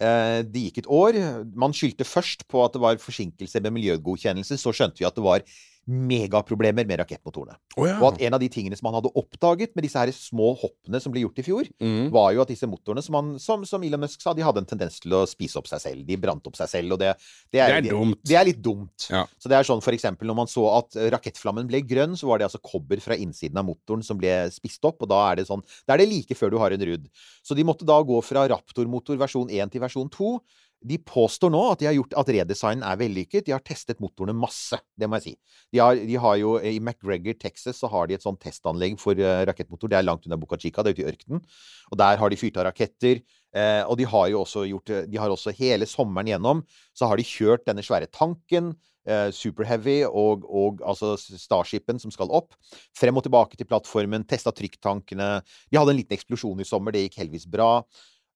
Det 0.00 0.62
gikk 0.64 0.82
et 0.82 0.90
år. 0.90 1.18
Man 1.60 1.74
skyldte 1.76 2.06
først 2.08 2.46
på 2.50 2.62
at 2.64 2.74
det 2.74 2.82
var 2.82 3.02
forsinkelse 3.02 3.62
med 3.62 3.76
miljøgodkjennelse. 3.76 4.58
Så 4.58 4.72
skjønte 4.74 5.02
vi 5.02 5.08
at 5.08 5.18
det 5.18 5.26
var 5.26 5.44
megaproblemer 5.90 6.86
med 6.88 7.00
rakettmotorene. 7.02 7.56
Oh, 7.76 7.86
ja. 7.88 7.96
Og 8.00 8.12
at 8.14 8.22
en 8.26 8.36
av 8.36 8.40
de 8.42 8.48
tingene 8.52 8.76
som 8.78 8.88
han 8.90 8.96
hadde 8.98 9.12
oppdaget 9.18 9.74
med 9.76 9.84
disse 9.86 9.98
her 10.00 10.12
små 10.14 10.52
hoppene 10.60 11.00
som 11.02 11.12
ble 11.14 11.24
gjort 11.24 11.40
i 11.42 11.46
fjor, 11.46 11.68
Mm. 11.80 12.10
var 12.12 12.32
jo 12.34 12.42
at 12.42 12.48
disse 12.52 12.66
motorene, 12.68 13.02
som, 13.02 13.14
han, 13.16 13.30
som, 13.40 13.64
som 13.66 13.82
Elon 13.82 14.00
Musk 14.04 14.20
sa, 14.22 14.34
de 14.36 14.44
hadde 14.44 14.60
en 14.62 14.68
tendens 14.68 14.98
til 15.00 15.14
å 15.16 15.22
spise 15.28 15.56
opp 15.58 15.68
seg 15.70 15.80
selv. 15.80 16.04
De 16.06 16.16
brant 16.20 16.46
opp 16.46 16.56
seg 16.58 16.68
selv, 16.68 16.92
og 16.96 17.00
det, 17.02 17.14
det, 17.52 17.60
er, 17.60 17.80
Det 17.80 17.90
er 17.90 17.96
dumt. 17.96 18.20
Det 18.26 18.36
er 18.38 18.46
litt 18.48 18.60
dumt. 18.62 19.08
Ja. 19.10 19.24
Så 19.40 19.48
det 19.50 19.58
er 19.58 19.66
sånn 19.68 19.82
for 19.84 19.96
eksempel 19.96 20.28
når 20.30 20.38
man 20.42 20.50
så 20.50 20.66
at 20.78 20.96
rakettflammen 21.16 21.66
ble 21.70 21.82
grønn, 21.86 22.16
så 22.20 22.28
var 22.30 22.38
det 22.40 22.48
altså 22.50 22.60
kobber 22.62 23.00
fra 23.00 23.16
innsiden 23.16 23.58
av 23.60 23.66
motoren 23.68 24.04
som 24.06 24.18
ble 24.20 24.32
spist 24.54 24.84
opp, 24.88 25.02
og 25.02 25.08
da 25.10 25.20
er 25.30 25.40
det 25.40 25.48
sånn 25.48 25.64
Da 25.86 25.94
er 25.94 26.02
det 26.04 26.10
like 26.12 26.36
før 26.36 26.50
du 26.52 26.58
har 26.60 26.72
en 26.76 26.86
rudd. 26.86 27.08
Så 27.42 27.56
de 27.56 27.64
måtte 27.64 27.86
da 27.88 27.98
gå 28.04 28.20
fra 28.24 28.46
Raptor-motor 28.50 29.16
versjon 29.20 29.50
1 29.50 29.72
til 29.72 29.80
versjon 29.82 30.10
2. 30.12 30.32
De 30.80 30.96
påstår 31.04 31.52
nå 31.52 31.60
at 31.72 31.82
de 31.82 31.88
har 31.90 31.96
gjort 31.96 32.14
at 32.22 32.30
redesignen 32.32 32.84
er 32.88 33.00
vellykket. 33.00 33.44
De 33.46 33.52
har 33.52 33.64
testet 33.64 34.00
motorene 34.00 34.32
masse, 34.36 34.78
det 34.96 35.08
må 35.08 35.18
jeg 35.18 35.26
si. 35.26 35.34
De 35.74 35.82
har, 35.82 35.98
de 35.98 36.16
har 36.22 36.38
jo 36.40 36.54
I 36.56 36.78
McGregor, 36.80 37.36
Texas, 37.40 37.82
så 37.82 37.90
har 37.92 38.08
de 38.08 38.16
et 38.16 38.24
sånt 38.24 38.40
testanlegg 38.40 38.96
for 39.02 39.18
eh, 39.18 39.42
rakettmotor. 39.48 39.92
Det 39.92 40.00
er 40.00 40.06
langt 40.06 40.24
unna 40.28 40.40
Buca 40.40 40.56
Chica, 40.60 40.84
det 40.84 40.94
er 40.94 40.98
ute 40.98 41.04
i 41.04 41.10
ørkenen. 41.12 41.44
Og 41.90 42.00
der 42.00 42.22
har 42.22 42.32
de 42.32 42.40
fyrt 42.40 42.60
av 42.60 42.70
raketter. 42.70 43.20
Eh, 43.50 43.82
og 43.84 43.98
de 43.98 44.06
har 44.06 44.28
jo 44.30 44.44
også 44.44 44.62
gjort 44.68 44.92
eh, 44.94 45.06
De 45.10 45.18
har 45.18 45.32
også 45.32 45.50
hele 45.58 45.88
sommeren 45.90 46.28
gjennom 46.30 46.60
så 46.94 47.08
har 47.10 47.18
de 47.18 47.24
kjørt 47.26 47.64
denne 47.66 47.82
svære 47.82 48.06
tanken, 48.14 48.68
eh, 49.08 49.30
Super 49.34 49.66
Heavy, 49.66 50.04
og, 50.06 50.44
og 50.46 50.82
altså 50.86 51.16
Starshipen 51.18 51.98
som 52.02 52.12
skal 52.14 52.30
opp. 52.36 52.54
Frem 52.96 53.18
og 53.18 53.26
tilbake 53.26 53.58
til 53.58 53.66
plattformen, 53.66 54.26
testa 54.28 54.52
trykktankene. 54.54 55.32
De 55.70 55.80
hadde 55.80 55.94
en 55.96 55.98
liten 55.98 56.18
eksplosjon 56.18 56.62
i 56.62 56.68
sommer, 56.68 56.94
det 56.94 57.06
gikk 57.08 57.20
heldigvis 57.22 57.48
bra. 57.50 57.72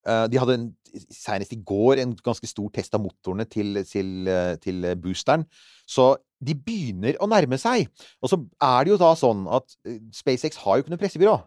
Eh, 0.05 0.27
de 0.29 0.41
hadde 0.41 0.57
en, 0.59 0.69
senest 1.11 1.55
i 1.57 1.61
går 1.67 2.03
en 2.03 2.13
ganske 2.25 2.49
stor 2.49 2.69
test 2.75 2.95
av 2.95 3.03
motorene 3.03 3.47
til, 3.51 3.81
til, 3.89 4.29
eh, 4.31 4.55
til 4.63 4.87
boosteren. 5.01 5.47
Så 5.89 6.13
de 6.45 6.55
begynner 6.55 7.17
å 7.23 7.29
nærme 7.31 7.59
seg. 7.61 7.89
Og 8.23 8.31
så 8.31 8.39
er 8.63 8.85
det 8.85 8.95
jo 8.95 9.01
da 9.01 9.15
sånn 9.19 9.47
at 9.49 9.77
eh, 9.89 10.01
SpaceX 10.15 10.61
har 10.63 10.79
jo 10.79 10.85
ikke 10.85 10.95
noe 10.95 11.01
pressebyrå. 11.01 11.39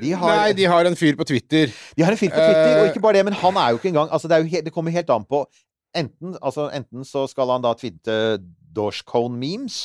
De 0.00 0.12
har, 0.14 0.36
Nei, 0.38 0.52
de 0.54 0.68
har 0.70 0.86
en 0.86 0.96
fyr 0.96 1.16
på 1.18 1.26
Twitter. 1.26 1.72
de 1.96 2.04
har 2.06 2.14
en 2.14 2.20
fyr 2.20 2.30
på 2.30 2.38
Twitter, 2.38 2.76
uh, 2.76 2.82
og 2.84 2.92
ikke 2.92 3.02
bare 3.02 3.18
det, 3.18 3.24
men 3.26 3.34
han 3.40 3.56
er 3.58 3.72
jo 3.72 3.80
ikke 3.80 3.90
engang 3.90 4.12
altså 4.14 4.28
det, 4.30 4.36
er 4.36 4.44
jo 4.46 4.60
det 4.62 4.72
kommer 4.72 4.94
helt 4.94 5.10
an 5.10 5.24
på 5.26 5.40
enten, 5.98 6.36
altså 6.38 6.68
enten 6.70 7.02
så 7.02 7.24
skal 7.26 7.50
han 7.50 7.64
da 7.64 7.72
twitte 7.74 8.14
Dogecoin-memes, 8.70 9.80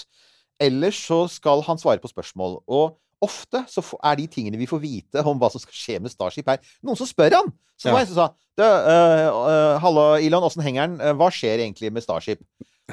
eller 0.61 0.93
så 0.93 1.23
skal 1.25 1.65
han 1.65 1.81
svare 1.81 1.97
på 2.03 2.11
spørsmål. 2.11 2.59
Og 2.69 2.93
ofte 3.23 3.63
så 3.71 3.83
er 4.03 4.19
de 4.19 4.27
tingene 4.31 4.59
vi 4.59 4.67
får 4.69 4.81
vite 4.83 5.23
om 5.25 5.39
hva 5.39 5.49
som 5.53 5.61
skal 5.63 5.77
skje 5.77 5.99
med 6.03 6.13
Starship 6.13 6.49
her, 6.51 6.59
noen 6.83 6.99
som 6.99 7.09
spør 7.09 7.39
han! 7.39 7.53
Så 7.75 7.91
var 7.91 7.99
Ja. 7.99 8.05
en 8.05 8.07
som 8.07 8.15
sa 8.15 8.27
«Du, 8.55 8.63
uh, 8.63 9.49
øh, 9.51 9.79
Hallo, 9.83 10.03
Elon, 10.15 10.43
åssen 10.47 10.63
henger 10.63 10.87
den? 10.87 11.01
Eh, 11.01 11.11
Hva 11.19 11.27
skjer 11.27 11.59
egentlig 11.59 11.91
med 11.91 12.03
Starship? 12.05 12.39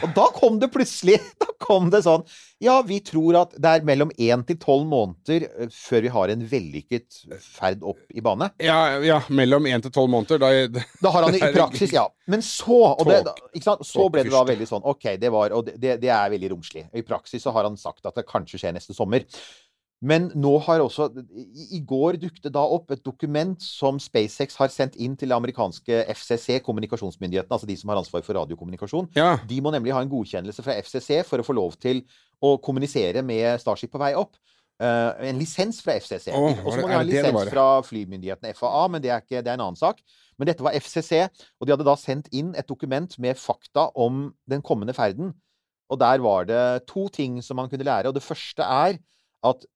Og 0.00 0.14
da 0.16 0.24
kom 0.32 0.56
det 0.58 0.70
plutselig 0.72 1.18
Da 1.42 1.50
kom 1.60 1.90
det 1.92 2.00
sånn 2.06 2.24
Ja, 2.64 2.78
vi 2.82 2.98
tror 3.04 3.36
at 3.42 3.52
det 3.60 3.68
er 3.68 3.84
mellom 3.86 4.10
én 4.16 4.42
til 4.48 4.56
tolv 4.58 4.86
måneder 4.88 5.44
før 5.70 6.02
vi 6.06 6.12
har 6.14 6.32
en 6.32 6.44
vellykket 6.48 7.18
ferd 7.44 7.82
opp 7.86 8.00
i 8.10 8.22
bane. 8.24 8.48
Ja, 8.62 8.98
ja 9.04 9.20
mellom 9.28 9.66
én 9.70 9.82
til 9.84 9.92
tolv 9.94 10.10
måneder. 10.10 10.40
Da, 10.42 10.82
Da 11.02 11.12
har 11.14 11.26
han 11.26 11.32
Det 11.36 11.42
i 11.44 11.52
praksis, 11.54 11.92
ja. 11.94 12.06
Men 12.26 12.42
så 12.42 12.80
og 12.94 13.06
det, 13.06 13.20
sant? 13.62 13.84
Så 13.86 14.08
ble 14.10 14.24
det 14.26 14.32
da 14.34 14.42
veldig 14.48 14.68
sånn 14.70 14.82
OK, 14.82 15.12
det 15.20 15.30
var 15.34 15.54
Og 15.54 15.68
det, 15.70 15.98
det 16.02 16.10
er 16.10 16.32
veldig 16.32 16.52
romslig. 16.54 16.86
I 16.94 17.04
praksis 17.06 17.44
så 17.44 17.52
har 17.54 17.68
han 17.68 17.76
sagt 17.78 18.06
at 18.08 18.16
det 18.18 18.26
kanskje 18.26 18.62
skjer 18.62 18.74
neste 18.78 18.96
sommer. 18.96 19.26
Men 20.02 20.26
nå 20.34 20.56
har 20.66 20.82
også 20.82 21.06
I, 21.46 21.78
går 21.86 22.18
dukket 22.24 22.50
da 22.54 22.62
opp 22.74 22.90
et 22.90 23.04
dokument 23.06 23.62
som 23.62 24.00
SpaceX 24.02 24.56
har 24.58 24.72
sendt 24.74 24.96
inn 24.98 25.14
til 25.18 25.30
det 25.30 25.36
amerikanske 25.36 26.00
FCC, 26.10 26.58
kommunikasjonsmyndighetene, 26.66 27.54
altså 27.54 27.68
de 27.70 27.76
som 27.78 27.92
har 27.92 28.00
ansvar 28.00 28.24
for 28.26 28.34
radiokommunikasjon. 28.40 29.12
ja. 29.14 29.36
De 29.46 29.60
må 29.62 29.70
nemlig 29.74 29.94
ha 29.94 30.02
en 30.02 30.10
godkjennelse 30.10 30.64
fra 30.66 30.74
FCC 30.82 31.22
for 31.28 31.42
å 31.42 31.46
få 31.46 31.54
lov 31.54 31.76
til 31.82 32.02
å 32.42 32.56
kommunisere 32.62 33.22
med 33.22 33.62
Starship 33.62 33.92
på 33.94 34.02
vei 34.02 34.16
opp. 34.18 34.34
Uh, 34.82 35.14
en 35.28 35.38
lisens 35.38 35.78
fra 35.84 35.94
FCC. 36.00 36.32
Åh, 36.34 36.64
og 36.64 36.72
så 36.72 36.80
må 36.80 36.88
de 36.88 36.96
ha 36.96 37.02
en 37.04 37.06
lisens 37.06 37.52
fra 37.52 37.66
flymyndighetene 37.86 38.56
FAA, 38.58 38.86
men 38.90 39.04
det 39.04 39.12
er, 39.12 39.22
ikke, 39.22 39.38
det 39.38 39.52
er 39.52 39.60
en 39.60 39.68
annen 39.68 39.78
sak. 39.78 40.02
Men 40.40 40.50
dette 40.50 40.64
var 40.66 40.74
FCC, 40.74 41.28
og 41.60 41.68
de 41.68 41.74
hadde 41.76 41.86
da 41.86 41.94
sendt 42.00 42.32
inn 42.34 42.50
et 42.58 42.66
dokument 42.66 43.14
med 43.22 43.38
fakta 43.38 43.86
om 43.94 44.24
den 44.50 44.64
kommende 44.66 44.96
ferden. 44.96 45.30
Og 45.92 46.00
der 46.02 46.24
var 46.24 46.48
det 46.48 46.64
to 46.90 47.06
ting 47.14 47.38
som 47.44 47.60
man 47.60 47.70
kunne 47.70 47.86
lære. 47.86 48.10
Og 48.10 48.16
det 48.16 48.24
første 48.24 48.66
er 48.66 48.98
at 49.46 49.66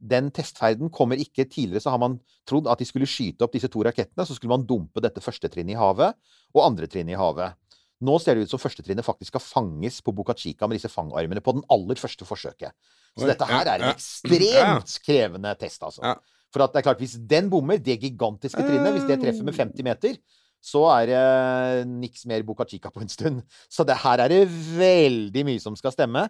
den 0.00 0.30
testferden 0.32 0.88
kommer 0.92 1.20
ikke 1.20 1.44
Tidligere 1.44 1.82
så 1.84 1.92
har 1.92 2.00
man 2.00 2.18
trodd 2.48 2.68
at 2.70 2.80
de 2.80 2.86
skulle 2.88 3.08
skyte 3.08 3.44
opp 3.44 3.52
disse 3.52 3.68
to 3.72 3.82
rakettene, 3.84 4.24
så 4.26 4.36
skulle 4.36 4.54
man 4.54 4.66
dumpe 4.66 5.02
dette 5.04 5.22
første 5.24 5.50
trinnet 5.52 5.74
i 5.74 5.80
havet 5.80 6.16
og 6.54 6.64
andre 6.64 6.88
trinnet 6.90 7.14
i 7.14 7.20
havet. 7.20 7.56
Nå 8.00 8.16
ser 8.22 8.38
det 8.38 8.46
ut 8.48 8.52
som 8.54 8.60
førstetrinnet 8.60 9.04
faktisk 9.04 9.34
skal 9.34 9.44
fanges 9.44 9.98
på 10.00 10.14
Boca 10.16 10.32
Chica 10.36 10.68
med 10.68 10.78
disse 10.78 10.88
fangarmene 10.88 11.42
på 11.44 11.52
den 11.58 11.64
aller 11.68 12.00
første 12.00 12.24
forsøket. 12.24 12.72
Så 13.18 13.28
dette 13.28 13.48
her 13.50 13.68
er 13.68 13.84
en 13.84 13.92
ekstremt 13.92 14.94
krevende 15.04 15.52
test, 15.60 15.82
altså. 15.84 16.14
For 16.50 16.64
at 16.64 16.72
det 16.72 16.80
er 16.80 16.86
klart, 16.88 17.02
hvis 17.02 17.18
den 17.30 17.50
bommer, 17.52 17.76
det 17.78 17.98
gigantiske 18.00 18.62
trinnet, 18.64 18.94
hvis 18.96 19.04
det 19.10 19.20
treffer 19.20 19.46
med 19.46 19.58
50 19.58 19.86
meter, 19.86 20.16
så 20.60 20.84
er 20.92 21.10
det 21.10 21.88
niks 21.88 22.24
mer 22.28 22.42
Boca 22.44 22.64
Chica 22.68 22.90
på 22.92 23.02
en 23.04 23.12
stund. 23.12 23.42
Så 23.68 23.84
det 23.84 23.96
her 24.02 24.24
er 24.24 24.32
det 24.32 24.40
veldig 24.48 25.44
mye 25.48 25.60
som 25.62 25.76
skal 25.76 25.92
stemme. 25.94 26.26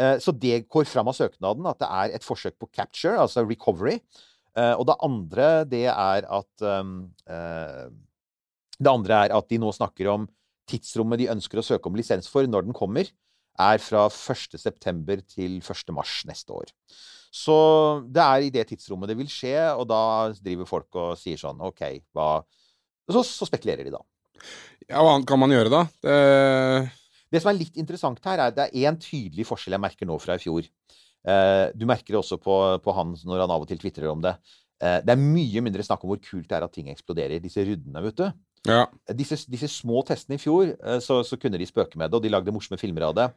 Eh, 0.00 0.18
Så 0.18 0.32
det 0.32 0.68
går 0.68 0.86
fram 0.88 1.08
av 1.08 1.14
søknaden 1.18 1.66
at 1.68 1.78
det 1.82 1.88
er 1.88 2.14
et 2.16 2.24
forsøk 2.24 2.56
på 2.60 2.70
capture, 2.72 3.18
altså 3.20 3.44
recovery. 3.48 3.98
Eh, 4.56 4.74
Og 4.76 4.86
det 4.86 4.96
andre, 5.02 5.64
det 5.68 5.86
er 5.88 6.26
at 6.28 6.62
um, 6.62 7.10
eh, 7.28 7.88
Det 8.82 8.90
andre 8.90 9.24
er 9.26 9.36
at 9.36 9.48
de 9.48 9.58
nå 9.58 9.72
snakker 9.72 10.08
om 10.12 10.28
tidsrommet 10.68 11.18
de 11.18 11.28
ønsker 11.32 11.58
å 11.58 11.64
søke 11.66 11.86
om 11.90 11.94
lisens 11.98 12.28
for 12.30 12.46
når 12.46 12.64
den 12.64 12.72
kommer, 12.76 13.04
er 13.60 13.78
fra 13.78 14.06
1. 14.08 14.56
september 14.58 15.20
til 15.28 15.58
1. 15.60 15.90
mars 15.92 16.22
neste 16.26 16.50
år. 16.54 16.70
Så 17.32 17.54
det 18.12 18.22
er 18.22 18.46
i 18.46 18.50
det 18.52 18.64
tidsrommet 18.68 19.08
det 19.08 19.16
vil 19.18 19.28
skje, 19.28 19.56
og 19.76 19.86
da 19.88 20.32
driver 20.40 20.68
folk 20.68 20.96
og 21.00 21.18
sier 21.20 21.36
sånn 21.40 21.60
OK, 21.60 21.82
hva 22.14 22.42
Så, 23.10 23.22
så 23.26 23.46
spekulerer 23.48 23.84
de, 23.84 23.90
da. 23.92 24.00
ja, 24.88 25.02
hva 25.02 25.16
annet 25.16 25.28
kan 25.28 25.40
man 25.42 25.50
gjøre, 25.52 25.68
da? 25.72 25.82
Det, 26.00 26.90
Det 27.32 27.40
som 27.42 27.52
er 27.52 27.60
litt 27.60 27.78
interessant 27.80 28.20
her, 28.28 28.38
er 28.38 28.52
at 28.52 28.58
det 28.58 28.68
er 28.68 28.90
én 28.90 28.98
tydelig 29.00 29.46
forskjell 29.48 29.78
jeg 29.78 29.82
merker 29.82 30.08
nå 30.08 30.18
fra 30.20 30.36
i 30.36 30.42
fjor. 30.42 30.68
Eh, 31.22 31.66
du 31.78 31.86
merker 31.88 32.12
det 32.12 32.20
også 32.20 32.38
på, 32.42 32.58
på 32.82 32.94
han 32.96 33.14
når 33.24 33.44
han 33.44 33.54
av 33.54 33.64
og 33.64 33.70
til 33.70 33.80
tvitrer 33.80 34.10
om 34.12 34.22
det. 34.24 34.34
Eh, 34.82 34.98
det 35.06 35.14
er 35.14 35.20
mye 35.22 35.62
mindre 35.64 35.84
snakk 35.86 36.02
om 36.04 36.12
hvor 36.12 36.22
kult 36.22 36.48
det 36.50 36.58
er 36.58 36.66
at 36.66 36.74
ting 36.74 36.90
eksploderer. 36.92 37.42
Disse 37.42 37.64
ruddene, 37.66 38.02
vet 38.08 38.18
du. 38.18 38.26
ja. 38.68 38.84
Disse, 39.16 39.38
disse 39.50 39.70
små 39.70 40.02
testene 40.06 40.36
i 40.38 40.42
fjor, 40.42 40.74
eh, 40.74 40.98
så, 41.04 41.22
så 41.26 41.38
kunne 41.40 41.60
de 41.60 41.68
spøke 41.68 42.00
med 42.00 42.10
det, 42.10 42.18
og 42.18 42.26
de 42.26 42.32
lagde 42.32 42.54
morsomme 42.54 42.80
filmer 42.80 43.08
av 43.08 43.16
det. 43.18 43.28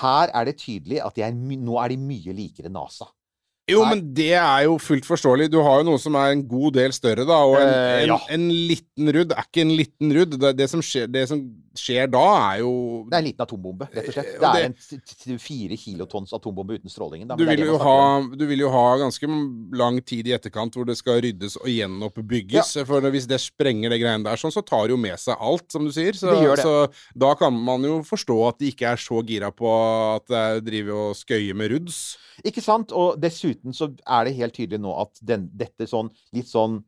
Her 0.00 0.32
er 0.36 0.48
det 0.48 0.58
tydelig 0.60 1.00
at 1.04 1.16
de 1.16 1.24
er, 1.24 1.36
nå 1.36 1.78
er 1.80 1.94
de 1.94 2.00
mye 2.00 2.34
likere 2.36 2.72
NASA. 2.72 3.08
Jo, 3.68 3.82
Nei. 3.84 3.88
men 3.94 4.14
det 4.16 4.30
er 4.32 4.62
jo 4.64 4.78
fullt 4.80 5.04
forståelig. 5.04 5.50
Du 5.52 5.58
har 5.60 5.82
jo 5.82 5.88
noe 5.90 5.98
som 6.00 6.14
er 6.16 6.32
en 6.32 6.42
god 6.48 6.72
del 6.78 6.92
større, 6.96 7.26
da. 7.28 7.38
Og 7.44 7.56
en, 7.60 7.68
Eh, 7.68 8.02
en, 8.02 8.08
ja. 8.14 8.18
en 8.32 8.48
liten 8.48 9.12
rudd 9.12 9.32
er 9.36 9.44
ikke 9.44 9.60
en 9.66 9.74
liten 9.76 10.12
rudd. 10.16 10.38
Det, 10.40 10.56
det, 10.56 10.68
som 10.70 10.80
skjer, 10.80 11.06
det 11.12 11.26
som 11.28 11.42
skjer 11.78 12.08
da, 12.10 12.22
er 12.54 12.62
jo 12.62 12.72
Det 13.10 13.14
er 13.14 13.18
en 13.20 13.26
liten 13.28 13.44
atombombe, 13.44 13.88
rett 13.92 14.08
og 14.08 14.14
slett. 14.16 14.30
Eh, 14.32 14.38
Det 14.40 14.48
og 14.48 14.56
er 14.56 15.34
en 15.34 15.38
fire 15.38 15.76
kilotons 15.76 16.32
atombombe 16.32 16.78
uten 16.80 16.88
strålingen. 16.90 17.28
Da, 17.28 17.36
du 17.36 17.44
det 17.44 17.58
vil, 17.60 17.76
ha, 17.78 17.98
du 18.40 18.46
vil 18.48 18.64
jo 18.64 18.70
ha 18.72 18.86
ganske 19.04 19.28
lang 19.76 20.00
tid 20.02 20.26
i 20.26 20.32
etterkant 20.38 20.72
hvor 20.74 20.88
det 20.88 20.96
skal 20.96 21.20
ryddes 21.20 21.58
og 21.60 21.68
gjenoppbygges. 21.68 22.72
For 22.88 23.04
hvis 23.12 23.28
det 23.28 23.40
sprenger 23.42 23.92
det 23.92 24.00
greiene 24.02 24.24
der 24.26 24.40
sånn, 24.40 24.54
så 24.54 24.64
tar 24.64 24.86
det 24.88 24.96
jo 24.96 25.00
med 25.02 25.18
seg 25.20 25.36
alt, 25.38 25.68
som 25.72 25.84
du 25.84 25.92
sier. 25.92 26.12
Så, 26.16 26.32
Det 26.32 26.56
det. 26.56 26.64
så 26.64 26.88
da 27.18 27.34
kan 27.38 27.52
man 27.52 27.82
jo 27.84 28.00
forstå 28.06 28.38
at 28.48 28.58
de 28.58 28.72
ikke 28.72 28.88
er 28.94 28.96
så 28.96 29.20
gira 29.26 29.50
på 29.52 29.68
at 30.16 30.26
det 30.26 30.36
er- 30.38 30.60
driver 30.68 31.10
og 31.10 31.16
skøyer 31.16 31.54
med 31.54 31.70
ruds. 31.72 32.16
Ikke 32.44 32.62
sant? 32.62 32.92
Og 32.92 33.18
dessuten 33.20 33.57
så 33.74 33.90
er 34.06 34.26
det 34.26 34.36
helt 34.38 34.56
tydelig 34.56 34.80
nå 34.82 34.94
at 35.02 35.20
den, 35.24 35.48
dette 35.58 35.88
sånn 35.90 36.10
litt 36.36 36.50
sånn 36.50 36.80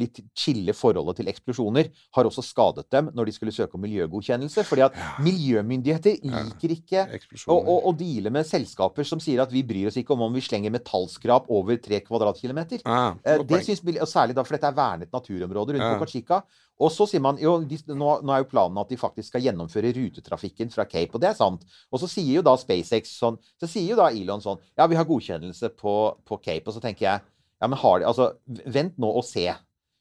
litt 0.00 0.20
chille 0.38 0.74
forholdet 0.76 1.20
til 1.20 1.30
eksplosjoner 1.32 1.90
har 2.16 2.28
også 2.28 2.44
skadet 2.44 2.86
dem 2.92 3.10
når 3.14 3.28
de 3.30 3.34
skulle 3.36 3.54
søke 3.54 3.78
om 3.78 3.84
miljøgodkjennelse. 3.84 4.64
Fordi 4.68 4.86
at 4.86 4.98
miljømyndigheter 5.24 6.20
liker 6.24 6.74
ikke 6.74 7.04
å, 7.46 7.56
å, 7.58 7.76
å 7.90 7.94
deale 7.96 8.32
med 8.34 8.46
selskaper 8.48 9.06
som 9.06 9.20
sier 9.22 9.42
at 9.44 9.52
vi 9.54 9.64
bryr 9.66 9.90
oss 9.90 9.98
ikke 10.00 10.14
om 10.16 10.26
om 10.28 10.34
vi 10.36 10.42
slenger 10.44 10.72
metallskrap 10.74 11.48
over 11.52 11.78
tre 11.82 12.00
kvadratkilometer. 12.04 12.84
Ah, 12.84 13.14
Eh, 13.24 13.40
det 13.46 13.64
synes, 13.64 13.82
og 13.84 14.08
Særlig 14.14 14.36
da, 14.36 14.44
for 14.44 14.56
dette 14.56 14.68
er 14.68 14.76
vernet 14.76 15.12
naturområde 15.12 15.74
rundt. 15.74 15.84
Boca 15.98 16.06
Chica. 16.10 16.42
Og 16.82 16.90
så 16.90 17.06
sier 17.06 17.22
man 17.22 17.38
jo, 17.38 17.54
de, 17.68 17.78
nå, 17.94 18.08
nå 18.26 18.32
er 18.34 18.42
jo 18.42 18.48
planen 18.50 18.80
at 18.82 18.90
de 18.90 18.98
faktisk 18.98 19.30
skal 19.30 19.44
gjennomføre 19.44 19.92
rutetrafikken 19.94 20.72
fra 20.74 20.86
Cape, 20.90 21.14
og 21.14 21.22
det 21.22 21.28
er 21.30 21.36
sant. 21.38 21.62
Og 21.94 22.02
så 22.02 22.08
sier 22.10 22.40
jo 22.40 22.42
da 22.46 22.56
SpaceX 22.58 23.12
sånn 23.20 23.38
Så 23.60 23.68
sier 23.70 23.92
jo 23.92 23.98
da 24.00 24.08
Elon 24.10 24.42
sånn 24.42 24.58
Ja, 24.74 24.88
vi 24.90 24.98
har 24.98 25.06
godkjennelse 25.06 25.70
på, 25.78 25.94
på 26.26 26.40
Cape. 26.42 26.66
Og 26.66 26.74
så 26.76 26.82
tenker 26.82 27.06
jeg 27.06 27.20
Ja, 27.64 27.70
men 27.70 27.80
har 27.80 28.00
de 28.02 28.10
Altså, 28.10 28.34
vent 28.68 28.98
nå 29.00 29.08
og 29.08 29.24
se. 29.26 29.48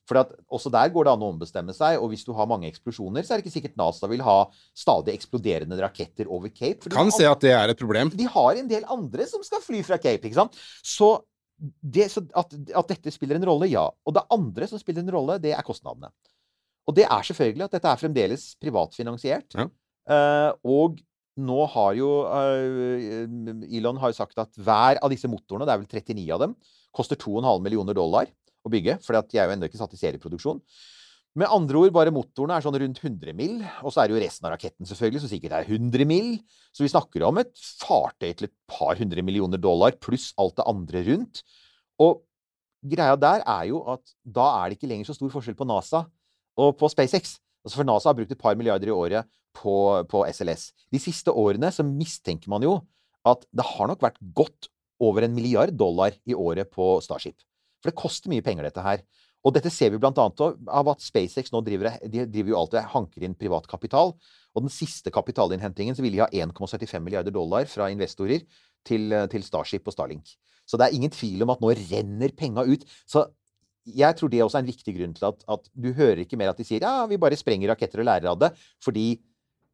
For 0.09 0.19
at 0.19 0.33
også 0.51 0.71
der 0.73 0.91
går 0.91 1.07
det 1.07 1.13
an 1.13 1.21
å 1.23 1.29
ombestemme 1.31 1.73
seg, 1.75 1.95
og 2.01 2.09
hvis 2.11 2.25
du 2.27 2.33
har 2.35 2.47
mange 2.49 2.67
eksplosjoner, 2.67 3.23
så 3.23 3.33
er 3.33 3.39
det 3.39 3.45
ikke 3.45 3.55
sikkert 3.55 3.77
NASA 3.79 4.09
vil 4.11 4.23
ha 4.25 4.39
stadig 4.75 5.15
eksploderende 5.15 5.77
raketter 5.79 6.27
over 6.27 6.51
Cape. 6.51 6.89
de 6.89 6.91
Kan 6.91 7.07
har 7.07 7.15
se 7.15 7.29
at 7.29 7.45
det 7.45 7.53
er 7.55 7.71
et 7.71 7.79
problem. 7.79 8.11
de 8.11 8.27
har 8.33 8.59
en 8.59 8.67
del 8.67 8.83
andre 8.91 9.27
som 9.29 9.45
skal 9.47 9.63
fly 9.63 9.79
fra 9.87 9.99
Cape, 10.01 10.27
ikke 10.27 10.41
sant? 10.41 10.59
Så, 10.83 11.15
det, 11.79 12.09
så 12.11 12.25
at, 12.35 12.51
at 12.51 12.91
dette 12.91 13.15
spiller 13.15 13.39
en 13.39 13.47
rolle, 13.47 13.71
ja. 13.71 13.85
Og 14.03 14.17
det 14.17 14.25
andre 14.35 14.67
som 14.67 14.81
spiller 14.81 15.05
en 15.05 15.15
rolle, 15.15 15.39
det 15.39 15.55
er 15.55 15.63
kostnadene. 15.63 16.11
Og 16.83 16.99
det 16.99 17.07
er 17.07 17.23
selvfølgelig 17.23 17.69
at 17.69 17.79
dette 17.79 17.95
er 17.95 18.03
fremdeles 18.03 18.45
privatfinansiert. 18.59 19.55
Ja. 19.55 19.69
Uh, 20.03 20.51
og 20.67 20.99
nå 21.39 21.63
har 21.71 21.93
jo 21.95 22.09
uh, 22.27 23.69
Elon 23.71 24.01
har 24.01 24.11
jo 24.11 24.19
sagt 24.19 24.35
at 24.41 24.51
hver 24.59 24.99
av 24.99 25.13
disse 25.15 25.31
motorene, 25.31 25.63
det 25.63 25.71
er 25.71 25.79
vel 25.79 25.87
39 25.87 26.27
av 26.35 26.43
dem, 26.43 26.57
koster 26.95 27.19
2,5 27.19 27.63
millioner 27.65 27.97
dollar 27.97 28.29
å 28.63 28.71
bygge, 28.71 28.99
for 29.03 29.17
de 29.17 29.39
er 29.39 29.47
jo 29.47 29.55
ennå 29.55 29.69
ikke 29.69 29.79
satt 29.81 29.95
i 29.95 29.99
serieproduksjon. 29.99 30.61
Med 31.41 31.49
andre 31.49 31.79
ord, 31.81 31.93
bare 31.95 32.13
motorene 32.13 32.59
er 32.59 32.61
sånn 32.61 32.75
rundt 32.77 32.99
100 33.01 33.33
mil, 33.33 33.55
og 33.81 33.89
så 33.89 34.03
er 34.03 34.09
det 34.09 34.13
jo 34.13 34.21
resten 34.21 34.45
av 34.45 34.53
raketten 34.53 34.85
selvfølgelig, 34.85 35.23
som 35.23 35.31
sikkert 35.31 35.55
er 35.57 35.65
100 35.65 36.05
mil. 36.05 36.27
Så 36.69 36.85
vi 36.85 36.91
snakker 36.93 37.25
om 37.25 37.39
et 37.41 37.53
fartøy 37.81 38.29
til 38.37 38.47
et 38.51 38.53
par 38.69 38.99
hundre 38.99 39.23
millioner 39.25 39.61
dollar, 39.61 39.97
pluss 39.97 40.29
alt 40.37 40.59
det 40.59 40.67
andre 40.69 41.01
rundt. 41.07 41.41
Og 42.05 42.21
greia 42.85 43.17
der 43.17 43.41
er 43.49 43.65
jo 43.71 43.81
at 43.95 44.13
da 44.21 44.45
er 44.59 44.69
det 44.69 44.77
ikke 44.77 44.91
lenger 44.91 45.09
så 45.09 45.17
stor 45.17 45.33
forskjell 45.33 45.57
på 45.57 45.67
NASA 45.69 46.03
og 46.61 46.77
på 46.77 46.91
SpaceX. 46.93 47.39
Altså 47.63 47.79
For 47.79 47.87
NASA 47.87 48.11
har 48.11 48.19
brukt 48.19 48.35
et 48.35 48.43
par 48.43 48.59
milliarder 48.59 48.91
i 48.91 48.93
året 48.93 49.29
på, 49.57 49.73
på 50.09 50.25
SLS. 50.29 50.69
De 50.93 51.01
siste 51.01 51.33
årene 51.33 51.73
så 51.73 51.85
mistenker 51.87 52.51
man 52.53 52.65
jo 52.65 52.77
at 53.25 53.45
det 53.55 53.65
har 53.65 53.89
nok 53.89 54.03
vært 54.03 54.21
godt 54.35 54.69
over 55.01 55.25
en 55.25 55.33
milliard 55.35 55.73
dollar 55.73 56.15
i 56.25 56.35
året 56.35 56.69
på 56.73 56.97
Starship. 57.03 57.39
For 57.81 57.91
det 57.91 57.99
koster 57.99 58.31
mye 58.31 58.43
penger, 58.45 58.67
dette 58.67 58.83
her. 58.85 59.03
Og 59.43 59.51
dette 59.55 59.71
ser 59.73 59.91
vi 59.91 59.99
annet 59.99 60.41
av 60.71 60.89
at 60.93 61.03
SpaceX 61.03 61.51
nå 61.51 61.59
driver, 61.65 61.97
de 62.07 62.23
driver 62.31 62.53
jo 62.53 62.59
alltid 62.61 62.91
hanker 62.93 63.25
inn 63.27 63.35
privat 63.35 63.67
kapital. 63.67 64.13
Og 64.55 64.63
den 64.63 64.71
siste 64.71 65.11
kapitalinnhentingen 65.11 65.97
så 65.97 66.05
ville 66.05 66.21
de 66.21 66.23
ha 66.23 66.47
1,75 66.47 67.03
milliarder 67.03 67.35
dollar 67.35 67.67
fra 67.67 67.89
investorer 67.91 68.45
til, 68.87 69.11
til 69.31 69.43
Starship 69.43 69.87
og 69.89 69.95
Starlink. 69.95 70.35
Så 70.63 70.79
det 70.79 70.87
er 70.87 70.95
ingen 70.95 71.11
tvil 71.11 71.43
om 71.43 71.51
at 71.51 71.63
nå 71.63 71.73
renner 71.75 72.31
penga 72.39 72.63
ut. 72.63 72.85
Så 73.03 73.25
jeg 73.83 74.15
tror 74.15 74.31
det 74.31 74.39
også 74.45 74.61
er 74.61 74.63
en 74.63 74.71
viktig 74.71 74.95
grunn 74.95 75.15
til 75.17 75.27
at, 75.27 75.43
at 75.51 75.67
du 75.75 75.89
hører 75.91 76.23
ikke 76.23 76.39
mer 76.39 76.53
at 76.53 76.59
de 76.61 76.65
sier 76.67 76.85
ja, 76.85 77.03
vi 77.09 77.19
bare 77.19 77.35
sprenger 77.35 77.73
raketter 77.73 77.99
og 77.99 78.07
lærer 78.07 78.31
av 78.31 78.39
det. 78.45 78.53
Fordi 78.83 79.07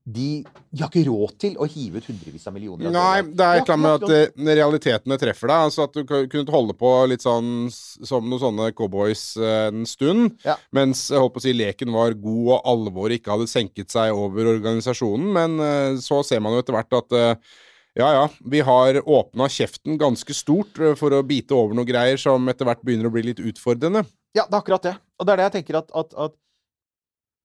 de, 0.10 0.43
de, 0.72 0.82
har 0.82 0.89
ikke 0.89 1.06
råd 1.06 1.34
til 1.41 1.56
å 1.60 1.68
hive 1.70 2.00
ut 2.00 2.08
hundrevis 2.10 2.47
av 2.50 2.56
millioner. 2.56 2.88
Av 2.89 2.95
Nei, 2.95 3.34
det 3.36 3.45
er 3.45 3.60
et 3.60 3.68
eller 3.68 3.76
annet 3.76 3.86
med 3.86 3.95
at 3.95 4.12
det, 4.12 4.56
realitetene 4.60 5.20
treffer 5.22 5.52
deg. 5.52 5.66
Altså 5.68 5.86
At 5.86 5.97
du 5.97 6.04
kunne 6.08 6.56
holde 6.56 6.76
på 6.80 6.91
litt 7.12 7.26
sånn 7.26 7.70
som 7.70 8.26
noen 8.26 8.41
sånne 8.41 8.72
cowboys 8.78 9.24
eh, 9.38 9.68
en 9.70 9.86
stund, 9.89 10.39
ja. 10.47 10.58
mens 10.76 11.08
jeg 11.12 11.22
håper 11.22 11.41
å 11.41 11.45
si 11.45 11.56
leken 11.56 11.93
var 11.93 12.18
god 12.18 12.54
og 12.56 12.70
alvoret 12.74 13.20
ikke 13.20 13.36
hadde 13.36 13.50
senket 13.52 13.93
seg 13.93 14.16
over 14.16 14.54
organisasjonen. 14.56 15.32
Men 15.36 15.58
eh, 15.66 16.00
så 16.04 16.24
ser 16.26 16.41
man 16.43 16.56
jo 16.56 16.64
etter 16.64 16.80
hvert 16.80 17.02
at 17.04 17.20
eh, 17.20 17.58
ja 18.00 18.10
ja, 18.16 18.26
vi 18.45 18.62
har 18.64 19.02
åpna 19.02 19.50
kjeften 19.52 19.97
ganske 20.00 20.34
stort 20.38 20.78
for 20.97 21.14
å 21.14 21.24
bite 21.26 21.58
over 21.58 21.76
noen 21.76 21.89
greier 21.89 22.22
som 22.22 22.45
etter 22.50 22.68
hvert 22.70 22.86
begynner 22.86 23.10
å 23.10 23.14
bli 23.14 23.26
litt 23.32 23.41
utfordrende. 23.43 24.06
Ja, 24.38 24.45
det 24.45 24.54
er 24.54 24.62
akkurat 24.62 24.86
det. 24.86 24.93
Og 25.20 25.28
det 25.28 25.34
er 25.34 25.41
det 25.41 25.47
jeg 25.50 25.56
tenker 25.58 25.82
at, 25.82 25.89
at, 25.97 26.14
at 26.16 26.38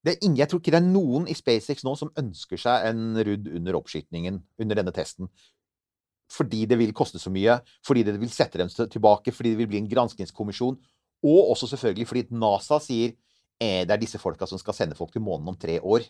Ingen, 0.04 0.36
jeg 0.36 0.50
tror 0.50 0.60
ikke 0.60 0.74
det 0.74 0.80
er 0.82 0.86
noen 0.86 1.28
i 1.30 1.36
SpaceX 1.36 1.84
nå 1.86 1.94
som 1.96 2.10
ønsker 2.20 2.60
seg 2.60 2.88
en 2.90 3.16
rudd 3.24 3.46
under 3.56 3.78
oppskytingen, 3.78 4.42
under 4.60 4.80
denne 4.80 4.92
testen. 4.92 5.30
Fordi 6.32 6.64
det 6.68 6.76
vil 6.80 6.92
koste 6.96 7.20
så 7.20 7.32
mye, 7.32 7.56
fordi 7.86 8.02
det 8.04 8.18
vil 8.20 8.32
sette 8.32 8.60
dem 8.60 8.68
tilbake, 8.68 9.32
fordi 9.32 9.54
det 9.54 9.62
vil 9.62 9.70
bli 9.70 9.80
en 9.80 9.88
granskingskommisjon. 9.88 10.76
Og 11.24 11.50
også 11.54 11.70
selvfølgelig 11.72 12.08
fordi 12.10 12.24
NASA 12.36 12.80
sier 12.84 13.14
eh, 13.62 13.84
det 13.86 13.94
er 13.94 14.02
disse 14.02 14.20
folka 14.20 14.48
som 14.48 14.60
skal 14.60 14.76
sende 14.76 14.98
folk 14.98 15.14
til 15.14 15.24
månen 15.24 15.48
om 15.52 15.58
tre 15.60 15.78
år. 15.80 16.04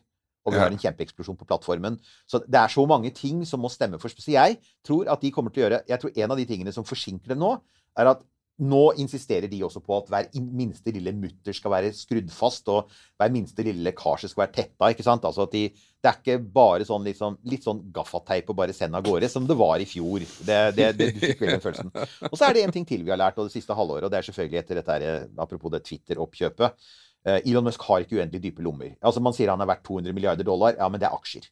Og 0.45 0.53
vi 0.53 0.61
har 0.61 0.69
en 0.69 0.81
kjempeeksplosjon 0.81 1.39
på 1.41 1.47
plattformen. 1.49 1.97
Så 2.29 2.43
det 2.45 2.59
er 2.61 2.73
så 2.73 2.83
mange 2.89 3.15
ting 3.17 3.47
som 3.49 3.63
må 3.65 3.71
stemme 3.73 3.97
for. 4.01 4.13
Så 4.13 4.35
jeg 4.35 4.59
tror 4.85 5.09
at 5.13 5.23
de 5.23 5.31
kommer 5.33 5.55
til 5.55 5.63
å 5.63 5.65
gjøre 5.65 5.85
Jeg 5.89 6.03
tror 6.03 6.19
en 6.21 6.35
av 6.35 6.41
de 6.41 6.45
tingene 6.51 6.75
som 6.75 6.85
forsinker 6.85 7.33
dem 7.33 7.41
nå, 7.41 7.55
er 7.97 8.11
at 8.11 8.21
nå 8.63 8.83
insisterer 9.03 9.49
de 9.51 9.59
også 9.67 9.81
på 9.83 9.97
at 9.97 10.11
hver 10.13 10.29
minste 10.55 10.93
lille 10.95 11.11
mutter 11.19 11.57
skal 11.57 11.73
være 11.73 11.91
skrudd 11.97 12.29
fast, 12.31 12.69
og 12.71 12.93
hver 13.19 13.33
minste 13.35 13.65
lille 13.67 13.83
lekkasje 13.89 14.31
skal 14.31 14.45
være 14.45 14.55
tetta. 14.55 14.91
ikke 14.93 15.07
sant? 15.07 15.25
Altså 15.27 15.43
at 15.49 15.57
de, 15.57 15.65
Det 15.75 16.11
er 16.11 16.21
ikke 16.21 16.53
bare 16.55 16.85
sånn 16.85 17.07
sånn, 17.17 17.39
litt 17.49 17.65
sånn 17.65 17.81
gaffateip 17.95 18.51
og 18.53 18.59
bare 18.59 18.77
send 18.77 18.95
av 18.95 19.03
gårde, 19.07 19.29
som 19.33 19.47
det 19.49 19.57
var 19.57 19.81
i 19.81 19.89
fjor. 19.89 20.21
Det, 20.21 20.59
det, 20.77 20.91
det, 20.99 21.11
du 21.17 21.21
fikk 21.23 21.41
vel 21.41 21.55
den 21.57 21.65
følelsen. 21.65 21.91
Og 22.31 22.37
så 22.37 22.47
er 22.47 22.55
det 22.55 22.65
en 22.67 22.75
ting 22.77 22.87
til 22.87 23.03
vi 23.03 23.11
har 23.11 23.19
lært 23.19 23.41
og 23.41 23.49
det 23.49 23.57
siste 23.57 23.75
halvåret, 23.75 24.05
og 24.05 24.13
det 24.13 24.21
er 24.21 24.29
selvfølgelig 24.29 24.61
etter 24.61 24.81
dette 24.83 25.15
apropos 25.41 25.73
det 25.73 25.83
Twitter-oppkjøpet. 25.89 26.87
Uh, 27.25 27.41
Elon 27.41 27.65
Musk 27.65 27.83
har 27.89 28.05
ikke 28.05 28.21
uendelig 28.21 28.43
dype 28.45 28.63
lommer. 28.63 28.93
Altså 29.01 29.23
Man 29.25 29.33
sier 29.35 29.51
han 29.51 29.65
er 29.65 29.71
verdt 29.71 29.87
200 29.89 30.13
milliarder 30.13 30.47
dollar. 30.47 30.77
Ja, 30.77 30.91
men 30.93 31.01
det 31.01 31.09
er 31.09 31.17
aksjer. 31.17 31.49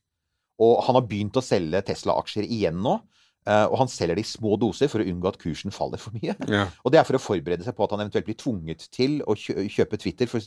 Og 0.62 0.82
han 0.86 0.98
har 1.00 1.09
begynt 1.09 1.40
å 1.40 1.42
selge 1.42 1.80
Tesla-aksjer 1.88 2.44
igjen 2.44 2.78
nå. 2.84 2.98
Uh, 3.43 3.66
og 3.72 3.80
han 3.80 3.90
selger 3.90 4.14
det 4.14 4.22
i 4.22 4.28
små 4.28 4.55
doser 4.61 4.90
for 4.90 5.03
å 5.03 5.07
unngå 5.11 5.26
at 5.32 5.38
kursen 5.43 5.74
faller 5.74 5.99
for 5.99 6.14
mye. 6.14 6.36
Ja. 6.47 6.68
Og 6.84 6.93
det 6.95 7.01
er 7.01 7.07
for 7.09 7.18
å 7.18 7.22
forberede 7.22 7.66
seg 7.66 7.74
på 7.74 7.82
at 7.82 7.95
han 7.95 8.05
eventuelt 8.05 8.28
blir 8.28 8.38
tvunget 8.38 8.86
til 8.95 9.16
å 9.26 9.34
kjøpe 9.34 9.99
Twitter. 9.99 10.30
For 10.30 10.47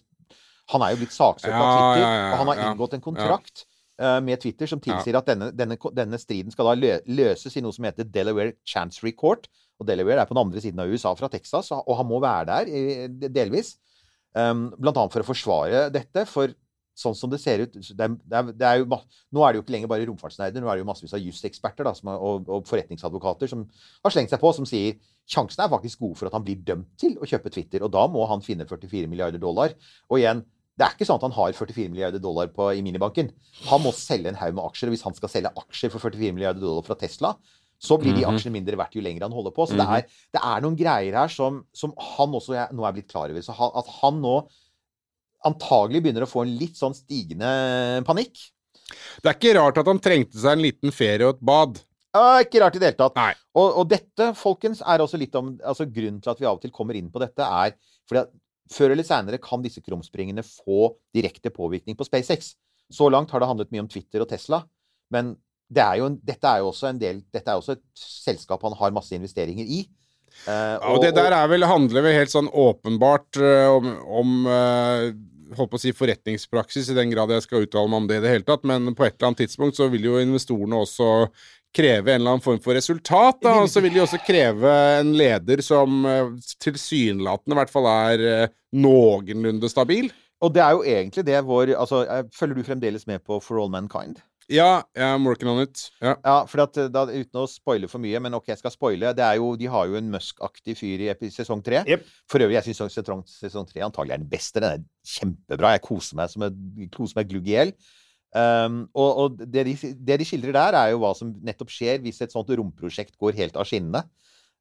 han 0.72 0.86
er 0.86 0.94
jo 0.94 1.02
blitt 1.02 1.16
saksøkt 1.16 1.52
Ja, 1.52 1.60
av 1.60 1.74
Twitter, 1.74 2.06
ja, 2.06 2.30
og 2.30 2.38
han 2.40 2.52
har 2.54 2.62
inngått 2.70 2.96
en 2.96 3.04
kontrakt 3.04 3.66
uh, 4.00 4.22
med 4.24 4.40
Twitter 4.42 4.72
som 4.72 4.80
tilsier 4.82 5.20
at 5.20 5.28
denne, 5.28 5.52
denne, 5.54 5.78
denne 5.98 6.20
striden 6.22 6.56
skal 6.56 6.72
da 6.72 6.78
lø 6.80 6.96
løses 7.20 7.60
i 7.60 7.66
noe 7.66 7.76
som 7.76 7.90
heter 7.90 8.08
Delaware 8.08 8.56
Chancery 8.64 9.12
Court. 9.18 9.50
Og 9.76 9.90
Delaware 9.90 10.24
er 10.24 10.30
på 10.30 10.38
den 10.38 10.46
andre 10.46 10.64
siden 10.64 10.80
av 10.80 10.88
USA, 10.88 11.12
fra 11.20 11.28
Texas, 11.34 11.74
og 11.76 11.98
han 12.00 12.08
må 12.08 12.22
være 12.24 12.48
der, 12.64 13.28
delvis. 13.28 13.76
Um, 14.36 14.70
blant 14.80 14.98
annet 15.00 15.16
for 15.16 15.24
å 15.24 15.28
forsvare 15.28 15.88
dette. 15.92 16.24
For 16.32 16.56
sånn 16.96 17.16
som 17.18 17.30
det 17.30 17.42
ser 17.44 17.60
ut 17.66 17.74
det 17.76 18.06
er, 18.06 18.14
det 18.24 18.38
er, 18.40 18.52
det 18.56 18.70
jo, 18.80 18.86
Nå 19.36 19.44
er 19.44 19.52
det 19.54 19.60
jo 19.60 19.64
ikke 19.66 19.74
lenger 19.76 19.92
bare 19.92 20.06
romfartsnerder, 20.08 20.64
nå 20.64 20.70
er 20.72 20.78
det 20.80 20.84
jo 20.86 20.88
massevis 20.90 21.14
av 21.18 21.20
juseksperter 21.20 21.90
er- 21.92 22.16
og, 22.16 22.48
og 22.48 22.66
forretningsadvokater 22.70 23.52
som 23.52 23.66
har 24.06 24.12
slengt 24.16 24.32
seg 24.32 24.40
på, 24.40 24.54
som 24.56 24.66
sier 24.70 24.96
sjansen 25.28 25.64
er 25.66 25.72
faktisk 25.74 26.00
god 26.00 26.16
for 26.20 26.30
at 26.30 26.36
han 26.38 26.44
blir 26.46 26.62
dømt 26.64 26.88
til 27.02 27.18
å 27.20 27.28
kjøpe 27.28 27.52
Twitter. 27.52 27.84
Og 27.84 27.92
da 27.92 28.06
må 28.08 28.24
han 28.30 28.44
finne 28.46 28.68
44 28.70 29.10
milliarder 29.12 29.42
dollar. 29.42 29.74
Og 30.10 30.20
igjen, 30.22 30.44
det 30.78 30.86
er 30.86 30.94
ikke 30.96 31.08
sånn 31.10 31.18
at 31.20 31.26
han 31.28 31.36
har 31.36 31.52
44 31.58 31.90
milliarder 31.90 32.20
dollar 32.22 32.48
på, 32.54 32.70
i 32.78 32.84
minibanken. 32.86 33.32
Han 33.72 33.82
må 33.84 33.92
selge 33.96 34.30
en 34.32 34.36
haug 34.40 34.54
med 34.56 34.64
aksjer. 34.70 34.92
Og 34.92 34.96
hvis 34.96 35.04
han 35.08 35.16
skal 35.18 35.32
selge 35.34 35.52
aksjer 35.58 35.90
for 35.94 36.04
44 36.04 36.36
milliarder 36.38 36.62
dollar 36.62 36.86
fra 36.86 36.96
Tesla, 37.00 37.34
så 37.82 37.98
blir 38.00 38.14
de 38.16 38.22
Mhm. 38.24 38.36
aksjene 38.38 38.54
mindre 38.56 38.78
verdt 38.80 38.94
jo 38.96 39.02
lenger 39.04 39.26
han 39.26 39.34
holder 39.36 39.52
på. 39.52 39.66
Så 39.68 39.76
det, 39.76 39.84
er, 39.88 40.06
det 40.32 40.42
er 40.42 40.62
noen 40.64 40.78
greier 40.80 41.18
her 41.18 41.28
som, 41.28 41.64
som 41.74 41.92
han 41.98 42.32
også 42.38 42.54
jeg, 42.56 42.70
nå 42.78 42.86
er 42.88 42.94
blitt 42.96 43.10
klar 43.12 43.30
over. 43.34 43.42
Så 43.44 43.52
han, 43.58 43.72
at 43.76 43.90
han 44.02 44.22
nå 44.22 44.36
antagelig 45.48 46.04
begynner 46.04 46.26
å 46.26 46.30
få 46.30 46.44
en 46.46 46.54
litt 46.60 46.78
sånn 46.80 46.96
stigende 46.98 47.50
panikk. 48.08 48.40
Det 49.22 49.30
er 49.32 49.38
ikke 49.38 49.56
rart 49.58 49.80
at 49.82 49.90
han 49.90 50.02
trengte 50.02 50.40
seg 50.40 50.56
en 50.56 50.66
liten 50.66 50.94
ferie 50.94 51.26
og 51.26 51.38
et 51.38 51.46
bad. 51.46 51.80
Ah, 52.16 52.40
ikke 52.44 52.62
rart 52.64 52.78
i 52.78 52.82
det 52.82 52.92
hele 52.92 53.00
tatt. 53.00 53.40
Og, 53.58 53.80
og 53.82 53.88
dette, 53.92 54.30
folkens, 54.40 54.82
er 54.86 55.04
også 55.04 55.20
litt 55.20 55.36
om 55.36 55.56
altså 55.58 55.88
Grunnen 55.90 56.22
til 56.24 56.32
at 56.32 56.42
vi 56.42 56.48
av 56.48 56.60
og 56.60 56.64
til 56.64 56.74
kommer 56.76 56.96
inn 56.98 57.10
på 57.12 57.22
dette, 57.24 57.44
er 57.44 57.76
fordi 58.08 58.22
at 58.24 58.32
før 58.72 58.94
eller 58.96 59.06
senere 59.06 59.42
kan 59.42 59.62
disse 59.62 59.84
krumspringene 59.84 60.46
få 60.46 60.94
direkte 61.16 61.52
påvirkning 61.54 61.98
på 61.98 62.08
SpaceX. 62.08 62.54
Så 62.94 63.10
langt 63.12 63.34
har 63.34 63.42
det 63.42 63.50
handlet 63.50 63.74
mye 63.74 63.84
om 63.84 63.92
Twitter 63.92 64.24
og 64.24 64.30
Tesla, 64.30 64.62
men 65.14 65.36
det 65.74 65.82
er 65.82 66.00
jo 66.00 66.08
en, 66.12 66.18
dette 66.22 66.50
er 66.50 66.62
jo 66.62 66.70
også 66.70 66.92
en 66.92 67.00
del 67.02 67.24
Dette 67.34 67.50
er 67.50 67.58
også 67.58 67.74
et 67.74 67.82
selskap 67.98 68.62
han 68.68 68.76
har 68.78 68.94
masse 68.94 69.16
investeringer 69.18 69.66
i. 69.66 69.80
Eh, 70.46 70.76
Ja, 70.76 70.92
og 70.92 71.02
det 71.02 71.16
der 71.18 71.34
er 71.34 71.48
vel, 71.50 71.66
handler 71.66 72.06
vel 72.06 72.18
helt 72.20 72.34
sånn 72.34 72.52
åpenbart 72.52 73.40
uh, 73.42 73.74
om, 73.74 73.90
om 74.22 74.36
eh, 74.52 75.08
holdt 75.56 75.72
på 75.74 75.80
å 75.80 75.84
si 75.84 75.94
forretningspraksis, 75.96 76.90
i 76.90 76.98
den 76.98 77.12
grad 77.14 77.34
jeg 77.36 77.46
skal 77.46 77.66
uttale 77.66 77.92
meg 77.92 78.02
om 78.02 78.10
det 78.10 78.20
i 78.20 78.24
det 78.24 78.34
hele 78.34 78.48
tatt, 78.48 78.66
men 78.68 78.96
på 78.98 79.06
et 79.06 79.16
eller 79.16 79.30
annet 79.30 79.44
tidspunkt 79.46 79.78
så 79.78 79.90
vil 79.92 80.08
jo 80.08 80.20
investorene 80.22 80.82
også 80.82 81.12
kreve 81.76 82.14
en 82.14 82.22
eller 82.22 82.36
annen 82.36 82.44
form 82.46 82.62
for 82.64 82.78
resultat, 82.78 83.42
da, 83.44 83.58
og 83.64 83.72
så 83.72 83.84
vil 83.84 83.96
de 83.96 84.04
også 84.04 84.22
kreve 84.26 84.76
en 85.02 85.12
leder 85.20 85.64
som 85.66 86.06
eh, 86.08 86.30
tilsynelatende 86.64 87.58
i 87.58 87.60
hvert 87.60 87.74
fall 87.74 87.90
er 87.92 88.24
eh, 88.30 88.54
noenlunde 88.76 89.70
stabil. 89.72 90.08
Og 90.44 90.54
det 90.56 90.64
er 90.64 90.76
jo 90.76 90.86
egentlig 90.86 91.26
det 91.28 91.42
vår 91.48 91.74
altså, 91.76 92.04
eh, 92.12 92.24
Følger 92.36 92.60
du 92.60 92.68
fremdeles 92.68 93.08
med 93.10 93.24
på 93.28 93.40
For 93.44 93.60
All 93.62 93.72
Mankind? 93.72 94.20
Ja, 94.52 94.84
I'm 94.94 95.26
working 95.26 95.50
on 95.50 95.64
it. 95.64 95.88
Ja. 96.04 96.14
Ja, 96.22 96.36
for 96.46 96.62
at, 96.62 96.78
eh, 96.78 96.90
da, 96.94 97.06
uten 97.10 97.42
å 97.42 97.48
spoile 97.50 97.90
for 97.90 98.04
mye, 98.04 98.20
men 98.22 98.36
ok, 98.38 98.52
jeg 98.52 98.62
skal 98.62 98.74
spoile. 98.76 99.14
Det 99.18 99.26
er 99.26 99.40
jo, 99.40 99.56
de 99.58 99.70
har 99.74 99.88
jo 99.90 99.98
en 99.98 100.12
Musk-aktig 100.14 100.78
fyr 100.78 101.06
i 101.08 101.30
sesong 101.34 101.64
tre. 101.66 101.82
Yep. 101.90 102.06
For 102.30 102.46
øvrig, 102.46 102.60
jeg 102.60 102.76
syns 102.76 102.94
sesong, 103.00 103.24
sesong 103.26 103.66
tre 103.70 103.82
antagelig 103.88 104.18
er 104.18 104.22
den 104.22 104.30
beste. 104.30 104.62
Den 104.62 104.70
er 104.70 104.86
kjempebra. 105.16 105.74
Jeg 105.76 105.86
koser 105.88 106.20
meg 106.22 106.30
som 106.34 106.46
et, 106.46 106.60
koser 106.94 107.18
meg 107.18 107.32
glugg 107.32 107.50
i 107.50 107.58
hjel. 107.58 107.74
Um, 108.36 108.82
og 108.92 109.20
og 109.24 109.38
det, 109.40 109.64
de, 109.64 109.94
det 109.96 110.20
de 110.20 110.28
skildrer 110.28 110.54
der, 110.58 110.76
er 110.76 110.92
jo 110.92 111.00
hva 111.02 111.14
som 111.16 111.30
nettopp 111.46 111.72
skjer 111.72 112.02
hvis 112.04 112.20
et 112.26 112.34
sånt 112.36 112.50
romprosjekt 112.52 113.16
går 113.18 113.38
helt 113.40 113.58
av 113.58 113.66
skinnene. 113.70 114.04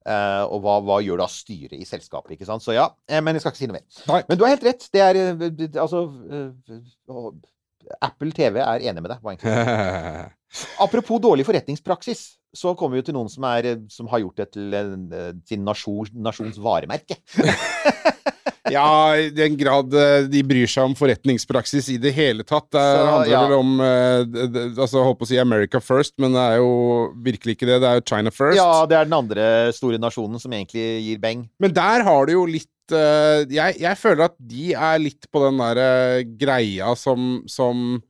Uh, 0.04 0.44
og 0.52 0.60
hva, 0.64 0.74
hva 0.84 0.98
gjør 1.00 1.22
da 1.22 1.26
styret 1.32 1.76
i 1.80 1.86
selskapet? 1.88 2.36
ikke 2.36 2.48
sant? 2.48 2.64
Så 2.64 2.76
ja, 2.76 2.90
eh, 3.08 3.22
men 3.24 3.36
jeg 3.36 3.44
skal 3.44 3.54
ikke 3.54 3.62
si 3.62 3.68
noe 3.68 3.80
mer. 3.80 3.86
Nei. 4.08 4.20
Men 4.28 4.38
du 4.38 4.44
har 4.44 4.52
helt 4.52 4.66
rett. 4.68 4.88
Det 4.92 5.00
er 5.00 5.20
eh, 5.20 5.80
Altså 5.80 6.06
Apple 8.04 8.32
TV 8.36 8.60
er 8.62 8.86
enig 8.90 9.02
med 9.04 9.10
deg. 9.12 9.20
egentlig 9.24 10.30
Apropos 10.84 11.18
dårlig 11.22 11.46
forretningspraksis, 11.48 12.24
så 12.54 12.76
kommer 12.78 12.94
vi 12.94 13.02
jo 13.02 13.08
til 13.08 13.16
noen 13.16 13.30
som, 13.32 13.46
er, 13.50 13.72
som 13.90 14.06
har 14.12 14.22
gjort 14.22 14.38
det 14.42 14.48
til 14.54 14.76
eh, 14.78 15.32
sin 15.48 15.64
nasjon, 15.66 16.12
nasjons 16.14 16.60
varemerke. 16.62 17.18
Ja, 18.72 19.12
i 19.20 19.28
den 19.34 19.58
grad 19.60 19.92
eh, 19.92 20.24
de 20.32 20.40
bryr 20.46 20.68
seg 20.70 20.86
om 20.88 20.94
forretningspraksis 20.96 21.90
i 21.92 21.98
det 22.00 22.14
hele 22.16 22.46
tatt. 22.48 22.70
Det 22.72 22.80
Så, 22.80 23.02
handler 23.10 23.28
ja. 23.28 23.42
vel 23.44 23.56
om 23.58 23.74
altså, 23.82 24.46
d- 24.54 24.62
altså, 24.70 25.02
Holdt 25.04 25.18
på 25.20 25.26
å 25.26 25.28
si 25.28 25.40
America 25.40 25.80
first, 25.84 26.14
men 26.22 26.32
det 26.32 26.40
er 26.54 26.62
jo 26.62 26.70
virkelig 27.26 27.58
ikke 27.58 27.68
det. 27.68 27.76
Det 27.84 27.90
er 27.90 28.00
jo 28.00 28.06
China 28.08 28.32
first. 28.32 28.56
Ja, 28.56 28.70
det 28.88 28.96
er 28.96 29.10
den 29.10 29.18
andre 29.18 29.48
store 29.76 30.00
nasjonen 30.00 30.40
som 30.40 30.54
egentlig 30.56 30.86
gir 31.04 31.20
beng. 31.20 31.44
Men 31.60 31.76
der 31.76 32.06
har 32.08 32.24
du 32.24 32.32
jo 32.38 32.46
litt 32.48 32.64
eh, 32.64 32.73
jeg, 32.92 33.76
jeg 33.80 33.96
føler 34.00 34.26
at 34.28 34.34
de 34.38 34.72
er 34.76 35.00
litt 35.00 35.28
på 35.32 35.44
den 35.46 35.60
derre 35.62 36.24
greia 36.40 36.92
som, 36.98 37.42
som 37.48 38.02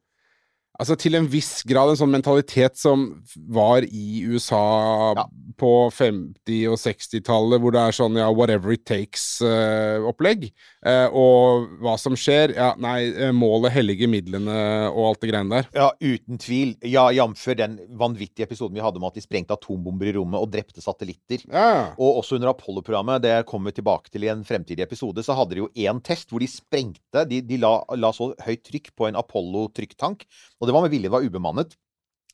Altså 0.75 0.97
til 0.99 1.15
en 1.15 1.29
viss 1.31 1.63
grad 1.71 1.93
en 1.93 1.99
sånn 2.01 2.11
mentalitet 2.11 2.75
som 2.81 3.23
var 3.55 3.85
i 3.87 4.25
USA 4.27 5.15
Ja. 5.15 5.25
på 5.57 5.69
50- 5.95 6.67
og 6.73 6.79
60-tallet, 6.83 7.61
hvor 7.63 7.71
det 7.71 7.79
er 7.85 7.93
sånn 7.95 8.17
ja, 8.19 8.27
whatever 8.35 8.73
it 8.75 8.83
takes-opplegg. 8.85 10.49
Eh, 10.85 11.07
og 11.15 11.69
hva 11.81 11.95
som 12.01 12.17
skjer 12.19 12.55
Ja, 12.57 12.73
nei, 12.77 13.07
eh, 13.15 13.31
målet 13.33 13.73
helliger 13.73 14.09
midlene 14.11 14.91
og 14.91 15.13
alt 15.13 15.21
det 15.23 15.31
greiene 15.31 15.51
der. 15.63 15.69
Ja, 15.75 15.91
uten 16.03 16.39
tvil. 16.43 16.75
Ja, 16.83 17.07
Jf. 17.15 17.45
den 17.57 17.79
vanvittige 17.97 18.45
episoden 18.49 18.75
vi 18.75 18.83
hadde 18.85 18.97
om 19.01 19.05
at 19.09 19.15
de 19.15 19.21
sprengte 19.25 19.55
atombomber 19.57 20.11
i 20.11 20.17
rommet 20.19 20.41
og 20.43 20.51
drepte 20.51 20.83
satellitter. 20.83 21.45
Ja, 21.53 21.95
Og 21.99 22.19
også 22.23 22.35
under 22.37 22.49
Apollo-programmet, 22.53 23.23
det 23.23 23.47
kommer 23.47 23.71
vi 23.71 23.81
tilbake 23.81 24.11
til 24.11 24.25
i 24.25 24.29
en 24.29 24.43
fremtidig 24.45 24.83
episode, 24.83 25.23
så 25.23 25.35
hadde 25.37 25.55
de 25.55 25.63
jo 25.63 25.69
én 25.77 26.03
test 26.03 26.29
hvor 26.31 26.41
de 26.41 26.47
sprengte 26.51 27.25
De, 27.29 27.41
de 27.41 27.57
la, 27.59 27.83
la 27.95 28.11
så 28.13 28.35
høyt 28.45 28.63
trykk 28.67 28.91
på 28.97 29.07
en 29.09 29.15
Apollo-trykktank, 29.15 30.25
og 30.65 30.71
det 30.71 30.77
var 30.77 30.87
med 30.87 30.95
vilje, 30.95 31.11
det 31.11 31.13
var 31.13 31.27
ubemannet. 31.27 31.77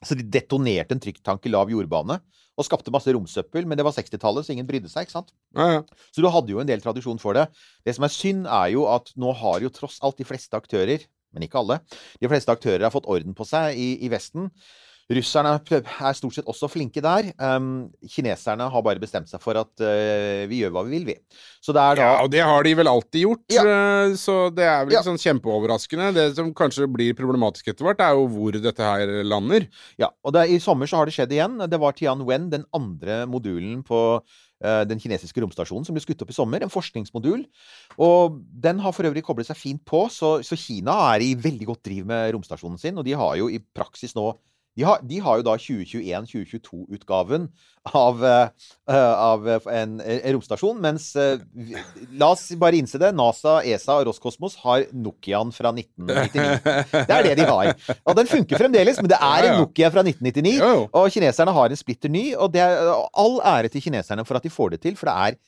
Så 0.07 0.17
de 0.17 0.25
detonerte 0.25 0.97
en 0.97 1.03
trykktank 1.03 1.45
i 1.45 1.53
lav 1.53 1.69
jordbane 1.73 2.21
og 2.61 2.67
skapte 2.67 2.93
masse 2.93 3.13
romsøppel, 3.13 3.67
men 3.69 3.79
det 3.79 3.85
var 3.87 3.95
60-tallet, 3.97 4.45
så 4.45 4.53
ingen 4.55 4.69
brydde 4.69 4.91
seg, 4.93 5.07
ikke 5.07 5.17
sant? 5.17 5.33
ja, 5.57 5.79
ja. 5.79 6.05
Så 6.13 6.23
du 6.23 6.29
hadde 6.33 6.53
jo 6.53 6.61
en 6.61 6.69
del 6.69 6.83
tradisjon 6.85 7.21
for 7.21 7.37
det. 7.37 7.47
Det 7.87 7.95
som 7.97 8.05
er 8.05 8.13
synd, 8.13 8.45
er 8.49 8.73
jo 8.75 8.85
at 8.91 9.13
nå 9.21 9.33
har 9.41 9.65
jo 9.65 9.73
tross 9.73 9.99
alt 10.05 10.21
de 10.21 10.27
fleste 10.29 10.57
aktører, 10.57 11.07
men 11.35 11.47
ikke 11.47 11.61
alle, 11.61 11.79
de 12.21 12.31
fleste 12.31 12.53
aktører 12.53 12.85
har 12.85 12.93
fått 12.93 13.09
orden 13.09 13.37
på 13.39 13.47
seg 13.49 13.79
i, 13.81 13.91
i 14.05 14.11
Vesten. 14.13 14.51
Russerne 15.11 15.57
er 15.59 16.15
stort 16.15 16.37
sett 16.37 16.47
også 16.47 16.69
flinke 16.71 17.03
der. 17.03 17.33
Um, 17.43 17.89
kineserne 18.07 18.69
har 18.71 18.83
bare 18.87 19.01
bestemt 19.03 19.27
seg 19.31 19.43
for 19.43 19.59
at 19.59 19.83
uh, 19.83 20.47
vi 20.47 20.61
gjør 20.63 20.71
hva 20.77 20.85
vi 20.87 20.93
vil, 20.95 21.07
vi. 21.09 21.17
Da 21.75 21.89
Ja, 21.99 22.11
og 22.23 22.31
det 22.31 22.45
har 22.47 22.63
de 22.63 22.75
vel 22.79 22.87
alltid 22.91 23.25
gjort, 23.25 23.43
Ja. 23.51 23.65
eh, 23.67 24.15
så 24.15 24.55
det 24.55 24.65
er 24.65 24.85
vel 24.87 24.95
Ja. 24.95 25.03
sånn 25.03 25.19
kjempeoverraskende. 25.19 26.13
Det 26.15 26.37
som 26.37 26.53
kanskje 26.55 26.87
blir 26.87 27.15
problematisk 27.19 27.69
etter 27.73 27.85
hvert, 27.85 28.01
er 28.01 28.15
jo 28.15 28.29
hvor 28.29 28.53
dette 28.53 28.79
her 28.79 29.25
lander. 29.25 29.67
Ja, 29.99 30.11
og 30.25 30.33
det, 30.33 30.49
i 30.51 30.59
sommer 30.63 30.87
så 30.87 30.97
har 30.99 31.07
det 31.07 31.15
skjedd 31.15 31.33
igjen. 31.35 31.59
Det 31.69 31.81
var 31.81 31.93
Tianwen, 31.93 32.49
den 32.51 32.65
andre 32.73 33.27
modulen 33.27 33.83
på 33.87 34.23
eh, 34.63 34.85
den 34.85 35.01
kinesiske 35.01 35.41
romstasjonen, 35.43 35.87
som 35.87 35.95
ble 35.95 36.03
skutt 36.05 36.23
opp 36.23 36.31
i 36.31 36.37
sommer. 36.37 36.63
En 36.63 36.71
forskningsmodul. 36.71 37.47
Og 37.99 38.39
den 38.61 38.79
har 38.79 38.93
for 38.93 39.05
øvrig 39.11 39.23
koblet 39.27 39.47
seg 39.51 39.57
fint 39.57 39.83
på, 39.85 40.07
så, 40.11 40.39
så 40.45 40.57
Kina 40.57 41.15
er 41.15 41.21
i 41.25 41.35
veldig 41.35 41.67
godt 41.67 41.83
driv 41.83 42.07
med 42.07 42.31
romstasjonen 42.35 42.79
sin. 42.79 42.99
Og 42.99 43.05
de 43.05 43.13
har 43.19 43.37
jo 43.41 43.49
i 43.51 43.59
praksis 43.59 44.15
nå 44.15 44.31
de 44.79 44.85
har, 44.87 45.01
de 45.03 45.19
har 45.19 45.41
jo 45.41 45.45
da 45.45 45.57
2021-2022-utgaven 45.59 47.49
av, 47.91 48.21
eh, 48.25 48.69
eh, 48.91 49.13
av 49.19 49.49
en, 49.51 49.97
en 50.01 50.33
romstasjon, 50.37 50.79
mens 50.81 51.09
eh, 51.19 51.43
La 52.21 52.31
oss 52.31 52.47
bare 52.61 52.79
innse 52.79 53.01
det. 53.01 53.11
NASA, 53.17 53.59
ESA 53.67 53.99
og 53.99 54.07
Roskosmos 54.11 54.57
har 54.63 54.87
Nokiaen 54.95 55.51
fra 55.55 55.73
1999. 55.75 56.95
Det 56.95 57.17
er 57.17 57.29
det 57.29 57.37
de 57.41 57.49
har. 57.51 57.73
Og 58.05 58.19
den 58.21 58.31
funker 58.31 58.63
fremdeles, 58.63 59.01
men 59.03 59.11
det 59.11 59.19
er 59.19 59.51
en. 59.51 59.61
Nokia 59.65 59.91
fra 59.93 60.05
1999. 60.07 60.57
Jo, 60.61 60.73
jo. 60.77 60.83
Og 61.01 61.11
kineserne 61.13 61.55
har 61.57 61.73
en 61.73 61.81
splitter 61.81 62.13
ny, 62.13 62.27
og 62.39 62.53
det 62.55 62.63
er 62.65 62.93
all 62.95 63.41
ære 63.57 63.73
til 63.75 63.85
kineserne 63.89 64.25
for 64.29 64.39
at 64.39 64.47
de 64.47 64.53
får 64.55 64.77
det 64.77 64.85
til, 64.87 64.97
for 65.01 65.11
det 65.11 65.17
er 65.31 65.41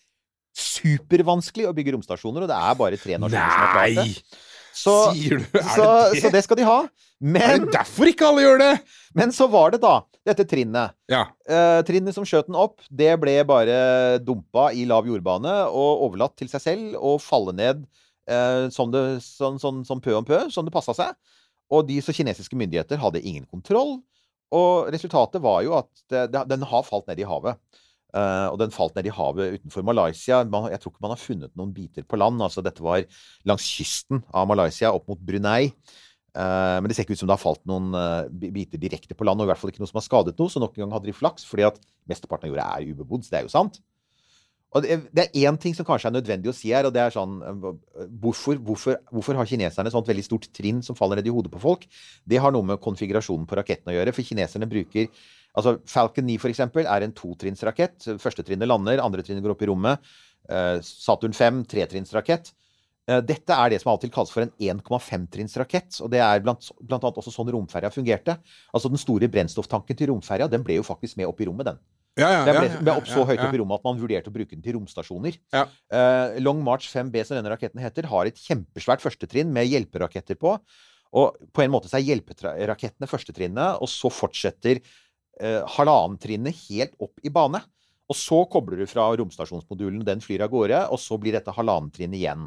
supervanskelig 0.52 1.70
å 1.70 1.76
bygge 1.76 1.94
romstasjoner, 1.94 2.44
og 2.44 2.50
det 2.50 2.58
er 2.58 2.80
bare 2.80 2.98
tre 3.00 3.16
nasjoner 3.16 3.54
som 3.54 3.62
har 3.62 3.76
klart 3.78 4.02
det. 4.02 4.40
Så, 4.72 4.92
Sier 5.12 5.42
du? 5.42 5.46
Er 5.58 5.66
så, 5.74 5.86
det 5.86 6.14
det? 6.16 6.22
så 6.22 6.30
det 6.32 6.42
skal 6.46 6.58
de 6.58 6.66
ha. 6.68 6.78
Er 6.86 7.34
Men, 7.34 7.66
det 7.66 7.74
derfor 7.76 8.08
ikke 8.10 8.26
alle 8.30 8.44
gjør 8.44 8.62
det? 8.62 8.72
men 9.14 9.32
så 9.34 9.46
var 9.52 9.74
det 9.74 9.82
da 9.82 10.00
dette 10.26 10.46
trinnet. 10.48 10.94
Ja. 11.10 11.26
Uh, 11.48 11.80
trinnet 11.86 12.14
som 12.16 12.24
skjøt 12.26 12.48
den 12.48 12.58
opp, 12.58 12.80
det 12.90 13.12
ble 13.20 13.36
bare 13.46 14.18
dumpa 14.22 14.70
i 14.74 14.86
lav 14.88 15.06
jordbane 15.10 15.52
og 15.68 16.06
overlatt 16.08 16.34
til 16.38 16.50
seg 16.50 16.62
selv 16.64 16.96
og 16.98 17.20
falle 17.22 17.54
ned 17.58 17.84
uh, 18.30 18.70
som, 18.72 18.90
det, 18.94 19.20
sånn, 19.26 19.60
sånn, 19.62 19.82
sånn 19.86 20.02
pø 20.02 20.16
om 20.18 20.26
pø, 20.26 20.44
som 20.54 20.66
det 20.66 20.74
passa 20.74 20.94
seg. 20.96 21.14
Og 21.72 21.86
de 21.88 21.98
så 22.04 22.14
kinesiske 22.14 22.56
myndigheter 22.58 23.00
hadde 23.02 23.22
ingen 23.22 23.46
kontroll. 23.50 23.98
Og 24.52 24.90
resultatet 24.92 25.42
var 25.42 25.62
jo 25.64 25.76
at 25.78 25.88
det, 26.12 26.26
den 26.50 26.66
har 26.68 26.84
falt 26.84 27.06
ned 27.08 27.22
i 27.22 27.28
havet. 27.28 27.56
Eh, 28.12 28.46
og 28.52 28.58
den 28.60 28.74
falt 28.74 28.96
ned 28.98 29.08
i 29.08 29.14
havet 29.14 29.58
utenfor 29.58 29.84
Malaysia. 29.88 30.42
Jeg 30.44 30.80
tror 30.82 30.92
ikke 30.92 31.04
man 31.04 31.14
har 31.14 31.20
funnet 31.20 31.52
noen 31.56 31.72
biter 31.72 32.04
på 32.04 32.18
land. 32.20 32.42
altså 32.44 32.64
Dette 32.64 32.84
var 32.84 33.04
langs 33.48 33.68
kysten 33.78 34.20
av 34.32 34.48
Malaysia, 34.50 34.92
opp 34.92 35.08
mot 35.08 35.20
Brunei. 35.20 35.70
Eh, 36.32 36.76
men 36.80 36.88
det 36.88 36.96
ser 36.96 37.06
ikke 37.06 37.16
ut 37.16 37.22
som 37.22 37.30
det 37.30 37.36
har 37.36 37.44
falt 37.44 37.64
noen 37.68 37.92
eh, 37.96 38.50
biter 38.52 38.80
direkte 38.80 39.16
på 39.16 39.24
land, 39.28 39.40
og 39.40 39.48
i 39.48 39.52
hvert 39.52 39.60
fall 39.60 39.72
ikke 39.72 39.84
noe 39.84 39.90
som 39.90 40.00
har 40.00 40.08
skadet 40.08 40.36
noe. 40.36 40.52
Så 40.52 40.60
nok 40.60 40.76
en 40.76 40.86
gang 40.86 40.94
hadde 40.98 41.08
de 41.08 41.16
flaks, 41.16 41.48
fordi 41.48 41.66
at 41.70 41.80
mesteparten 42.08 42.50
av 42.50 42.54
jorda 42.54 42.68
er 42.76 42.92
ubebodd. 42.92 43.24
Så 43.24 43.32
det 43.32 43.40
er 43.40 43.48
jo 43.48 43.56
sant. 43.56 43.80
Og 44.72 44.86
det, 44.86 45.20
er 45.20 45.44
én 45.44 45.56
ting 45.60 45.74
som 45.76 45.84
kanskje 45.84 46.08
er 46.08 46.14
nødvendig 46.14 46.48
å 46.48 46.54
si 46.56 46.70
her, 46.72 46.86
og 46.88 46.94
det 46.94 47.02
er 47.02 47.12
sånn 47.12 47.34
Hvorfor, 47.42 48.56
hvorfor, 48.56 48.96
hvorfor 49.12 49.36
har 49.36 49.48
kineserne 49.48 49.90
et 49.90 49.92
sånt 49.92 50.08
veldig 50.08 50.24
stort 50.24 50.48
trinn 50.56 50.80
som 50.84 50.96
faller 50.96 51.20
ned 51.20 51.28
i 51.28 51.34
hodet 51.34 51.52
på 51.52 51.60
folk? 51.60 51.84
Det 52.24 52.40
har 52.40 52.54
noe 52.54 52.64
med 52.64 52.80
konfigurasjonen 52.80 53.44
på 53.48 53.58
raketten 53.60 53.92
å 53.92 53.96
gjøre, 53.98 54.14
for 54.16 54.24
kineserne 54.24 54.70
bruker 54.70 55.10
Altså 55.58 55.76
Falcon 55.90 56.26
9 56.28 56.38
for 56.40 56.52
eksempel 56.52 56.88
er 56.88 57.04
en 57.04 57.14
totrinnsrakett. 57.16 58.08
Første 58.22 58.44
trinnet 58.46 58.70
lander, 58.70 59.02
andre 59.04 59.24
trinnet 59.24 59.44
går 59.44 59.54
opp 59.54 59.64
i 59.64 59.68
rommet. 59.68 60.12
Eh, 60.48 60.78
Saturn 60.86 61.34
5, 61.36 61.62
tretrinnsrakett. 61.70 62.52
Eh, 63.10 63.20
Dette 63.26 63.56
er 63.56 63.72
det 63.72 63.80
som 63.82 63.90
av 63.92 63.98
og 63.98 64.04
til 64.04 64.12
kalles 64.14 64.32
for 64.32 64.46
en 64.46 64.52
1,5-trinnsrakett. 64.56 66.00
Og 66.04 66.12
det 66.12 66.22
er 66.24 66.44
blant, 66.44 66.70
blant 66.80 67.02
annet 67.02 67.18
også 67.22 67.34
sånn 67.34 67.50
romferja 67.52 67.92
fungerte. 67.94 68.38
Altså 68.72 68.92
Den 68.92 69.00
store 69.00 69.28
brennstofftanken 69.32 69.98
til 69.98 70.12
romferja 70.12 70.48
den 70.50 70.64
ble 70.66 70.78
jo 70.78 70.86
faktisk 70.86 71.18
med 71.20 71.28
opp 71.30 71.42
i 71.42 71.50
rommet, 71.50 71.72
den. 71.72 71.82
Ja, 72.20 72.28
ja, 72.28 72.40
Den 72.44 72.58
ble, 72.58 72.70
ble 72.84 72.94
opp 73.00 73.08
så 73.08 73.24
høyt 73.24 73.40
opp 73.40 73.54
i 73.56 73.60
rommet 73.60 73.80
at 73.80 73.86
man 73.86 74.00
vurderte 74.00 74.28
å 74.28 74.34
bruke 74.34 74.52
den 74.52 74.64
til 74.64 74.76
romstasjoner. 74.76 75.38
Ja. 75.54 75.64
Uh, 75.88 76.40
Long 76.44 76.60
March 76.64 76.90
5B, 76.92 77.22
som 77.24 77.38
denne 77.38 77.52
raketten 77.54 77.80
heter, 77.80 78.08
har 78.10 78.28
et 78.28 78.40
kjempesvært 78.40 79.00
førstetrinn 79.00 79.48
med 79.52 79.70
hjelperaketter 79.70 80.36
på. 80.40 80.58
Og 81.16 81.38
på 81.52 81.64
en 81.64 81.72
måte 81.72 81.88
så 81.88 81.98
er 81.98 82.04
hjelperakettene 82.10 83.08
førstetrinnet, 83.08 83.80
og 83.80 83.88
så 83.88 84.12
fortsetter 84.12 84.80
eh, 85.42 85.60
halvanntrinnet 85.76 86.66
helt 86.68 86.94
opp 87.02 87.20
i 87.26 87.32
bane. 87.32 87.60
Og 88.10 88.18
så 88.18 88.42
kobler 88.50 88.82
du 88.82 88.88
fra 88.90 89.08
romstasjonsmodulen, 89.16 90.02
den 90.06 90.22
flyr 90.22 90.44
av 90.44 90.52
gårde, 90.52 90.84
og 90.92 91.00
så 91.00 91.18
blir 91.20 91.36
dette 91.36 91.54
halvanntrinnet 91.54 92.18
igjen. 92.18 92.46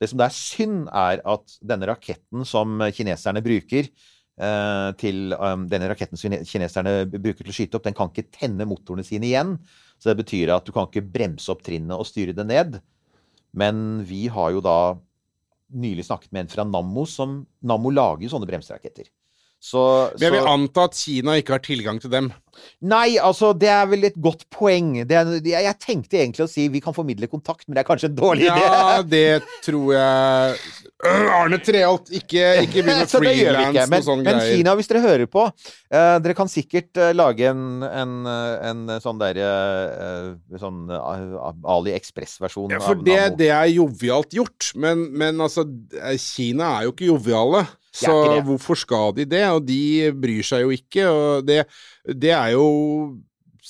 Det 0.00 0.08
som 0.10 0.20
det 0.20 0.26
er 0.28 0.36
synd, 0.36 0.80
er 0.96 1.20
at 1.28 1.58
denne 1.72 1.88
raketten 1.90 2.46
som 2.48 2.80
kineserne 2.96 3.42
bruker 3.44 3.84
eh, 3.84 4.88
til 5.00 5.34
um, 5.36 5.66
Denne 5.68 5.90
raketten 5.92 6.20
som 6.20 6.32
kineserne 6.48 6.94
bruker 7.12 7.44
til 7.44 7.52
å 7.52 7.56
skyte 7.56 7.78
opp, 7.78 7.84
den 7.88 7.96
kan 7.96 8.12
ikke 8.12 8.30
tenne 8.32 8.68
motorene 8.68 9.04
sine 9.06 9.28
igjen. 9.28 9.58
Så 10.00 10.10
det 10.10 10.22
betyr 10.22 10.54
at 10.56 10.64
du 10.64 10.72
kan 10.72 10.88
ikke 10.88 11.04
bremse 11.04 11.52
opp 11.52 11.62
trinnet 11.66 11.96
og 11.96 12.08
styre 12.08 12.36
det 12.36 12.48
ned. 12.48 12.80
Men 13.52 14.00
vi 14.08 14.26
har 14.32 14.54
jo 14.54 14.64
da 14.64 14.78
nylig 15.70 16.06
snakket 16.08 16.32
med 16.32 16.46
en 16.46 16.52
fra 16.52 16.64
Nammo 16.66 17.04
som 17.06 17.42
Nammo 17.62 17.92
lager 17.92 18.24
jo 18.24 18.32
sånne 18.32 18.48
bremseraketter. 18.48 19.10
Så, 19.60 19.80
Men 20.16 20.24
jeg 20.24 20.32
vil 20.32 20.40
så 20.40 20.52
anta 20.54 20.84
at 20.88 20.94
Kina 20.96 21.34
ikke 21.36 21.52
har 21.52 21.60
tilgang 21.64 21.98
til 22.00 22.12
dem. 22.12 22.30
Nei, 22.80 23.18
altså, 23.20 23.52
det 23.56 23.68
er 23.72 23.86
vel 23.88 24.06
et 24.08 24.16
godt 24.20 24.46
poeng. 24.52 24.94
Det 25.08 25.16
er, 25.16 25.32
jeg, 25.44 25.76
tenkte 25.80 26.20
egentlig 26.20 26.46
å 26.46 26.50
si 26.50 26.66
vi 26.72 26.80
kan 26.84 26.96
formidle 26.96 27.28
kontakt, 27.30 27.66
men 27.68 27.76
det 27.76 27.82
er 27.82 27.88
kanskje 27.88 28.08
en 28.10 28.16
dårlig 28.16 28.48
idé. 28.48 28.62
Ja, 28.64 29.02
det 29.04 29.42
tror 29.64 29.92
jeg 29.94 30.56
Øh, 31.00 31.28
Arne 31.32 31.56
Treholt, 31.64 32.10
ikke, 32.12 32.42
ikke 32.66 32.82
begynn 32.84 32.98
med 33.00 33.08
frilans 33.08 33.78
og 33.78 33.88
Men, 33.88 34.02
sånne 34.04 34.24
men 34.26 34.36
greier. 34.36 34.58
Kina, 34.58 34.74
hvis 34.76 34.90
dere 34.90 35.00
hører 35.00 35.30
på 35.32 35.46
uh, 35.48 36.16
Dere 36.20 36.34
kan 36.36 36.50
sikkert 36.52 37.00
uh, 37.00 37.08
lage 37.16 37.46
en, 37.48 37.62
en, 37.86 38.12
eh, 38.28 38.68
en 38.68 38.82
sånn 39.00 39.22
derre 39.22 39.48
uh, 39.48 40.58
Sånn 40.60 40.92
uh, 40.92 41.40
AliExpress-versjon 41.72 42.76
Ja, 42.76 42.82
for 42.84 43.00
det, 43.06 43.16
det 43.40 43.48
er 43.48 43.70
jovialt 43.72 44.36
gjort, 44.36 44.74
men, 44.76 45.06
men 45.16 45.40
altså 45.40 45.64
Kina 46.20 46.74
er 46.76 46.90
jo 46.90 46.92
ikke 46.92 47.08
joviale. 47.08 47.64
Så 47.90 48.12
hvorfor 48.46 48.78
skal 48.78 49.16
de 49.16 49.26
det? 49.28 49.44
Og 49.50 49.64
de 49.66 50.10
bryr 50.14 50.46
seg 50.46 50.62
jo 50.64 50.70
ikke. 50.74 51.08
Og 51.10 51.48
det, 51.48 51.64
det 52.06 52.32
er 52.36 52.54
jo 52.54 52.68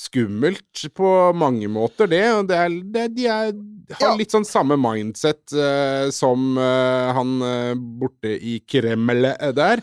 skummelt 0.01 0.85
på 0.97 1.11
mange 1.37 1.69
måter, 1.73 2.09
det. 2.11 2.25
Og 2.35 2.49
det 2.49 2.59
er, 2.59 2.75
det, 2.95 3.07
de 3.17 3.29
er, 3.31 3.55
har 4.01 4.19
litt 4.19 4.35
sånn 4.35 4.47
samme 4.49 4.79
mindset 4.81 5.55
uh, 5.57 6.09
som 6.15 6.53
uh, 6.59 7.11
han 7.17 7.37
uh, 7.43 7.73
borte 7.75 8.33
i 8.37 8.59
Kreml 8.69 9.33
der. 9.57 9.83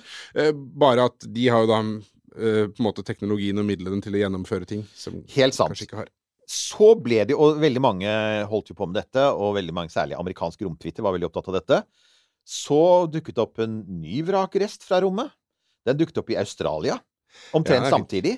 Bare 0.53 1.09
at 1.11 1.27
de 1.27 1.49
har 1.51 1.65
jo 1.65 1.73
da 1.73 1.81
på 2.37 2.45
en 2.45 2.85
måte 2.85 3.01
teknologien 3.01 3.57
og 3.57 3.65
midlene 3.65 3.97
til 4.05 4.13
å 4.13 4.19
gjennomføre 4.19 4.67
ting 4.69 4.83
som 4.93 5.15
Helt 5.33 5.55
sant. 5.57 5.71
kanskje 5.71 5.87
ikke 5.87 6.03
har. 6.03 6.11
Så 6.47 6.91
ble 7.01 7.23
det 7.25 7.33
jo 7.33 7.47
Og 7.47 7.57
veldig 7.59 7.81
mange 7.81 8.11
holdt 8.51 8.69
jo 8.69 8.75
på 8.77 8.85
med 8.85 8.99
dette, 8.99 9.23
og 9.33 9.55
veldig 9.57 9.73
mange, 9.73 9.89
særlig 9.89 10.19
amerikansk 10.19 10.61
romtwitter, 10.61 11.01
var 11.01 11.15
veldig 11.15 11.31
opptatt 11.31 11.49
av 11.49 11.57
dette. 11.57 11.79
Så 12.47 12.81
dukket 13.11 13.35
det 13.35 13.43
opp 13.43 13.59
en 13.63 13.81
ny 13.99 14.21
vrakrest 14.27 14.87
fra 14.87 15.01
rommet. 15.03 15.33
Den 15.87 15.99
dukket 15.99 16.21
opp 16.21 16.31
i 16.31 16.39
Australia. 16.39 16.95
Omtrent 17.55 17.89
er 17.89 17.93
samtidig. 17.93 18.37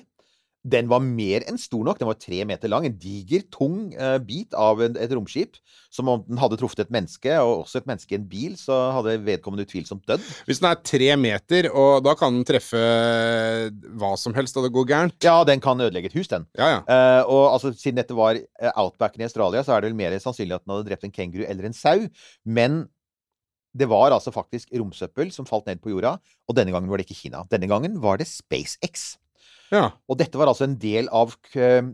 Den 0.60 0.90
var 0.90 1.00
mer 1.00 1.44
enn 1.48 1.56
stor 1.56 1.86
nok. 1.86 1.96
Den 1.96 2.08
var 2.10 2.18
tre 2.20 2.42
meter 2.44 2.68
lang. 2.68 2.84
En 2.84 2.96
diger, 3.00 3.46
tung 3.54 3.94
uh, 3.96 4.18
bit 4.20 4.52
av 4.58 4.82
en, 4.84 4.98
et 5.00 5.12
romskip. 5.16 5.56
Som 5.94 6.10
om 6.12 6.24
den 6.26 6.40
hadde 6.42 6.58
truffet 6.60 6.82
et 6.84 6.92
menneske, 6.92 7.32
og 7.40 7.62
også 7.62 7.80
et 7.80 7.88
menneske 7.88 8.12
i 8.12 8.18
en 8.18 8.26
bil, 8.28 8.58
så 8.60 8.76
hadde 8.98 9.16
vedkommende 9.24 9.64
utvilsomt 9.64 10.04
dødd. 10.10 10.26
Hvis 10.50 10.60
den 10.60 10.68
er 10.68 10.82
tre 10.84 11.08
meter, 11.16 11.70
og 11.72 12.04
da 12.04 12.14
kan 12.18 12.36
den 12.36 12.44
treffe 12.46 12.82
hva 14.02 14.12
som 14.20 14.36
helst, 14.36 14.58
og 14.60 14.68
det 14.68 14.74
går 14.76 14.90
gærent. 14.92 15.18
Ja, 15.24 15.38
den 15.48 15.64
kan 15.64 15.80
ødelegge 15.80 16.12
et 16.12 16.18
hus, 16.18 16.28
den. 16.28 16.44
Ja, 16.60 16.74
ja. 16.76 16.84
Uh, 16.84 17.22
og 17.24 17.44
altså, 17.54 17.72
siden 17.78 18.02
dette 18.02 18.18
var 18.18 18.36
eh, 18.36 18.72
outbacken 18.74 19.24
i 19.24 19.30
Australia, 19.30 19.64
så 19.64 19.78
er 19.78 19.80
det 19.80 19.94
vel 19.94 20.00
mer 20.02 20.20
sannsynlig 20.20 20.58
at 20.58 20.66
den 20.66 20.76
hadde 20.76 20.90
drept 20.90 21.08
en 21.08 21.16
kenguru 21.16 21.46
eller 21.48 21.70
en 21.70 21.76
sau. 21.76 22.04
Men 22.44 22.82
det 23.76 23.86
var 23.90 24.10
altså 24.10 24.32
faktisk 24.34 24.72
romsøppel 24.74 25.30
som 25.34 25.46
falt 25.46 25.66
ned 25.70 25.80
på 25.82 25.92
jorda, 25.92 26.16
og 26.48 26.56
denne 26.58 26.72
gangen 26.74 26.90
var 26.90 26.98
det 26.98 27.06
ikke 27.06 27.20
Kina. 27.22 27.44
Denne 27.50 27.68
gangen 27.70 28.00
var 28.02 28.18
det 28.18 28.26
SpaceX. 28.26 29.16
Ja. 29.70 29.92
Og 30.10 30.18
dette 30.18 30.38
var 30.40 30.50
altså 30.50 30.66
en 30.66 30.74
del 30.82 31.06
av 31.14 31.36
k- 31.52 31.84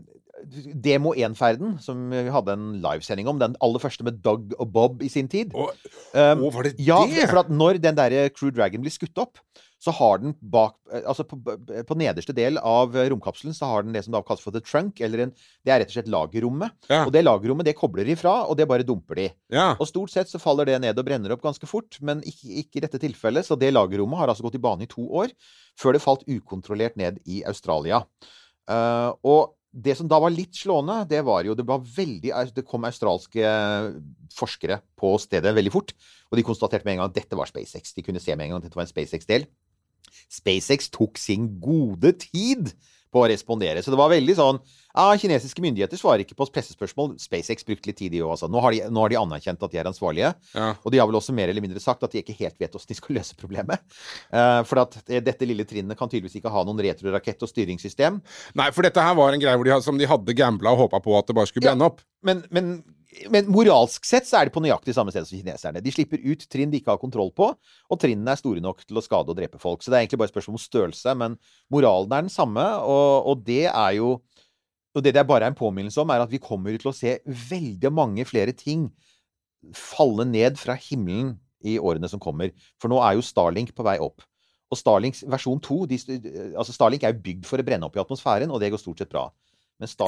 Demo 0.45 1.13
1-ferden, 1.17 1.77
som 1.81 2.07
vi 2.13 2.27
hadde 2.33 2.53
en 2.53 2.67
livesending 2.83 3.29
om. 3.29 3.39
Den 3.41 3.55
aller 3.63 3.81
første 3.81 4.05
med 4.05 4.19
Doug 4.25 4.53
og 4.57 4.67
Bob 4.73 5.05
i 5.05 5.11
sin 5.11 5.29
tid. 5.31 5.55
Å, 5.55 5.69
Um, 6.17 6.45
å, 6.47 6.49
var 6.55 6.65
det 6.65 6.77
ja, 6.81 7.01
det? 7.05 7.25
for 7.27 7.41
at 7.41 7.49
når 7.51 7.77
den 7.83 7.97
der 7.97 8.13
Crew 8.33 8.49
Dragon 8.55 8.81
blir 8.81 8.93
skutt 8.93 9.19
opp, 9.21 9.41
så 9.83 9.93
har 9.93 10.21
den 10.21 10.33
bak 10.41 10.75
eh, 10.91 11.03
Altså 11.05 11.25
på, 11.27 11.37
på 11.37 11.97
nederste 11.99 12.33
del 12.35 12.57
av 12.57 12.95
eh, 12.97 13.09
romkapselen 13.11 13.53
så 13.53 13.69
har 13.69 13.85
den 13.85 13.93
det 13.93 14.03
som 14.05 14.15
da 14.15 14.23
kalles 14.25 14.41
for 14.43 14.55
the 14.55 14.61
trunk, 14.63 15.01
eller 15.05 15.27
en 15.27 15.33
Det 15.35 15.73
er 15.73 15.81
rett 15.83 15.91
og 15.91 15.97
slett 15.97 16.09
lagerrommet. 16.11 16.73
Ja. 16.89 17.03
Og 17.03 17.11
det 17.13 17.23
lagerrommet, 17.25 17.67
det 17.67 17.75
kobler 17.77 18.07
de 18.07 18.15
fra, 18.17 18.39
og 18.47 18.57
det 18.57 18.67
bare 18.69 18.85
dumper 18.87 19.19
de. 19.19 19.27
Ja. 19.53 19.69
Og 19.77 19.89
stort 19.89 20.13
sett 20.13 20.31
så 20.31 20.41
faller 20.41 20.69
det 20.69 20.79
ned 20.83 20.97
og 20.97 21.05
brenner 21.07 21.35
opp 21.35 21.45
ganske 21.45 21.69
fort, 21.69 21.99
men 22.01 22.23
ikke, 22.25 22.49
ikke 22.63 22.79
i 22.79 22.85
dette 22.87 23.01
tilfellet. 23.03 23.45
Så 23.47 23.59
det 23.59 23.73
lagerrommet 23.75 24.21
har 24.21 24.33
altså 24.33 24.47
gått 24.47 24.57
i 24.57 24.63
bane 24.63 24.87
i 24.87 24.91
to 24.91 25.05
år, 25.21 25.33
før 25.77 25.97
det 25.97 26.03
falt 26.03 26.25
ukontrollert 26.29 26.97
ned 26.99 27.21
i 27.29 27.43
Australia. 27.49 28.01
Uh, 28.67 29.13
og 29.23 29.56
det 29.77 29.93
som 29.99 30.07
da 30.09 30.17
var 30.21 30.33
litt 30.33 30.57
slående, 30.57 31.03
det 31.09 31.19
var 31.25 31.45
jo 31.45 31.53
Det 31.57 31.65
var 31.67 31.83
veldig 31.83 32.33
Det 32.55 32.65
kom 32.65 32.87
australske 32.87 33.45
forskere 34.33 34.81
på 34.97 35.13
stedet 35.21 35.53
veldig 35.55 35.73
fort, 35.73 35.93
og 36.29 36.37
de 36.37 36.45
konstaterte 36.45 36.85
med 36.85 36.97
en 36.97 37.03
gang 37.03 37.11
at 37.11 37.15
dette 37.15 37.37
var 37.37 37.49
SpaceX. 37.49 37.93
De 37.93 38.03
kunne 38.05 38.21
se 38.21 38.35
med 38.35 38.45
en 38.45 38.55
gang 38.55 38.61
at 38.61 38.67
dette 38.67 38.77
var 38.77 38.85
en 38.85 38.91
SpaceX-del. 38.91 39.47
SpaceX 40.29 40.89
tok 40.93 41.17
sin 41.17 41.47
gode 41.61 42.11
tid 42.21 42.73
på 43.13 43.23
å 43.23 43.29
respondere. 43.31 43.81
Så 43.83 43.93
det 43.93 43.97
var 43.99 44.09
veldig 44.11 44.35
sånn 44.37 44.59
ja, 44.97 45.11
Kinesiske 45.21 45.61
myndigheter 45.61 45.99
svarer 45.99 46.23
ikke 46.23 46.33
på 46.39 46.47
pressespørsmål. 46.49 47.19
SpaceX 47.21 47.61
brukte 47.67 47.85
litt 47.91 47.99
tid, 47.99 48.11
de 48.15 48.23
òg. 48.25 48.31
Altså. 48.33 48.47
Nå, 48.49 48.59
har 48.63 48.71
de- 48.73 48.87
nå 48.89 49.03
har 49.03 49.09
de 49.13 49.19
anerkjent 49.19 49.61
at 49.61 49.71
de 49.71 49.77
er 49.77 49.85
ansvarlige. 49.85 50.31
Ja. 50.55 50.71
Og 50.83 50.91
de 50.91 50.97
har 50.97 51.05
vel 51.05 51.19
også 51.19 51.35
mer 51.37 51.49
eller 51.49 51.61
mindre 51.61 51.79
sagt 51.79 52.01
at 52.03 52.11
de 52.11 52.23
ikke 52.23 52.33
helt 52.39 52.57
vet 52.57 52.71
hvordan 52.73 52.87
de 52.89 52.97
skal 52.97 53.15
løse 53.19 53.35
problemet. 53.37 53.79
Uh, 54.33 54.63
for 54.65 54.79
at 54.81 54.97
dette 55.05 55.45
lille 55.45 55.65
trinnet 55.69 55.95
kan 55.99 56.09
tydeligvis 56.09 56.39
ikke 56.41 56.49
ha 56.49 56.63
noen 56.65 56.81
retrorakett 56.81 57.45
og 57.45 57.51
styringssystem. 57.51 58.19
Nei, 58.57 58.71
for 58.73 58.81
dette 58.81 58.97
her 59.05 59.13
var 59.13 59.33
en 59.37 59.39
greie 59.43 59.55
hvor 59.55 59.69
de, 59.69 59.77
som 59.85 59.97
de 60.01 60.09
hadde 60.09 60.33
gambla 60.33 60.73
og 60.73 60.87
håpa 60.89 61.03
på 61.05 61.17
at 61.19 61.27
det 61.27 61.35
bare 61.37 61.45
skulle 61.51 61.69
Ja. 61.69 61.77
opp. 61.85 62.01
Men, 62.23 62.43
men, 62.49 62.83
men 63.33 63.49
moralsk 63.51 64.05
sett 64.07 64.27
så 64.27 64.39
er 64.39 64.47
de 64.47 64.53
på 64.55 64.61
nøyaktig 64.63 64.93
samme 64.95 65.13
sted 65.13 65.25
som 65.27 65.37
kineserne. 65.39 65.81
De 65.83 65.93
slipper 65.93 66.21
ut 66.23 66.45
trinn 66.51 66.71
de 66.71 66.81
ikke 66.81 66.93
har 66.93 67.01
kontroll 67.01 67.31
på, 67.35 67.49
og 67.55 67.99
trinnene 68.01 68.33
er 68.33 68.39
store 68.39 68.63
nok 68.63 68.83
til 68.85 68.99
å 68.99 69.03
skade 69.05 69.33
og 69.33 69.39
drepe 69.39 69.61
folk. 69.61 69.83
Så 69.83 69.91
det 69.91 69.97
er 69.97 70.05
egentlig 70.05 70.21
bare 70.21 70.31
et 70.31 70.35
spørsmål 70.35 70.59
om 70.59 70.63
størrelse, 70.63 71.15
men 71.21 71.37
moralen 71.73 72.13
er 72.13 72.27
den 72.27 72.33
samme, 72.33 72.65
og, 72.85 73.29
og 73.31 73.43
det 73.47 73.65
er 73.69 73.99
jo 73.99 74.17
Og 74.97 75.03
det 75.05 75.11
det 75.13 75.27
bare 75.29 75.45
er 75.45 75.51
en 75.51 75.57
påminnelse 75.57 75.99
om, 76.01 76.09
er 76.09 76.23
at 76.23 76.31
vi 76.31 76.39
kommer 76.41 76.73
til 76.73 76.89
å 76.89 76.95
se 76.95 77.19
veldig 77.27 77.91
mange 77.93 78.23
flere 78.25 78.55
ting 78.57 78.87
falle 79.77 80.25
ned 80.25 80.57
fra 80.57 80.73
himmelen 80.73 81.35
i 81.61 81.75
årene 81.77 82.09
som 82.09 82.21
kommer. 82.21 82.49
For 82.81 82.89
nå 82.89 82.97
er 83.05 83.13
jo 83.13 83.25
Starlink 83.25 83.75
på 83.77 83.85
vei 83.85 83.99
opp. 84.01 84.25
Og 84.71 84.79
Starlinks 84.79 85.21
versjon 85.29 85.61
2 85.63 85.77
de, 85.91 85.99
altså 86.57 86.73
Starlink 86.75 87.05
er 87.05 87.13
jo 87.13 87.23
bygd 87.23 87.45
for 87.45 87.61
å 87.61 87.67
brenne 87.67 87.87
opp 87.87 87.95
i 87.99 88.01
atmosfæren, 88.01 88.51
og 88.51 88.59
det 88.63 88.71
går 88.73 88.81
stort 88.81 89.03
sett 89.03 89.11
bra. 89.11 89.27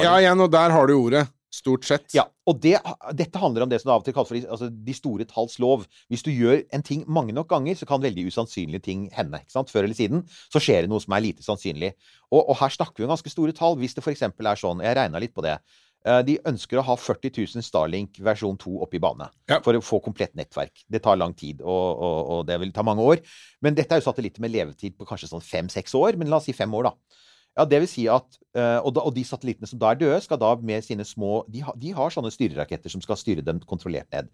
Ja, 0.05 0.15
igjen, 0.21 0.39
og 0.41 0.49
der 0.53 0.73
har 0.73 0.89
du 0.89 0.95
ordet. 0.97 1.27
Stort 1.49 1.81
sett. 1.87 2.11
ja, 2.13 2.27
og 2.45 2.59
det, 2.61 2.75
dette 3.17 3.39
handler 3.41 3.63
om 3.65 3.69
det 3.71 3.79
som 3.81 3.89
av 3.89 4.03
og 4.03 4.05
til 4.05 4.13
kalles 4.13 4.29
for 4.29 4.51
altså, 4.53 4.67
de 4.69 4.93
store 4.93 5.25
talls 5.25 5.55
lov. 5.57 5.87
Hvis 6.13 6.21
du 6.21 6.29
gjør 6.29 6.59
en 6.77 6.83
ting 6.85 7.01
mange 7.09 7.33
nok 7.33 7.47
ganger, 7.49 7.73
så 7.73 7.87
kan 7.89 8.03
veldig 8.03 8.27
usannsynlige 8.29 8.83
ting 8.85 9.07
hende. 9.15 9.39
ikke 9.41 9.55
sant? 9.55 9.71
Før 9.73 9.87
eller 9.87 9.97
siden 9.97 10.21
så 10.29 10.61
skjer 10.61 10.85
det 10.85 10.91
noe 10.91 11.01
som 11.01 11.15
er 11.17 11.23
lite 11.25 11.41
sannsynlig. 11.41 11.95
Og, 12.29 12.43
og 12.43 12.53
her 12.61 12.69
snakker 12.69 13.01
vi 13.01 13.07
om 13.07 13.13
ganske 13.15 13.33
store 13.33 13.55
tall. 13.57 13.79
Hvis 13.81 13.97
det 13.97 14.05
f.eks. 14.05 14.21
er 14.29 14.61
sånn, 14.61 14.83
jeg 14.85 14.97
regna 14.99 15.21
litt 15.23 15.33
på 15.33 15.41
det 15.41 15.55
eh, 15.57 16.19
De 16.29 16.35
ønsker 16.53 16.83
å 16.83 16.85
ha 16.85 16.97
40 17.01 17.33
000 17.57 17.65
Starlink 17.65 18.21
versjon 18.29 18.59
2 18.61 18.75
opp 18.85 18.93
i 18.93 19.01
bane 19.01 19.31
Ja. 19.49 19.57
for 19.65 19.73
å 19.73 19.81
få 19.81 19.97
komplett 20.05 20.37
nettverk. 20.37 20.85
Det 20.85 21.01
tar 21.01 21.17
lang 21.17 21.33
tid, 21.33 21.63
og, 21.65 21.87
og, 21.97 22.19
og 22.35 22.45
det 22.45 22.59
vil 22.61 22.75
ta 22.77 22.85
mange 22.85 23.01
år. 23.01 23.25
Men 23.65 23.73
dette 23.73 23.97
er 23.97 24.03
jo 24.03 24.05
satellitter 24.11 24.45
med 24.45 24.53
levetid 24.53 24.93
på 25.01 25.09
kanskje 25.09 25.31
sånn 25.33 25.41
fem-seks 25.41 25.97
år. 25.97 26.13
Men 26.21 26.29
la 26.29 26.37
oss 26.37 26.45
si 26.45 26.53
fem 26.53 26.77
år, 26.77 26.91
da. 26.91 27.25
Ja, 27.59 27.65
det 27.67 27.81
vil 27.83 27.89
si 27.91 28.05
at, 28.07 28.37
eh, 28.55 28.77
og, 28.79 28.93
da, 28.95 29.03
og 29.03 29.11
de 29.17 29.25
satellittene 29.27 29.67
som 29.67 29.79
da 29.81 29.91
er 29.91 29.99
døde, 29.99 30.21
skal 30.23 30.39
da 30.39 30.53
med 30.63 30.85
sine 30.85 31.03
små 31.03 31.41
De, 31.51 31.59
ha, 31.65 31.73
de 31.75 31.91
har 31.97 32.13
sånne 32.13 32.31
styreraketter 32.31 32.93
som 32.93 33.03
skal 33.03 33.19
styre 33.19 33.43
dem 33.43 33.59
kontrollert 33.67 34.07
ned. 34.15 34.29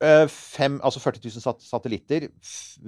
Eh, 0.00 0.24
Fem, 0.32 0.78
altså 0.80 1.02
40 1.04 1.20
000 1.28 1.60
satellitter 1.60 2.30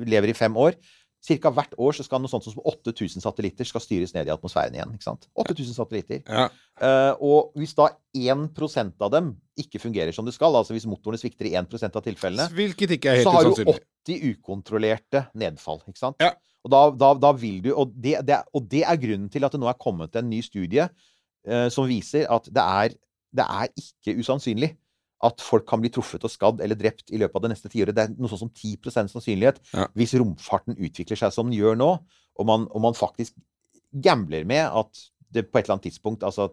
lever 0.09 0.33
i 0.33 0.37
fem 0.39 0.57
år. 0.57 0.79
Cirka 1.23 1.53
hvert 1.55 1.75
år 1.79 1.95
så 1.95 2.03
skal 2.03 2.19
noe 2.19 2.31
sånt 2.31 2.43
som 2.49 2.59
8000 2.67 3.23
satellitter 3.23 3.67
skal 3.69 3.83
styres 3.85 4.11
ned 4.17 4.27
i 4.27 4.33
atmosfæren 4.35 4.75
igjen. 4.75 4.95
ikke 4.97 5.07
sant? 5.07 5.29
8000 5.39 5.77
satellitter. 5.77 6.25
Ja. 6.27 6.49
Uh, 6.83 7.13
og 7.23 7.61
hvis 7.61 7.77
da 7.79 7.93
1% 8.19 9.05
av 9.07 9.13
dem 9.15 9.29
ikke 9.63 9.79
fungerer 9.79 10.11
som 10.17 10.27
det 10.27 10.35
skal, 10.35 10.57
altså 10.59 10.75
hvis 10.75 10.89
motorene 10.91 11.21
svikter 11.23 11.47
i 11.47 11.55
1 11.61 11.71
av 11.87 12.03
tilfellene, 12.03 12.49
så 12.51 13.37
har 13.37 13.47
du 13.47 13.53
usannsynlig. 13.53 13.79
80 14.03 14.27
ukontrollerte 14.33 15.25
nedfall. 15.39 15.79
ikke 15.87 16.03
sant? 16.03 16.19
Ja. 16.19 16.35
Og, 16.67 16.75
da, 16.75 16.83
da, 16.91 17.13
da 17.29 17.33
vil 17.39 17.63
du, 17.63 17.71
og 17.71 17.95
det, 17.95 18.17
det, 18.27 18.43
og 18.55 18.67
det 18.71 18.83
er 18.83 18.99
grunnen 19.07 19.31
til 19.31 19.47
at 19.47 19.55
det 19.55 19.63
nå 19.63 19.71
er 19.71 19.79
kommet 19.79 20.19
en 20.19 20.31
ny 20.31 20.43
studie 20.43 20.89
uh, 20.91 21.69
som 21.71 21.87
viser 21.87 22.27
at 22.35 22.51
det 22.51 22.67
er, 22.83 22.99
det 23.31 23.47
er 23.47 23.71
ikke 23.79 24.19
usannsynlig 24.19 24.75
at 25.23 25.45
folk 25.45 25.67
kan 25.69 25.83
bli 25.83 25.91
truffet 25.95 26.25
og 26.27 26.33
skadd 26.33 26.63
eller 26.65 26.79
drept 26.79 27.13
i 27.15 27.21
løpet 27.21 27.39
av 27.39 27.45
det 27.45 27.53
neste 27.55 27.71
tiåret. 27.71 27.95
Det 27.95 28.05
er 28.05 28.15
noe 28.17 28.31
sånn 28.31 28.45
som 28.45 28.51
10 28.51 28.91
sannsynlighet 28.91 29.61
Ja. 29.73 29.87
hvis 29.95 30.15
romfarten 30.19 30.77
utvikler 30.77 31.19
seg 31.19 31.33
som 31.33 31.51
den 31.51 31.59
gjør 31.59 31.79
nå, 31.79 31.91
og 32.39 32.47
man, 32.47 32.67
og 32.73 32.81
man 32.81 32.97
faktisk 32.99 33.37
gambler 33.93 34.45
med 34.49 34.67
at 34.67 35.05
det 35.33 35.47
på 35.51 35.59
et 35.59 35.65
eller 35.65 35.79
annet 35.79 35.91
tidspunkt 35.91 36.23
altså 36.23 36.53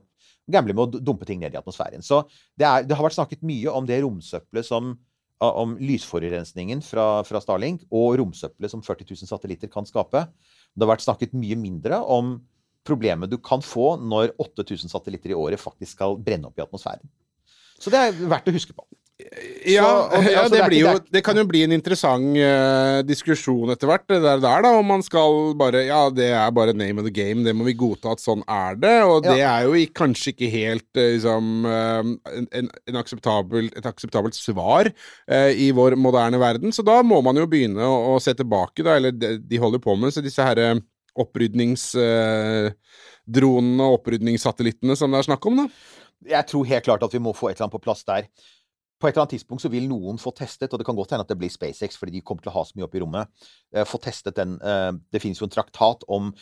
Gambler 0.49 0.73
med 0.73 0.95
å 0.95 0.99
dumpe 1.03 1.27
ting 1.29 1.37
ned 1.43 1.53
i 1.53 1.59
atmosfæren. 1.59 2.01
Så 2.01 2.23
det, 2.57 2.65
er, 2.65 2.81
det 2.81 2.95
har 2.97 3.05
vært 3.05 3.13
snakket 3.19 3.43
mye 3.45 3.69
om 3.69 3.85
det 3.85 3.99
romsøppelet 4.01 4.65
som 4.65 4.95
om 5.39 5.75
lysforurensningen 5.77 6.81
fra, 6.83 7.21
fra 7.23 7.39
Starlink 7.43 7.85
og 7.93 8.17
romsøppelet 8.19 8.73
som 8.73 8.81
40 8.81 9.07
000 9.13 9.29
satellitter 9.29 9.71
kan 9.71 9.85
skape. 9.87 10.25
Det 10.73 10.83
har 10.83 10.91
vært 10.95 11.05
snakket 11.05 11.35
mye 11.37 11.55
mindre 11.59 12.01
om 12.01 12.39
problemet 12.87 13.31
du 13.31 13.37
kan 13.43 13.61
få 13.63 13.93
når 14.01 14.33
8000 14.41 14.91
satellitter 14.91 15.35
i 15.35 15.37
året 15.37 15.61
faktisk 15.61 15.95
skal 15.99 16.17
brenne 16.17 16.49
opp 16.49 16.59
i 16.59 16.65
atmosfæren. 16.65 17.05
Så 17.79 17.91
det 17.93 17.99
er 18.09 18.13
verdt 18.29 18.49
å 18.51 18.55
huske 18.55 18.73
på. 18.75 18.83
Ja, 19.67 19.83
Så- 19.83 20.15
og 20.15 20.23
det- 20.23 20.31
ja 20.31 20.39
altså, 20.39 20.53
det, 20.53 20.59
det 20.61 20.67
blir 20.69 20.79
ikke- 20.79 20.93
jo, 20.93 20.99
det 21.11 21.21
kan 21.25 21.35
jo 21.35 21.43
bli 21.45 21.63
en 21.65 21.71
interessant 21.75 22.37
uh, 22.39 23.01
diskusjon 23.03 23.69
etter 23.73 23.87
hvert, 23.89 24.05
det 24.07 24.21
der, 24.23 24.39
der 24.39 24.61
da, 24.63 24.69
om 24.79 24.85
man 24.87 25.01
skal 25.03 25.53
bare 25.59 25.81
Ja, 25.85 26.09
det 26.09 26.29
er 26.31 26.51
bare 26.55 26.71
name 26.73 26.99
of 26.99 27.03
the 27.05 27.11
game, 27.11 27.43
det 27.43 27.53
må 27.53 27.65
vi 27.67 27.73
godta 27.73 28.11
at 28.13 28.19
sånn 28.23 28.43
er 28.47 28.75
det, 28.79 29.03
og 29.03 29.25
Ja. 29.25 29.33
det 29.33 29.41
er 29.43 29.63
jo 29.67 29.73
kanskje 29.91 30.31
ikke 30.31 30.49
helt 30.49 30.87
uh, 30.95 31.01
liksom 31.11 31.65
eh, 31.65 32.03
en, 32.53 32.69
en, 32.87 32.95
akseptabel, 32.95 33.65
et 33.75 33.83
akseptabelt 33.85 34.33
svar 34.39 34.87
i 35.29 35.71
vår 35.75 35.95
moderne 35.99 36.39
verden, 36.39 36.71
så 36.71 36.81
da 36.83 37.03
må 37.03 37.21
man 37.21 37.35
jo 37.35 37.45
begynne 37.45 37.83
å, 37.83 38.15
å 38.15 38.21
se 38.21 38.33
tilbake, 38.33 38.83
da, 38.87 38.95
eller 38.95 39.11
de, 39.11 39.37
de 39.37 39.57
holder 39.57 39.79
på 39.83 39.97
med 39.99 40.13
så 40.15 40.21
disse 40.23 40.39
herre 40.41 40.79
opprydningsdronene 41.19 43.83
og 43.83 43.99
opprydningssatellittene 43.99 44.95
som 44.97 45.11
det 45.11 45.19
er 45.19 45.23
snakk 45.27 45.45
om, 45.49 45.55
da. 45.63 45.67
Jeg 46.27 46.47
tror 46.47 46.67
helt 46.67 46.83
klart 46.83 47.03
at 47.03 47.13
vi 47.13 47.21
må 47.23 47.33
få 47.33 47.49
et 47.49 47.57
eller 47.57 47.67
annet 47.67 47.77
på 47.77 47.85
plass 47.85 48.03
der. 48.07 48.27
På 48.99 49.07
et 49.07 49.15
eller 49.15 49.23
annet 49.23 49.37
tidspunkt 49.37 49.63
så 49.63 49.71
vil 49.71 49.87
noen 49.87 50.19
få 50.19 50.33
testet, 50.35 50.73
og 50.73 50.81
det 50.81 50.85
kan 50.87 50.97
godt 50.97 51.13
hende 51.15 51.23
at 51.23 51.31
det 51.31 51.37
blir 51.39 51.51
SpaceX, 51.51 51.95
fordi 51.99 52.17
de 52.17 52.23
kommer 52.25 52.43
til 52.43 52.51
å 52.51 52.57
ha 52.57 52.65
så 52.67 52.75
mye 52.75 52.87
opp 52.87 52.97
i 52.97 53.03
rommet, 53.03 53.45
eh, 53.71 53.85
få 53.87 53.99
testet 54.03 54.35
den 54.35 54.57
eh, 54.59 54.91
Det 55.11 55.21
finnes 55.23 55.39
jo 55.39 55.47
en 55.47 55.53
traktat 55.53 56.03
om 56.07 56.33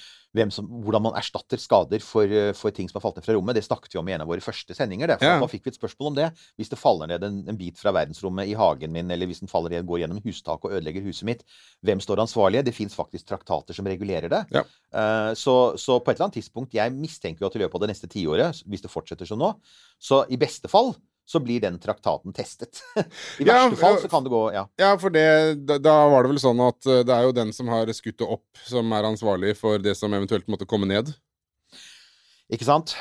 som, 0.53 0.67
hvordan 0.83 1.01
man 1.01 1.15
erstatter 1.17 1.57
skader 1.57 2.01
for, 2.03 2.29
eh, 2.29 2.51
for 2.53 2.69
ting 2.69 2.85
som 2.89 2.99
har 2.99 3.05
falt 3.07 3.15
ned 3.17 3.25
fra 3.25 3.33
rommet. 3.33 3.55
Det 3.57 3.63
snakket 3.65 3.95
vi 3.95 3.97
om 3.97 4.09
i 4.09 4.13
en 4.13 4.21
av 4.21 4.29
våre 4.29 4.43
første 4.43 4.75
sendinger. 4.77 5.07
Det, 5.07 5.17
for 5.17 5.25
Ja. 5.25 5.39
Da 5.41 5.47
fikk 5.49 5.65
vi 5.65 5.71
et 5.71 5.79
spørsmål 5.79 6.11
om 6.11 6.15
det. 6.15 6.27
Hvis 6.57 6.69
det 6.69 6.77
faller 6.77 7.07
ned 7.07 7.23
en, 7.23 7.39
en 7.49 7.57
bit 7.57 7.79
fra 7.79 7.91
verdensrommet 7.91 8.45
i 8.45 8.53
hagen 8.53 8.91
min, 8.93 9.09
eller 9.09 9.25
hvis 9.25 9.39
den 9.41 9.49
faller 9.49 9.73
ned, 9.73 9.87
går 9.87 10.03
gjennom 10.03 10.21
hustaket 10.21 10.69
og 10.69 10.77
ødelegger 10.77 11.01
huset 11.01 11.25
mitt, 11.25 11.43
hvem 11.81 11.99
står 11.99 12.21
ansvarlige? 12.21 12.65
Det 12.65 12.75
fins 12.75 12.93
faktisk 12.93 13.25
traktater 13.25 13.73
som 13.73 13.85
regulerer 13.85 14.29
det. 14.29 14.45
Ja. 14.53 14.63
Så, 15.33 15.73
så 15.77 15.97
på 15.99 16.11
et 16.11 16.17
eller 16.17 16.29
annet 16.29 16.37
tidspunkt 16.39 16.73
Jeg 16.73 16.93
mistenker 16.93 17.43
jo 17.43 17.49
at 17.49 17.55
i 17.57 17.59
løpet 17.59 17.75
av 17.75 17.81
det 17.81 17.89
neste 17.95 18.07
tiåret, 18.07 18.61
hvis 18.65 18.81
det 18.81 18.93
fortsetter 18.93 19.25
som 19.25 19.41
nå, 19.41 19.55
så 19.99 20.25
i 20.29 20.37
beste 20.37 20.69
fall 20.69 20.93
så 21.27 21.41
blir 21.43 21.59
den 21.63 21.75
traktaten 21.83 22.33
testet. 22.35 22.79
I 23.39 23.47
Ja, 23.47 23.65
verste 23.67 23.81
fall 23.81 23.99
så 24.01 24.09
kan 24.11 24.23
det 24.23 24.31
gå 24.31 24.41
Ja. 24.55 24.65
Ja, 24.79 24.93
for 25.01 25.11
det, 25.13 25.27
da, 25.67 25.77
da 25.83 25.95
var 26.13 26.23
det 26.23 26.31
vel 26.31 26.41
sånn 26.41 26.61
at 26.63 26.87
eh, 26.87 27.03
det 27.07 27.15
er 27.15 27.27
jo 27.27 27.35
den 27.35 27.51
som 27.55 27.67
har 27.71 27.91
skutt 27.95 28.19
det 28.21 28.27
opp, 28.37 28.45
som 28.67 28.95
er 28.95 29.07
ansvarlig 29.11 29.57
for 29.59 29.81
det 29.83 29.97
som 29.99 30.13
eventuelt 30.15 30.47
måtte 30.51 30.67
komme 30.69 30.87
ned. 30.89 31.11
Ikke 32.53 32.67
sant? 32.67 32.95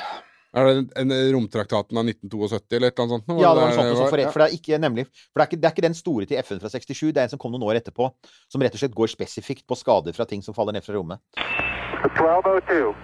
Er 0.57 0.65
det 0.67 0.73
en, 0.97 1.13
en 1.13 1.33
romtraktaten 1.37 1.99
av 2.01 2.07
1972 2.09 2.79
eller 2.79 2.89
et 2.89 2.97
eller 2.97 3.05
annet 3.05 3.27
sånt? 3.29 3.43
Ja, 3.43 3.51
det 3.53 3.61
var 3.61 3.69
noe 3.69 3.77
sånt. 3.77 4.09
For, 4.09 4.23
for 4.33 4.43
det 4.43 4.47
er 4.49 4.57
ikke 4.57 4.79
nemlig 4.81 5.05
For 5.13 5.37
det 5.37 5.45
er 5.45 5.51
ikke, 5.51 5.61
det 5.61 5.69
er 5.69 5.75
ikke 5.77 5.87
den 5.87 5.99
store 5.99 6.29
til 6.31 6.41
FN 6.41 6.63
fra 6.63 6.73
67, 6.73 7.13
det 7.13 7.21
er 7.21 7.29
en 7.29 7.35
som 7.35 7.43
kom 7.43 7.53
noen 7.55 7.67
år 7.69 7.83
etterpå. 7.83 8.09
Som 8.53 8.65
rett 8.65 8.75
og 8.75 8.81
slett 8.81 8.97
går 8.97 9.13
spesifikt 9.13 9.67
på 9.69 9.79
skader 9.79 10.17
fra 10.17 10.27
ting 10.29 10.43
som 10.43 10.57
faller 10.57 10.75
ned 10.79 10.87
fra 10.87 10.97
rommet. 10.97 11.21
1202. 12.17 12.95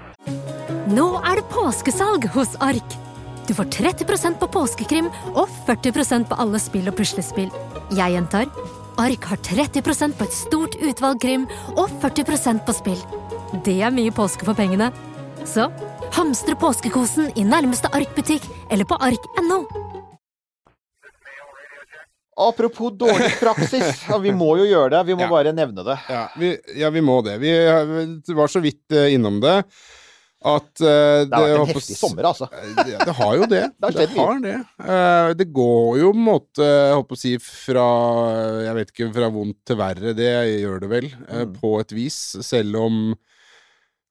Nå 0.96 1.08
er 1.20 1.42
det 1.42 1.48
påskesalg 1.52 2.30
hos 2.34 2.56
Ark. 2.64 3.11
Du 3.48 3.54
får 3.54 3.64
30% 3.74 4.38
på 4.38 4.48
påskekrim 4.54 5.08
og 5.34 5.48
40% 5.66 6.28
på 6.30 6.38
alle 6.40 6.60
spill 6.62 6.88
og 6.90 6.96
puslespill. 6.98 7.50
Jeg 7.96 8.14
gjentar 8.14 8.46
Ark 9.00 9.24
har 9.24 9.40
30% 9.40 10.18
på 10.18 10.26
et 10.28 10.34
stort 10.36 10.74
utvalg 10.84 11.20
krim 11.22 11.46
og 11.74 11.88
40% 12.02 12.60
på 12.66 12.74
spill. 12.76 13.00
Det 13.64 13.78
er 13.82 13.94
mye 13.94 14.12
påske 14.14 14.44
for 14.46 14.54
pengene. 14.58 14.90
Så 15.48 15.66
hamstre 16.14 16.54
påskekosen 16.60 17.32
i 17.40 17.44
nærmeste 17.48 17.88
Ark-butikk 17.96 18.44
eller 18.70 18.86
på 18.88 18.98
ark.no. 19.00 19.62
Apropos 22.42 22.92
dårlig 22.96 23.32
praksis. 23.40 24.04
Ja, 24.08 24.16
vi 24.18 24.32
må 24.32 24.54
jo 24.60 24.64
gjøre 24.68 24.90
det. 24.94 25.02
Vi 25.10 25.16
må 25.18 25.26
Ja. 25.26 25.30
bare 25.32 25.52
nevne 25.56 25.84
det. 25.84 25.98
Ja, 26.08 26.22
vi, 26.36 26.52
ja, 26.80 26.90
vi 26.90 27.02
må 27.04 27.18
det. 27.24 27.38
Vi 27.42 27.52
var 28.34 28.48
så 28.48 28.60
vidt 28.64 28.92
eh, 28.92 29.12
innom 29.16 29.40
det. 29.42 29.58
At 30.44 30.82
uh, 30.82 31.24
Det 31.24 31.32
har 31.32 31.42
vært 31.42 31.52
en 31.54 31.60
håper- 31.62 31.78
heftig 31.78 31.96
sommer, 31.98 32.28
altså. 32.32 32.48
Det, 32.76 32.96
det 33.06 33.14
har 33.18 33.34
jo 33.38 33.46
det. 33.50 33.62
Det 33.82 34.06
mye. 34.10 34.16
har 34.18 34.40
det. 34.42 34.54
Uh, 34.82 35.34
det 35.38 35.46
går 35.54 35.98
jo 36.00 36.12
på 36.12 36.18
en 36.18 36.24
måte, 36.26 36.66
jeg 36.66 36.94
holdt 36.96 37.08
på 37.12 37.18
å 37.18 37.22
si, 37.22 37.34
fra 37.42 37.86
Jeg 38.66 38.74
vet 38.80 38.90
ikke, 38.94 39.10
fra 39.14 39.28
vondt 39.34 39.58
til 39.68 39.76
verre. 39.80 40.14
Det 40.18 40.30
gjør 40.62 40.80
det 40.86 40.90
vel, 40.92 41.10
eh, 41.28 41.44
Mm. 41.46 41.54
på 41.60 41.76
et 41.80 41.92
vis. 41.96 42.18
Selv 42.42 42.76
om 42.82 42.98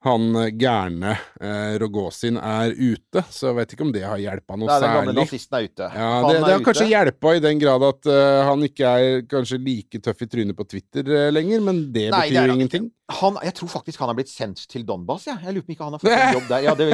han 0.02 0.24
eh, 0.42 0.48
gærne 0.58 1.12
eh, 1.42 1.76
Rogozin 1.82 2.40
er 2.42 2.72
ute, 2.74 3.22
så 3.30 3.52
jeg 3.52 3.58
vet 3.60 3.74
ikke 3.76 3.86
om 3.86 3.92
det 3.94 4.02
har 4.02 4.18
hjelpa 4.18 4.56
noe 4.58 4.66
Nei, 4.70 4.78
den 4.82 4.96
gamle 4.96 5.12
særlig. 5.12 5.26
nazisten 5.28 5.58
er 5.60 5.68
ute. 5.68 5.90
Ja, 5.94 6.08
det, 6.26 6.32
det 6.42 6.54
har 6.56 6.64
kanskje 6.66 6.88
hjelpa 6.90 7.34
i 7.38 7.44
den 7.44 7.60
grad 7.62 7.86
at 7.86 8.10
uh, 8.10 8.40
han 8.50 8.64
ikke 8.66 8.94
er 8.98 9.20
kanskje 9.30 9.60
like 9.62 10.02
tøff 10.02 10.24
i 10.26 10.30
trynet 10.32 10.58
på 10.58 10.66
Twitter 10.72 11.06
uh, 11.06 11.28
lenger, 11.36 11.62
men 11.68 11.84
det 11.94 12.08
Nei, 12.10 12.24
det 12.32 12.34
betyr 12.34 12.42
er 12.42 12.50
jo 12.50 12.58
ingenting. 12.58 12.88
Han, 13.12 13.36
jeg 13.44 13.54
tror 13.60 13.68
faktisk 13.74 14.00
han 14.00 14.08
har 14.08 14.16
blitt 14.18 14.32
sendt 14.32 14.64
til 14.72 14.86
Donbas. 14.88 15.26
Ja. 15.28 15.36
Jeg 15.44 15.54
lurer 15.58 15.66
på 15.68 15.70
om 15.70 15.76
ikke 15.76 15.84
han 15.90 15.98
har 15.98 16.02
fått 16.02 16.16
en 16.16 16.36
jobb 16.38 16.48
der. 16.48 16.64
Ja, 16.64 16.74
det, 16.80 16.88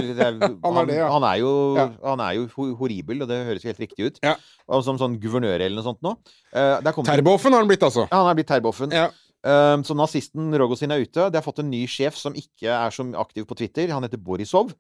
Han 0.66 0.80
han, 0.80 0.92
ja. 0.98 1.10
han 1.14 1.28
er 1.30 1.38
jo, 1.44 1.52
Ja. 1.78 1.86
han 2.10 2.24
er 2.26 2.32
jo 2.40 2.48
ho- 2.56 2.74
horribel, 2.80 3.22
og 3.22 3.30
det 3.30 3.38
høres 3.52 3.68
helt 3.70 3.80
riktig 3.86 4.10
ut. 4.10 4.18
Ja. 4.26 4.34
Som 4.84 4.98
sånn 5.00 5.16
guvernør 5.22 5.62
eller 5.62 5.78
noe 5.78 5.86
sånt 5.86 6.02
nå. 6.04 6.16
Uh, 6.52 6.82
Terboven 7.06 7.54
har 7.56 7.62
han 7.64 7.70
blitt, 7.70 7.86
altså. 7.86 8.08
Ja, 8.10 8.24
han 8.24 8.32
er 8.34 8.40
blitt 8.42 8.50
Terboven. 8.50 8.98
Ja. 9.48 9.74
Eh, 9.74 9.82
så 9.88 9.96
nazisten 9.98 10.52
Rogozin 10.60 10.92
er 10.92 11.04
ute. 11.04 11.30
De 11.32 11.40
har 11.40 11.46
fått 11.46 11.64
en 11.64 11.72
ny 11.72 11.86
sjef 11.90 12.18
som 12.20 12.36
ikke 12.36 12.72
er 12.74 12.94
så 12.94 13.06
aktiv 13.20 13.48
på 13.48 13.58
Twitter. 13.58 13.94
Han 13.96 14.04
heter 14.04 14.20
Borisov. 14.22 14.74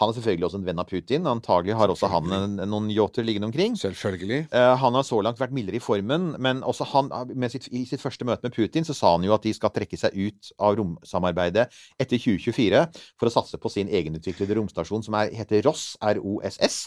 Han 0.00 0.10
er 0.10 0.16
selvfølgelig 0.16 0.46
også 0.48 0.58
en 0.58 0.66
venn 0.66 0.80
av 0.82 0.88
Putin. 0.90 1.26
Antagelig 1.30 1.76
har 1.78 1.92
også 1.92 2.08
han 2.10 2.56
noen 2.58 2.88
yachter 2.90 3.26
liggende 3.26 3.46
omkring. 3.50 3.76
Selvfølgelig. 3.78 4.48
Eh, 4.50 4.72
han 4.80 4.98
har 4.98 5.06
så 5.06 5.20
langt 5.22 5.38
vært 5.42 5.54
mildere 5.54 5.78
i 5.78 5.84
formen, 5.84 6.32
men 6.42 6.64
også 6.66 6.88
han, 6.90 7.12
med 7.34 7.52
sitt, 7.54 7.68
i 7.70 7.84
sitt 7.86 8.02
første 8.02 8.26
møte 8.26 8.48
med 8.48 8.56
Putin 8.56 8.86
så 8.86 8.96
sa 8.96 9.14
han 9.14 9.26
jo 9.26 9.36
at 9.36 9.46
de 9.46 9.54
skal 9.54 9.72
trekke 9.74 9.98
seg 10.00 10.16
ut 10.18 10.50
av 10.58 10.78
romsamarbeidet 10.80 11.68
etter 12.00 12.18
2024 12.18 12.82
for 13.20 13.30
å 13.30 13.34
satse 13.36 13.60
på 13.60 13.70
sin 13.70 13.92
egenutviklede 13.92 14.58
romstasjon 14.58 15.06
som 15.06 15.18
er, 15.20 15.30
heter 15.36 15.62
ROSS, 15.68 15.94
R-O-S-S. 16.14 16.80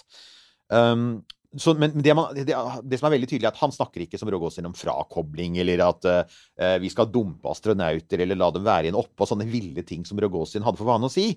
Um, 0.67 1.23
så, 1.55 1.73
men 1.79 1.93
det, 2.03 2.13
man, 2.17 2.33
det, 2.35 2.51
det 2.83 2.99
som 2.99 3.07
er 3.07 3.13
veldig 3.15 3.29
tydelig, 3.29 3.45
er 3.47 3.53
at 3.53 3.61
han 3.61 3.71
snakker 3.71 4.03
ikke 4.03 4.19
som 4.19 4.29
Rogozin 4.33 4.67
om 4.67 4.75
frakobling, 4.75 5.55
eller 5.61 5.85
at 5.85 6.07
uh, 6.09 6.75
vi 6.83 6.91
skal 6.91 7.07
dumpe 7.13 7.47
astronauter, 7.47 8.23
eller 8.23 8.39
la 8.39 8.49
dem 8.51 8.65
være 8.67 8.89
igjen 8.89 8.99
oppe, 8.99 9.21
og 9.23 9.31
sånne 9.31 9.47
ville 9.49 9.85
ting 9.87 10.03
som 10.07 10.19
Rogozin 10.19 10.65
hadde 10.67 10.81
for 10.81 10.89
vane 10.91 11.07
å 11.07 11.13
si. 11.13 11.29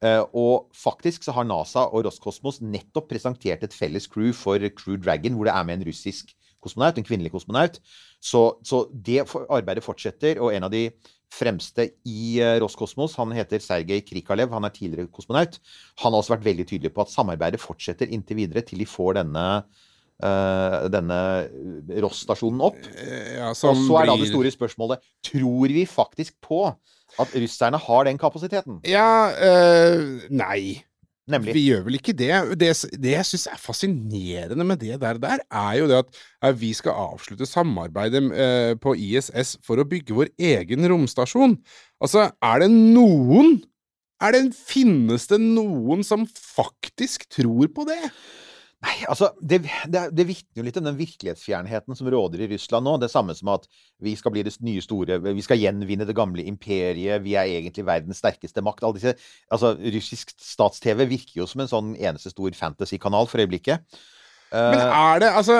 Uh, 0.00 0.24
og 0.32 0.70
faktisk 0.72 1.26
så 1.26 1.34
har 1.36 1.44
NASA 1.44 1.84
og 1.92 2.06
Roskosmos 2.06 2.62
nettopp 2.64 3.10
presentert 3.12 3.66
et 3.66 3.76
felles 3.76 4.08
crew 4.08 4.32
for 4.36 4.64
Crew 4.78 4.96
Dragon, 4.96 5.36
hvor 5.36 5.50
det 5.50 5.54
er 5.54 5.68
med 5.68 5.80
en 5.80 5.88
russisk 5.90 6.32
kosmonaut, 6.62 6.98
en 6.98 7.06
kvinnelig 7.06 7.32
kosmonaut. 7.34 7.80
Så, 8.20 8.44
så 8.66 8.84
det 8.92 9.24
arbeidet 9.48 9.84
fortsetter, 9.84 10.40
og 10.40 10.54
en 10.54 10.68
av 10.68 10.74
de 10.74 10.88
fremste 11.30 11.86
i 12.08 12.40
eh, 12.42 12.56
Roskosmos, 12.62 13.14
han 13.20 13.34
heter 13.36 13.62
Sergej 13.62 14.02
Krikalev, 14.08 14.50
han 14.54 14.66
er 14.66 14.74
tidligere 14.74 15.10
kosmonaut. 15.14 15.60
Han 16.02 16.12
har 16.12 16.22
også 16.22 16.34
vært 16.36 16.48
veldig 16.48 16.66
tydelig 16.72 16.92
på 16.94 17.04
at 17.04 17.12
samarbeidet 17.12 17.62
fortsetter 17.62 18.10
inntil 18.10 18.42
videre 18.42 18.64
til 18.66 18.82
de 18.82 18.88
får 18.88 19.20
denne 19.22 19.46
Uh, 20.20 20.84
denne 20.92 21.16
Ross-stasjonen 22.04 22.60
opp. 22.66 22.76
Ja, 22.76 23.54
Og 23.54 23.56
så 23.56 23.94
er 23.96 24.10
da 24.10 24.18
det 24.20 24.26
store 24.28 24.50
spørsmålet 24.52 25.00
Tror 25.24 25.72
vi 25.72 25.86
faktisk 25.88 26.34
på 26.44 26.58
at 26.68 27.32
russerne 27.40 27.80
har 27.80 28.04
den 28.04 28.20
kapasiteten? 28.20 28.82
Ja, 28.84 29.32
uh, 29.32 30.26
nei. 30.28 30.82
Nemlig. 31.30 31.54
Vi 31.54 31.62
gjør 31.68 31.84
vel 31.86 31.98
ikke 31.98 32.14
det. 32.16 32.32
Det, 32.58 32.70
det 33.02 33.12
jeg 33.12 33.26
syns 33.28 33.46
er 33.52 33.60
fascinerende 33.60 34.64
med 34.66 34.80
det 34.82 34.96
der, 35.02 35.18
der 35.20 35.42
er 35.46 35.72
jo 35.78 35.88
det 35.90 36.00
at 36.00 36.56
vi 36.58 36.72
skal 36.74 36.96
avslutte 36.96 37.46
samarbeidet 37.46 38.22
eh, 38.32 38.72
på 38.80 38.96
ISS 38.98 39.58
for 39.66 39.78
å 39.80 39.86
bygge 39.86 40.16
vår 40.16 40.32
egen 40.40 40.88
romstasjon. 40.90 41.58
Altså, 42.02 42.30
er 42.42 42.64
det 42.64 42.70
noen 42.72 43.60
er 44.20 44.34
det, 44.36 44.42
Finnes 44.52 45.28
det 45.30 45.40
noen 45.40 46.02
som 46.04 46.26
faktisk 46.28 47.28
tror 47.32 47.70
på 47.72 47.86
det? 47.88 48.00
Nei, 48.80 48.94
altså, 49.12 49.28
det, 49.44 49.58
det, 49.92 50.06
det 50.16 50.24
vitner 50.24 50.62
jo 50.62 50.64
litt 50.64 50.78
om 50.80 50.86
den 50.86 50.96
virkelighetsfjernheten 50.96 51.98
som 51.98 52.08
råder 52.12 52.46
i 52.46 52.48
Russland 52.54 52.88
nå. 52.88 52.94
Det 53.02 53.10
samme 53.12 53.34
som 53.36 53.50
at 53.52 53.66
vi 54.00 54.14
skal 54.16 54.32
bli 54.32 54.44
det 54.46 54.54
nye 54.64 54.80
store 54.84 55.18
Vi 55.26 55.44
skal 55.44 55.60
gjenvinne 55.60 56.06
det 56.08 56.16
gamle 56.16 56.46
imperiet. 56.48 57.20
Vi 57.26 57.36
er 57.36 57.50
egentlig 57.58 57.84
verdens 57.88 58.22
sterkeste 58.24 58.64
makt. 58.64 58.86
Alle 58.86 58.96
disse, 58.96 59.12
altså, 59.52 59.74
Russisk 59.96 60.32
stats-TV 60.40 61.04
virker 61.10 61.42
jo 61.42 61.48
som 61.50 61.60
en 61.60 61.72
sånn 61.72 61.92
eneste 61.98 62.32
stor 62.32 62.56
fantasy-kanal 62.56 63.28
for 63.28 63.44
øyeblikket. 63.44 63.84
Men 64.50 64.80
Eh, 64.80 65.12
er 65.12 65.20
det 65.22 65.28
altså 65.30 65.56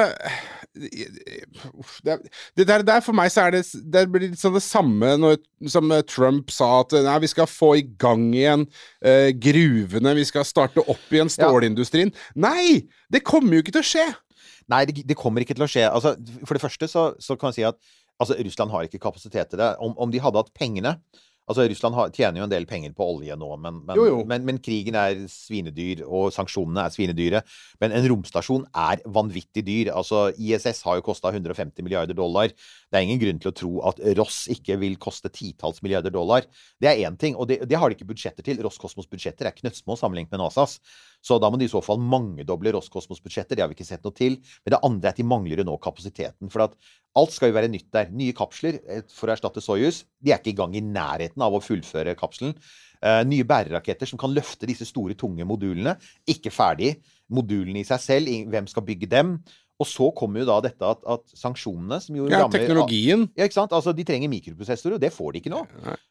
det, 0.75 2.17
det 2.57 2.67
der, 2.69 2.85
der 2.87 3.01
for 3.03 3.17
meg 3.17 3.33
så 3.35 3.49
er 3.49 3.57
det 3.57 3.63
Det 3.91 4.05
blir 4.07 4.29
litt 4.29 4.39
sånn 4.39 4.55
det 4.55 4.63
samme 4.63 5.17
når, 5.19 5.41
som 5.73 5.91
eh, 5.91 6.05
Trump 6.07 6.53
sa 6.55 6.69
at 6.85 6.95
nei, 6.95 7.17
vi 7.25 7.31
skal 7.33 7.49
få 7.51 7.73
i 7.81 7.85
gang 8.01 8.29
igjen 8.31 8.67
eh, 9.03 9.31
gruvene, 9.35 10.15
vi 10.19 10.27
skal 10.29 10.47
starte 10.47 10.85
opp 10.87 11.11
igjen 11.11 11.33
stålindustrien. 11.33 12.13
Nei! 12.39 12.87
Det 13.11 13.25
kommer 13.27 13.59
jo 13.59 13.65
ikke 13.65 13.75
til 13.75 13.83
å 13.83 13.91
skje! 13.91 14.07
Nei, 14.71 14.85
det, 14.87 15.03
det 15.09 15.19
kommer 15.19 15.43
ikke 15.43 15.57
til 15.59 15.67
å 15.67 15.71
skje. 15.71 15.89
Altså, 15.91 16.15
for 16.47 16.55
det 16.55 16.63
første 16.63 16.89
så, 16.91 17.09
så 17.19 17.35
kan 17.39 17.51
jeg 17.51 17.59
si 17.59 17.67
at 17.67 17.79
altså, 18.23 18.39
Russland 18.39 18.71
har 18.75 18.87
ikke 18.87 19.03
kapasitet 19.03 19.51
til 19.51 19.63
det. 19.63 19.73
Om, 19.83 19.97
om 19.99 20.13
de 20.13 20.23
hadde 20.23 20.39
hatt 20.39 20.55
pengene 20.55 20.95
Altså, 21.51 21.67
Russland 21.67 21.97
har, 21.99 22.13
tjener 22.15 22.39
jo 22.39 22.47
en 22.47 22.53
del 22.53 22.67
penger 22.71 22.93
på 22.95 23.07
olje 23.17 23.35
nå, 23.39 23.49
men, 23.59 23.81
men, 23.89 23.99
Jo, 23.99 24.07
jo. 24.07 24.19
men, 24.31 24.45
men 24.47 24.61
krigen 24.63 24.95
er 24.99 25.25
svinedyr, 25.31 26.05
og 26.07 26.31
sanksjonene 26.35 26.85
er 26.87 26.95
svinedyre. 26.95 27.43
Men 27.83 27.97
en 27.97 28.07
romstasjon 28.13 28.69
er 28.71 29.03
vanvittig 29.11 29.65
dyr. 29.67 29.91
Altså, 29.97 30.29
ISS 30.39 30.85
har 30.87 31.01
jo 31.01 31.07
kosta 31.11 31.33
150 31.35 31.83
milliarder 31.83 32.15
dollar. 32.15 32.55
Det 32.91 32.99
er 32.99 33.07
ingen 33.07 33.21
grunn 33.23 33.39
til 33.39 33.53
å 33.53 33.55
tro 33.55 33.71
at 33.87 34.01
Ross 34.19 34.41
ikke 34.51 34.75
vil 34.81 34.97
koste 34.99 35.31
titalls 35.31 35.79
milliarder 35.85 36.11
dollar. 36.15 36.47
Det 36.83 36.91
er 36.91 37.05
én 37.07 37.19
ting, 37.21 37.37
og 37.39 37.47
det, 37.47 37.61
det 37.71 37.79
har 37.79 37.87
de 37.87 37.95
ikke 37.95 38.09
budsjetter 38.09 38.47
til. 38.47 38.59
Roskosmos 38.67 39.07
budsjetter 39.11 39.47
er 39.47 39.55
knøttsmå 39.55 39.95
sammenlignet 39.99 40.35
med 40.35 40.43
NASAs. 40.43 40.81
Så 41.23 41.39
da 41.39 41.51
må 41.53 41.61
de 41.61 41.69
i 41.69 41.71
så 41.71 41.83
fall 41.85 42.01
mangedoble 42.03 42.73
Roskosmos 42.75 43.23
budsjetter. 43.23 43.55
Det 43.55 43.63
har 43.63 43.71
vi 43.71 43.79
ikke 43.79 43.87
sett 43.87 44.03
noe 44.07 44.17
til. 44.17 44.41
Men 44.65 44.75
det 44.75 44.83
andre 44.89 45.11
er 45.13 45.15
at 45.15 45.23
de 45.23 45.29
mangler 45.31 45.63
jo 45.63 45.69
nå 45.69 45.79
kapasiteten. 45.85 46.51
For 46.51 46.67
at 46.67 46.75
alt 47.21 47.37
skal 47.37 47.53
jo 47.53 47.59
være 47.61 47.71
nytt 47.71 47.89
der. 47.95 48.11
Nye 48.11 48.35
kapsler 48.37 48.81
eh, 48.83 49.07
for 49.15 49.31
å 49.31 49.37
erstatte 49.37 49.63
Soyuz. 49.63 50.03
De 50.19 50.35
er 50.35 50.43
ikke 50.43 50.57
i 50.57 50.59
gang 50.59 50.75
i 50.75 50.83
nærheten 50.83 51.47
av 51.47 51.55
å 51.55 51.63
fullføre 51.63 52.19
kapselen. 52.19 52.57
Eh, 53.01 53.23
nye 53.31 53.47
bæreraketter 53.47 54.11
som 54.11 54.19
kan 54.21 54.35
løfte 54.35 54.67
disse 54.67 54.89
store, 54.89 55.15
tunge 55.19 55.47
modulene. 55.47 55.95
Ikke 56.31 56.51
ferdig. 56.55 56.97
Modulene 57.31 57.85
i 57.85 57.87
seg 57.87 58.03
selv, 58.03 58.39
hvem 58.51 58.67
skal 58.67 58.87
bygge 58.87 59.15
dem? 59.15 59.37
Og 59.81 59.89
så 59.89 60.11
kommer 60.17 60.43
jo 60.43 60.49
da 60.51 60.59
dette 60.69 60.85
at, 60.85 61.01
at 61.09 61.35
sanksjonene 61.41 61.97
som 62.05 62.19
jo 62.19 62.27
Ja, 62.29 62.43
rammer 62.45 62.61
teknologien. 62.61 63.25
Ja, 63.39 63.49
ikke 63.49 63.57
sant? 63.57 63.73
Altså, 63.77 63.95
de 63.97 64.05
trenger 64.05 64.29
mikroprosessorer, 64.33 64.99
og 64.99 65.03
det 65.03 65.13
får 65.15 65.33
de 65.33 65.41
ikke 65.41 65.53
nå. 65.55 65.63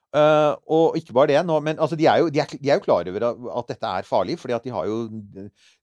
Eh, 0.09 0.53
og 0.73 0.95
ikke 0.97 1.13
bare 1.13 1.29
det, 1.29 1.41
nå, 1.45 1.59
men 1.61 1.77
altså, 1.77 1.97
de, 1.99 2.07
er 2.09 2.23
jo, 2.23 2.31
de, 2.33 2.41
er, 2.41 2.53
de 2.57 2.71
er 2.71 2.79
jo 2.79 2.85
klar 2.87 3.05
over 3.11 3.25
at, 3.27 3.43
at 3.61 3.67
dette 3.75 3.91
er 3.99 4.07
farlig, 4.07 4.39
fordi 4.41 4.55
at 4.57 4.63
de 4.65 4.73
har 4.73 4.87
jo 4.89 5.03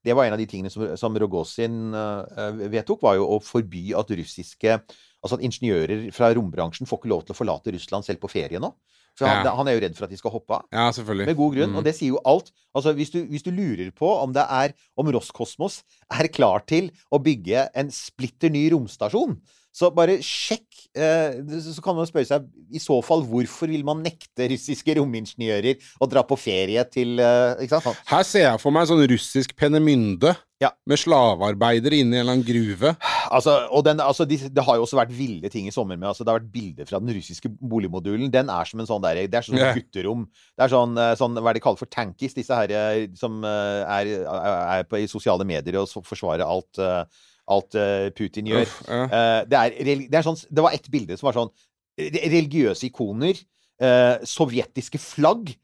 Det 0.03 0.15
var 0.15 0.27
en 0.27 0.35
av 0.35 0.41
de 0.41 0.47
tingene 0.51 0.71
som, 0.73 0.83
som 0.99 1.15
Rogozin 1.15 1.95
uh, 1.95 2.59
vedtok, 2.67 3.05
var 3.07 3.15
jo 3.15 3.29
å 3.37 3.39
forby 3.43 3.93
at 3.95 4.11
russiske 4.19 4.81
Altså 5.23 5.39
at 5.39 5.45
ingeniører 5.47 6.09
fra 6.13 6.29
rombransjen 6.35 6.87
får 6.87 6.99
ikke 6.99 7.09
lov 7.09 7.23
til 7.25 7.33
å 7.33 7.37
forlate 7.39 7.73
Russland 7.73 8.05
selv 8.05 8.21
på 8.21 8.29
ferie 8.31 8.59
nå. 8.61 8.69
For 9.17 9.25
han, 9.25 9.47
Ja. 9.47 9.55
han 9.57 9.67
er 9.67 9.73
jo 9.73 9.81
redd 9.81 9.95
for 9.97 10.05
at 10.05 10.11
de 10.13 10.19
skal 10.19 10.31
hoppe 10.35 10.59
av. 10.59 10.67
Ja, 10.69 10.91
selvfølgelig. 10.93 11.25
Med 11.25 11.39
god 11.39 11.55
grunn. 11.55 11.71
Mm. 11.73 11.77
Og 11.79 11.87
det 11.87 11.95
sier 11.97 12.13
jo 12.13 12.21
alt. 12.29 12.51
Altså, 12.77 12.93
hvis 12.93 13.09
du, 13.15 13.17
hvis 13.25 13.43
du 13.43 13.49
lurer 13.49 13.89
på 13.97 14.11
om 14.13 14.35
det 14.35 14.45
er 14.45 14.75
om 14.95 15.09
Roskosmos 15.15 15.79
er 16.13 16.29
klar 16.29 16.61
til 16.69 16.91
å 17.09 17.17
bygge 17.23 17.65
en 17.73 17.89
splitter 17.91 18.53
ny 18.53 18.67
romstasjon, 18.75 19.39
så 19.77 19.91
bare 19.93 20.17
sjekk. 20.25 20.65
Eh, 20.97 21.37
så 21.61 21.83
kan 21.85 21.97
man 21.97 22.07
spørre 22.09 22.25
seg 22.25 22.47
i 22.73 22.81
så 22.81 22.97
fall 23.05 23.21
hvorfor 23.27 23.69
vil 23.69 23.83
man 23.85 24.01
nekte 24.01 24.47
russiske 24.49 24.95
romingeniører 24.97 25.77
å 26.01 26.07
dra 26.09 26.23
på 26.25 26.37
ferie 26.39 26.81
til 26.89 27.19
eh, 27.21 27.61
Ikke 27.61 27.77
sant? 27.83 27.99
Her 28.09 28.25
ser 28.25 28.45
jeg 28.47 28.61
for 28.63 28.73
meg 28.73 28.87
en 28.87 28.91
sånn 28.95 29.07
russisk 29.11 29.53
Penemynde 29.59 30.33
med 30.57 30.97
slavearbeidere 30.97 31.99
inne 32.01 32.15
i 32.15 32.17
en 32.17 32.23
eller 32.23 32.33
annen 32.39 32.47
gruve. 32.47 32.95
Altså, 33.29 33.53
og 33.69 33.83
den, 33.85 34.01
altså, 34.01 34.25
de, 34.25 34.39
det 34.49 34.63
har 34.65 34.79
jo 34.79 34.87
også 34.87 34.97
vært 34.97 35.13
ville 35.13 35.51
ting 35.53 35.67
i 35.69 35.73
sommer 35.75 35.99
med 35.99 36.07
altså, 36.09 36.25
Det 36.25 36.33
har 36.33 36.39
vært 36.39 36.49
bilder 36.55 36.89
fra 36.89 37.01
den 37.03 37.13
russiske 37.13 37.51
boligmodulen. 37.61 38.31
Den 38.33 38.49
er 38.49 38.65
som 38.65 38.81
en 38.81 38.89
sånn 38.89 39.03
der, 39.05 39.21
Det 39.29 39.37
er 39.37 39.45
sånn 39.45 39.61
yeah. 39.61 39.77
gutterom. 39.77 40.25
Det 40.57 40.65
er 40.65 40.73
sånn, 40.73 40.97
eh, 41.03 41.13
sånn 41.19 41.37
hva 41.37 41.51
er 41.51 41.59
det 41.59 41.61
de 41.61 41.65
kaller 41.67 41.83
for 41.83 41.93
tankis, 41.93 42.33
disse 42.39 42.57
her 42.57 42.73
som 43.19 43.45
er, 43.45 44.15
er 44.25 44.89
på, 44.89 45.03
i 45.03 45.11
sosiale 45.11 45.45
medier 45.45 45.77
og 45.83 45.93
forsvarer 46.07 46.47
alt, 46.47 46.81
eh, 46.81 47.27
alt 47.47 47.75
eh, 47.79 48.09
Putin 48.17 48.49
gjør. 48.51 48.65
Uff, 48.67 48.81
ja. 48.87 49.03
Eh, 49.07 49.41
det, 49.51 49.61
er, 49.61 49.93
det, 50.07 50.17
er 50.19 50.25
sånn, 50.25 50.39
det 50.49 50.65
var 50.65 50.75
ett 50.75 50.89
bilde 50.93 51.17
som 51.19 51.29
var 51.29 51.37
sånn 51.39 51.53
Religiøse 51.97 52.85
ikoner. 52.91 53.39
eh, 53.81 54.17
sovjetiske 54.25 54.99
flagg. 55.01 55.55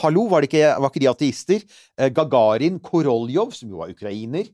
Hallo, 0.00 0.22
var, 0.30 0.40
det 0.40 0.48
ikke, 0.48 0.68
var 0.80 0.88
ikke 0.88 1.00
de 1.02 1.08
ateister? 1.10 1.64
Gagarin, 2.16 2.78
Koroljov, 2.80 3.50
som 3.52 3.68
jo 3.68 3.82
var 3.82 3.90
ukrainer. 3.92 4.46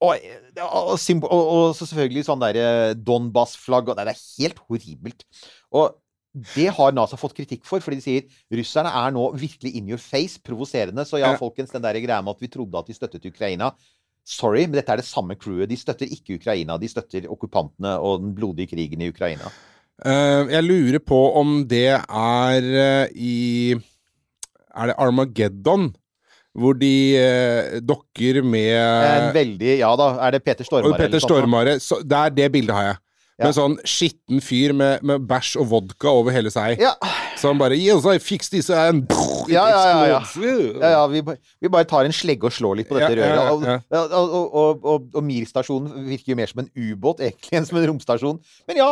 Og, 0.00 0.14
og, 0.62 0.94
og, 0.94 1.32
og 1.34 1.64
så 1.76 1.84
selvfølgelig 1.90 2.22
sånn 2.28 2.40
derre 2.40 2.94
Donbas-flagg. 2.96 3.90
Det 3.98 4.06
er 4.06 4.22
helt 4.38 4.62
horribelt. 4.68 5.26
Og 5.74 5.98
det 6.54 6.68
har 6.76 6.92
NASA 6.94 7.18
fått 7.20 7.34
kritikk 7.36 7.66
for, 7.66 7.82
fordi 7.84 7.98
de 7.98 8.04
sier 8.04 8.58
russerne 8.60 8.92
er 8.94 9.12
nå 9.16 9.26
virkelig 9.36 9.74
in 9.76 9.88
your 9.90 10.00
face, 10.00 10.38
provoserende. 10.40 11.04
Så 11.08 11.18
Ja. 11.20 11.34
folkens, 11.36 11.72
den 11.74 11.82
der 11.84 11.98
greia 12.00 12.22
med 12.22 12.36
at 12.36 12.40
vi 12.44 12.48
trodde 12.52 12.78
at 12.78 12.86
de 12.88 12.94
støttet 12.96 13.26
Ukraina 13.28 13.72
Sorry, 14.28 14.66
men 14.68 14.76
dette 14.76 14.92
er 14.92 15.00
det 15.00 15.08
samme 15.08 15.38
crewet. 15.40 15.70
De 15.70 15.78
støtter 15.80 16.10
ikke 16.12 16.36
Ukraina. 16.36 16.76
De 16.80 16.90
støtter 16.90 17.28
okkupantene 17.32 17.94
og 18.04 18.20
den 18.26 18.34
blodige 18.36 18.74
krigen 18.74 19.00
i 19.00 19.08
Ukraina. 19.08 19.48
Eh, 20.04 20.50
jeg 20.52 20.66
lurer 20.66 21.02
på 21.02 21.20
om 21.40 21.62
det 21.66 21.88
er 21.96 22.66
eh, 22.82 23.16
i 23.16 23.38
Er 23.74 24.92
det 24.92 24.98
Armageddon? 25.00 25.88
Hvor 26.58 26.76
de 26.78 26.92
eh, 27.18 27.80
dokker 27.82 28.42
med 28.42 28.76
En 28.76 29.34
veldig 29.34 29.74
Ja 29.80 29.90
da, 29.98 30.10
er 30.26 30.36
det 30.36 30.44
Peter 30.44 30.66
Stormare? 30.66 31.00
Peter? 31.00 31.22
Stormare. 31.22 31.78
Så, 31.80 32.02
er 32.04 32.34
det 32.34 32.52
bildet 32.52 32.76
har 32.76 32.86
jeg. 32.92 33.00
Med 33.38 33.52
en 33.52 33.54
sånn 33.54 33.74
skitten 33.86 34.40
fyr 34.42 34.72
med, 34.74 35.04
med 35.06 35.22
bæsj 35.30 35.60
og 35.62 35.68
vodka 35.70 36.10
over 36.10 36.34
hele 36.34 36.50
seg. 36.50 36.80
Ja. 36.82 36.96
Som 37.38 37.60
bare 37.60 37.76
yes, 37.78 38.02
I 38.10 38.18
fix 38.18 38.50
this 38.50 38.66
and 38.74 39.06
Ja, 39.48 39.62
ja, 39.70 39.82
ja, 39.86 40.00
ja. 40.10 40.18
Ja, 40.82 40.90
ja 40.96 41.04
vi, 41.12 41.22
vi 41.22 41.70
bare 41.70 41.86
tar 41.86 42.08
en 42.08 42.14
slegge 42.14 42.50
og 42.50 42.56
slår 42.56 42.80
litt 42.80 42.90
på 42.90 42.98
dette 42.98 43.14
røret. 43.14 43.52
Og, 43.94 44.16
og, 44.18 44.82
og, 44.82 45.06
og, 45.14 45.22
Mir-stasjonen 45.22 46.08
virker 46.08 46.34
jo 46.34 46.38
mer 46.40 46.50
som 46.50 46.64
en 46.64 46.72
ubåt 46.74 47.22
egentlig 47.22 47.54
enn 47.60 47.68
som 47.68 47.78
en 47.78 47.86
romstasjon. 47.92 48.42
Men 48.66 48.82
ja, 48.82 48.90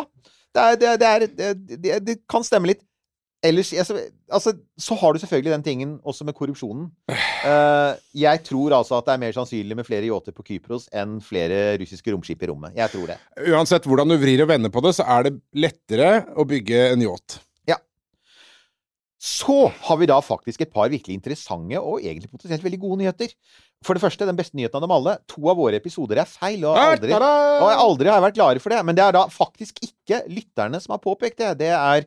det, 0.55 0.63
er, 0.63 0.79
det, 0.79 1.11
er, 1.11 1.27
det, 1.27 1.91
er, 1.97 2.07
det 2.07 2.21
kan 2.31 2.47
stemme 2.47 2.71
litt. 2.71 2.85
Ellers 3.47 3.73
altså, 3.73 4.53
Så 4.79 4.97
har 5.01 5.15
du 5.15 5.21
selvfølgelig 5.23 5.53
den 5.55 5.65
tingen 5.67 5.97
også 6.05 6.27
med 6.29 6.37
korrupsjonen. 6.39 6.91
Eh, 7.47 7.93
jeg 8.19 8.41
tror 8.43 8.73
altså 8.75 8.97
at 8.97 9.07
det 9.07 9.13
er 9.13 9.21
mer 9.23 9.35
sannsynlig 9.37 9.77
med 9.79 9.87
flere 9.87 10.09
yachter 10.09 10.35
på 10.35 10.43
Kypros 10.49 10.89
enn 10.91 11.21
flere 11.23 11.77
russiske 11.79 12.11
romskip 12.11 12.43
i 12.43 12.49
rommet. 12.51 12.75
Jeg 12.75 12.91
tror 12.91 13.13
det. 13.13 13.21
Uansett 13.53 13.87
hvordan 13.87 14.11
du 14.11 14.17
vrir 14.19 14.43
og 14.43 14.49
vender 14.51 14.73
på 14.75 14.83
det, 14.83 14.97
så 14.97 15.07
er 15.15 15.29
det 15.29 15.37
lettere 15.55 16.09
å 16.35 16.49
bygge 16.49 16.81
en 16.89 17.05
yacht. 17.07 17.37
Så 19.27 19.73
har 19.83 19.97
vi 19.97 20.07
da 20.07 20.19
faktisk 20.23 20.61
et 20.63 20.73
par 20.73 20.91
virkelig 20.93 21.17
interessante 21.17 21.81
og 21.81 22.05
egentlig 22.05 22.29
potensielt 22.31 22.63
veldig 22.63 22.79
gode 22.83 23.01
nyheter. 23.01 23.33
For 23.85 23.97
det 23.97 24.03
første, 24.05 24.29
den 24.29 24.37
beste 24.39 24.59
nyheten 24.59 24.79
av 24.79 24.85
dem 24.85 24.93
alle. 24.93 25.17
To 25.33 25.49
av 25.51 25.59
våre 25.59 25.81
episoder 25.81 26.21
er 26.21 26.29
feil, 26.29 26.63
og 26.69 26.79
aldri, 26.79 27.15
og 27.17 27.67
aldri 27.73 28.11
har 28.11 28.21
jeg 28.21 28.27
vært 28.27 28.37
klare 28.39 28.63
for 28.63 28.75
det. 28.75 28.83
Men 28.87 28.99
det 28.99 29.05
er 29.07 29.17
da 29.17 29.25
faktisk 29.33 29.81
ikke 29.83 30.21
lytterne 30.31 30.81
som 30.83 30.95
har 30.95 31.03
påpekt 31.03 31.41
det. 31.41 31.55
Det 31.65 31.73
er, 31.73 32.07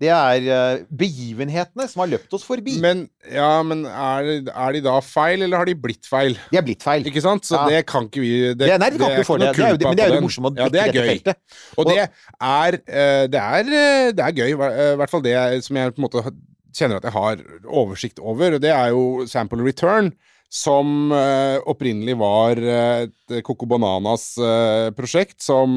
det 0.00 0.08
er 0.08 0.46
eh, 0.48 0.82
begivenhetene 0.96 1.84
som 1.90 2.00
har 2.02 2.08
løpt 2.14 2.32
oss 2.36 2.44
forbi. 2.48 2.78
Men, 2.80 3.02
ja, 3.28 3.50
men 3.66 3.82
er, 3.84 4.30
er 4.48 4.72
de 4.76 4.80
da 4.86 4.94
feil, 5.04 5.42
eller 5.44 5.60
har 5.60 5.68
de 5.68 5.74
blitt 5.76 6.08
feil? 6.08 6.38
De 6.50 6.56
er 6.56 6.64
blitt 6.64 6.82
feil. 6.86 7.04
Ikke 7.10 7.20
sant? 7.24 7.44
Så 7.44 7.58
Ja. 7.58 7.66
det 7.68 7.82
kan 7.90 8.08
ikke 8.08 8.22
vi 8.24 8.30
Det, 8.54 8.58
Det- 8.64 8.80
nei, 8.80 8.90
vi 8.90 8.98
kan 9.02 9.12
ikke 9.12 9.28
få 9.28 9.38
det. 9.38 9.50
Det 9.56 9.60
er 9.66 9.76
men 9.90 9.96
det 9.96 10.04
er 10.06 10.08
jo 10.08 10.14
det 10.14 10.22
morsomme 10.24 10.50
å 10.50 10.56
ja, 10.56 10.68
det 10.72 10.80
er 10.80 10.88
i 10.88 10.92
dette 10.92 11.04
gøy. 11.04 11.10
feltet. 11.12 11.36
Og 11.76 11.86
det 11.92 11.98
er, 12.00 12.80
eh, 12.88 13.26
det 13.28 13.40
er 13.40 13.60
eh, 13.80 14.12
Det 14.12 14.24
er 14.24 14.32
gøy. 14.32 14.50
I 14.50 14.96
hvert 14.96 15.10
fall 15.10 15.22
det 15.22 15.64
som 15.64 15.76
jeg 15.76 15.94
på 15.94 15.98
en 16.02 16.08
måte 16.08 16.24
kjenner 16.72 16.96
at 16.96 17.02
jeg 17.04 17.12
har 17.12 17.36
oversikt 17.66 18.18
over. 18.22 18.54
Og 18.54 18.60
det 18.60 18.70
er 18.70 18.88
jo 18.94 19.26
Sample 19.26 19.62
Return. 19.62 20.12
Som 20.50 21.12
eh, 21.14 21.60
opprinnelig 21.70 22.16
var 22.18 22.58
eh, 22.58 23.04
et 23.06 23.44
Coco 23.46 23.68
Bananas 23.70 24.32
eh, 24.42 24.88
prosjekt, 24.98 25.38
som 25.46 25.70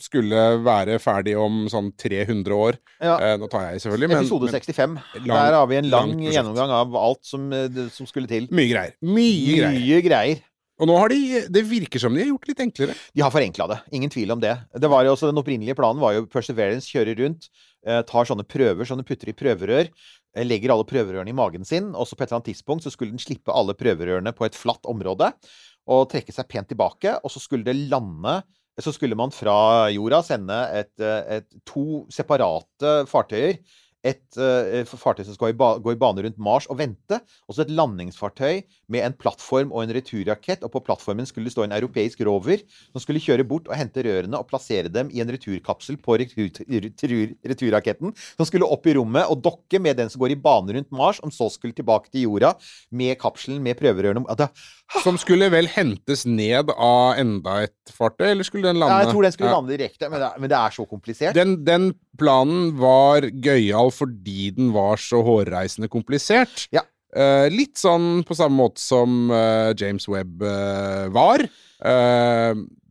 skulle 0.00 0.46
være 0.64 0.96
ferdig 1.02 1.34
om 1.36 1.66
sånn 1.68 1.90
300 1.92 2.56
år. 2.56 2.78
Ja. 3.04 3.18
Nå 3.36 3.50
tar 3.52 3.66
jeg 3.68 3.84
selvfølgelig, 3.84 4.08
men 4.14 4.22
Episode 4.22 4.48
men 4.48 4.56
65. 4.56 4.96
lang- 5.28 5.36
Der 5.44 5.58
har 5.60 5.66
vi 5.68 5.80
en 5.82 5.90
lang 5.92 6.16
gjennomgang 6.24 6.72
av 6.72 6.96
alt 6.96 7.20
som, 7.28 7.50
som 7.92 8.08
skulle 8.08 8.30
til. 8.30 8.48
Mye 8.48 8.70
greier. 8.72 8.96
Mye 9.04 9.58
greier. 9.60 9.76
Mye 9.76 10.00
greier. 10.08 10.44
Og 10.78 10.86
nå 10.86 10.94
har 10.98 11.10
de 11.10 11.18
Det 11.50 11.64
virker 11.66 11.98
som 12.00 12.14
de 12.14 12.22
har 12.22 12.30
gjort 12.30 12.46
det 12.46 12.52
litt 12.54 12.64
enklere. 12.68 12.94
De 13.14 13.22
har 13.24 13.34
forenkla 13.34 13.66
det. 13.68 13.78
Ingen 13.98 14.12
tvil 14.14 14.30
om 14.34 14.40
det. 14.40 14.54
det 14.78 14.90
var 14.90 15.04
jo 15.04 15.14
også, 15.16 15.28
den 15.32 15.40
opprinnelige 15.40 15.76
planen 15.78 16.00
var 16.00 16.14
jo 16.14 16.26
Perseverance 16.30 16.86
kjører 16.88 17.18
rundt, 17.18 17.48
eh, 17.84 18.02
tar 18.06 18.24
sånne 18.30 18.46
prøver 18.46 18.86
som 18.86 18.96
de 19.00 19.04
putter 19.06 19.28
i 19.32 19.36
prøverør, 19.36 19.90
legger 20.46 20.74
alle 20.74 20.86
prøverørene 20.88 21.32
i 21.32 21.36
magen 21.36 21.66
sin, 21.66 21.90
og 21.94 22.06
så 22.06 22.16
på 22.16 22.22
et 22.22 22.30
eller 22.30 22.40
annet 22.40 22.50
tidspunkt 22.52 22.86
så 22.86 22.92
skulle 22.94 23.14
den 23.14 23.22
slippe 23.22 23.54
alle 23.54 23.74
prøverørene 23.78 24.34
på 24.36 24.46
et 24.46 24.58
flatt 24.58 24.86
område 24.90 25.32
og 25.88 26.08
trekke 26.12 26.34
seg 26.34 26.48
pent 26.52 26.68
tilbake, 26.70 27.16
og 27.24 27.32
så 27.32 27.40
skulle 27.42 27.66
det 27.66 27.88
lande 27.88 28.40
så 28.78 28.92
skulle 28.94 29.16
man 29.18 29.32
fra 29.34 29.88
jorda 29.90 30.20
sende 30.22 30.56
et, 30.78 30.92
eh, 31.02 31.38
et, 31.38 31.48
to 31.66 32.04
separate 32.14 32.92
fartøyer. 33.10 33.58
Et 34.08 34.40
uh, 34.40 34.88
fartøy 34.88 35.26
som 35.26 35.36
skal 35.36 35.56
gå 35.56 35.92
i 35.92 35.98
bane 36.00 36.24
rundt 36.24 36.40
Mars 36.40 36.68
og 36.70 36.78
vente. 36.80 37.20
Og 37.48 37.56
så 37.56 37.64
et 37.64 37.72
landingsfartøy 37.74 38.62
med 38.92 39.04
en 39.04 39.16
plattform 39.18 39.72
og 39.74 39.84
en 39.84 39.94
returrakett. 39.96 40.64
Og 40.64 40.72
på 40.72 40.82
plattformen 40.86 41.28
skulle 41.28 41.50
det 41.50 41.54
stå 41.56 41.66
en 41.66 41.76
europeisk 41.76 42.22
rover 42.26 42.62
som 42.92 43.02
skulle 43.04 43.22
kjøre 43.22 43.46
bort 43.48 43.68
og 43.68 43.76
hente 43.78 44.04
rørene 44.06 44.38
og 44.38 44.48
plassere 44.50 44.92
dem 44.92 45.12
i 45.12 45.22
en 45.24 45.32
returkapsel 45.34 46.00
på 46.02 46.18
retur 46.22 46.48
retur 46.48 47.34
returraketten. 47.46 48.14
Som 48.36 48.48
skulle 48.48 48.68
opp 48.68 48.86
i 48.88 48.96
rommet 48.96 49.28
og 49.28 49.42
dokke 49.44 49.80
med 49.82 49.98
den 50.00 50.10
som 50.12 50.22
går 50.22 50.34
i 50.34 50.40
bane 50.40 50.76
rundt 50.76 50.92
Mars, 50.94 51.20
om 51.24 51.32
så 51.34 51.50
skulle 51.52 51.76
tilbake 51.76 52.12
til 52.12 52.26
jorda 52.26 52.54
med 52.90 53.18
kapselen 53.20 53.62
med 53.64 53.78
prøverørene. 53.78 54.24
Ja, 54.38 54.48
Som 55.04 55.18
skulle 55.20 55.50
vel 55.52 55.68
hentes 55.68 56.24
ned 56.26 56.70
av 56.72 57.18
enda 57.20 57.58
et 57.66 57.92
fartøy, 57.92 58.30
eller 58.30 58.46
skulle 58.46 58.70
den 58.70 58.80
lande 58.80 58.94
Ja, 58.94 59.04
jeg 59.04 59.12
tror 59.12 59.26
den 59.26 59.34
skulle 59.34 59.52
lande 59.52 59.74
direkte, 59.74 60.08
men 60.08 60.22
det, 60.22 60.30
men 60.40 60.52
det 60.52 60.58
er 60.58 60.74
så 60.74 60.86
komplisert. 60.88 61.36
Den, 61.36 61.58
den 61.66 61.90
planen 62.18 62.72
var 62.80 63.26
gøyal 63.28 63.92
fordi 63.98 64.52
den 64.56 64.72
var 64.74 65.00
så 65.02 65.20
hårreisende 65.26 65.90
komplisert. 65.92 66.68
Ja. 66.74 66.84
Uh, 67.08 67.48
litt 67.52 67.78
sånn 67.80 68.20
på 68.28 68.36
samme 68.36 68.58
måte 68.58 68.82
som 68.82 69.30
uh, 69.32 69.72
James 69.78 70.04
Webb 70.12 70.44
uh, 70.44 71.08
var. 71.14 71.46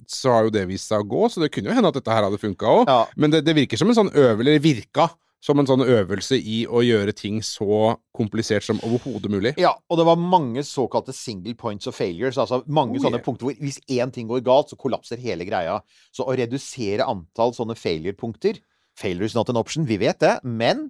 Så 0.07 0.31
har 0.31 0.45
jo 0.47 0.51
det 0.55 0.63
vist 0.69 0.87
seg 0.87 1.03
å 1.03 1.07
gå, 1.07 1.25
så 1.27 1.41
det 1.43 1.49
kunne 1.51 1.67
jo 1.67 1.75
hende 1.75 1.89
at 1.91 1.97
dette 1.99 2.13
her 2.13 2.23
hadde 2.23 2.39
funka 2.39 2.69
òg. 2.79 2.83
Ja. 2.87 3.01
Men 3.19 3.33
det, 3.33 3.41
det 3.43 3.57
virker 3.57 3.79
som 3.79 3.91
en 3.91 3.97
sånn 3.97 4.13
øvelse, 4.15 4.61
virka 4.63 5.09
som 5.43 5.59
en 5.61 5.67
sånn 5.69 5.85
øvelse 5.85 6.37
i 6.39 6.61
å 6.65 6.81
gjøre 6.83 7.13
ting 7.15 7.41
så 7.45 7.93
komplisert 8.15 8.65
som 8.65 8.79
overhodet 8.85 9.31
mulig. 9.31 9.53
Ja, 9.61 9.75
og 9.87 9.99
det 9.99 10.07
var 10.09 10.19
mange 10.19 10.63
såkalte 10.65 11.13
single 11.15 11.53
points 11.59 11.89
of 11.89 11.97
failures. 11.97 12.39
Altså 12.41 12.63
mange 12.65 12.97
Oh, 12.97 13.03
sånne 13.03 13.19
yeah. 13.19 13.25
punkter 13.25 13.49
hvor 13.49 13.59
hvis 13.61 13.77
én 13.91 14.13
ting 14.13 14.29
går 14.29 14.41
galt, 14.47 14.71
så 14.71 14.79
kollapser 14.79 15.21
hele 15.21 15.45
greia. 15.47 15.77
Så 16.15 16.25
å 16.25 16.35
redusere 16.35 17.05
antall 17.05 17.53
sånne 17.55 17.77
failure-punkter 17.77 18.57
Failure 18.97 19.29
is 19.29 19.35
not 19.37 19.49
an 19.51 19.59
option, 19.59 19.85
vi 19.87 19.99
vet 20.01 20.19
det, 20.23 20.37
men 20.43 20.87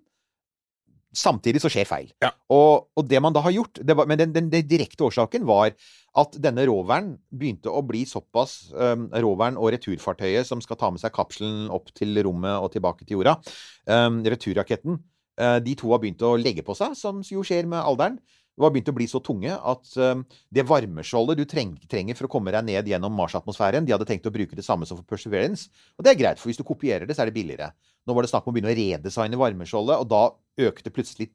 samtidig 1.18 1.62
så 1.64 1.72
skjer 1.72 1.88
feil. 1.88 2.10
Ja. 2.24 2.32
Og, 2.54 2.88
og 2.98 3.08
det 3.10 3.20
man 3.24 3.36
da 3.36 3.42
har 3.46 3.54
gjort 3.56 3.80
det 3.82 3.96
var, 3.98 4.08
Men 4.10 4.20
den, 4.20 4.34
den, 4.36 4.50
den 4.54 4.68
direkte 4.68 5.08
årsaken 5.08 5.48
var 5.48 5.74
at 6.18 6.38
denne 6.42 6.66
roveren 6.70 7.14
begynte 7.30 7.72
å 7.72 7.84
bli 7.86 8.04
såpass 8.10 8.72
um, 8.74 9.08
Roveren 9.14 9.60
og 9.60 9.72
returfartøyet 9.76 10.48
som 10.50 10.62
skal 10.64 10.80
ta 10.80 10.90
med 10.94 11.02
seg 11.02 11.14
kapselen 11.16 11.68
opp 11.74 11.92
til 11.98 12.18
rommet 12.26 12.58
og 12.58 12.72
tilbake 12.74 13.06
til 13.06 13.20
jorda, 13.20 13.38
um, 13.86 14.24
returraketten, 14.26 14.98
uh, 15.42 15.58
de 15.64 15.78
to 15.78 15.94
har 15.94 16.02
begynt 16.04 16.26
å 16.26 16.36
legge 16.42 16.66
på 16.66 16.76
seg, 16.78 16.98
som 16.98 17.22
jo 17.26 17.46
skjer 17.46 17.70
med 17.70 17.84
alderen. 17.84 18.18
Det 18.58 18.64
var 18.66 18.72
begynt 18.74 18.90
å 18.90 18.96
bli 18.98 19.06
så 19.06 19.20
tunge 19.22 19.54
at 19.54 19.92
um, 20.02 20.24
det 20.50 20.64
varmeskjoldet 20.66 21.38
du 21.38 21.44
treng, 21.46 21.76
trenger 21.86 22.18
for 22.18 22.26
å 22.26 22.32
komme 22.34 22.50
deg 22.56 22.66
ned 22.66 22.88
gjennom 22.90 23.14
Mars-atmosfæren, 23.14 23.86
de 23.86 23.94
hadde 23.94 24.08
tenkt 24.10 24.26
å 24.26 24.34
bruke 24.34 24.58
det 24.58 24.66
samme 24.66 24.88
som 24.90 24.98
for 24.98 25.06
Perseverance. 25.06 25.70
Og 25.94 26.06
det 26.06 26.16
er 26.16 26.18
greit, 26.24 26.42
for 26.42 26.50
hvis 26.50 26.58
du 26.58 26.66
kopierer 26.66 27.06
det, 27.06 27.14
så 27.14 27.22
er 27.22 27.30
det 27.30 27.38
billigere. 27.38 27.70
Nå 28.10 28.16
var 28.18 28.26
det 28.26 28.32
snakk 28.32 28.48
om 28.48 28.56
å 28.56 28.58
begynne 28.58 28.74
å 28.74 28.80
redesigne 28.80 29.38
varmeskjoldet, 29.38 30.02
og 30.02 30.10
da 30.10 30.24
økte 30.72 30.94
plutselig 30.96 31.30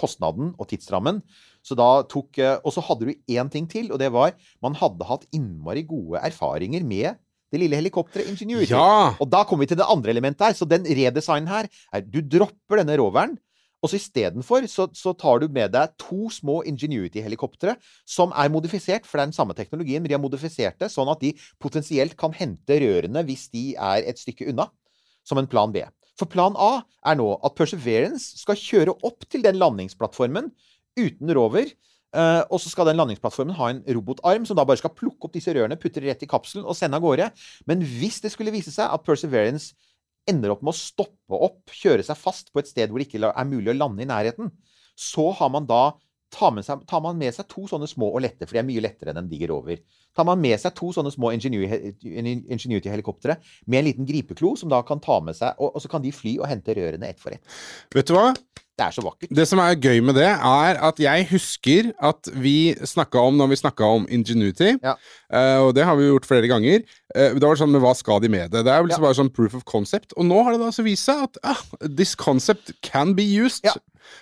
kostnaden 0.00 0.54
og 0.56 0.70
tidsrammen. 0.70 1.20
Så 1.60 1.76
da 1.76 1.90
tok 2.08 2.40
eh, 2.40 2.56
Og 2.64 2.72
så 2.72 2.80
hadde 2.86 3.10
du 3.10 3.12
én 3.36 3.52
ting 3.52 3.68
til, 3.68 3.92
og 3.92 4.00
det 4.00 4.08
var 4.14 4.32
man 4.64 4.78
hadde 4.80 5.08
hatt 5.10 5.28
innmari 5.36 5.84
gode 5.84 6.24
erfaringer 6.24 6.88
med 6.88 7.20
det 7.52 7.60
lille 7.60 7.76
helikopteret 7.76 8.30
Ingenuity. 8.32 8.72
Ja! 8.72 9.12
Og 9.20 9.28
da 9.28 9.42
kommer 9.44 9.66
vi 9.66 9.74
til 9.74 9.80
det 9.82 9.88
andre 9.92 10.14
elementet 10.14 10.46
her. 10.46 10.56
Så 10.56 10.64
den 10.64 10.88
redesignen 10.88 11.50
her 11.52 11.68
er 11.92 12.00
Du 12.00 12.22
dropper 12.24 12.80
denne 12.80 12.96
roveren. 12.96 13.36
Og 13.82 13.90
så 13.90 13.98
istedenfor 13.98 14.66
så, 14.70 14.86
så 14.94 15.12
tar 15.18 15.42
du 15.42 15.48
med 15.50 15.72
deg 15.74 15.94
to 16.00 16.28
små 16.30 16.60
Ingenuity-helikoptre 16.70 17.74
som 18.08 18.34
er 18.38 18.52
modifisert, 18.54 19.08
for 19.08 19.18
det 19.18 19.24
er 19.24 19.32
den 19.32 19.38
samme 19.38 19.56
teknologien, 19.58 20.02
men 20.02 20.10
de 20.10 20.16
har 20.16 20.22
modifisert 20.22 20.78
det 20.78 20.92
sånn 20.94 21.10
at 21.10 21.22
de 21.24 21.32
potensielt 21.62 22.14
kan 22.18 22.34
hente 22.36 22.78
rørene 22.82 23.24
hvis 23.26 23.48
de 23.54 23.72
er 23.74 24.06
et 24.06 24.22
stykke 24.22 24.46
unna, 24.52 24.68
som 25.26 25.40
en 25.42 25.50
plan 25.50 25.74
B. 25.74 25.82
For 26.20 26.30
plan 26.30 26.54
A 26.60 26.84
er 27.10 27.18
nå 27.18 27.32
at 27.42 27.56
Perseverance 27.58 28.38
skal 28.42 28.58
kjøre 28.60 28.94
opp 29.02 29.26
til 29.32 29.42
den 29.42 29.58
landingsplattformen 29.58 30.52
uten 31.00 31.34
rover. 31.34 31.72
Uh, 32.12 32.44
og 32.52 32.58
så 32.60 32.68
skal 32.68 32.90
den 32.90 32.98
landingsplattformen 33.00 33.56
ha 33.56 33.70
en 33.72 33.80
robotarm 33.96 34.44
som 34.44 34.58
da 34.58 34.66
bare 34.68 34.76
skal 34.76 34.92
plukke 34.92 35.26
opp 35.26 35.32
disse 35.32 35.50
rørene, 35.56 35.78
putte 35.80 36.02
det 36.02 36.10
rett 36.10 36.26
i 36.26 36.28
kapselen 36.28 36.66
og 36.68 36.76
sende 36.76 36.98
av 37.00 37.06
gårde. 37.06 37.30
Men 37.66 37.80
hvis 37.80 38.20
det 38.20 38.34
skulle 38.34 38.52
vise 38.52 38.74
seg 38.74 38.92
at 38.92 39.06
Perseverance 39.06 39.72
ender 40.28 40.54
opp 40.54 40.62
med 40.62 40.72
å 40.74 40.78
stoppe 40.78 41.38
opp, 41.48 41.60
kjøre 41.74 42.04
seg 42.06 42.16
fast 42.20 42.52
på 42.52 42.62
et 42.62 42.70
sted 42.70 42.90
hvor 42.90 43.02
det 43.02 43.08
ikke 43.08 43.22
er 43.32 43.48
mulig 43.48 43.72
å 43.74 43.78
lande 43.78 44.04
i 44.04 44.08
nærheten, 44.08 44.52
så 44.98 45.30
har 45.34 45.50
man 45.50 45.66
da 45.66 45.92
tar, 46.32 46.54
seg, 46.64 46.86
tar 46.88 47.02
man 47.04 47.18
med 47.20 47.34
seg 47.36 47.44
to 47.50 47.66
sånne 47.68 47.84
små 47.90 48.08
og 48.14 48.22
lette, 48.24 48.46
for 48.46 48.56
de 48.56 48.62
er 48.62 48.68
mye 48.68 48.80
lettere 48.80 49.12
enn 49.12 49.20
en 49.20 49.28
diger 49.28 49.50
rover. 49.52 49.82
Tar 50.16 50.24
man 50.24 50.40
med 50.40 50.56
seg 50.60 50.72
to 50.78 50.88
sånne 50.96 51.12
små 51.12 51.28
Ingenuity- 51.36 51.92
Ingenuity-helikoptre 52.48 53.36
med 53.66 53.82
en 53.82 53.88
liten 53.90 54.08
gripeklo, 54.08 54.54
som 54.56 54.70
da 54.72 54.80
kan 54.86 55.00
ta 55.02 55.18
med 55.24 55.36
seg 55.36 55.58
Og, 55.60 55.74
og 55.76 55.82
så 55.84 55.90
kan 55.92 56.02
de 56.04 56.12
fly 56.14 56.38
og 56.40 56.48
hente 56.48 56.74
rørene 56.78 57.08
ett 57.12 57.20
for 57.20 57.36
ett. 57.36 57.44
Vet 57.92 58.08
du 58.08 58.14
hva? 58.16 58.30
Det 58.72 58.86
er 58.86 58.94
så 58.96 59.02
vakkert. 59.04 59.28
Det 59.36 59.44
som 59.46 59.60
er 59.60 59.76
gøy 59.76 60.00
med 60.00 60.16
det, 60.16 60.30
er 60.32 60.78
at 60.88 61.00
jeg 61.04 61.26
husker 61.28 61.90
at 62.00 62.30
vi 62.40 62.72
snakka 62.88 63.20
om 63.20 63.36
når 63.36 63.50
vi 63.52 63.58
snakka 63.60 63.90
om 63.98 64.06
Ingenuity, 64.08 64.72
Ja. 64.80 64.94
eh, 65.28 65.58
og 65.60 65.74
det 65.76 65.84
har 65.84 65.96
vi 66.00 66.08
gjort 66.08 66.24
flere 66.26 66.48
ganger. 66.48 66.80
Eh, 67.14 67.34
da 67.38 67.48
var 67.50 67.58
sånn 67.60 67.72
men 67.72 67.82
hva 67.84 67.94
skal 67.96 68.20
de 68.22 68.30
med 68.32 68.50
det? 68.52 68.64
Det 68.66 68.72
er 68.72 68.82
vel 68.82 68.90
liksom 68.90 69.02
Ja. 69.02 69.08
bare 69.08 69.18
sånn 69.18 69.32
proof 69.34 69.54
of 69.58 69.64
concept. 69.64 70.12
Og 70.16 70.24
nå 70.28 70.42
har 70.42 70.52
det 70.52 70.60
da 70.60 70.68
altså 70.70 70.84
vist 70.86 71.04
seg 71.08 71.22
at 71.28 71.38
ah, 71.44 71.62
this 71.82 72.14
concept 72.14 72.72
can 72.82 73.14
be 73.14 73.24
used. 73.24 73.64
Ja. 73.64 73.74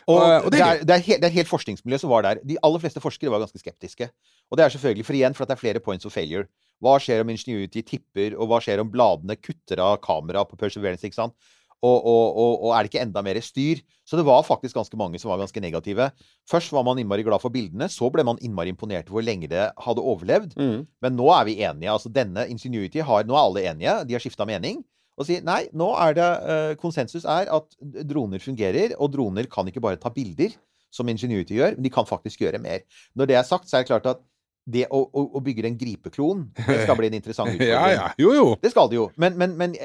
Og, 0.06 0.18
uh, 0.20 0.44
og 0.44 0.50
det 0.52 0.58
det, 0.58 0.66
er 0.66 0.82
det, 0.84 0.94
er 0.94 1.04
helt, 1.06 1.22
det 1.22 1.28
er 1.30 1.36
helt 1.38 1.48
forskningsmiljø 1.50 1.98
som 2.02 2.10
var 2.12 2.22
der. 2.22 2.40
De 2.46 2.58
aller 2.62 2.82
fleste 2.82 3.00
forskere 3.00 3.32
var 3.32 3.40
ganske 3.42 3.58
skeptiske. 3.58 4.10
Og 4.50 4.58
det 4.58 4.64
er 4.64 4.74
selvfølgelig 4.74 5.06
for 5.06 5.18
igjen 5.18 5.34
for 5.34 5.44
at 5.44 5.52
det 5.52 5.56
er 5.56 5.62
flere 5.62 5.80
points 5.80 6.06
of 6.06 6.12
failure. 6.12 6.46
Hva 6.80 6.98
skjer 7.00 7.22
om 7.24 7.30
Ingenuity 7.32 7.82
tipper, 7.82 8.36
og 8.36 8.48
hva 8.50 8.60
skjer 8.62 8.82
om 8.82 8.90
bladene 8.92 9.36
kutter 9.36 9.80
av 9.84 9.98
kamera 10.04 10.44
på 10.48 10.58
Perseverance? 10.60 11.04
ikke 11.06 11.18
sant? 11.18 11.34
Og, 11.80 11.96
og, 11.96 12.24
og, 12.36 12.54
og 12.66 12.72
er 12.76 12.84
det 12.84 12.90
ikke 12.90 13.02
enda 13.06 13.22
mer 13.24 13.38
styr? 13.40 13.80
Så 14.04 14.18
det 14.18 14.26
var 14.28 14.42
faktisk 14.44 14.76
ganske 14.76 14.98
mange 15.00 15.20
som 15.22 15.30
var 15.32 15.40
ganske 15.40 15.62
negative. 15.64 16.10
Først 16.50 16.74
var 16.76 16.84
man 16.84 16.98
innmari 17.00 17.24
glad 17.24 17.40
for 17.40 17.52
bildene, 17.54 17.88
så 17.88 18.10
ble 18.12 18.24
man 18.26 18.40
innmari 18.44 18.72
imponert 18.74 19.08
over 19.08 19.20
hvor 19.20 19.26
lenge 19.26 19.48
det 19.48 19.70
hadde 19.80 20.04
overlevd. 20.12 20.56
Mm. 20.60 20.86
Men 21.00 21.16
nå 21.16 21.28
er 21.32 21.46
vi 21.48 21.58
enige. 21.64 21.92
altså 21.92 22.12
denne 22.12 22.48
Ingenuity 22.50 23.00
har, 23.00 23.24
Nå 23.24 23.36
er 23.36 23.44
alle 23.44 23.66
enige. 23.70 23.94
De 24.08 24.16
har 24.16 24.24
skifta 24.24 24.48
mening. 24.48 24.82
Og 25.20 25.28
sier 25.28 25.44
nei, 25.44 25.66
nå 25.76 25.90
er 26.00 26.16
det 26.16 26.28
uh, 26.48 26.72
konsensus 26.80 27.26
er 27.28 27.50
at 27.52 27.76
droner 28.08 28.40
fungerer, 28.40 28.96
og 28.96 29.12
droner 29.12 29.48
kan 29.52 29.68
ikke 29.68 29.82
bare 29.84 30.00
ta 30.00 30.12
bilder, 30.12 30.54
som 30.90 31.08
Ingenuity 31.08 31.58
gjør, 31.58 31.76
men 31.76 31.84
de 31.86 31.92
kan 31.92 32.08
faktisk 32.08 32.40
gjøre 32.42 32.58
mer. 32.62 32.82
Når 33.14 33.28
det 33.30 33.36
er 33.38 33.46
sagt, 33.46 33.68
så 33.68 33.78
er 33.78 33.84
det 33.84 33.90
klart 33.92 34.08
at 34.10 34.22
det 34.68 34.84
å, 34.92 34.98
å, 35.08 35.22
å 35.38 35.40
bygge 35.42 35.64
en 35.66 35.76
gripeklon 35.80 36.42
det 36.54 36.82
skal 36.84 36.96
bli 36.98 37.08
en 37.08 37.16
interessant 37.16 37.48
utfordring. 37.50 37.70
Ja, 37.74 37.88
ja. 37.94 38.08
Jo, 38.20 38.32
jo. 38.36 38.46
Det 38.60 38.70
skal 38.74 38.90
det 38.92 38.98
jo. 38.98 39.06
Men, 39.20 39.36
men, 39.40 39.54
men 39.58 39.76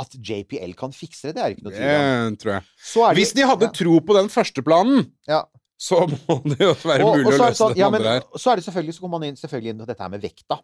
at 0.00 0.14
JPL 0.16 0.72
kan 0.78 0.94
fikse 0.96 1.30
det, 1.30 1.34
det 1.36 1.42
er 1.44 1.54
ikke 1.56 1.66
noe 1.66 1.74
tvil 1.76 1.90
om. 1.92 2.38
Det 2.40 3.10
Hvis 3.20 3.34
de 3.36 3.46
hadde 3.46 3.68
ja. 3.68 3.74
tro 3.76 3.98
på 4.02 4.16
den 4.18 4.30
første 4.32 4.64
planen, 4.66 5.04
Ja. 5.30 5.42
så 5.82 6.04
må 6.08 6.38
det 6.48 6.58
jo 6.64 6.72
være 6.80 7.04
Og- 7.06 7.18
mulig 7.20 7.26
og 7.26 7.32
å 7.32 7.36
det 7.36 7.42
løse 7.44 7.60
sånn- 7.60 7.74
den 7.76 7.82
ja, 7.84 7.90
men 7.92 8.00
andre 8.02 8.14
her. 8.16 8.26
Så 8.38 8.52
er 8.52 8.56
det 8.62 8.66
selvfølgelig, 8.66 8.96
så 8.96 9.04
kommer 9.04 9.18
man 9.20 9.28
inn, 9.28 9.38
selvfølgelig 9.38 9.74
inn 9.74 9.82
på 9.84 9.90
dette 9.92 10.06
her 10.06 10.14
med 10.16 10.24
vekta. 10.24 10.58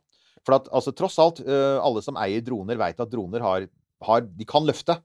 For 0.47 0.55
at 0.57 0.69
altså, 0.73 0.95
tross 0.97 1.19
alt, 1.23 1.41
øh, 1.45 1.79
alle 1.85 2.03
som 2.07 2.16
eier 2.23 2.43
droner, 2.47 2.79
vet 2.81 3.01
at 3.05 3.11
droner 3.12 3.43
har, 3.45 3.69
har 4.09 4.21
De 4.23 4.45
kan 4.49 4.64
løfte, 4.66 4.97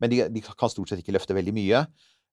men 0.00 0.10
de, 0.12 0.22
de 0.28 0.40
kan 0.44 0.70
stort 0.70 0.88
sett 0.92 1.00
ikke 1.02 1.14
løfte 1.16 1.34
veldig 1.36 1.54
mye. 1.56 1.84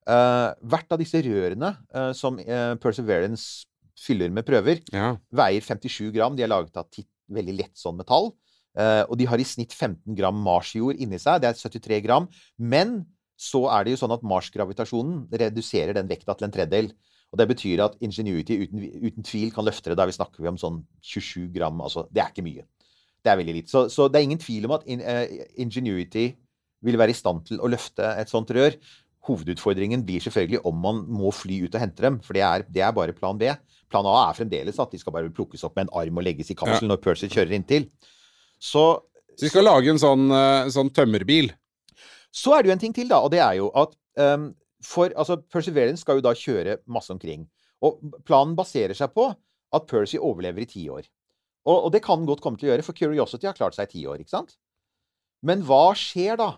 Uh, 0.10 0.56
hvert 0.66 0.90
av 0.96 0.98
disse 1.02 1.20
rørene 1.22 1.70
uh, 1.94 2.12
som 2.18 2.38
uh, 2.40 2.74
Perseverance 2.82 3.68
fyller 4.00 4.32
med 4.34 4.46
prøver, 4.48 4.82
Ja. 4.94 5.16
veier 5.32 5.62
57 5.62 6.12
gram. 6.16 6.36
De 6.36 6.44
er 6.44 6.52
laget 6.52 6.78
av 6.78 6.88
titt, 6.90 7.10
veldig 7.30 7.58
lett 7.58 7.76
sånn 7.78 7.98
metall. 8.00 8.32
Uh, 8.78 9.04
og 9.10 9.18
de 9.18 9.26
har 9.26 9.42
i 9.42 9.44
snitt 9.44 9.74
15 9.74 10.16
gram 10.16 10.36
marsjord 10.46 11.00
inni 11.02 11.18
seg. 11.20 11.42
Det 11.42 11.50
er 11.50 11.58
73 11.58 12.02
gram. 12.06 12.28
Men 12.58 13.06
så 13.40 13.66
er 13.72 13.86
det 13.86 13.94
jo 13.96 14.02
sånn 14.02 14.14
at 14.14 14.24
Mars-gravitasjonen 14.28 15.30
reduserer 15.32 15.96
den 15.96 16.10
vekta 16.10 16.36
til 16.38 16.48
en 16.48 16.54
tredjedel. 16.54 16.92
Og 17.32 17.38
det 17.40 17.48
betyr 17.52 17.84
at 17.86 17.96
Ingenuity 18.04 18.58
uten, 18.66 18.84
uten 19.06 19.24
tvil 19.26 19.52
kan 19.56 19.66
løfte 19.68 19.92
det. 19.92 19.98
Da 20.00 20.06
vi 20.10 20.16
snakker 20.16 20.44
vi 20.44 20.52
om 20.52 20.58
sånn 20.60 20.82
27 21.06 21.48
gram. 21.56 21.80
Altså, 21.86 22.08
det 22.12 22.24
er 22.24 22.34
ikke 22.34 22.46
mye. 22.46 22.66
Det 23.24 23.32
er 23.32 23.40
veldig 23.40 23.56
lite. 23.60 23.72
Så, 23.72 23.86
så 23.92 24.08
det 24.10 24.20
er 24.20 24.28
ingen 24.28 24.42
tvil 24.42 24.68
om 24.70 24.76
at 24.78 24.88
in, 24.88 25.04
uh, 25.04 25.26
Ingenuity 25.60 26.30
vil 26.86 26.98
være 27.00 27.12
i 27.14 27.18
stand 27.18 27.46
til 27.50 27.60
å 27.60 27.70
løfte 27.72 28.14
et 28.20 28.32
sånt 28.32 28.52
rør. 28.56 28.76
Hovedutfordringen 29.28 30.06
blir 30.08 30.24
selvfølgelig 30.24 30.62
om 30.66 30.78
man 30.80 31.02
må 31.12 31.32
fly 31.36 31.60
ut 31.66 31.76
og 31.76 31.82
hente 31.84 32.06
dem, 32.06 32.20
for 32.24 32.38
det 32.38 32.44
er, 32.46 32.64
det 32.72 32.84
er 32.86 32.96
bare 32.96 33.16
plan 33.16 33.38
B. 33.40 33.50
Plan 33.92 34.08
A 34.08 34.16
er 34.30 34.38
fremdeles 34.38 34.80
at 34.80 34.94
de 34.94 35.00
skal 35.02 35.14
bare 35.16 35.32
plukkes 35.34 35.66
opp 35.68 35.76
med 35.76 35.88
en 35.88 35.94
arm 36.02 36.22
og 36.22 36.26
legges 36.26 36.52
i 36.54 36.58
kapsel 36.58 36.88
når 36.90 37.02
Percy 37.04 37.28
kjører 37.28 37.58
inntil. 37.58 37.90
Så 38.60 39.02
Så 39.36 39.48
vi 39.48 39.52
skal 39.54 39.68
lage 39.68 39.92
en 39.92 40.00
sånn, 40.02 40.32
eh, 40.36 40.70
sånn 40.74 40.90
tømmerbil. 40.92 41.52
Så 42.32 42.54
er 42.56 42.64
det 42.64 42.70
jo 42.70 42.74
en 42.76 42.82
ting 42.82 42.96
til, 42.96 43.08
da, 43.08 43.22
og 43.24 43.32
det 43.32 43.40
er 43.40 43.56
jo 43.58 43.70
at 43.76 43.96
um, 44.20 44.50
for, 44.84 45.12
altså, 45.16 45.40
Perseverance 45.52 46.04
skal 46.04 46.20
jo 46.20 46.26
da 46.26 46.34
kjøre 46.36 46.78
masse 46.92 47.12
omkring. 47.14 47.48
Og 47.82 48.02
planen 48.28 48.56
baserer 48.58 48.94
seg 48.98 49.14
på 49.16 49.30
at 49.76 49.88
Percy 49.88 50.20
overlever 50.20 50.66
i 50.66 50.70
ti 50.70 50.84
år. 50.92 51.08
Og, 51.66 51.86
og 51.86 51.92
det 51.94 52.04
kan 52.04 52.20
den 52.20 52.28
godt 52.30 52.42
komme 52.44 52.60
til 52.60 52.70
å 52.70 52.74
gjøre, 52.74 52.86
for 52.86 52.98
Curiosity 52.98 53.48
har 53.48 53.58
klart 53.58 53.78
seg 53.78 53.90
i 53.90 53.94
ti 53.94 54.06
år, 54.10 54.22
ikke 54.22 54.36
sant? 54.36 54.56
Men 55.46 55.64
hva 55.68 55.94
skjer 55.96 56.40
da 56.40 56.50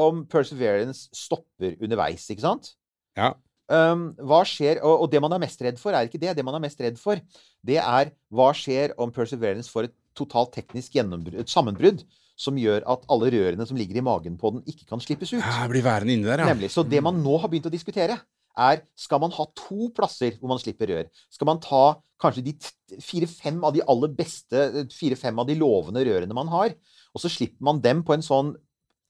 om 0.00 0.22
Perseverance 0.30 1.08
stopper 1.16 1.76
underveis, 1.82 2.28
ikke 2.32 2.44
sant? 2.44 2.72
Ja. 3.18 3.34
Um, 3.72 4.10
hva 4.28 4.42
skjer, 4.48 4.82
og, 4.84 5.04
og 5.04 5.12
det 5.12 5.20
man 5.22 5.32
er 5.36 5.42
mest 5.44 5.62
redd 5.64 5.78
for, 5.80 5.94
er 5.96 6.08
ikke 6.08 6.20
det. 6.20 6.34
Det 6.36 6.44
man 6.44 6.56
er 6.58 6.64
mest 6.64 6.80
redd 6.82 6.98
for, 7.00 7.20
det 7.64 7.78
er 7.80 8.12
hva 8.32 8.50
skjer 8.56 8.96
om 9.00 9.12
Perseverance 9.14 9.72
får 9.72 9.88
et 9.88 9.96
totalt 10.18 10.52
teknisk 10.52 10.98
et 10.98 11.48
sammenbrudd, 11.48 12.02
som 12.36 12.58
gjør 12.58 12.84
at 12.90 13.04
alle 13.12 13.30
rørene 13.32 13.64
som 13.68 13.78
ligger 13.78 14.00
i 14.00 14.04
magen 14.04 14.36
på 14.40 14.50
den, 14.54 14.64
ikke 14.68 14.88
kan 14.88 15.00
slippes 15.00 15.32
ut. 15.32 15.40
Ja, 15.40 15.66
blir 15.70 15.84
værende 15.84 16.16
inne 16.16 16.28
der, 16.28 16.42
ja. 16.42 16.52
Nemlig. 16.52 16.72
Så 16.74 16.84
det 16.84 17.00
man 17.04 17.20
nå 17.22 17.38
har 17.40 17.52
begynt 17.52 17.68
å 17.68 17.72
diskutere, 17.72 18.18
er 18.52 18.82
skal 18.98 19.20
man 19.22 19.32
ha 19.32 19.46
to 19.56 19.88
plasser 19.96 20.36
hvor 20.36 20.50
man 20.50 20.60
slipper 20.60 20.90
rør? 20.90 21.06
Skal 21.32 21.48
man 21.48 21.60
ta 21.62 21.84
kanskje 22.20 22.44
de 22.44 23.00
fire-fem 23.02 23.62
av 23.64 23.72
de 23.74 23.84
aller 23.88 24.12
beste, 24.16 24.84
fire-fem 24.92 25.38
av 25.40 25.48
de 25.48 25.56
lovende 25.58 26.04
rørene 26.06 26.36
man 26.36 26.50
har, 26.52 26.74
og 27.12 27.22
så 27.22 27.30
slipper 27.32 27.64
man 27.64 27.80
dem 27.84 28.02
på 28.06 28.14
en 28.16 28.24
sånn, 28.24 28.52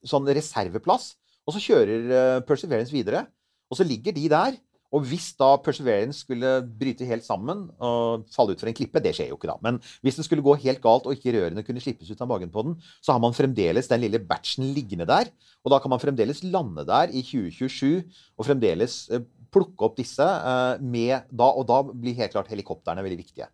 sånn 0.07 0.27
reserveplass, 0.27 1.13
og 1.43 1.55
så 1.55 1.63
kjører 1.63 2.13
eh, 2.19 2.43
Perseverance 2.47 2.93
videre, 2.93 3.25
og 3.71 3.79
så 3.79 3.87
ligger 3.87 4.15
de 4.15 4.29
der. 4.31 4.61
Og 4.93 5.07
hvis 5.09 5.31
da 5.39 5.55
Perseverance 5.57 6.21
skulle 6.21 6.49
bryte 6.77 7.07
helt 7.09 7.25
sammen 7.25 7.65
og 7.81 8.27
falle 8.33 8.53
ut 8.53 8.61
for 8.61 8.69
en 8.69 8.75
klippe, 8.77 9.01
det 9.01 9.15
skjer 9.17 9.31
jo 9.31 9.39
ikke 9.39 9.49
da, 9.49 9.55
men 9.65 9.79
hvis 10.05 10.19
det 10.19 10.27
skulle 10.27 10.45
gå 10.45 10.53
helt 10.67 10.83
galt 10.83 11.07
og 11.09 11.15
ikke 11.17 11.33
rørene 11.33 11.63
kunne 11.65 11.81
slippes 11.81 12.11
ut 12.13 12.21
av 12.21 12.29
magen 12.29 12.53
på 12.53 12.61
den, 12.67 12.75
så 13.01 13.15
har 13.15 13.23
man 13.23 13.33
fremdeles 13.33 13.89
den 13.89 14.03
lille 14.05 14.21
batchen 14.21 14.69
liggende 14.75 15.09
der, 15.09 15.31
og 15.65 15.73
da 15.73 15.81
kan 15.81 15.95
man 15.95 16.03
fremdeles 16.03 16.43
lande 16.45 16.85
der 16.85 17.09
i 17.09 17.25
2027 17.25 18.03
og 18.37 18.45
fremdeles 18.45 18.99
eh, 19.09 19.25
plukke 19.53 19.89
opp 19.89 19.97
disse 19.97 20.25
eh, 20.25 20.81
med 20.81 21.29
da, 21.29 21.49
Og 21.53 21.65
da 21.69 21.81
blir 21.85 22.17
helt 22.17 22.33
klart 22.33 22.49
helikoptrene 22.51 23.03
veldig 23.05 23.19
viktige. 23.19 23.49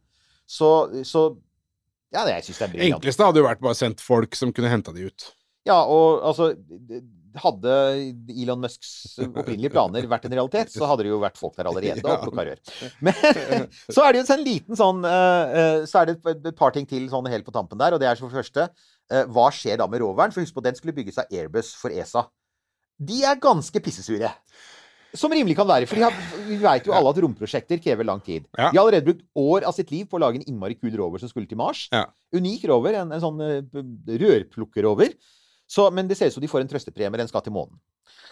Så, 0.49 0.69
så 1.07 1.29
ja, 2.09 2.23
det, 2.25 2.39
syns 2.45 2.57
jeg 2.57 2.65
er 2.65 2.71
briljant. 2.73 2.99
enkleste 2.99 3.27
hadde 3.27 3.41
jo 3.41 3.47
vært 3.47 3.61
bare 3.63 3.77
sendt 3.77 4.01
folk 4.03 4.35
som 4.37 4.53
kunne 4.55 4.71
henta 4.71 4.95
de 4.95 5.07
ut. 5.11 5.27
Ja, 5.69 5.79
og 5.85 6.25
altså 6.25 6.53
Hadde 7.39 7.73
Elon 8.33 8.61
Musks 8.63 9.19
opprinnelige 9.21 9.71
planer 9.73 10.07
vært 10.09 10.25
en 10.25 10.33
realitet, 10.33 10.71
så 10.73 10.87
hadde 10.89 11.05
det 11.05 11.11
jo 11.11 11.19
vært 11.21 11.37
folk 11.37 11.53
der 11.59 11.69
allerede 11.69 12.01
og 12.01 12.23
plukka 12.25 12.45
rør. 12.47 12.61
Men 13.05 13.19
så 13.95 14.03
er 14.03 14.11
det 14.11 14.19
jo 14.19 14.23
en 14.23 14.31
sånn 14.31 14.45
liten 14.45 14.79
sånn 14.79 15.05
eh, 15.05 15.59
eh, 15.61 15.77
Så 15.89 16.01
er 16.01 16.09
det 16.09 16.17
et, 16.33 16.49
par 16.57 16.73
ting 16.75 16.89
til 16.89 17.05
sånn 17.11 17.29
helt 17.29 17.45
på 17.45 17.53
tampen 17.55 17.79
der, 17.79 17.93
og 17.93 18.01
det 18.01 18.09
er 18.09 18.17
for 18.19 18.33
det 18.33 18.41
første 18.41 18.65
eh, 18.65 19.29
Hva 19.29 19.45
skjer 19.53 19.79
da 19.79 19.87
med 19.91 20.01
roveren? 20.03 20.33
For 20.33 20.41
husk 20.41 20.57
på, 20.57 20.65
den 20.65 20.77
skulle 20.79 20.95
bygges 20.97 21.21
av 21.21 21.29
Airbus 21.29 21.71
for 21.77 21.93
ESA. 21.93 22.25
De 22.99 23.21
er 23.29 23.39
ganske 23.39 23.85
pissesure. 23.85 24.33
Som 25.17 25.33
rimelig 25.33 25.55
kan 25.57 25.69
være. 25.69 25.87
For 25.89 25.97
de 25.97 26.05
har, 26.05 26.17
vi 26.45 26.57
veit 26.61 26.85
jo 26.85 26.93
alle 26.93 27.13
at 27.13 27.21
romprosjekter 27.23 27.79
krever 27.81 28.05
lang 28.05 28.19
tid. 28.25 28.45
Ja. 28.57 28.69
De 28.69 28.77
har 28.77 28.83
allerede 28.83 29.07
brukt 29.07 29.25
år 29.37 29.65
av 29.69 29.77
sitt 29.77 29.93
liv 29.93 30.09
på 30.09 30.19
å 30.19 30.25
lage 30.25 30.41
en 30.41 30.49
innmari 30.49 30.77
kul 30.77 30.93
rover 30.97 31.21
som 31.21 31.31
skulle 31.31 31.49
til 31.49 31.57
Mars. 31.61 31.87
Ja. 31.93 32.07
Unik 32.35 32.67
rover. 32.69 32.99
En, 32.99 33.13
en 33.15 33.23
sånn 33.23 33.39
rørplukkerover 33.41 34.25
rørplukkerrover. 34.25 35.15
Så, 35.69 35.85
men 35.93 36.07
det 36.09 36.17
ser 36.17 36.31
ut 36.31 36.33
som 36.33 36.41
de 36.41 36.49
får 36.49 36.63
en 36.63 36.71
trøstepremie. 36.71 37.21
Den 37.21 37.29
skal 37.29 37.43
til 37.45 37.53
månen. 37.53 37.77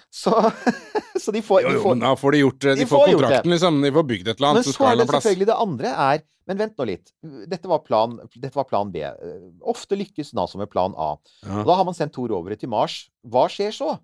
Så, 0.09 0.31
så 1.23 1.33
de 1.35 1.41
får, 1.45 1.61
Jo, 1.67 1.73
de 1.75 1.83
får 1.83 1.93
men 1.93 2.05
da 2.05 2.15
får 2.17 2.33
de 2.33 2.39
gjort 2.41 2.63
det. 2.63 2.73
De, 2.79 2.81
de 2.81 2.89
får 2.89 3.03
kontrakten, 3.11 3.53
liksom. 3.53 3.77
De 3.83 3.91
får 3.93 4.07
bygd 4.11 4.31
et 4.31 4.33
eller 4.39 4.47
men 4.47 4.57
annet, 4.57 4.69
så 4.69 4.73
så 4.73 4.88
er 4.88 4.97
det 4.97 5.07
selvfølgelig 5.11 5.49
det 5.51 5.59
andre 5.67 5.93
er 6.07 6.25
Men 6.47 6.59
vent 6.61 6.77
nå 6.79 6.85
litt. 6.88 7.09
Dette 7.51 7.67
var 7.67 7.81
plan, 7.83 8.13
dette 8.31 8.55
var 8.55 8.65
plan 8.69 8.88
B. 8.88 9.01
Eh, 9.03 9.47
Ofte 9.67 9.97
lykkes 9.99 10.31
NASA 10.38 10.57
med 10.61 10.69
plan 10.71 10.93
A. 10.95 11.09
Ja. 11.43 11.57
Og 11.59 11.67
da 11.67 11.75
har 11.75 11.83
man 11.83 11.97
sendt 11.97 12.15
to 12.15 12.23
rovere 12.31 12.55
til 12.55 12.71
Mars. 12.71 13.01
Hva 13.27 13.49
skjer 13.51 13.75
så? 13.75 13.97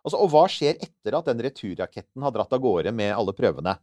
Altså, 0.00 0.16
og 0.16 0.30
hva 0.32 0.46
skjer 0.48 0.80
etter 0.80 1.18
at 1.18 1.28
den 1.28 1.42
returraketten 1.44 2.24
har 2.24 2.32
dratt 2.32 2.56
av 2.56 2.62
gårde 2.64 2.94
med 2.96 3.12
alle 3.12 3.36
prøvene? 3.36 3.76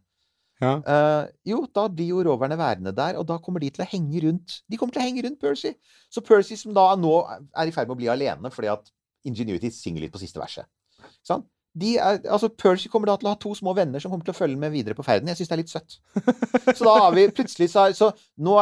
Ja. 0.58 0.72
Uh, 0.82 1.30
jo, 1.46 1.60
da 1.70 1.84
blir 1.86 2.10
jo 2.10 2.24
roverne 2.26 2.58
værende 2.58 2.90
der, 2.90 3.14
og 3.20 3.28
da 3.28 3.36
kommer 3.38 3.62
de 3.62 3.70
til 3.70 3.84
å 3.84 3.86
henge 3.86 4.24
rundt 4.24 4.56
De 4.66 4.74
kommer 4.74 4.96
til 4.96 5.04
å 5.04 5.06
henge 5.06 5.22
rundt 5.22 5.38
Percy. 5.38 5.76
Så 6.10 6.24
Percy, 6.26 6.58
som 6.58 6.74
da 6.74 6.90
nå 6.98 7.20
er 7.22 7.70
i 7.70 7.74
ferd 7.74 7.86
med 7.86 7.94
å 7.94 8.00
bli 8.00 8.10
alene 8.10 8.50
fordi 8.50 8.72
at 8.74 8.90
Ingenuity 9.28 9.70
synger 9.74 10.04
litt 10.04 10.14
på 10.14 10.20
siste 10.22 10.40
verset. 10.42 10.68
Sånn? 11.26 11.44
De 11.78 11.92
er, 12.00 12.22
altså 12.32 12.48
Percy 12.50 12.88
kommer 12.90 13.10
da 13.10 13.18
til 13.20 13.28
å 13.28 13.34
ha 13.34 13.38
to 13.38 13.52
små 13.54 13.74
venner 13.76 14.02
som 14.02 14.10
kommer 14.10 14.26
til 14.26 14.34
å 14.34 14.38
følge 14.38 14.58
med 14.58 14.72
videre 14.74 14.96
på 14.98 15.04
ferden. 15.06 15.28
Jeg 15.30 15.38
syns 15.38 15.50
det 15.50 15.54
er 15.54 15.60
litt 15.60 15.72
søtt. 15.74 15.98
Så 16.78 16.86
da 16.86 16.94
har 17.04 17.12
vi 17.14 17.28
plutselig 17.30 17.68
så, 17.70 17.84
så 17.94 18.08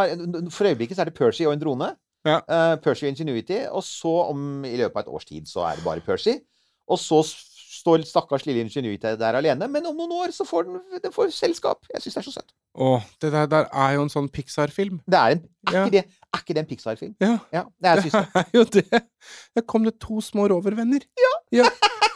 er, 0.03 0.19
For 0.53 0.69
øyeblikket 0.69 0.99
så 0.99 1.05
er 1.07 1.11
det 1.11 1.17
Percy 1.17 1.47
og 1.47 1.55
en 1.55 1.63
drone. 1.63 1.93
Ja. 2.27 2.41
Uh, 2.51 2.75
Percy 2.83 3.07
og 3.07 3.15
Ingenuity. 3.15 3.63
Og 3.71 3.85
så 3.87 4.13
om 4.27 4.67
i 4.67 4.75
løpet 4.77 4.99
av 4.99 5.07
et 5.07 5.13
års 5.15 5.29
tid 5.29 5.49
så 5.49 5.65
er 5.71 5.79
det 5.79 5.87
bare 5.87 6.05
Percy. 6.05 6.37
Og 6.91 7.01
så 7.01 7.23
står 7.77 8.05
stakkars 8.09 8.47
lille 8.49 8.65
Ingenuity 8.67 9.15
der 9.21 9.39
alene. 9.39 9.69
Men 9.71 9.87
om 9.89 9.97
noen 9.97 10.15
år 10.25 10.35
så 10.35 10.47
får 10.49 10.67
den, 10.69 10.81
den 11.05 11.15
får 11.15 11.33
selskap. 11.37 11.87
Jeg 11.93 12.03
syns 12.05 12.19
det 12.19 12.23
er 12.23 12.29
så 12.29 12.37
søtt. 12.41 12.55
Å, 12.77 12.91
det 13.23 13.33
der, 13.33 13.47
der 13.49 13.69
er 13.73 13.97
jo 13.97 14.05
en 14.05 14.13
sånn 14.13 14.29
Pixar-film. 14.33 15.01
Det 15.09 15.21
er, 15.21 15.37
en, 15.39 15.45
er, 15.71 15.77
Ja. 15.77 15.85
ikke 15.87 15.95
det, 15.95 16.05
er 16.35 16.43
ikke 16.43 16.55
det 16.55 16.63
en 16.65 16.69
Pixar-film? 16.71 17.15
Ja. 17.21 17.39
Ja, 17.53 17.63
det 17.81 18.15
er, 18.15 18.45
jo 18.55 18.65
det. 18.65 18.85
Der 19.55 19.65
kom 19.67 19.85
det 19.85 19.99
to 20.01 20.21
små 20.21 20.47
rovervenner. 20.47 21.01
Ja. 21.53 21.65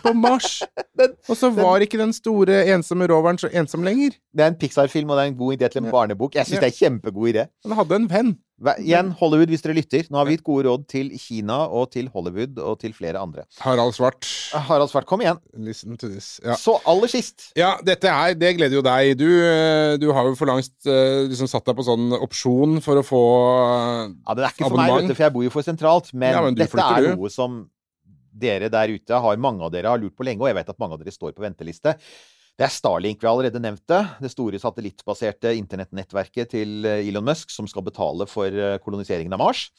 På 0.03 0.13
Mars. 0.17 0.63
Og 1.31 1.37
så 1.37 1.51
var 1.55 1.81
ikke 1.85 1.99
den 2.01 2.13
store 2.17 2.63
ensomme 2.75 3.09
roveren 3.11 3.39
så 3.41 3.49
ensom 3.53 3.83
lenger. 3.87 4.17
Det 4.35 4.45
er 4.45 4.53
en 4.53 4.59
Pixar-film, 4.61 5.11
og 5.11 5.17
det 5.19 5.25
er 5.25 5.33
en 5.33 5.41
god 5.41 5.57
idé 5.59 5.69
til 5.73 5.85
en 5.85 5.91
barnebok. 5.93 6.35
Jeg 6.37 6.47
syns 6.47 6.59
Ja. 6.61 6.61
det 6.61 6.71
er 6.71 6.77
en 6.77 6.81
kjempegod 7.01 7.33
idé. 7.35 7.49
Han 7.67 7.77
hadde 7.79 7.97
en 8.03 8.09
venn. 8.11 8.39
Igjen, 8.77 9.15
Hollywood, 9.17 9.49
hvis 9.49 9.63
dere 9.65 9.73
lytter. 9.79 10.05
Nå 10.13 10.19
har 10.21 10.27
vi 10.29 10.35
gitt 10.37 10.43
gode 10.45 10.67
råd 10.69 10.83
til 10.93 11.07
Kina 11.17 11.63
og 11.73 11.87
til 11.95 12.11
Hollywood 12.13 12.59
og 12.61 12.75
til 12.83 12.93
flere 12.93 13.17
andre. 13.17 13.47
Harald 13.65 13.95
Svart. 13.97 14.29
Harald 14.53 14.91
Svart, 14.93 15.07
kom 15.09 15.23
igjen. 15.25 15.39
Listen 15.57 15.97
to 15.97 16.11
this. 16.13 16.35
Ja. 16.45 16.59
Så 16.61 16.75
aller 16.85 17.09
sist 17.09 17.55
Ja, 17.57 17.71
dette 17.83 18.13
her, 18.13 18.35
det 18.37 18.51
gleder 18.59 18.77
jo 18.77 18.83
deg. 18.85 19.15
Du, 19.17 19.25
eh, 19.25 19.97
du 19.97 20.11
har 20.13 20.29
jo 20.29 20.37
for 20.37 20.53
langt 20.53 20.69
eh, 20.85 21.25
liksom 21.33 21.49
satt 21.49 21.65
deg 21.71 21.79
på 21.81 21.87
sånn 21.89 22.13
opsjon 22.21 22.83
for 22.85 23.01
å 23.01 23.07
få 23.07 23.23
abonnement. 23.25 24.21
Ja, 24.29 24.35
Det 24.37 24.45
er 24.45 24.53
ikke 24.53 24.69
for 24.69 24.77
meg, 24.77 24.93
vet 24.99 25.09
du, 25.09 25.15
for 25.17 25.25
jeg 25.25 25.33
bor 25.39 25.49
jo 25.49 25.53
for 25.57 25.63
sentralt. 25.67 26.13
Men, 26.13 26.33
Ja, 26.37 26.43
men 26.45 26.55
dette 26.61 26.85
er 26.85 27.01
du. 27.09 27.15
noe 27.17 27.31
som 27.33 27.63
dere 28.41 28.71
der 28.73 28.93
ute 28.93 29.23
har 29.25 29.41
Mange 29.41 29.65
av 29.67 29.73
dere 29.75 29.93
har 29.93 30.01
lurt 30.01 30.17
på 30.17 30.27
lenge, 30.27 30.43
og 30.45 30.51
jeg 30.51 30.59
vet 30.61 30.73
at 30.73 30.81
mange 30.83 30.97
av 30.97 31.05
dere 31.05 31.15
står 31.15 31.37
på 31.37 31.45
venteliste. 31.45 31.97
Det 32.61 32.67
er 32.67 32.75
Starlink, 32.75 33.23
vi 33.23 33.29
har 33.29 33.33
allerede 33.33 33.63
nevnte. 33.63 34.03
det. 34.21 34.29
Store 34.33 34.59
satellittbaserte 34.61 35.55
internettnettverket 35.57 36.51
til 36.53 36.85
eh, 36.85 37.07
Elon 37.09 37.25
Musk 37.25 37.53
som 37.55 37.69
skal 37.71 37.87
betale 37.87 38.27
for 38.29 38.53
eh, 38.53 38.77
koloniseringen 38.85 39.33
av 39.33 39.41
Mars. 39.41 39.71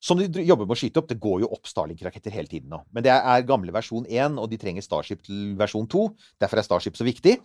Som 0.00 0.20
de 0.20 0.44
jobber 0.44 0.66
med 0.66 0.76
å 0.76 0.80
skyte 0.80 1.00
opp. 1.00 1.08
Det 1.08 1.20
går 1.20 1.42
jo 1.44 1.48
opp 1.52 1.68
Starlink-raketter 1.68 2.34
hele 2.34 2.50
tiden 2.50 2.72
nå. 2.72 2.82
Men 2.92 3.04
det 3.06 3.14
er 3.14 3.48
gamle 3.48 3.72
versjon 3.72 4.04
1, 4.04 4.36
og 4.40 4.52
de 4.52 4.58
trenger 4.60 4.84
Starship 4.84 5.24
til 5.24 5.54
versjon 5.60 5.88
2. 5.88 6.06
Derfor 6.44 6.60
er 6.60 6.66
Starship 6.66 7.00
så 7.00 7.08
viktig. 7.08 7.38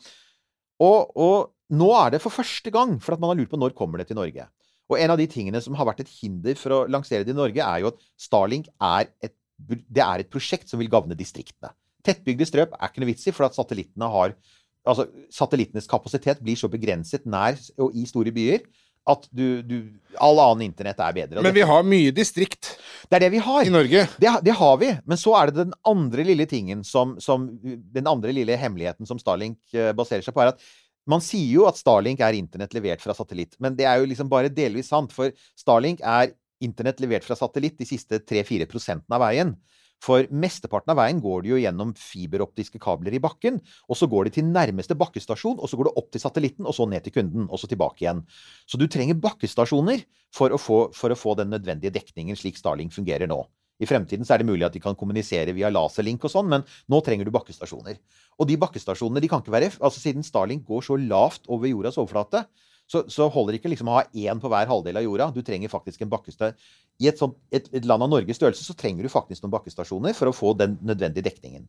Og, 0.84 1.12
og 1.16 1.76
nå 1.76 1.90
er 2.02 2.16
det 2.16 2.22
for 2.24 2.36
første 2.36 2.72
gang, 2.72 2.98
for 3.04 3.16
at 3.16 3.24
man 3.24 3.32
har 3.32 3.40
lurt 3.40 3.52
på 3.52 3.60
når 3.60 3.76
kommer 3.80 4.04
det 4.04 4.10
til 4.12 4.20
Norge. 4.20 4.48
Og 4.92 5.00
en 5.02 5.16
av 5.16 5.20
de 5.20 5.28
tingene 5.30 5.60
som 5.64 5.76
har 5.80 5.88
vært 5.88 6.04
et 6.04 6.12
hinder 6.20 6.60
for 6.60 6.76
å 6.76 6.84
lansere 6.92 7.26
det 7.26 7.34
i 7.34 7.38
Norge, 7.38 7.64
er 7.64 7.82
jo 7.82 7.92
at 7.94 8.04
Starlink 8.22 8.70
er 8.76 9.10
et, 9.24 9.36
det 9.58 10.04
er 10.04 10.24
et 10.24 10.32
prosjekt 10.32 10.72
som 10.72 10.82
vil 10.82 10.92
gagne 10.92 11.18
distriktene. 11.18 11.72
Tettbygde 12.06 12.48
strøp 12.48 12.76
er 12.78 12.90
ikke 12.90 13.02
noe 13.02 13.12
vits 13.14 13.28
i, 13.30 13.34
for 13.34 13.48
at 13.48 13.58
satellittene 13.58 14.12
har 14.18 14.38
Altså, 14.86 15.08
satellittenes 15.34 15.88
kapasitet 15.90 16.44
blir 16.46 16.54
så 16.60 16.68
begrenset 16.70 17.24
nær 17.26 17.56
og 17.82 17.96
i 17.98 18.04
store 18.06 18.30
byer 18.30 18.68
at 19.10 19.28
du, 19.34 19.62
du 19.66 19.78
All 20.22 20.38
annen 20.40 20.68
internett 20.68 21.02
er 21.02 21.16
bedre. 21.16 21.42
Men 21.42 21.56
vi 21.56 21.66
har 21.66 21.86
mye 21.86 22.14
distrikt 22.16 22.76
det 23.10 23.18
er 23.18 23.26
det 23.26 23.32
vi 23.36 23.42
har. 23.44 23.66
i 23.66 23.74
Norge. 23.74 24.06
Det, 24.22 24.32
det 24.46 24.56
har 24.58 24.78
vi. 24.82 24.90
Men 25.06 25.20
så 25.20 25.36
er 25.38 25.50
det 25.50 25.60
den 25.60 25.76
andre 25.86 26.26
lille 26.26 26.48
tingen 26.50 26.82
som, 26.88 27.18
som 27.22 27.50
Den 27.62 28.10
andre 28.10 28.34
lille 28.34 28.58
hemmeligheten 28.58 29.06
som 29.10 29.20
Starlink 29.22 29.60
eh, 29.74 29.92
baserer 29.98 30.26
seg 30.26 30.34
på, 30.34 30.42
er 30.42 30.54
at 30.56 30.64
man 31.06 31.22
sier 31.22 31.52
jo 31.60 31.68
at 31.70 31.78
Starlink 31.78 32.24
er 32.26 32.34
internett 32.34 32.74
levert 32.74 33.04
fra 33.04 33.14
satellitt, 33.14 33.60
men 33.62 33.76
det 33.78 33.86
er 33.86 34.00
jo 34.02 34.08
liksom 34.10 34.30
bare 34.32 34.50
delvis 34.50 34.90
sant. 34.90 35.14
For 35.14 35.30
Starlink 35.60 36.02
er 36.02 36.34
internett 36.66 37.02
levert 37.04 37.26
fra 37.28 37.38
satellitt 37.40 37.78
de 37.80 37.88
siste 37.88 38.20
3-4 38.26 38.68
prosentene 38.72 39.18
av 39.18 39.24
veien. 39.24 39.56
For 40.04 40.28
mesteparten 40.30 40.92
av 40.92 41.00
veien 41.00 41.22
går 41.24 41.44
det 41.44 41.52
jo 41.54 41.60
gjennom 41.62 41.94
fiberoptiske 41.98 42.82
kabler 42.84 43.16
i 43.16 43.22
bakken, 43.24 43.62
og 43.90 43.98
så 43.98 44.10
går 44.12 44.28
det 44.28 44.36
til 44.38 44.50
nærmeste 44.50 44.98
bakkestasjon, 45.00 45.58
og 45.58 45.72
så 45.72 45.80
går 45.80 45.90
det 45.90 45.96
opp 46.02 46.10
til 46.14 46.24
satellitten, 46.24 46.68
og 46.68 46.76
så 46.76 46.88
ned 46.90 47.06
til 47.06 47.16
kunden, 47.16 47.48
og 47.48 47.62
så 47.62 47.70
tilbake 47.72 48.04
igjen. 48.04 48.24
Så 48.68 48.80
du 48.82 48.88
trenger 48.92 49.18
bakkestasjoner 49.24 50.04
for 50.36 50.54
å 50.54 50.60
få, 50.62 50.80
for 50.96 51.14
å 51.14 51.20
få 51.20 51.38
den 51.40 51.54
nødvendige 51.56 51.96
dekningen 51.96 52.38
slik 52.40 52.60
Starlink 52.60 52.94
fungerer 52.96 53.32
nå. 53.32 53.46
I 53.82 53.88
fremtiden 53.90 54.28
er 54.32 54.40
det 54.40 54.48
mulig 54.48 54.64
at 54.64 54.76
de 54.76 54.80
kan 54.84 54.96
kommunisere 54.96 55.52
via 55.56 55.72
laserlink 55.72 56.24
og 56.24 56.32
sånn, 56.32 56.48
men 56.52 56.64
nå 56.92 57.02
trenger 57.04 57.28
du 57.28 57.34
bakkestasjoner. 57.36 57.98
Og 58.40 58.48
de 58.48 58.56
bakkestasjonene 58.60 59.24
de 59.24 59.32
kan 59.32 59.44
ikke 59.44 59.56
være 59.56 59.74
Altså 59.82 60.00
siden 60.00 60.24
Starlink 60.24 60.64
går 60.68 60.86
så 60.86 61.00
lavt 61.00 61.50
over 61.52 61.68
jordas 61.68 62.00
overflate, 62.00 62.46
så, 62.86 63.02
så 63.10 63.26
holder 63.34 63.56
det 63.56 63.60
ikke 63.62 63.72
liksom 63.74 63.90
å 63.90 63.98
ha 63.98 64.04
én 64.14 64.40
på 64.42 64.50
hver 64.52 64.70
halvdel 64.70 65.00
av 65.00 65.06
jorda. 65.06 65.30
Du 65.34 65.42
trenger 65.46 65.72
faktisk 65.72 66.04
en 66.06 66.12
bakkestasjon. 66.12 66.58
I 67.02 67.10
et, 67.10 67.18
sånt, 67.20 67.38
et, 67.50 67.66
et 67.74 67.88
land 67.90 68.06
av 68.06 68.12
Norges 68.12 68.38
størrelse 68.38 68.64
så 68.64 68.76
trenger 68.78 69.04
du 69.04 69.12
faktisk 69.12 69.44
noen 69.44 69.56
bakkestasjoner 69.56 70.14
for 70.16 70.30
å 70.30 70.36
få 70.36 70.54
den 70.60 70.78
nødvendige 70.86 71.26
dekningen. 71.26 71.66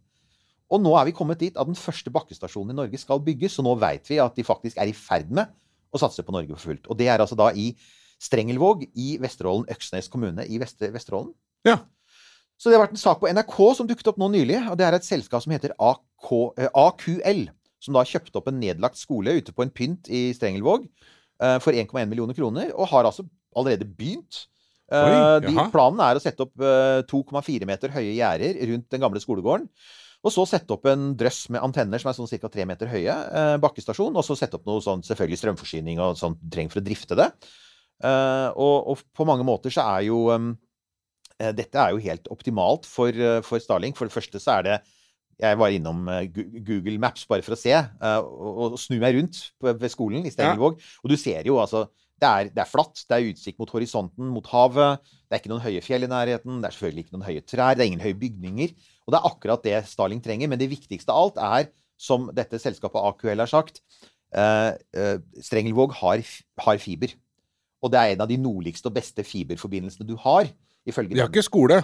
Og 0.70 0.82
nå 0.82 0.92
er 0.98 1.08
vi 1.08 1.14
kommet 1.16 1.40
dit 1.40 1.56
at 1.56 1.68
den 1.68 1.78
første 1.78 2.10
bakkestasjonen 2.12 2.74
i 2.74 2.80
Norge 2.80 3.00
skal 3.00 3.22
bygges, 3.24 3.56
så 3.56 3.64
nå 3.64 3.76
veit 3.80 4.08
vi 4.10 4.20
at 4.22 4.36
de 4.36 4.44
faktisk 4.46 4.78
er 4.82 4.90
i 4.90 4.96
ferd 4.96 5.30
med 5.34 5.50
å 5.94 6.00
satse 6.02 6.24
på 6.26 6.34
Norge 6.34 6.52
for 6.56 6.72
fullt. 6.72 6.88
Og 6.90 6.98
det 6.98 7.08
er 7.08 7.22
altså 7.22 7.38
da 7.38 7.52
i 7.54 7.70
Strengelvåg 8.22 8.86
i 8.96 9.16
Vesterålen, 9.20 9.68
Øksnes 9.72 10.08
kommune 10.12 10.46
i 10.48 10.58
Vester 10.60 10.92
Vesterålen. 10.94 11.32
Ja. 11.66 11.80
Så 12.56 12.70
det 12.70 12.78
har 12.78 12.86
vært 12.86 12.96
en 12.96 13.02
sak 13.02 13.20
på 13.20 13.28
NRK 13.28 13.56
som 13.76 13.88
dukket 13.88 14.08
opp 14.12 14.20
nå 14.20 14.30
nylig, 14.32 14.58
og 14.70 14.78
det 14.80 14.86
er 14.86 14.96
et 14.96 15.06
selskap 15.06 15.44
som 15.44 15.52
heter 15.52 15.74
AK, 15.76 16.30
eh, 16.56 16.70
AQL, 16.72 17.42
som 17.86 17.96
da 17.96 18.04
kjøpte 18.06 18.40
opp 18.40 18.50
en 18.50 18.58
nedlagt 18.60 18.98
skole 19.00 19.38
ute 19.38 19.54
på 19.54 19.64
en 19.64 19.72
pynt 19.72 20.10
i 20.10 20.28
Strengelvåg 20.36 20.84
uh, 20.84 21.56
for 21.62 21.72
1,1 21.72 22.10
millioner 22.10 22.36
kroner, 22.36 22.72
og 22.74 22.90
har 22.92 23.08
altså 23.08 23.24
allerede 23.56 23.88
begynt. 23.88 24.44
Uh, 24.90 25.02
Oi, 25.02 25.20
de, 25.46 25.54
planen 25.72 26.02
er 26.04 26.18
å 26.18 26.22
sette 26.22 26.44
opp 26.44 26.54
uh, 26.62 27.00
2,4 27.08 27.66
meter 27.66 27.94
høye 27.94 28.18
gjerder 28.18 28.58
rundt 28.72 28.90
den 28.92 29.02
gamle 29.02 29.22
skolegården. 29.22 29.70
Og 30.26 30.32
så 30.34 30.42
sette 30.48 30.74
opp 30.74 30.86
en 30.90 31.12
drøss 31.18 31.46
med 31.54 31.62
antenner 31.62 32.02
som 32.02 32.10
er 32.10 32.16
sånn 32.16 32.30
ca. 32.30 32.50
3 32.50 32.66
meter 32.66 32.90
høye, 32.90 33.14
eh, 33.14 33.56
bakkestasjon. 33.62 34.16
Og 34.16 34.26
så 34.26 34.34
sette 34.38 34.58
opp 34.58 34.66
noe 34.66 34.82
sånn 34.82 35.04
selvfølgelig 35.06 35.38
strømforsyning 35.42 36.02
og 36.02 36.18
sånt 36.18 36.40
du 36.40 36.48
trenger 36.50 36.74
for 36.74 36.82
å 36.82 36.86
drifte 36.86 37.18
det. 37.18 37.28
Eh, 38.02 38.48
og, 38.58 38.90
og 38.92 39.04
på 39.16 39.26
mange 39.28 39.46
måter 39.46 39.72
så 39.72 39.86
er 39.96 40.06
jo 40.08 40.26
um, 40.28 40.50
eh, 41.38 41.52
Dette 41.56 41.80
er 41.80 41.94
jo 41.94 42.02
helt 42.02 42.26
optimalt 42.32 42.88
for, 42.90 43.08
eh, 43.14 43.38
for 43.46 43.62
Starlink. 43.62 43.98
For 43.98 44.08
det 44.08 44.16
første 44.16 44.42
så 44.42 44.58
er 44.58 44.66
det 44.66 44.76
Jeg 45.36 45.58
var 45.60 45.74
innom 45.74 46.06
eh, 46.08 46.30
Google 46.32 46.96
Maps 47.02 47.26
bare 47.28 47.44
for 47.44 47.56
å 47.56 47.60
se, 47.60 47.74
eh, 47.76 48.18
og, 48.24 48.78
snu 48.80 48.96
meg 49.02 49.18
rundt 49.18 49.42
ved 49.60 49.88
skolen 49.92 50.24
i 50.24 50.32
Stengelvåg. 50.32 50.80
Og 51.04 51.12
du 51.12 51.16
ser 51.20 51.44
jo 51.48 51.60
altså 51.60 51.86
det 52.16 52.28
er, 52.28 52.48
det 52.48 52.62
er 52.62 52.68
flatt, 52.70 53.02
det 53.04 53.16
er 53.16 53.26
utsikt 53.28 53.58
mot 53.60 53.70
horisonten, 53.74 54.28
mot 54.32 54.46
havet. 54.48 55.02
Det 55.26 55.36
er 55.36 55.42
ikke 55.42 55.50
noen 55.52 55.64
høye 55.66 55.82
fjell 55.84 56.06
i 56.06 56.08
nærheten, 56.08 56.62
det 56.62 56.70
er 56.70 56.76
selvfølgelig 56.76 57.04
ikke 57.04 57.16
noen 57.18 57.26
høye 57.26 57.42
trær, 57.44 57.76
det 57.76 57.84
er 57.84 57.90
ingen 57.90 58.04
høye 58.04 58.16
bygninger. 58.22 58.72
Og 59.04 59.12
det 59.12 59.18
er 59.18 59.28
akkurat 59.28 59.66
det 59.66 59.82
Starling 59.90 60.22
trenger. 60.24 60.48
Men 60.48 60.60
det 60.60 60.70
viktigste 60.72 61.12
av 61.12 61.26
alt 61.26 61.42
er, 61.44 61.68
som 62.00 62.30
dette 62.36 62.60
selskapet 62.60 63.04
AQL 63.10 63.44
har 63.44 63.52
sagt, 63.52 63.82
eh, 64.32 64.72
eh, 64.96 65.18
Strengelvåg 65.44 65.92
har, 66.00 66.24
har 66.64 66.80
fiber. 66.80 67.12
Og 67.84 67.92
det 67.92 68.00
er 68.00 68.14
en 68.14 68.24
av 68.24 68.32
de 68.32 68.40
nordligste 68.40 68.88
og 68.88 68.96
beste 68.96 69.24
fiberforbindelsene 69.24 70.08
du 70.08 70.16
har. 70.24 70.48
Ifølge 70.88 71.14
De 71.14 71.20
har 71.20 71.28
ikke 71.28 71.44
skole. 71.44 71.82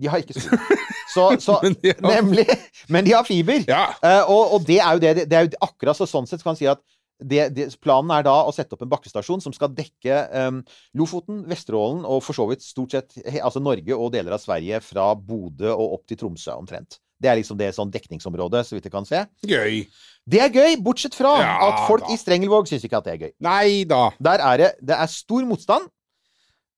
De 0.00 0.10
har 0.10 0.18
ikke 0.18 0.34
skole. 0.34 0.80
Så, 1.10 1.26
så, 1.42 1.58
Men 1.64 1.76
de 1.82 1.92
har- 1.96 2.14
Nemlig. 2.16 2.46
Men 2.88 3.04
de 3.06 3.12
har 3.16 3.26
fiber. 3.26 3.64
Ja. 3.68 3.88
Uh, 4.04 4.30
og, 4.30 4.54
og 4.56 4.64
det 4.68 4.78
er 4.80 4.94
jo 4.96 5.02
det, 5.02 5.14
det 5.30 5.36
er 5.40 5.46
jo 5.48 5.60
akkurat 5.66 5.98
så 5.98 6.06
sånn 6.08 6.28
sett 6.30 6.42
kan 6.44 6.52
man 6.54 6.60
si 6.60 6.68
at 6.70 6.80
det, 7.20 7.50
det, 7.52 7.66
planen 7.84 8.08
er 8.16 8.24
da 8.24 8.32
å 8.48 8.52
sette 8.56 8.72
opp 8.72 8.80
en 8.86 8.88
bakkestasjon 8.94 9.42
som 9.44 9.52
skal 9.52 9.68
dekke 9.76 10.22
um, 10.48 10.62
Lofoten, 10.96 11.42
Vesterålen 11.50 12.06
og 12.08 12.22
for 12.24 12.32
så 12.38 12.46
vidt 12.48 12.64
stort 12.64 12.94
sett 12.96 13.18
altså 13.42 13.60
Norge 13.60 13.92
og 13.92 14.08
deler 14.14 14.32
av 14.38 14.40
Sverige 14.40 14.80
fra 14.80 15.10
Bodø 15.18 15.68
og 15.74 15.98
opp 15.98 16.06
til 16.08 16.16
Tromsø 16.22 16.54
omtrent. 16.56 16.96
Det 17.20 17.28
er 17.28 17.36
liksom 17.36 17.58
det 17.60 17.74
sånn 17.76 17.90
dekningsområdet, 17.92 18.62
så 18.64 18.72
vidt 18.78 18.86
jeg 18.88 18.94
kan 18.94 19.04
se. 19.04 19.20
Gøy. 19.44 19.82
Det 20.24 20.40
er 20.40 20.54
gøy, 20.54 20.78
bortsett 20.80 21.12
fra 21.18 21.34
Ja, 21.42 21.52
at 21.66 21.82
folk 21.90 22.06
da. 22.06 22.14
i 22.14 22.16
Strengelvåg 22.16 22.70
syns 22.70 22.86
ikke 22.88 23.02
at 23.02 23.10
det 23.10 23.12
er 23.18 23.24
gøy. 23.26 23.32
Nei 23.44 23.82
da. 23.90 24.06
Der 24.16 24.40
er 24.40 24.62
det, 24.62 24.70
det 24.80 24.96
er 24.96 25.12
stor 25.12 25.44
motstand. 25.48 25.90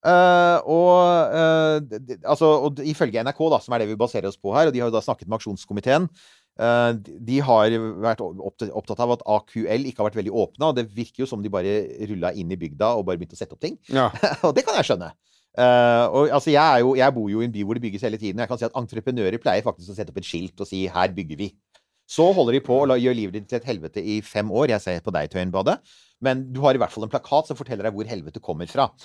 Eh, 0.02 0.58
og, 0.66 1.30
uh, 1.30 1.98
altså, 2.26 2.48
og 2.66 2.80
ifølge 2.82 3.22
NRK, 3.22 3.42
da, 3.54 3.58
som 3.62 3.74
er 3.74 3.82
det 3.82 3.92
vi 3.92 3.98
baserer 4.00 4.26
oss 4.32 4.38
på 4.40 4.54
her, 4.56 4.68
og 4.68 4.74
de 4.74 4.82
har 4.82 4.90
jo 4.90 4.96
da 4.96 5.02
snakket 5.04 5.28
med 5.30 5.38
aksjonskomiteen, 5.38 6.08
uh, 6.58 6.90
de- 6.98 7.42
har 7.46 7.76
vært 8.02 8.24
opptatt, 8.24 9.02
av 9.04 9.14
at 9.14 9.26
AQL 9.36 9.86
ikke 9.86 10.02
har 10.02 10.10
vært 10.10 10.18
veldig 10.18 10.34
åpne, 10.44 10.70
og 10.70 10.78
det 10.78 10.88
virker 10.90 11.22
jo 11.22 11.30
som 11.30 11.42
de 11.42 11.52
bare 11.52 11.76
rulla 12.10 12.32
inn 12.34 12.50
i 12.50 12.58
bygda 12.58 12.96
og 12.96 13.06
bare 13.06 13.20
begynte 13.20 13.38
å 13.38 13.42
sette 13.42 13.54
opp 13.54 13.62
ting. 13.62 13.78
Ja. 13.94 14.10
og 14.46 14.56
det 14.56 14.66
kan 14.66 14.80
jeg 14.80 14.90
skjønne. 14.90 15.12
Og 15.52 16.30
altså, 16.32 16.48
jeg, 16.48 16.64
er 16.64 16.80
jo, 16.80 16.94
jeg 16.96 17.12
bor 17.12 17.28
jo 17.28 17.42
i 17.42 17.46
en 17.46 17.52
by 17.52 17.62
hvor 17.68 17.76
det 17.76 17.82
bygges 17.84 18.06
hele 18.06 18.18
tiden. 18.18 18.40
Jeg 18.40 18.48
kan 18.48 18.58
si 18.58 18.64
at 18.64 18.78
entreprenører 18.78 19.36
pleier 19.38 19.66
faktisk 19.66 19.92
å 19.92 19.96
sette 19.98 20.08
opp 20.08 20.18
et 20.22 20.24
skilt 20.24 20.62
og 20.64 20.66
si 20.66 20.86
'her 20.88 21.12
bygger 21.12 21.36
vi'. 21.36 21.50
Så 22.12 22.26
holder 22.36 22.58
de 22.58 22.62
på 22.64 22.76
å 22.82 22.98
gjøre 22.98 23.16
livet 23.16 23.38
ditt 23.38 23.48
til 23.50 23.60
et 23.60 23.68
helvete 23.70 24.02
i 24.04 24.18
fem 24.26 24.50
år. 24.52 24.74
Jeg 24.74 24.84
ser 24.84 25.04
på 25.04 25.14
deg, 25.14 25.30
Tøyenbadet. 25.32 25.78
Men 26.22 26.44
du 26.54 26.60
har 26.62 26.76
i 26.76 26.80
hvert 26.80 26.92
fall 26.92 27.06
en 27.06 27.12
plakat 27.12 27.48
som 27.48 27.58
forteller 27.58 27.88
deg 27.88 27.96
hvor 27.96 28.06
helvete 28.06 28.42
kommer 28.44 28.68
fra. 28.70 28.90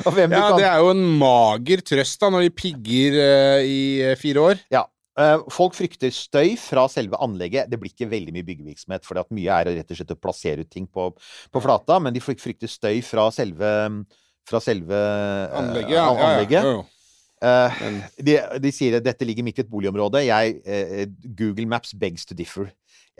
ja, 0.00 0.46
det 0.56 0.66
er 0.66 0.80
jo 0.80 0.88
en 0.94 1.04
mager 1.20 1.84
trøst 1.86 2.22
da, 2.22 2.30
når 2.32 2.48
de 2.48 2.54
pigger 2.56 3.18
uh, 3.20 3.60
i 3.62 3.82
eh, 4.08 4.16
fire 4.18 4.48
år. 4.48 4.64
Ja. 4.72 4.82
Eh, 5.20 5.42
folk 5.52 5.74
frykter 5.76 6.12
støy 6.14 6.56
fra 6.58 6.86
selve 6.90 7.18
anlegget. 7.22 7.68
Det 7.70 7.78
blir 7.80 7.92
ikke 7.92 8.08
veldig 8.10 8.34
mye 8.34 8.46
byggevirksomhet, 8.46 9.06
for 9.06 9.20
mye 9.36 9.60
er 9.60 9.70
rett 9.80 9.92
og 9.92 10.00
slett 10.00 10.14
å 10.14 10.18
plassere 10.18 10.64
ut 10.64 10.72
ting 10.72 10.86
på, 10.90 11.10
på 11.52 11.62
flata, 11.62 12.00
men 12.02 12.14
de 12.16 12.22
frykter 12.24 12.70
støy 12.70 13.02
fra 13.04 13.28
selve 13.34 13.70
fra 14.48 14.60
selve 14.62 14.96
eh, 14.96 15.58
Anlegget. 15.60 15.94
Ja, 15.94 16.08
an- 16.10 16.48
ja, 16.50 16.72
Eh, 17.40 17.80
de, 18.20 18.36
de 18.60 18.72
sier 18.74 18.98
at 18.98 19.06
dette 19.06 19.24
ligger 19.24 19.46
midt 19.46 19.60
i 19.60 19.64
et 19.64 19.70
boligområde. 19.70 20.24
Jeg, 20.26 20.60
uh, 20.66 21.32
Google 21.38 21.66
Maps 21.70 21.94
begs 21.96 22.28
to 22.28 22.36
differ. 22.36 22.68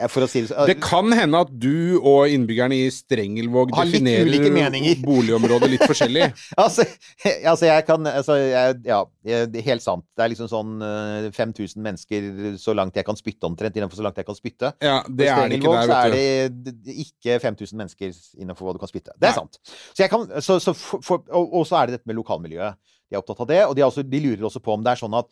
Jeg, 0.00 0.28
si 0.30 0.40
det 0.40 0.48
så 0.48 0.64
Det 0.68 0.76
kan 0.80 1.12
hende 1.12 1.40
at 1.44 1.50
du 1.52 1.98
og 1.98 2.30
innbyggerne 2.32 2.76
i 2.86 2.86
Strengelvåg 2.94 3.72
definerer 3.74 5.02
boligområdet 5.04 5.68
litt 5.74 5.84
forskjellig. 5.84 6.30
altså, 6.56 6.86
altså, 7.50 7.66
jeg 7.66 7.84
kan 7.84 8.06
altså, 8.06 8.38
jeg, 8.40 8.78
Ja, 8.86 9.02
det 9.20 9.60
er 9.60 9.66
helt 9.66 9.84
sant. 9.84 10.06
Det 10.16 10.24
er 10.24 10.32
liksom 10.32 10.48
sånn 10.48 10.84
eh, 10.86 11.28
5000 11.36 11.84
mennesker 11.84 12.30
så 12.60 12.74
langt 12.76 12.96
jeg 12.96 13.04
kan 13.08 13.18
spytte 13.18 13.48
omtrent, 13.50 13.76
innenfor 13.76 14.00
så 14.00 14.06
langt 14.06 14.20
jeg 14.20 14.28
kan 14.28 14.38
spytte. 14.38 14.72
Ja, 14.80 15.02
det 15.04 15.28
er 15.28 15.44
det 15.50 15.60
ikke 15.60 15.74
der, 15.76 15.92
er 15.98 16.14
vet 16.14 16.14
du. 16.14 16.62
det 16.64 16.72
er 16.72 16.80
det 16.86 16.96
ikke 17.04 17.40
5000 17.44 17.82
mennesker 17.82 18.16
innenfor 18.40 18.70
hva 18.70 18.76
du 18.76 18.80
kan 18.80 18.92
spytte. 18.92 19.12
Det 19.18 19.28
er 19.28 19.36
Nei. 19.36 19.42
sant. 19.42 19.60
Så 19.92 20.08
kan, 20.14 20.30
så, 20.40 20.56
så 20.62 20.76
for, 20.76 21.04
for, 21.04 21.28
og, 21.28 21.60
og 21.60 21.68
så 21.68 21.82
er 21.82 21.90
det 21.90 22.00
dette 22.00 22.08
med 22.08 22.16
lokalmiljøet. 22.22 22.80
De 23.11 23.18
er 23.18 23.22
opptatt 23.22 23.42
av 23.42 23.50
det, 23.50 23.64
og 23.66 23.74
de, 23.76 23.84
også, 23.86 24.06
de 24.06 24.22
lurer 24.22 24.46
også 24.46 24.62
på 24.62 24.76
om 24.76 24.84
det 24.86 24.94
er 24.94 25.02
sånn 25.02 25.18
at 25.18 25.28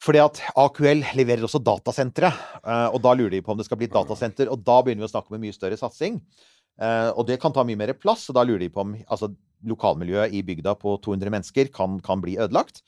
fordi 0.00 0.20
at 0.22 0.38
AQL 0.56 1.02
leverer 1.18 1.44
også 1.44 1.60
datasentre, 1.60 2.30
eh, 2.62 2.86
og 2.88 3.02
da 3.04 3.12
lurer 3.12 3.34
de 3.34 3.42
på 3.44 3.52
om 3.52 3.58
det 3.60 3.66
skal 3.66 3.76
bli 3.76 3.88
et 3.90 3.92
datasenter. 3.92 4.48
Og 4.48 4.62
da 4.64 4.78
begynner 4.80 5.04
vi 5.04 5.10
å 5.10 5.12
snakke 5.12 5.28
om 5.28 5.36
en 5.36 5.42
mye 5.44 5.52
større 5.52 5.76
satsing. 5.76 6.16
Eh, 6.80 7.10
og 7.12 7.26
det 7.28 7.36
kan 7.42 7.52
ta 7.52 7.66
mye 7.68 7.76
mer 7.76 7.92
plass, 8.00 8.24
og 8.32 8.38
da 8.38 8.46
lurer 8.48 8.64
de 8.64 8.70
på 8.72 8.80
om 8.80 8.94
altså, 8.96 9.28
lokalmiljøet 9.68 10.32
i 10.32 10.40
bygda 10.46 10.72
på 10.80 10.96
200 11.04 11.34
mennesker 11.36 11.68
kan, 11.74 11.98
kan 12.04 12.24
bli 12.24 12.38
ødelagt. 12.40 12.80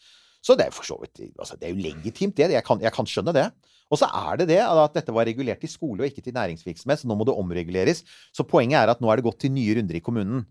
Så 0.42 0.56
det 0.58 0.70
er 0.70 0.74
for 0.74 0.88
så 0.88 0.96
vidt 0.98 1.20
altså, 1.38 1.58
Det 1.60 1.68
er 1.68 1.76
jo 1.76 1.84
legitimt, 1.84 2.34
det. 2.38 2.48
Jeg 2.56 2.64
kan, 2.66 2.80
jeg 2.82 2.96
kan 2.96 3.06
skjønne 3.06 3.36
det. 3.36 3.44
Og 3.92 4.00
så 4.00 4.08
er 4.08 4.40
det 4.40 4.48
det 4.48 4.62
at 4.64 4.96
dette 4.96 5.12
var 5.12 5.28
regulert 5.28 5.62
i 5.62 5.68
skole 5.68 6.00
og 6.00 6.08
ikke 6.08 6.24
til 6.24 6.32
næringsvirksomhet, 6.32 7.02
så 7.02 7.08
nå 7.08 7.16
må 7.18 7.28
det 7.28 7.36
omreguleres. 7.36 8.00
Så 8.32 8.46
poenget 8.48 8.80
er 8.80 8.94
at 8.94 9.04
nå 9.04 9.10
er 9.12 9.20
det 9.20 9.26
gått 9.26 9.42
til 9.44 9.52
nye 9.52 9.76
runder 9.76 9.98
i 9.98 10.04
kommunen. 10.04 10.46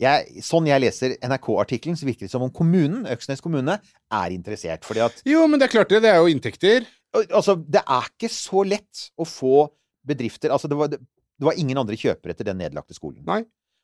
Jeg, 0.00 0.42
sånn 0.44 0.68
jeg 0.68 0.80
leser 0.80 1.14
NRK-artikkelen, 1.26 1.98
så 1.98 2.08
virker 2.08 2.24
det 2.24 2.32
som 2.32 2.44
om 2.46 2.52
kommunen, 2.54 3.04
Øksnes 3.10 3.42
kommune, 3.44 3.76
er 4.16 4.34
interessert. 4.34 4.86
Fordi 4.88 5.04
at 5.04 5.20
Jo, 5.28 5.44
men 5.50 5.60
det 5.60 5.68
er 5.68 5.74
klart 5.74 5.92
det. 5.92 6.00
Det 6.06 6.12
er 6.12 6.20
jo 6.22 6.30
inntekter. 6.32 6.88
Altså, 7.26 7.58
det 7.60 7.82
er 7.84 8.08
ikke 8.08 8.30
så 8.32 8.64
lett 8.64 9.08
å 9.18 9.26
få 9.26 9.68
bedrifter 10.06 10.52
Altså, 10.54 10.70
det 10.70 10.78
var, 10.78 10.88
det 10.94 11.44
var 11.44 11.58
ingen 11.60 11.78
andre 11.80 11.98
kjøpere 11.98 12.36
til 12.38 12.48
den 12.48 12.60
nedlagte 12.62 12.96
skolen. 12.96 13.20
Nei. 13.28 13.42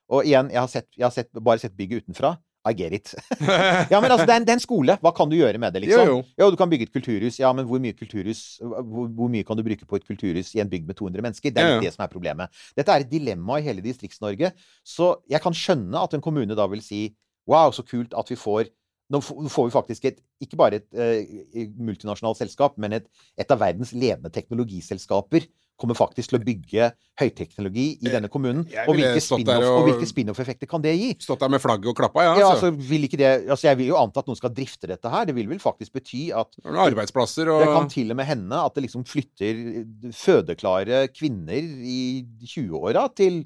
Og 0.09 0.25
igjen, 0.25 0.49
jeg 0.53 0.61
har, 0.61 0.71
sett, 0.71 0.87
jeg 0.95 1.05
har 1.05 1.13
sett, 1.13 1.29
bare 1.43 1.61
sett 1.61 1.75
bygget 1.77 2.07
utenfra. 2.07 2.37
I 2.65 2.73
get 2.73 2.93
it. 2.93 3.13
ja, 3.91 3.99
men 4.01 4.11
altså, 4.11 4.25
det 4.25 4.33
er, 4.33 4.39
en, 4.41 4.45
det 4.47 4.51
er 4.51 4.57
en 4.57 4.63
skole. 4.63 4.97
Hva 5.03 5.11
kan 5.15 5.29
du 5.31 5.37
gjøre 5.37 5.59
med 5.61 5.75
det, 5.75 5.83
liksom? 5.85 6.09
Jo, 6.09 6.17
jo. 6.41 6.49
du 6.51 6.57
kan 6.59 6.71
bygge 6.71 6.87
et 6.89 6.93
kulturhus. 6.93 7.37
Ja, 7.39 7.51
men 7.55 7.67
hvor 7.69 7.79
mye 7.83 7.95
kulturhus 7.95 8.41
hvor, 8.59 9.07
hvor 9.07 9.31
mye 9.31 9.45
kan 9.47 9.59
du 9.59 9.63
bruke 9.63 9.87
på 9.87 9.99
et 9.99 10.07
kulturhus 10.07 10.53
i 10.57 10.63
en 10.63 10.71
bygd 10.71 10.89
med 10.89 10.99
200 10.99 11.23
mennesker? 11.23 11.53
Det 11.53 11.63
er 11.63 11.77
jo. 11.77 11.85
det 11.85 11.93
som 11.95 12.03
er 12.03 12.11
problemet. 12.11 12.65
Dette 12.75 12.91
er 12.91 13.05
et 13.05 13.11
dilemma 13.11 13.61
i 13.61 13.67
hele 13.67 13.85
Distrikts-Norge. 13.85 14.51
Så 14.83 15.13
jeg 15.31 15.43
kan 15.43 15.55
skjønne 15.55 16.01
at 16.01 16.17
en 16.17 16.23
kommune 16.23 16.57
da 16.57 16.67
vil 16.71 16.83
si 16.83 17.07
Wow, 17.47 17.71
så 17.71 17.79
kult 17.87 18.11
at 18.11 18.27
vi 18.27 18.35
får 18.35 18.67
nå 19.07 19.21
får 19.23 19.69
vi 19.69 19.71
faktisk 19.71 20.05
et, 20.09 20.17
ikke 20.43 20.57
bare 20.59 20.81
et 20.81 20.87
uh, 20.99 21.61
multinasjonalt 21.79 22.41
selskap, 22.41 22.75
men 22.81 22.97
et, 22.97 23.05
et 23.39 23.53
av 23.53 23.61
verdens 23.61 23.93
ledende 23.95 24.31
teknologiselskaper 24.35 25.47
kommer 25.77 25.97
faktisk 25.97 26.31
til 26.31 26.39
å 26.39 26.43
bygge 26.43 26.89
høyteknologi 27.21 27.85
i 28.01 28.09
denne 28.09 28.29
kommunen. 28.33 28.65
Og 28.87 28.97
hvilke 28.97 30.07
spin-off-effekter 30.09 30.69
kan 30.69 30.83
det 30.83 30.95
gi? 30.97 31.11
Stått 31.23 31.43
der 31.43 31.53
med 31.53 31.61
flagget 31.63 31.91
og 31.91 31.97
klappa, 31.99 32.25
ja. 32.25 32.33
Ja, 32.37 32.49
altså. 32.51 32.71
altså, 32.71 32.89
vil 32.89 33.07
ikke 33.07 33.19
det, 33.21 33.31
altså 33.45 33.69
Jeg 33.69 33.79
vil 33.81 33.91
jo 33.91 33.99
anta 34.01 34.23
at 34.23 34.29
noen 34.29 34.39
skal 34.39 34.53
drifte 34.57 34.89
dette 34.89 35.13
her. 35.13 35.29
Det 35.29 35.37
vil 35.37 35.49
vel 35.51 35.61
faktisk 35.61 35.99
bety 35.99 36.27
at 36.37 36.59
arbeidsplasser 36.65 37.53
og 37.53 37.63
det 37.63 37.71
kan 37.71 37.89
til 37.93 38.13
og 38.13 38.19
med 38.19 38.29
hende 38.29 38.61
at 38.65 38.77
det 38.77 38.87
liksom 38.87 39.05
flytter 39.07 39.63
fødeklare 40.17 41.05
kvinner 41.13 41.61
i 41.61 42.01
20-åra 42.43 43.07
til 43.17 43.43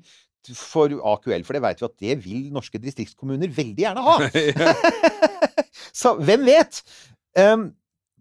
for 0.57 0.89
AQL, 0.89 1.43
for 1.45 1.53
det 1.53 1.61
vet 1.61 1.81
vi 1.81 1.85
at 1.85 1.99
det 2.01 2.15
vil 2.23 2.47
norske 2.53 2.79
distriktskommuner 2.81 3.51
veldig 3.53 3.83
gjerne 3.83 4.05
ha. 4.07 4.15
Så 6.01 6.15
hvem 6.17 6.47
vet? 6.47 6.81
Ehm, 7.37 7.69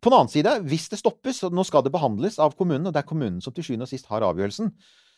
på 0.01 0.11
den 0.11 0.19
annen 0.19 0.33
side, 0.33 0.55
hvis 0.69 0.89
det 0.93 0.99
stoppes, 1.01 1.43
og 1.45 1.53
nå 1.57 1.65
skal 1.69 1.85
det 1.85 1.93
behandles 1.93 2.39
av 2.41 2.55
kommunen, 2.59 2.87
og 2.89 2.95
det 2.97 3.03
er 3.03 3.09
kommunen 3.09 3.41
som 3.45 3.53
til 3.57 3.67
sjuende 3.67 3.85
og 3.85 3.91
sist 3.93 4.09
har 4.09 4.25
avgjørelsen, 4.25 4.71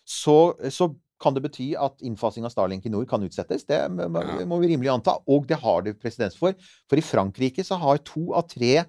så, 0.03 0.37
så 0.75 0.89
kan 1.23 1.37
det 1.37 1.45
bety 1.45 1.69
at 1.79 2.01
innfasing 2.03 2.43
av 2.49 2.51
Starlink 2.51 2.87
i 2.89 2.91
nord 2.91 3.07
kan 3.11 3.23
utsettes. 3.23 3.63
Det 3.69 3.79
må, 3.95 4.09
må- 4.51 4.59
vi 4.59 4.73
rimelig 4.73 4.91
anta. 4.91 5.15
Og 5.31 5.47
det 5.47 5.61
har 5.63 5.85
det 5.87 5.95
presedens 6.03 6.35
for. 6.35 6.57
For 6.91 6.99
i 6.99 7.05
Frankrike 7.07 7.63
så 7.63 7.79
har 7.79 8.01
to 8.03 8.33
av 8.35 8.49
tre 8.51 8.81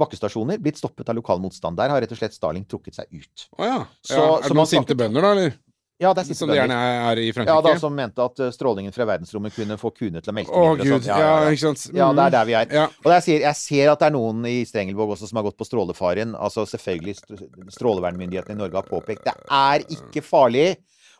bakkestasjoner 0.00 0.58
blitt 0.64 0.80
stoppet 0.80 1.12
av 1.12 1.18
lokal 1.18 1.42
motstand. 1.44 1.76
Der 1.78 1.92
har 1.92 2.00
rett 2.02 2.14
og 2.16 2.18
slett 2.18 2.34
Starlink 2.34 2.66
trukket 2.72 2.96
seg 2.96 3.12
ut. 3.12 3.44
Å 3.60 3.68
ja. 3.68 3.76
Ja. 4.08 4.24
Er 4.40 4.48
det 4.48 4.56
noen 4.56 4.70
sinte 4.72 4.96
bønder, 4.98 5.22
da, 5.22 5.34
eller? 5.36 5.58
Ja, 6.04 6.12
det 6.14 6.22
er 6.22 6.28
siste 6.28 6.44
Som 6.44 6.52
det 6.52 6.58
gjerne 6.60 6.76
er 7.08 7.20
i 7.24 7.26
Frankrike. 7.32 7.56
Ja, 7.56 7.64
da, 7.64 7.74
som 7.80 7.96
mente 7.96 8.24
at 8.28 8.44
eh, 8.44 8.52
strålingen 8.54 8.92
fra 8.94 9.06
verdensrommet 9.08 9.56
kunne 9.56 9.78
få 9.80 9.90
kuene 9.96 10.20
til 10.22 10.30
å 10.30 10.36
melke 10.36 10.52
mindre. 10.52 10.70
Å, 10.70 10.78
Gud. 10.84 10.92
sånt. 10.94 11.10
Ja, 11.10 11.34
ikke 11.50 11.64
sant. 11.66 11.84
Ja, 11.96 12.12
det 12.14 12.28
er 12.28 12.34
der 12.38 12.48
vi 12.52 12.56
er. 12.60 12.72
Ja. 12.82 12.86
Og 13.04 13.12
jeg 13.16 13.26
ser, 13.28 13.44
jeg 13.48 13.58
ser 13.64 13.92
at 13.94 14.04
det 14.04 14.10
er 14.12 14.16
noen 14.20 14.44
i 14.50 14.56
Strengelvåg 14.68 15.16
også 15.16 15.30
som 15.32 15.40
har 15.40 15.48
gått 15.48 15.58
på 15.60 15.66
strålefaren. 15.68 16.36
Altså 16.36 16.66
selvfølgelig 16.68 17.16
st- 17.22 17.78
Strålevernmyndighetene 17.78 18.58
i 18.58 18.62
Norge 18.66 18.78
har 18.82 18.88
påpekt 18.88 19.24
det 19.26 19.34
er 19.48 19.84
ikke 19.96 20.22
farlig. 20.24 20.74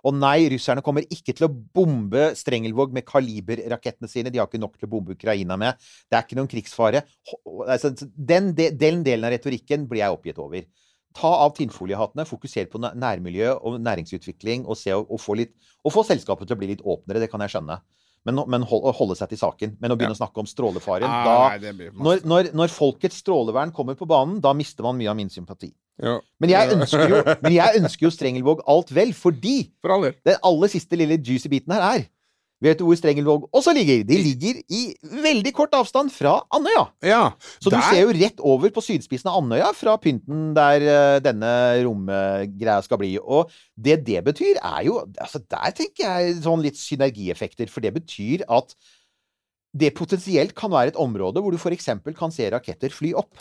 Og 0.04 0.12
nei, 0.12 0.44
russerne 0.52 0.82
kommer 0.84 1.00
ikke 1.08 1.32
til 1.32 1.46
å 1.46 1.48
bombe 1.48 2.26
Strengelvåg 2.36 2.92
med 2.92 3.06
kaliberrakettene 3.08 4.10
sine. 4.12 4.28
De 4.28 4.36
har 4.42 4.50
ikke 4.50 4.60
nok 4.60 4.74
til 4.76 4.84
å 4.84 4.92
bombe 4.92 5.14
Ukraina 5.16 5.56
med. 5.56 5.78
Det 6.12 6.18
er 6.18 6.26
ikke 6.26 6.36
noen 6.36 6.50
krigsfare. 6.52 7.00
Altså, 7.64 7.94
den, 8.12 8.50
den 8.52 9.00
delen 9.06 9.24
av 9.24 9.32
retorikken 9.32 9.86
blir 9.88 10.02
jeg 10.04 10.12
oppgitt 10.18 10.42
over. 10.44 10.66
Ta 11.14 11.30
av 11.44 11.52
tinnfoliehattene, 11.56 12.26
fokuser 12.26 12.66
på 12.70 12.80
nærmiljø 12.82 13.52
og 13.60 13.76
næringsutvikling, 13.82 14.64
og, 14.66 14.78
se, 14.80 14.94
og, 14.96 15.06
og, 15.08 15.20
få 15.22 15.36
litt, 15.38 15.54
og 15.86 15.94
få 15.94 16.02
selskapet 16.06 16.48
til 16.50 16.56
å 16.56 16.60
bli 16.62 16.72
litt 16.72 16.82
åpnere. 16.82 17.22
Det 17.22 17.30
kan 17.30 17.44
jeg 17.44 17.54
skjønne. 17.54 17.78
Men, 18.24 18.40
men 18.48 18.64
hold, 18.64 18.86
holde 18.96 19.16
seg 19.18 19.30
til 19.30 19.40
saken. 19.40 19.74
Men 19.82 19.92
å 19.92 19.96
begynne 20.00 20.16
å 20.16 20.18
snakke 20.18 20.40
om 20.40 20.48
strålefaren 20.48 21.06
Ah, 21.06 21.24
da, 21.60 21.70
nei, 21.70 21.90
når, 21.92 22.22
når, 22.24 22.50
når 22.56 22.72
folkets 22.72 23.20
strålevern 23.20 23.72
kommer 23.76 23.98
på 24.00 24.08
banen, 24.08 24.38
da 24.44 24.54
mister 24.56 24.86
man 24.86 24.96
mye 24.98 25.12
av 25.12 25.18
min 25.18 25.30
sympati. 25.32 25.70
Ja. 26.02 26.16
Men 26.42 26.50
jeg 26.50 26.72
ønsker 26.74 27.12
jo, 27.12 27.20
men 27.44 27.54
jeg 27.54 27.82
ønsker 27.82 28.08
jo 28.08 28.10
Strengelvåg 28.10 28.64
alt 28.70 28.90
vel, 28.96 29.12
fordi 29.14 29.58
For 29.84 29.94
all 29.94 30.08
del. 30.08 30.16
den 30.26 30.40
aller 30.48 30.72
siste 30.72 30.98
lille 30.98 31.20
juicy 31.20 31.52
biten 31.52 31.74
her 31.76 31.84
er 31.86 32.06
Vet 32.64 32.80
du 32.80 32.86
hvor 32.86 32.96
Strengelvåg 32.96 33.44
også 33.52 33.74
ligger? 33.76 34.02
De 34.08 34.16
ligger 34.24 34.60
i 34.72 34.82
veldig 35.24 35.52
kort 35.56 35.74
avstand 35.76 36.12
fra 36.14 36.38
Andøya. 36.54 36.86
Ja. 37.04 37.22
Så 37.60 37.72
du 37.72 37.76
ser 37.76 38.00
jo 38.06 38.14
rett 38.16 38.40
over 38.40 38.72
på 38.72 38.84
sydspissen 38.84 39.28
av 39.28 39.42
Andøya 39.42 39.68
fra 39.76 39.98
pynten 40.00 40.54
der 40.56 40.86
eh, 40.88 41.18
denne 41.24 41.52
romgreia 41.84 42.78
skal 42.86 43.02
bli. 43.02 43.14
Og 43.20 43.52
det 43.76 44.00
det 44.08 44.24
betyr, 44.24 44.56
er 44.62 44.82
jo 44.88 44.98
altså 45.12 45.42
Der 45.44 45.76
tenker 45.76 46.08
jeg 46.08 46.40
sånn 46.46 46.64
litt 46.64 46.80
synergieffekter. 46.80 47.68
For 47.68 47.84
det 47.84 47.92
betyr 47.98 48.46
at 48.48 48.72
det 49.74 49.94
potensielt 49.98 50.54
kan 50.56 50.72
være 50.72 50.94
et 50.94 51.00
område 51.00 51.42
hvor 51.42 51.52
du 51.52 51.58
f.eks. 51.58 51.90
kan 52.16 52.32
se 52.32 52.48
raketter 52.54 52.94
fly 52.94 53.12
opp. 53.18 53.32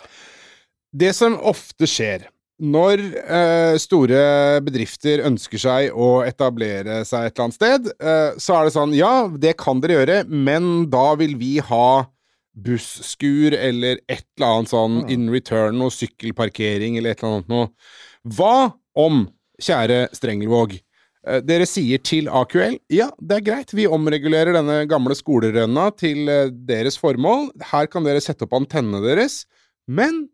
Det 0.94 1.14
som 1.16 1.38
ofte 1.40 1.88
skjer 1.90 2.28
når 2.62 3.02
eh, 3.24 3.76
store 3.82 4.62
bedrifter 4.64 5.24
ønsker 5.26 5.62
seg 5.62 5.96
å 5.98 6.22
etablere 6.26 7.02
seg 7.08 7.28
et 7.28 7.34
eller 7.34 7.48
annet 7.48 7.58
sted, 7.58 7.90
eh, 7.98 8.38
så 8.38 8.58
er 8.58 8.68
det 8.68 8.76
sånn 8.76 8.94
Ja, 8.98 9.14
det 9.28 9.56
kan 9.62 9.82
dere 9.82 9.98
gjøre, 10.02 10.18
men 10.30 10.90
da 10.94 11.14
vil 11.20 11.36
vi 11.40 11.58
ha 11.66 12.06
busskur 12.54 13.56
eller 13.58 14.00
et 14.06 14.26
eller 14.38 14.50
annet 14.50 14.72
sånn 14.72 14.98
in 15.12 15.30
return, 15.34 15.80
noe 15.82 15.94
sykkelparkering 15.94 17.00
eller 17.00 17.16
et 17.16 17.24
eller 17.24 17.40
annet 17.40 17.54
noe. 17.54 17.70
Hva 18.38 18.74
om, 18.94 19.26
kjære 19.64 20.12
Strengelvåg, 20.14 20.78
eh, 21.26 21.42
dere 21.42 21.66
sier 21.70 22.04
til 22.06 22.30
AQL 22.30 22.78
ja, 22.94 23.10
det 23.18 23.40
er 23.40 23.48
greit, 23.50 23.74
vi 23.74 23.90
omregulerer 23.90 24.54
denne 24.56 24.84
gamle 24.90 25.18
skolerønna 25.18 25.90
til 25.98 26.30
eh, 26.30 26.54
deres 26.54 27.00
formål, 27.02 27.50
her 27.74 27.90
kan 27.90 28.06
dere 28.06 28.22
sette 28.22 28.46
opp 28.46 28.54
antennene 28.62 29.02
deres, 29.04 29.44
men 29.90 30.28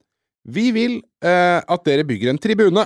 vi 0.47 0.71
vil 0.75 1.01
eh, 1.23 1.59
at 1.61 1.83
dere 1.85 2.05
bygger 2.07 2.29
en 2.31 2.37
tribune. 2.41 2.85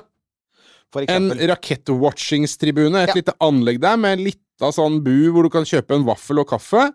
En 1.09 1.31
rakettwatchingstribune, 1.49 2.95
et 3.03 3.09
Ja. 3.09 3.13
lite 3.15 3.34
anlegg 3.41 3.80
der 3.81 3.97
med 3.97 4.19
litt 4.19 4.39
av 4.61 4.73
sånn 4.73 5.01
bu 5.03 5.31
hvor 5.34 5.43
du 5.43 5.49
kan 5.49 5.63
kjøpe 5.65 5.95
en 5.95 6.05
vaffel 6.05 6.39
og 6.39 6.47
kaffe, 6.49 6.91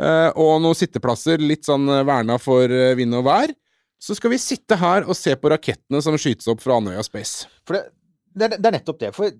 eh, 0.00 0.30
og 0.34 0.60
noen 0.62 0.74
sitteplasser 0.74 1.38
litt 1.38 1.64
sånn 1.64 1.88
eh, 1.88 2.02
verna 2.04 2.38
for 2.38 2.64
eh, 2.70 2.94
vind 2.98 3.14
og 3.14 3.24
vær. 3.24 3.52
Så 4.00 4.14
skal 4.16 4.30
vi 4.30 4.38
sitte 4.38 4.76
her 4.78 5.02
og 5.08 5.14
se 5.16 5.34
på 5.36 5.50
rakettene 5.50 6.02
som 6.02 6.14
skytes 6.18 6.46
opp 6.48 6.60
fra 6.62 6.76
Andøya 6.78 7.02
Space. 7.02 7.46
For 7.66 7.74
det, 7.74 7.84
det, 8.34 8.44
er- 8.52 8.58
det 8.58 8.66
er 8.66 8.76
nettopp 8.78 8.98
det. 8.98 9.14
For 9.14 9.30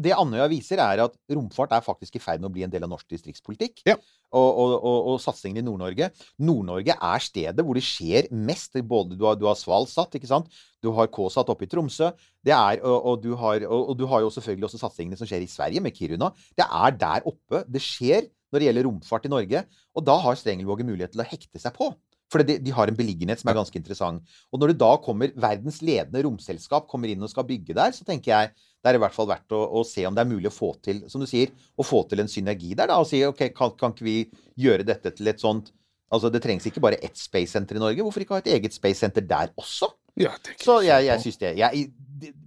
det 0.00 0.14
Andøya 0.16 0.46
viser, 0.50 0.80
er 0.80 1.02
at 1.04 1.16
romfart 1.32 1.74
er 1.76 1.84
faktisk 1.84 2.16
i 2.16 2.22
ferd 2.22 2.40
med 2.40 2.48
å 2.48 2.54
bli 2.54 2.64
en 2.66 2.72
del 2.72 2.86
av 2.86 2.90
norsk 2.92 3.08
distriktspolitikk. 3.12 3.82
Ja. 3.88 3.96
Og, 4.36 4.46
og, 4.46 4.72
og, 4.76 5.08
og 5.12 5.18
satsingen 5.22 5.60
i 5.60 5.64
Nord-Norge. 5.66 6.08
Nord-Norge 6.42 6.96
er 6.96 7.24
stedet 7.24 7.64
hvor 7.64 7.78
det 7.78 7.84
skjer 7.86 8.30
mest. 8.32 8.78
Både 8.86 9.18
du 9.18 9.26
har, 9.28 9.36
du 9.38 9.46
har 9.48 9.58
Svalsat, 9.58 10.16
ikke 10.18 10.30
sant. 10.30 10.48
Du 10.84 10.90
har 10.96 11.10
KSAT 11.12 11.52
oppe 11.52 11.66
i 11.66 11.70
Tromsø. 11.72 12.10
Det 12.46 12.54
er, 12.54 12.80
og, 12.84 13.20
du 13.22 13.34
har, 13.38 13.66
du 13.98 14.06
har 14.10 14.24
jo 14.24 14.32
selvfølgelig 14.32 14.70
også 14.70 14.82
satsingene 14.82 15.20
som 15.20 15.28
skjer 15.28 15.44
i 15.44 15.50
Sverige, 15.50 15.84
med 15.84 15.96
Kiruna. 15.96 16.32
Det 16.56 16.66
er 16.66 16.98
der 17.00 17.28
oppe 17.28 17.64
det 17.68 17.84
skjer 17.84 18.30
når 18.52 18.62
det 18.62 18.68
gjelder 18.68 18.86
romfart 18.88 19.28
i 19.28 19.32
Norge. 19.32 19.64
Og 19.96 20.06
da 20.06 20.16
har 20.22 20.38
Strengelvåg 20.38 20.84
mulighet 20.86 21.14
til 21.16 21.24
å 21.24 21.28
hekte 21.28 21.60
seg 21.62 21.76
på. 21.76 21.90
For 22.32 22.42
de, 22.42 22.56
de 22.58 22.72
har 22.74 22.90
en 22.90 22.98
beliggenhet 22.98 23.38
som 23.38 23.50
er 23.52 23.58
ganske 23.58 23.78
interessant. 23.78 24.24
Og 24.50 24.58
når 24.58 24.72
det 24.72 24.80
da 24.82 24.92
kommer 25.02 25.30
verdens 25.38 25.78
ledende 25.86 26.24
romselskap 26.26 26.88
kommer 26.90 27.12
inn 27.12 27.22
og 27.22 27.30
skal 27.30 27.46
bygge 27.46 27.76
der, 27.76 27.94
så 27.94 28.06
tenker 28.06 28.32
jeg 28.32 28.50
det 28.56 28.90
er 28.92 28.98
i 28.98 29.02
hvert 29.02 29.14
fall 29.14 29.28
verdt 29.30 29.54
å, 29.54 29.60
å 29.78 29.82
se 29.86 30.04
om 30.06 30.14
det 30.14 30.22
er 30.22 30.30
mulig 30.30 30.50
å 30.50 30.54
få 30.54 30.72
til, 30.82 31.04
som 31.10 31.22
du 31.22 31.26
sier, 31.30 31.50
å 31.74 31.86
få 31.86 32.04
til 32.10 32.22
en 32.22 32.30
synergi 32.30 32.74
der. 32.74 32.90
da, 32.90 32.98
Og 33.02 33.08
si 33.10 33.22
ok, 33.26 33.48
kan, 33.54 33.74
kan 33.78 33.94
ikke 33.94 34.06
vi 34.06 34.18
gjøre 34.62 34.86
dette 34.86 35.14
til 35.16 35.32
et 35.32 35.42
sånt 35.42 35.72
Altså, 36.06 36.30
det 36.30 36.38
trengs 36.38 36.62
ikke 36.68 36.78
bare 36.78 37.00
ett 37.02 37.18
space-senter 37.18 37.80
i 37.80 37.80
Norge. 37.82 38.04
Hvorfor 38.06 38.22
ikke 38.22 38.36
ha 38.36 38.42
et 38.44 38.52
eget 38.54 38.76
space-senter 38.76 39.24
der 39.26 39.50
også? 39.58 39.88
Ja, 40.16 40.30
Så 40.62 40.78
jeg, 40.86 41.08
jeg 41.08 41.22
syns 41.24 41.40
det. 41.40 41.50
Jeg, 41.58 41.88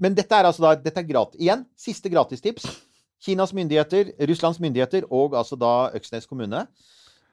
men 0.01 0.15
dette 0.17 0.37
er 0.37 0.47
altså 0.47 0.63
da 0.63 0.71
dette 0.79 1.03
er 1.03 1.09
gratis. 1.09 1.41
Igjen, 1.43 1.65
siste 1.77 2.09
gratistips. 2.09 2.65
Kinas 3.19 3.51
myndigheter, 3.53 4.13
Russlands 4.29 4.61
myndigheter 4.63 5.03
og 5.11 5.35
altså 5.35 5.59
da 5.59 5.89
Øksnes 5.99 6.25
kommune. 6.29 6.63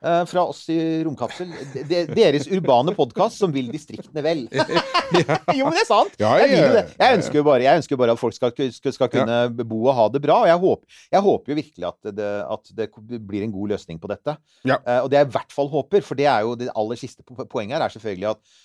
Eh, 0.03 0.23
fra 0.29 0.43
oss 0.49 0.63
i 0.73 0.77
Romkapsel. 1.05 1.49
De, 1.73 1.83
de, 1.87 2.01
deres 2.17 2.47
urbane 2.51 2.93
podkast 2.97 3.41
som 3.41 3.53
vil 3.53 3.71
distriktene 3.73 4.23
vel. 4.25 4.45
jo, 5.57 5.63
men 5.63 5.75
det 5.75 5.83
er 5.83 5.89
sant! 5.89 6.15
Jeg, 6.21 6.51
vil 6.51 6.77
det. 6.77 6.85
jeg 6.99 7.19
ønsker 7.19 7.39
jo 7.41 7.45
bare, 7.47 7.65
jeg 7.65 7.81
ønsker 7.81 8.01
bare 8.01 8.17
at 8.17 8.21
folk 8.21 8.37
skal, 8.37 8.53
skal, 8.75 9.11
kunne 9.13 9.39
bo 9.63 9.81
og 9.85 9.97
ha 9.97 10.07
det 10.13 10.23
bra. 10.23 10.41
Og 10.43 10.51
jeg 10.51 10.63
håper, 10.63 11.01
jeg 11.17 11.25
håper 11.29 11.53
jo 11.53 11.59
virkelig 11.63 11.89
at 11.91 12.13
det, 12.21 12.31
at 12.57 12.71
det 12.77 13.21
blir 13.27 13.47
en 13.47 13.55
god 13.55 13.75
løsning 13.75 14.01
på 14.03 14.11
dette. 14.11 14.37
Ja. 14.63 14.79
Eh, 14.81 15.01
og 15.01 15.11
det 15.11 15.21
jeg 15.21 15.31
i 15.31 15.35
hvert 15.37 15.59
fall 15.59 15.71
håper, 15.73 16.05
for 16.05 16.19
det 16.19 16.29
er 16.29 16.47
jo 16.47 16.55
det 16.59 16.71
aller 16.73 16.99
siste 16.99 17.25
po- 17.25 17.47
poenget 17.49 17.77
her, 17.77 17.87
er 17.87 17.97
selvfølgelig 17.97 18.33
at 18.35 18.57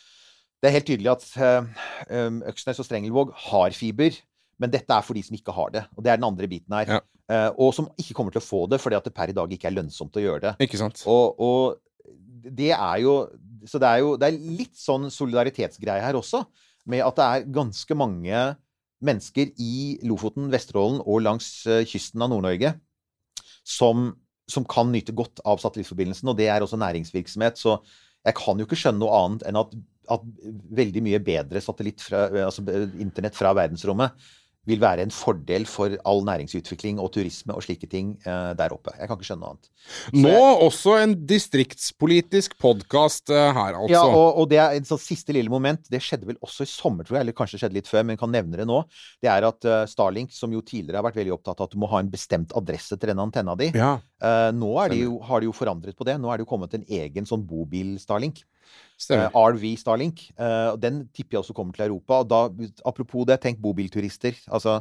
det 0.63 0.69
er 0.69 0.77
helt 0.77 0.87
tydelig 0.87 1.11
at 1.11 1.25
eh, 1.43 1.65
um, 2.29 2.37
Øksnes 2.47 2.79
og 2.79 2.87
Strengelvåg 2.87 3.33
har 3.49 3.75
fiber, 3.75 4.15
men 4.61 4.73
dette 4.73 4.95
er 4.95 5.05
for 5.05 5.19
de 5.19 5.23
som 5.27 5.37
ikke 5.37 5.55
har 5.57 5.73
det. 5.75 5.85
Og 5.97 6.05
det 6.05 6.13
er 6.13 6.21
den 6.21 6.29
andre 6.29 6.49
biten 6.51 6.77
her. 6.77 6.99
Ja. 6.99 7.01
Uh, 7.33 7.51
og 7.65 7.71
som 7.77 7.89
ikke 8.01 8.17
kommer 8.19 8.35
til 8.35 8.43
å 8.43 8.45
få 8.45 8.65
det, 8.71 8.81
fordi 8.83 8.99
at 8.99 9.07
det 9.07 9.15
per 9.17 9.31
i 9.33 9.37
dag 9.37 9.53
ikke 9.55 9.71
er 9.71 9.77
lønnsomt 9.77 10.19
å 10.19 10.25
gjøre 10.25 10.43
det. 10.45 10.53
Ikke 10.67 10.81
sant? 10.81 11.03
Og, 11.11 11.39
og 11.41 12.13
det 12.43 12.73
er 12.75 12.99
jo 13.05 13.15
Så 13.69 13.79
det 13.79 13.87
er 13.87 14.01
jo 14.03 14.17
det 14.19 14.27
er 14.27 14.39
litt 14.59 14.75
sånn 14.75 15.07
solidaritetsgreie 15.13 16.03
her 16.03 16.19
også, 16.19 16.43
med 16.91 17.05
at 17.07 17.19
det 17.19 17.27
er 17.27 17.53
ganske 17.55 17.95
mange 17.95 18.41
mennesker 19.03 19.53
i 19.63 20.01
Lofoten, 20.07 20.49
Vesterålen 20.51 20.99
og 21.03 21.23
langs 21.23 21.47
eh, 21.71 21.85
kysten 21.87 22.23
av 22.23 22.33
Nord-Norge 22.33 22.73
som, 23.63 24.09
som 24.51 24.67
kan 24.67 24.91
nyte 24.91 25.15
godt 25.15 25.43
av 25.47 25.63
satellittforbindelsen, 25.63 26.31
og 26.31 26.39
det 26.39 26.49
er 26.51 26.63
også 26.67 26.79
næringsvirksomhet. 26.83 27.59
Så 27.59 27.77
jeg 28.27 28.35
kan 28.39 28.59
jo 28.59 28.67
ikke 28.67 28.79
skjønne 28.79 29.03
noe 29.03 29.23
annet 29.23 29.47
enn 29.47 29.61
at 29.63 29.75
at 30.11 30.23
veldig 30.75 31.03
mye 31.05 31.21
bedre 31.23 31.61
satellitt 31.63 32.03
fra, 32.03 32.25
altså 32.43 32.65
internett 33.01 33.37
fra 33.39 33.53
verdensrommet 33.57 34.17
vil 34.69 34.79
være 34.83 35.03
en 35.07 35.11
fordel 35.15 35.65
for 35.67 35.97
all 36.07 36.23
næringsutvikling 36.27 37.01
og 37.03 37.11
turisme 37.17 37.55
og 37.57 37.65
slike 37.67 37.89
ting 37.91 38.13
eh, 38.23 38.53
der 38.59 38.75
oppe. 38.75 38.95
Jeg 38.99 39.09
kan 39.11 39.19
ikke 39.19 39.27
skjønne 39.27 39.43
noe 39.43 39.55
annet. 39.57 39.71
Nå 40.15 40.43
også 40.69 40.97
en 41.03 41.17
distriktspolitisk 41.27 42.55
podkast 42.63 43.33
her, 43.33 43.75
altså. 43.75 43.91
Ja, 43.91 44.05
og, 44.07 44.39
og 44.39 44.49
det 44.53 44.61
er 44.63 44.77
et 44.79 44.93
siste 45.03 45.35
lille 45.35 45.51
moment. 45.51 45.87
Det 45.91 46.03
skjedde 46.05 46.29
vel 46.29 46.39
også 46.45 46.67
i 46.67 46.71
sommer, 46.71 47.07
tror 47.07 47.19
jeg, 47.19 47.27
eller 47.27 47.37
kanskje 47.37 47.63
skjedde 47.63 47.79
litt 47.81 47.91
før, 47.91 48.05
men 48.07 48.15
jeg 48.15 48.23
kan 48.23 48.35
nevne 48.35 48.61
det 48.61 48.69
nå. 48.69 48.79
Det 49.23 49.31
er 49.33 49.49
at 49.49 49.69
uh, 49.69 49.83
Starlink, 49.91 50.33
som 50.37 50.53
jo 50.55 50.63
tidligere 50.63 51.01
har 51.01 51.07
vært 51.09 51.19
veldig 51.21 51.35
opptatt 51.35 51.61
av 51.63 51.69
at 51.71 51.75
du 51.75 51.81
må 51.83 51.91
ha 51.93 52.03
en 52.03 52.11
bestemt 52.13 52.55
adresse 52.59 52.95
til 52.99 53.13
den 53.13 53.23
antenna 53.23 53.57
di, 53.59 53.71
Ja. 53.75 53.97
eh, 54.23 54.49
nå 54.55 54.73
de 54.93 55.03
jo, 55.05 55.19
har 55.27 55.41
de 55.43 55.49
jo 55.51 55.55
forandret 55.57 55.97
på 55.99 56.07
det. 56.07 56.19
Nå 56.21 56.31
er 56.31 56.39
det 56.39 56.47
jo 56.47 56.51
kommet 56.55 56.75
en 56.79 56.85
egen 56.87 57.27
sånn 57.29 57.43
bobil-Starlink. 57.49 58.43
Stemmer. 59.01 59.31
Eh, 59.31 59.39
RV 59.53 59.65
Starlink. 59.81 60.27
Uh, 60.39 60.75
den 60.81 61.07
tipper 61.15 61.39
jeg 61.39 61.45
også 61.45 61.57
kommer 61.57 61.77
til 61.77 61.89
Europa. 61.89 62.23
Og 62.23 62.29
da, 62.31 62.71
apropos 62.89 63.27
det, 63.29 63.41
tenk 63.43 63.61
bobilturister. 63.63 64.39
Altså, 64.53 64.81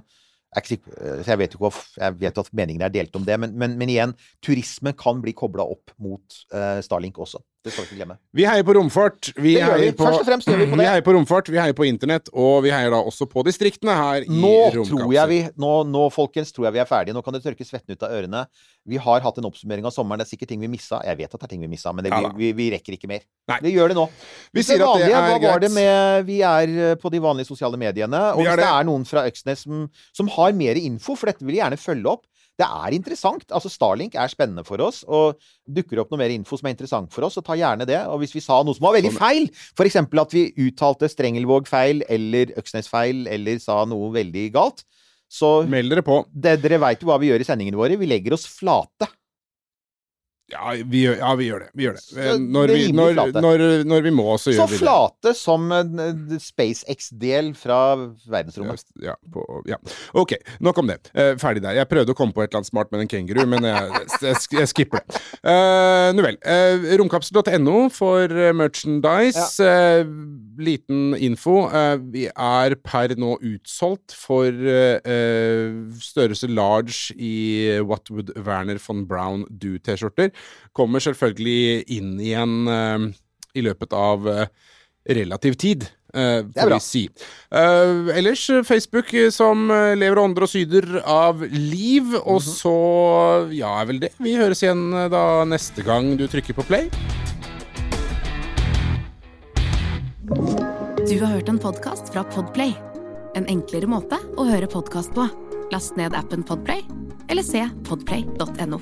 jeg, 0.52 0.82
eh, 0.99 1.38
vet 1.40 1.56
jo 1.56 1.70
at 1.70 2.52
meningene 2.52 2.90
er 2.90 2.94
delt 2.94 3.16
om 3.16 3.24
det, 3.28 3.38
men, 3.40 3.56
men, 3.56 3.78
men 3.80 3.90
igjen, 3.90 4.14
turisme 4.44 4.94
kan 4.99 5.22
bli 5.24 5.34
kobla 5.38 5.64
opp 5.64 5.94
mot 6.03 6.41
uh, 6.53 6.82
Starlink 6.84 7.22
også. 7.24 7.40
Det 7.62 7.70
skal 7.70 7.84
vi 7.86 7.90
ikke 7.92 7.98
glemme. 8.00 8.16
Vi 8.34 8.46
heier 8.50 8.64
på 8.66 8.74
romfart. 8.74 9.28
Vi 9.38 9.52
Det 9.54 9.62
vi. 9.62 9.70
heier 9.70 9.92
på, 9.94 10.02
Først 10.08 10.24
og 10.24 10.26
fremst 10.26 10.48
gjør 10.50 10.58
vi 10.64 10.66
på 10.72 10.78
det. 10.80 10.86
heier 10.90 11.04
på 11.06 11.14
romfart, 11.14 11.50
vi 11.54 11.60
heier 11.62 11.76
på 11.78 11.86
internett, 11.86 12.32
og 12.34 12.64
vi 12.66 12.72
heier 12.74 12.90
da 12.90 12.98
også 13.06 13.28
på 13.30 13.44
distriktene 13.46 13.94
her 13.94 14.26
i 14.26 14.30
Nå 14.34 14.50
tror 14.74 14.88
Romkapsel. 14.90 15.28
vi 15.30 15.38
nå, 15.62 15.70
nå, 15.86 16.08
folkens, 16.10 16.50
tror 16.56 16.66
jeg 16.66 16.74
vi 16.74 16.82
er 16.82 16.90
ferdige. 16.90 17.14
Nå 17.14 17.22
kan 17.22 17.34
det 17.38 17.44
tørke 17.46 17.62
svetten 17.68 17.94
ut 17.94 18.02
av 18.08 18.16
ørene. 18.18 18.42
Vi 18.90 18.98
har 18.98 19.22
hatt 19.22 19.38
en 19.38 19.46
oppsummering 19.46 19.86
av 19.86 19.94
sommeren. 19.94 20.18
Det 20.18 20.26
er 20.26 20.32
sikkert 20.34 20.50
ting 20.56 20.60
vi 20.66 20.72
missa. 20.74 21.04
Jeg 21.06 21.18
vet 21.22 21.30
at 21.30 21.38
det 21.40 21.46
er 21.46 21.54
ting 21.54 21.62
vi 21.62 21.70
missa, 21.70 21.94
men 21.94 22.04
det, 22.04 22.12
vi, 22.18 22.34
vi, 22.42 22.52
vi 22.64 22.70
rekker 22.74 22.98
ikke 22.98 23.12
mer. 23.14 23.22
Nei. 23.54 23.60
Vi 23.62 23.76
gjør 23.78 23.94
det 23.94 24.00
nå. 24.02 24.08
Vi 24.58 24.64
sier 24.66 24.82
at 24.82 24.98
det 24.98 25.12
er 25.12 25.22
hva 25.22 25.38
var 25.38 25.40
greit. 25.46 25.62
det 25.68 25.72
med 25.78 26.26
Vi 26.26 26.42
er 26.42 26.76
eh, 26.90 26.96
på 26.98 27.14
de 27.14 27.22
vanlige 27.22 27.46
sosiale 27.54 27.78
mediene. 27.78 28.24
Og 28.34 28.42
hvis 28.42 28.56
det 28.58 28.66
det. 28.66 28.74
er 28.74 28.90
noen 28.90 29.06
fra 29.06 29.28
Øksnes 29.30 29.68
som, 29.70 29.86
som 30.18 30.34
har 30.40 30.58
mer 30.58 30.82
info, 30.82 31.14
for 31.14 31.30
dette 31.30 31.46
vil 31.46 31.54
jeg 31.60 31.62
gjerne 31.62 31.78
følge 31.78 32.10
opp. 32.18 32.26
Det 32.60 32.68
er 32.68 32.95
interessant. 32.95 33.45
Altså 33.49 33.72
Starlink 33.72 34.15
er 34.19 34.32
spennende 34.32 34.64
for 34.68 34.82
oss, 34.84 35.02
og 35.07 35.40
dukker 35.65 36.02
opp 36.03 36.11
noe 36.11 36.19
mer 36.22 36.34
info 36.34 36.60
som 36.60 36.68
er 36.69 36.76
interessant 36.76 37.11
for 37.14 37.26
oss, 37.26 37.38
så 37.40 37.44
ta 37.45 37.56
gjerne 37.57 37.88
det. 37.90 37.99
Og 38.11 38.22
hvis 38.22 38.36
vi 38.36 38.44
sa 38.44 38.60
noe 38.65 38.78
som 38.78 38.86
var 38.86 38.98
veldig 38.98 39.14
feil, 39.15 39.48
f.eks. 39.78 39.98
at 40.03 40.36
vi 40.36 40.48
uttalte 40.68 41.10
Strengelvåg 41.11 41.69
feil 41.72 42.03
eller 42.11 42.53
Øksnes 42.61 42.91
feil, 42.91 43.23
eller 43.32 43.61
sa 43.64 43.82
noe 43.90 44.11
veldig 44.14 44.45
galt, 44.53 44.86
så 45.32 45.61
Meld 45.64 45.94
dere 45.94 46.03
på. 46.03 46.18
det, 46.34 46.57
Dere 46.60 46.82
veit 46.84 47.02
jo 47.02 47.07
hva 47.07 47.15
vi 47.22 47.30
gjør 47.32 47.44
i 47.44 47.48
sendingene 47.48 47.80
våre. 47.80 47.95
Vi 47.95 48.10
legger 48.10 48.36
oss 48.36 48.44
flate. 48.52 49.07
Ja, 50.52 50.76
vi 50.84 51.06
gjør, 51.06 51.18
ja, 51.22 51.32
vi 51.40 51.48
gjør 51.49 51.65
det. 51.65 51.69
Vi 51.78 51.88
gjør 51.88 51.98
det. 51.98 52.28
Når 52.41 52.72
det 52.72 52.78
vi, 52.78 52.88
når, 52.95 53.22
når, 53.38 53.65
når 53.88 54.06
vi 54.07 54.14
må, 54.15 54.28
så 54.38 54.49
Så 54.49 54.56
gjør 54.56 54.72
vi 54.72 54.78
det. 54.78 54.82
Så 54.82 54.86
flate 54.86 55.36
som 55.38 55.72
en 55.76 56.03
eh, 56.06 56.36
SpaceX-del 56.44 57.53
fra 57.57 57.80
verdensrommet. 58.32 58.86
Ja, 59.03 59.15
på, 59.34 59.45
ja. 59.69 59.80
Ok, 60.18 60.36
nok 60.60 60.84
om 60.84 60.91
det. 60.91 60.99
Eh, 61.15 61.34
ferdig 61.41 61.64
der. 61.65 61.80
Jeg 61.80 61.90
prøvde 61.91 62.15
å 62.15 62.18
komme 62.18 62.36
på 62.36 62.44
et 62.44 62.52
eller 62.52 62.61
annet 62.61 62.72
smart 62.72 62.91
med 62.94 63.06
en 63.06 63.11
kenguru, 63.11 63.44
men 63.49 63.69
jeg, 63.69 64.03
jeg, 64.28 64.44
jeg 64.60 64.73
skipper 64.73 65.03
det. 65.06 65.23
Uh, 65.41 66.11
nu 66.18 66.26
vel. 66.26 66.38
Uh, 66.45 66.91
Romkapsel.no 67.02 67.88
for 67.94 68.28
merchandise. 68.56 68.91
merchandise. 69.02 69.64
Eh, 69.64 70.06
liten 70.61 71.15
info. 71.18 71.69
Eh, 71.72 71.98
vi 72.11 72.28
er 72.30 72.76
per 72.84 73.15
nå 73.18 73.38
utsolgt 73.41 74.14
for 74.15 74.52
størrelse 76.02 76.48
large 76.52 77.14
i 77.15 77.80
What 77.82 78.11
Would 78.11 78.34
Werner 78.45 78.80
von 78.82 79.06
Brown 79.07 79.45
Do-T-skjorter. 79.49 80.32
Kommer 80.74 81.00
selvfølgelig 81.04 81.84
inn 81.98 82.14
igjen 82.20 82.54
uh, 82.68 83.08
i 83.56 83.62
løpet 83.66 83.94
av 83.94 84.28
uh, 84.28 84.46
relativ 85.10 85.56
tid. 85.60 85.88
eh, 86.14 86.44
er 86.44 86.68
bra. 86.68 86.78
si. 86.84 87.06
Uh, 87.56 88.10
ellers 88.16 88.42
eh, 88.52 88.62
Facebook 88.68 89.14
eh, 89.16 89.30
som 89.32 89.70
eh, 89.72 89.94
lever 89.96 90.20
og 90.20 90.26
ånder 90.30 90.44
og 90.44 90.50
syder 90.52 91.02
av 91.08 91.40
liv. 91.48 92.14
Og 92.26 92.42
Mhm. 92.42 92.50
så 92.52 92.74
ja, 93.56 93.72
er 93.82 93.86
vel 93.88 94.00
det. 94.04 94.10
Vi 94.20 94.36
høres 94.36 94.62
igjen 94.64 94.92
eh, 94.94 95.08
da 95.10 95.44
neste 95.48 95.84
gang 95.88 96.18
du 96.20 96.28
trykker 96.28 96.54
på 96.60 96.68
play. 96.68 96.90
Du 101.08 101.16
har 101.20 101.32
hørt 101.34 101.50
en 101.50 101.60
podkast 101.60 102.12
fra 102.14 102.24
Podplay. 102.24 102.74
En 103.36 103.48
enklere 103.48 103.88
måte 103.88 104.20
å 104.38 104.46
høre 104.52 104.68
podkast 104.68 105.16
på. 105.16 105.28
Last 105.72 105.96
ned 105.96 106.14
appen 106.14 106.44
Podplay, 106.44 106.84
eller 107.30 107.44
se 107.44 107.64
podplay.no. 107.88 108.82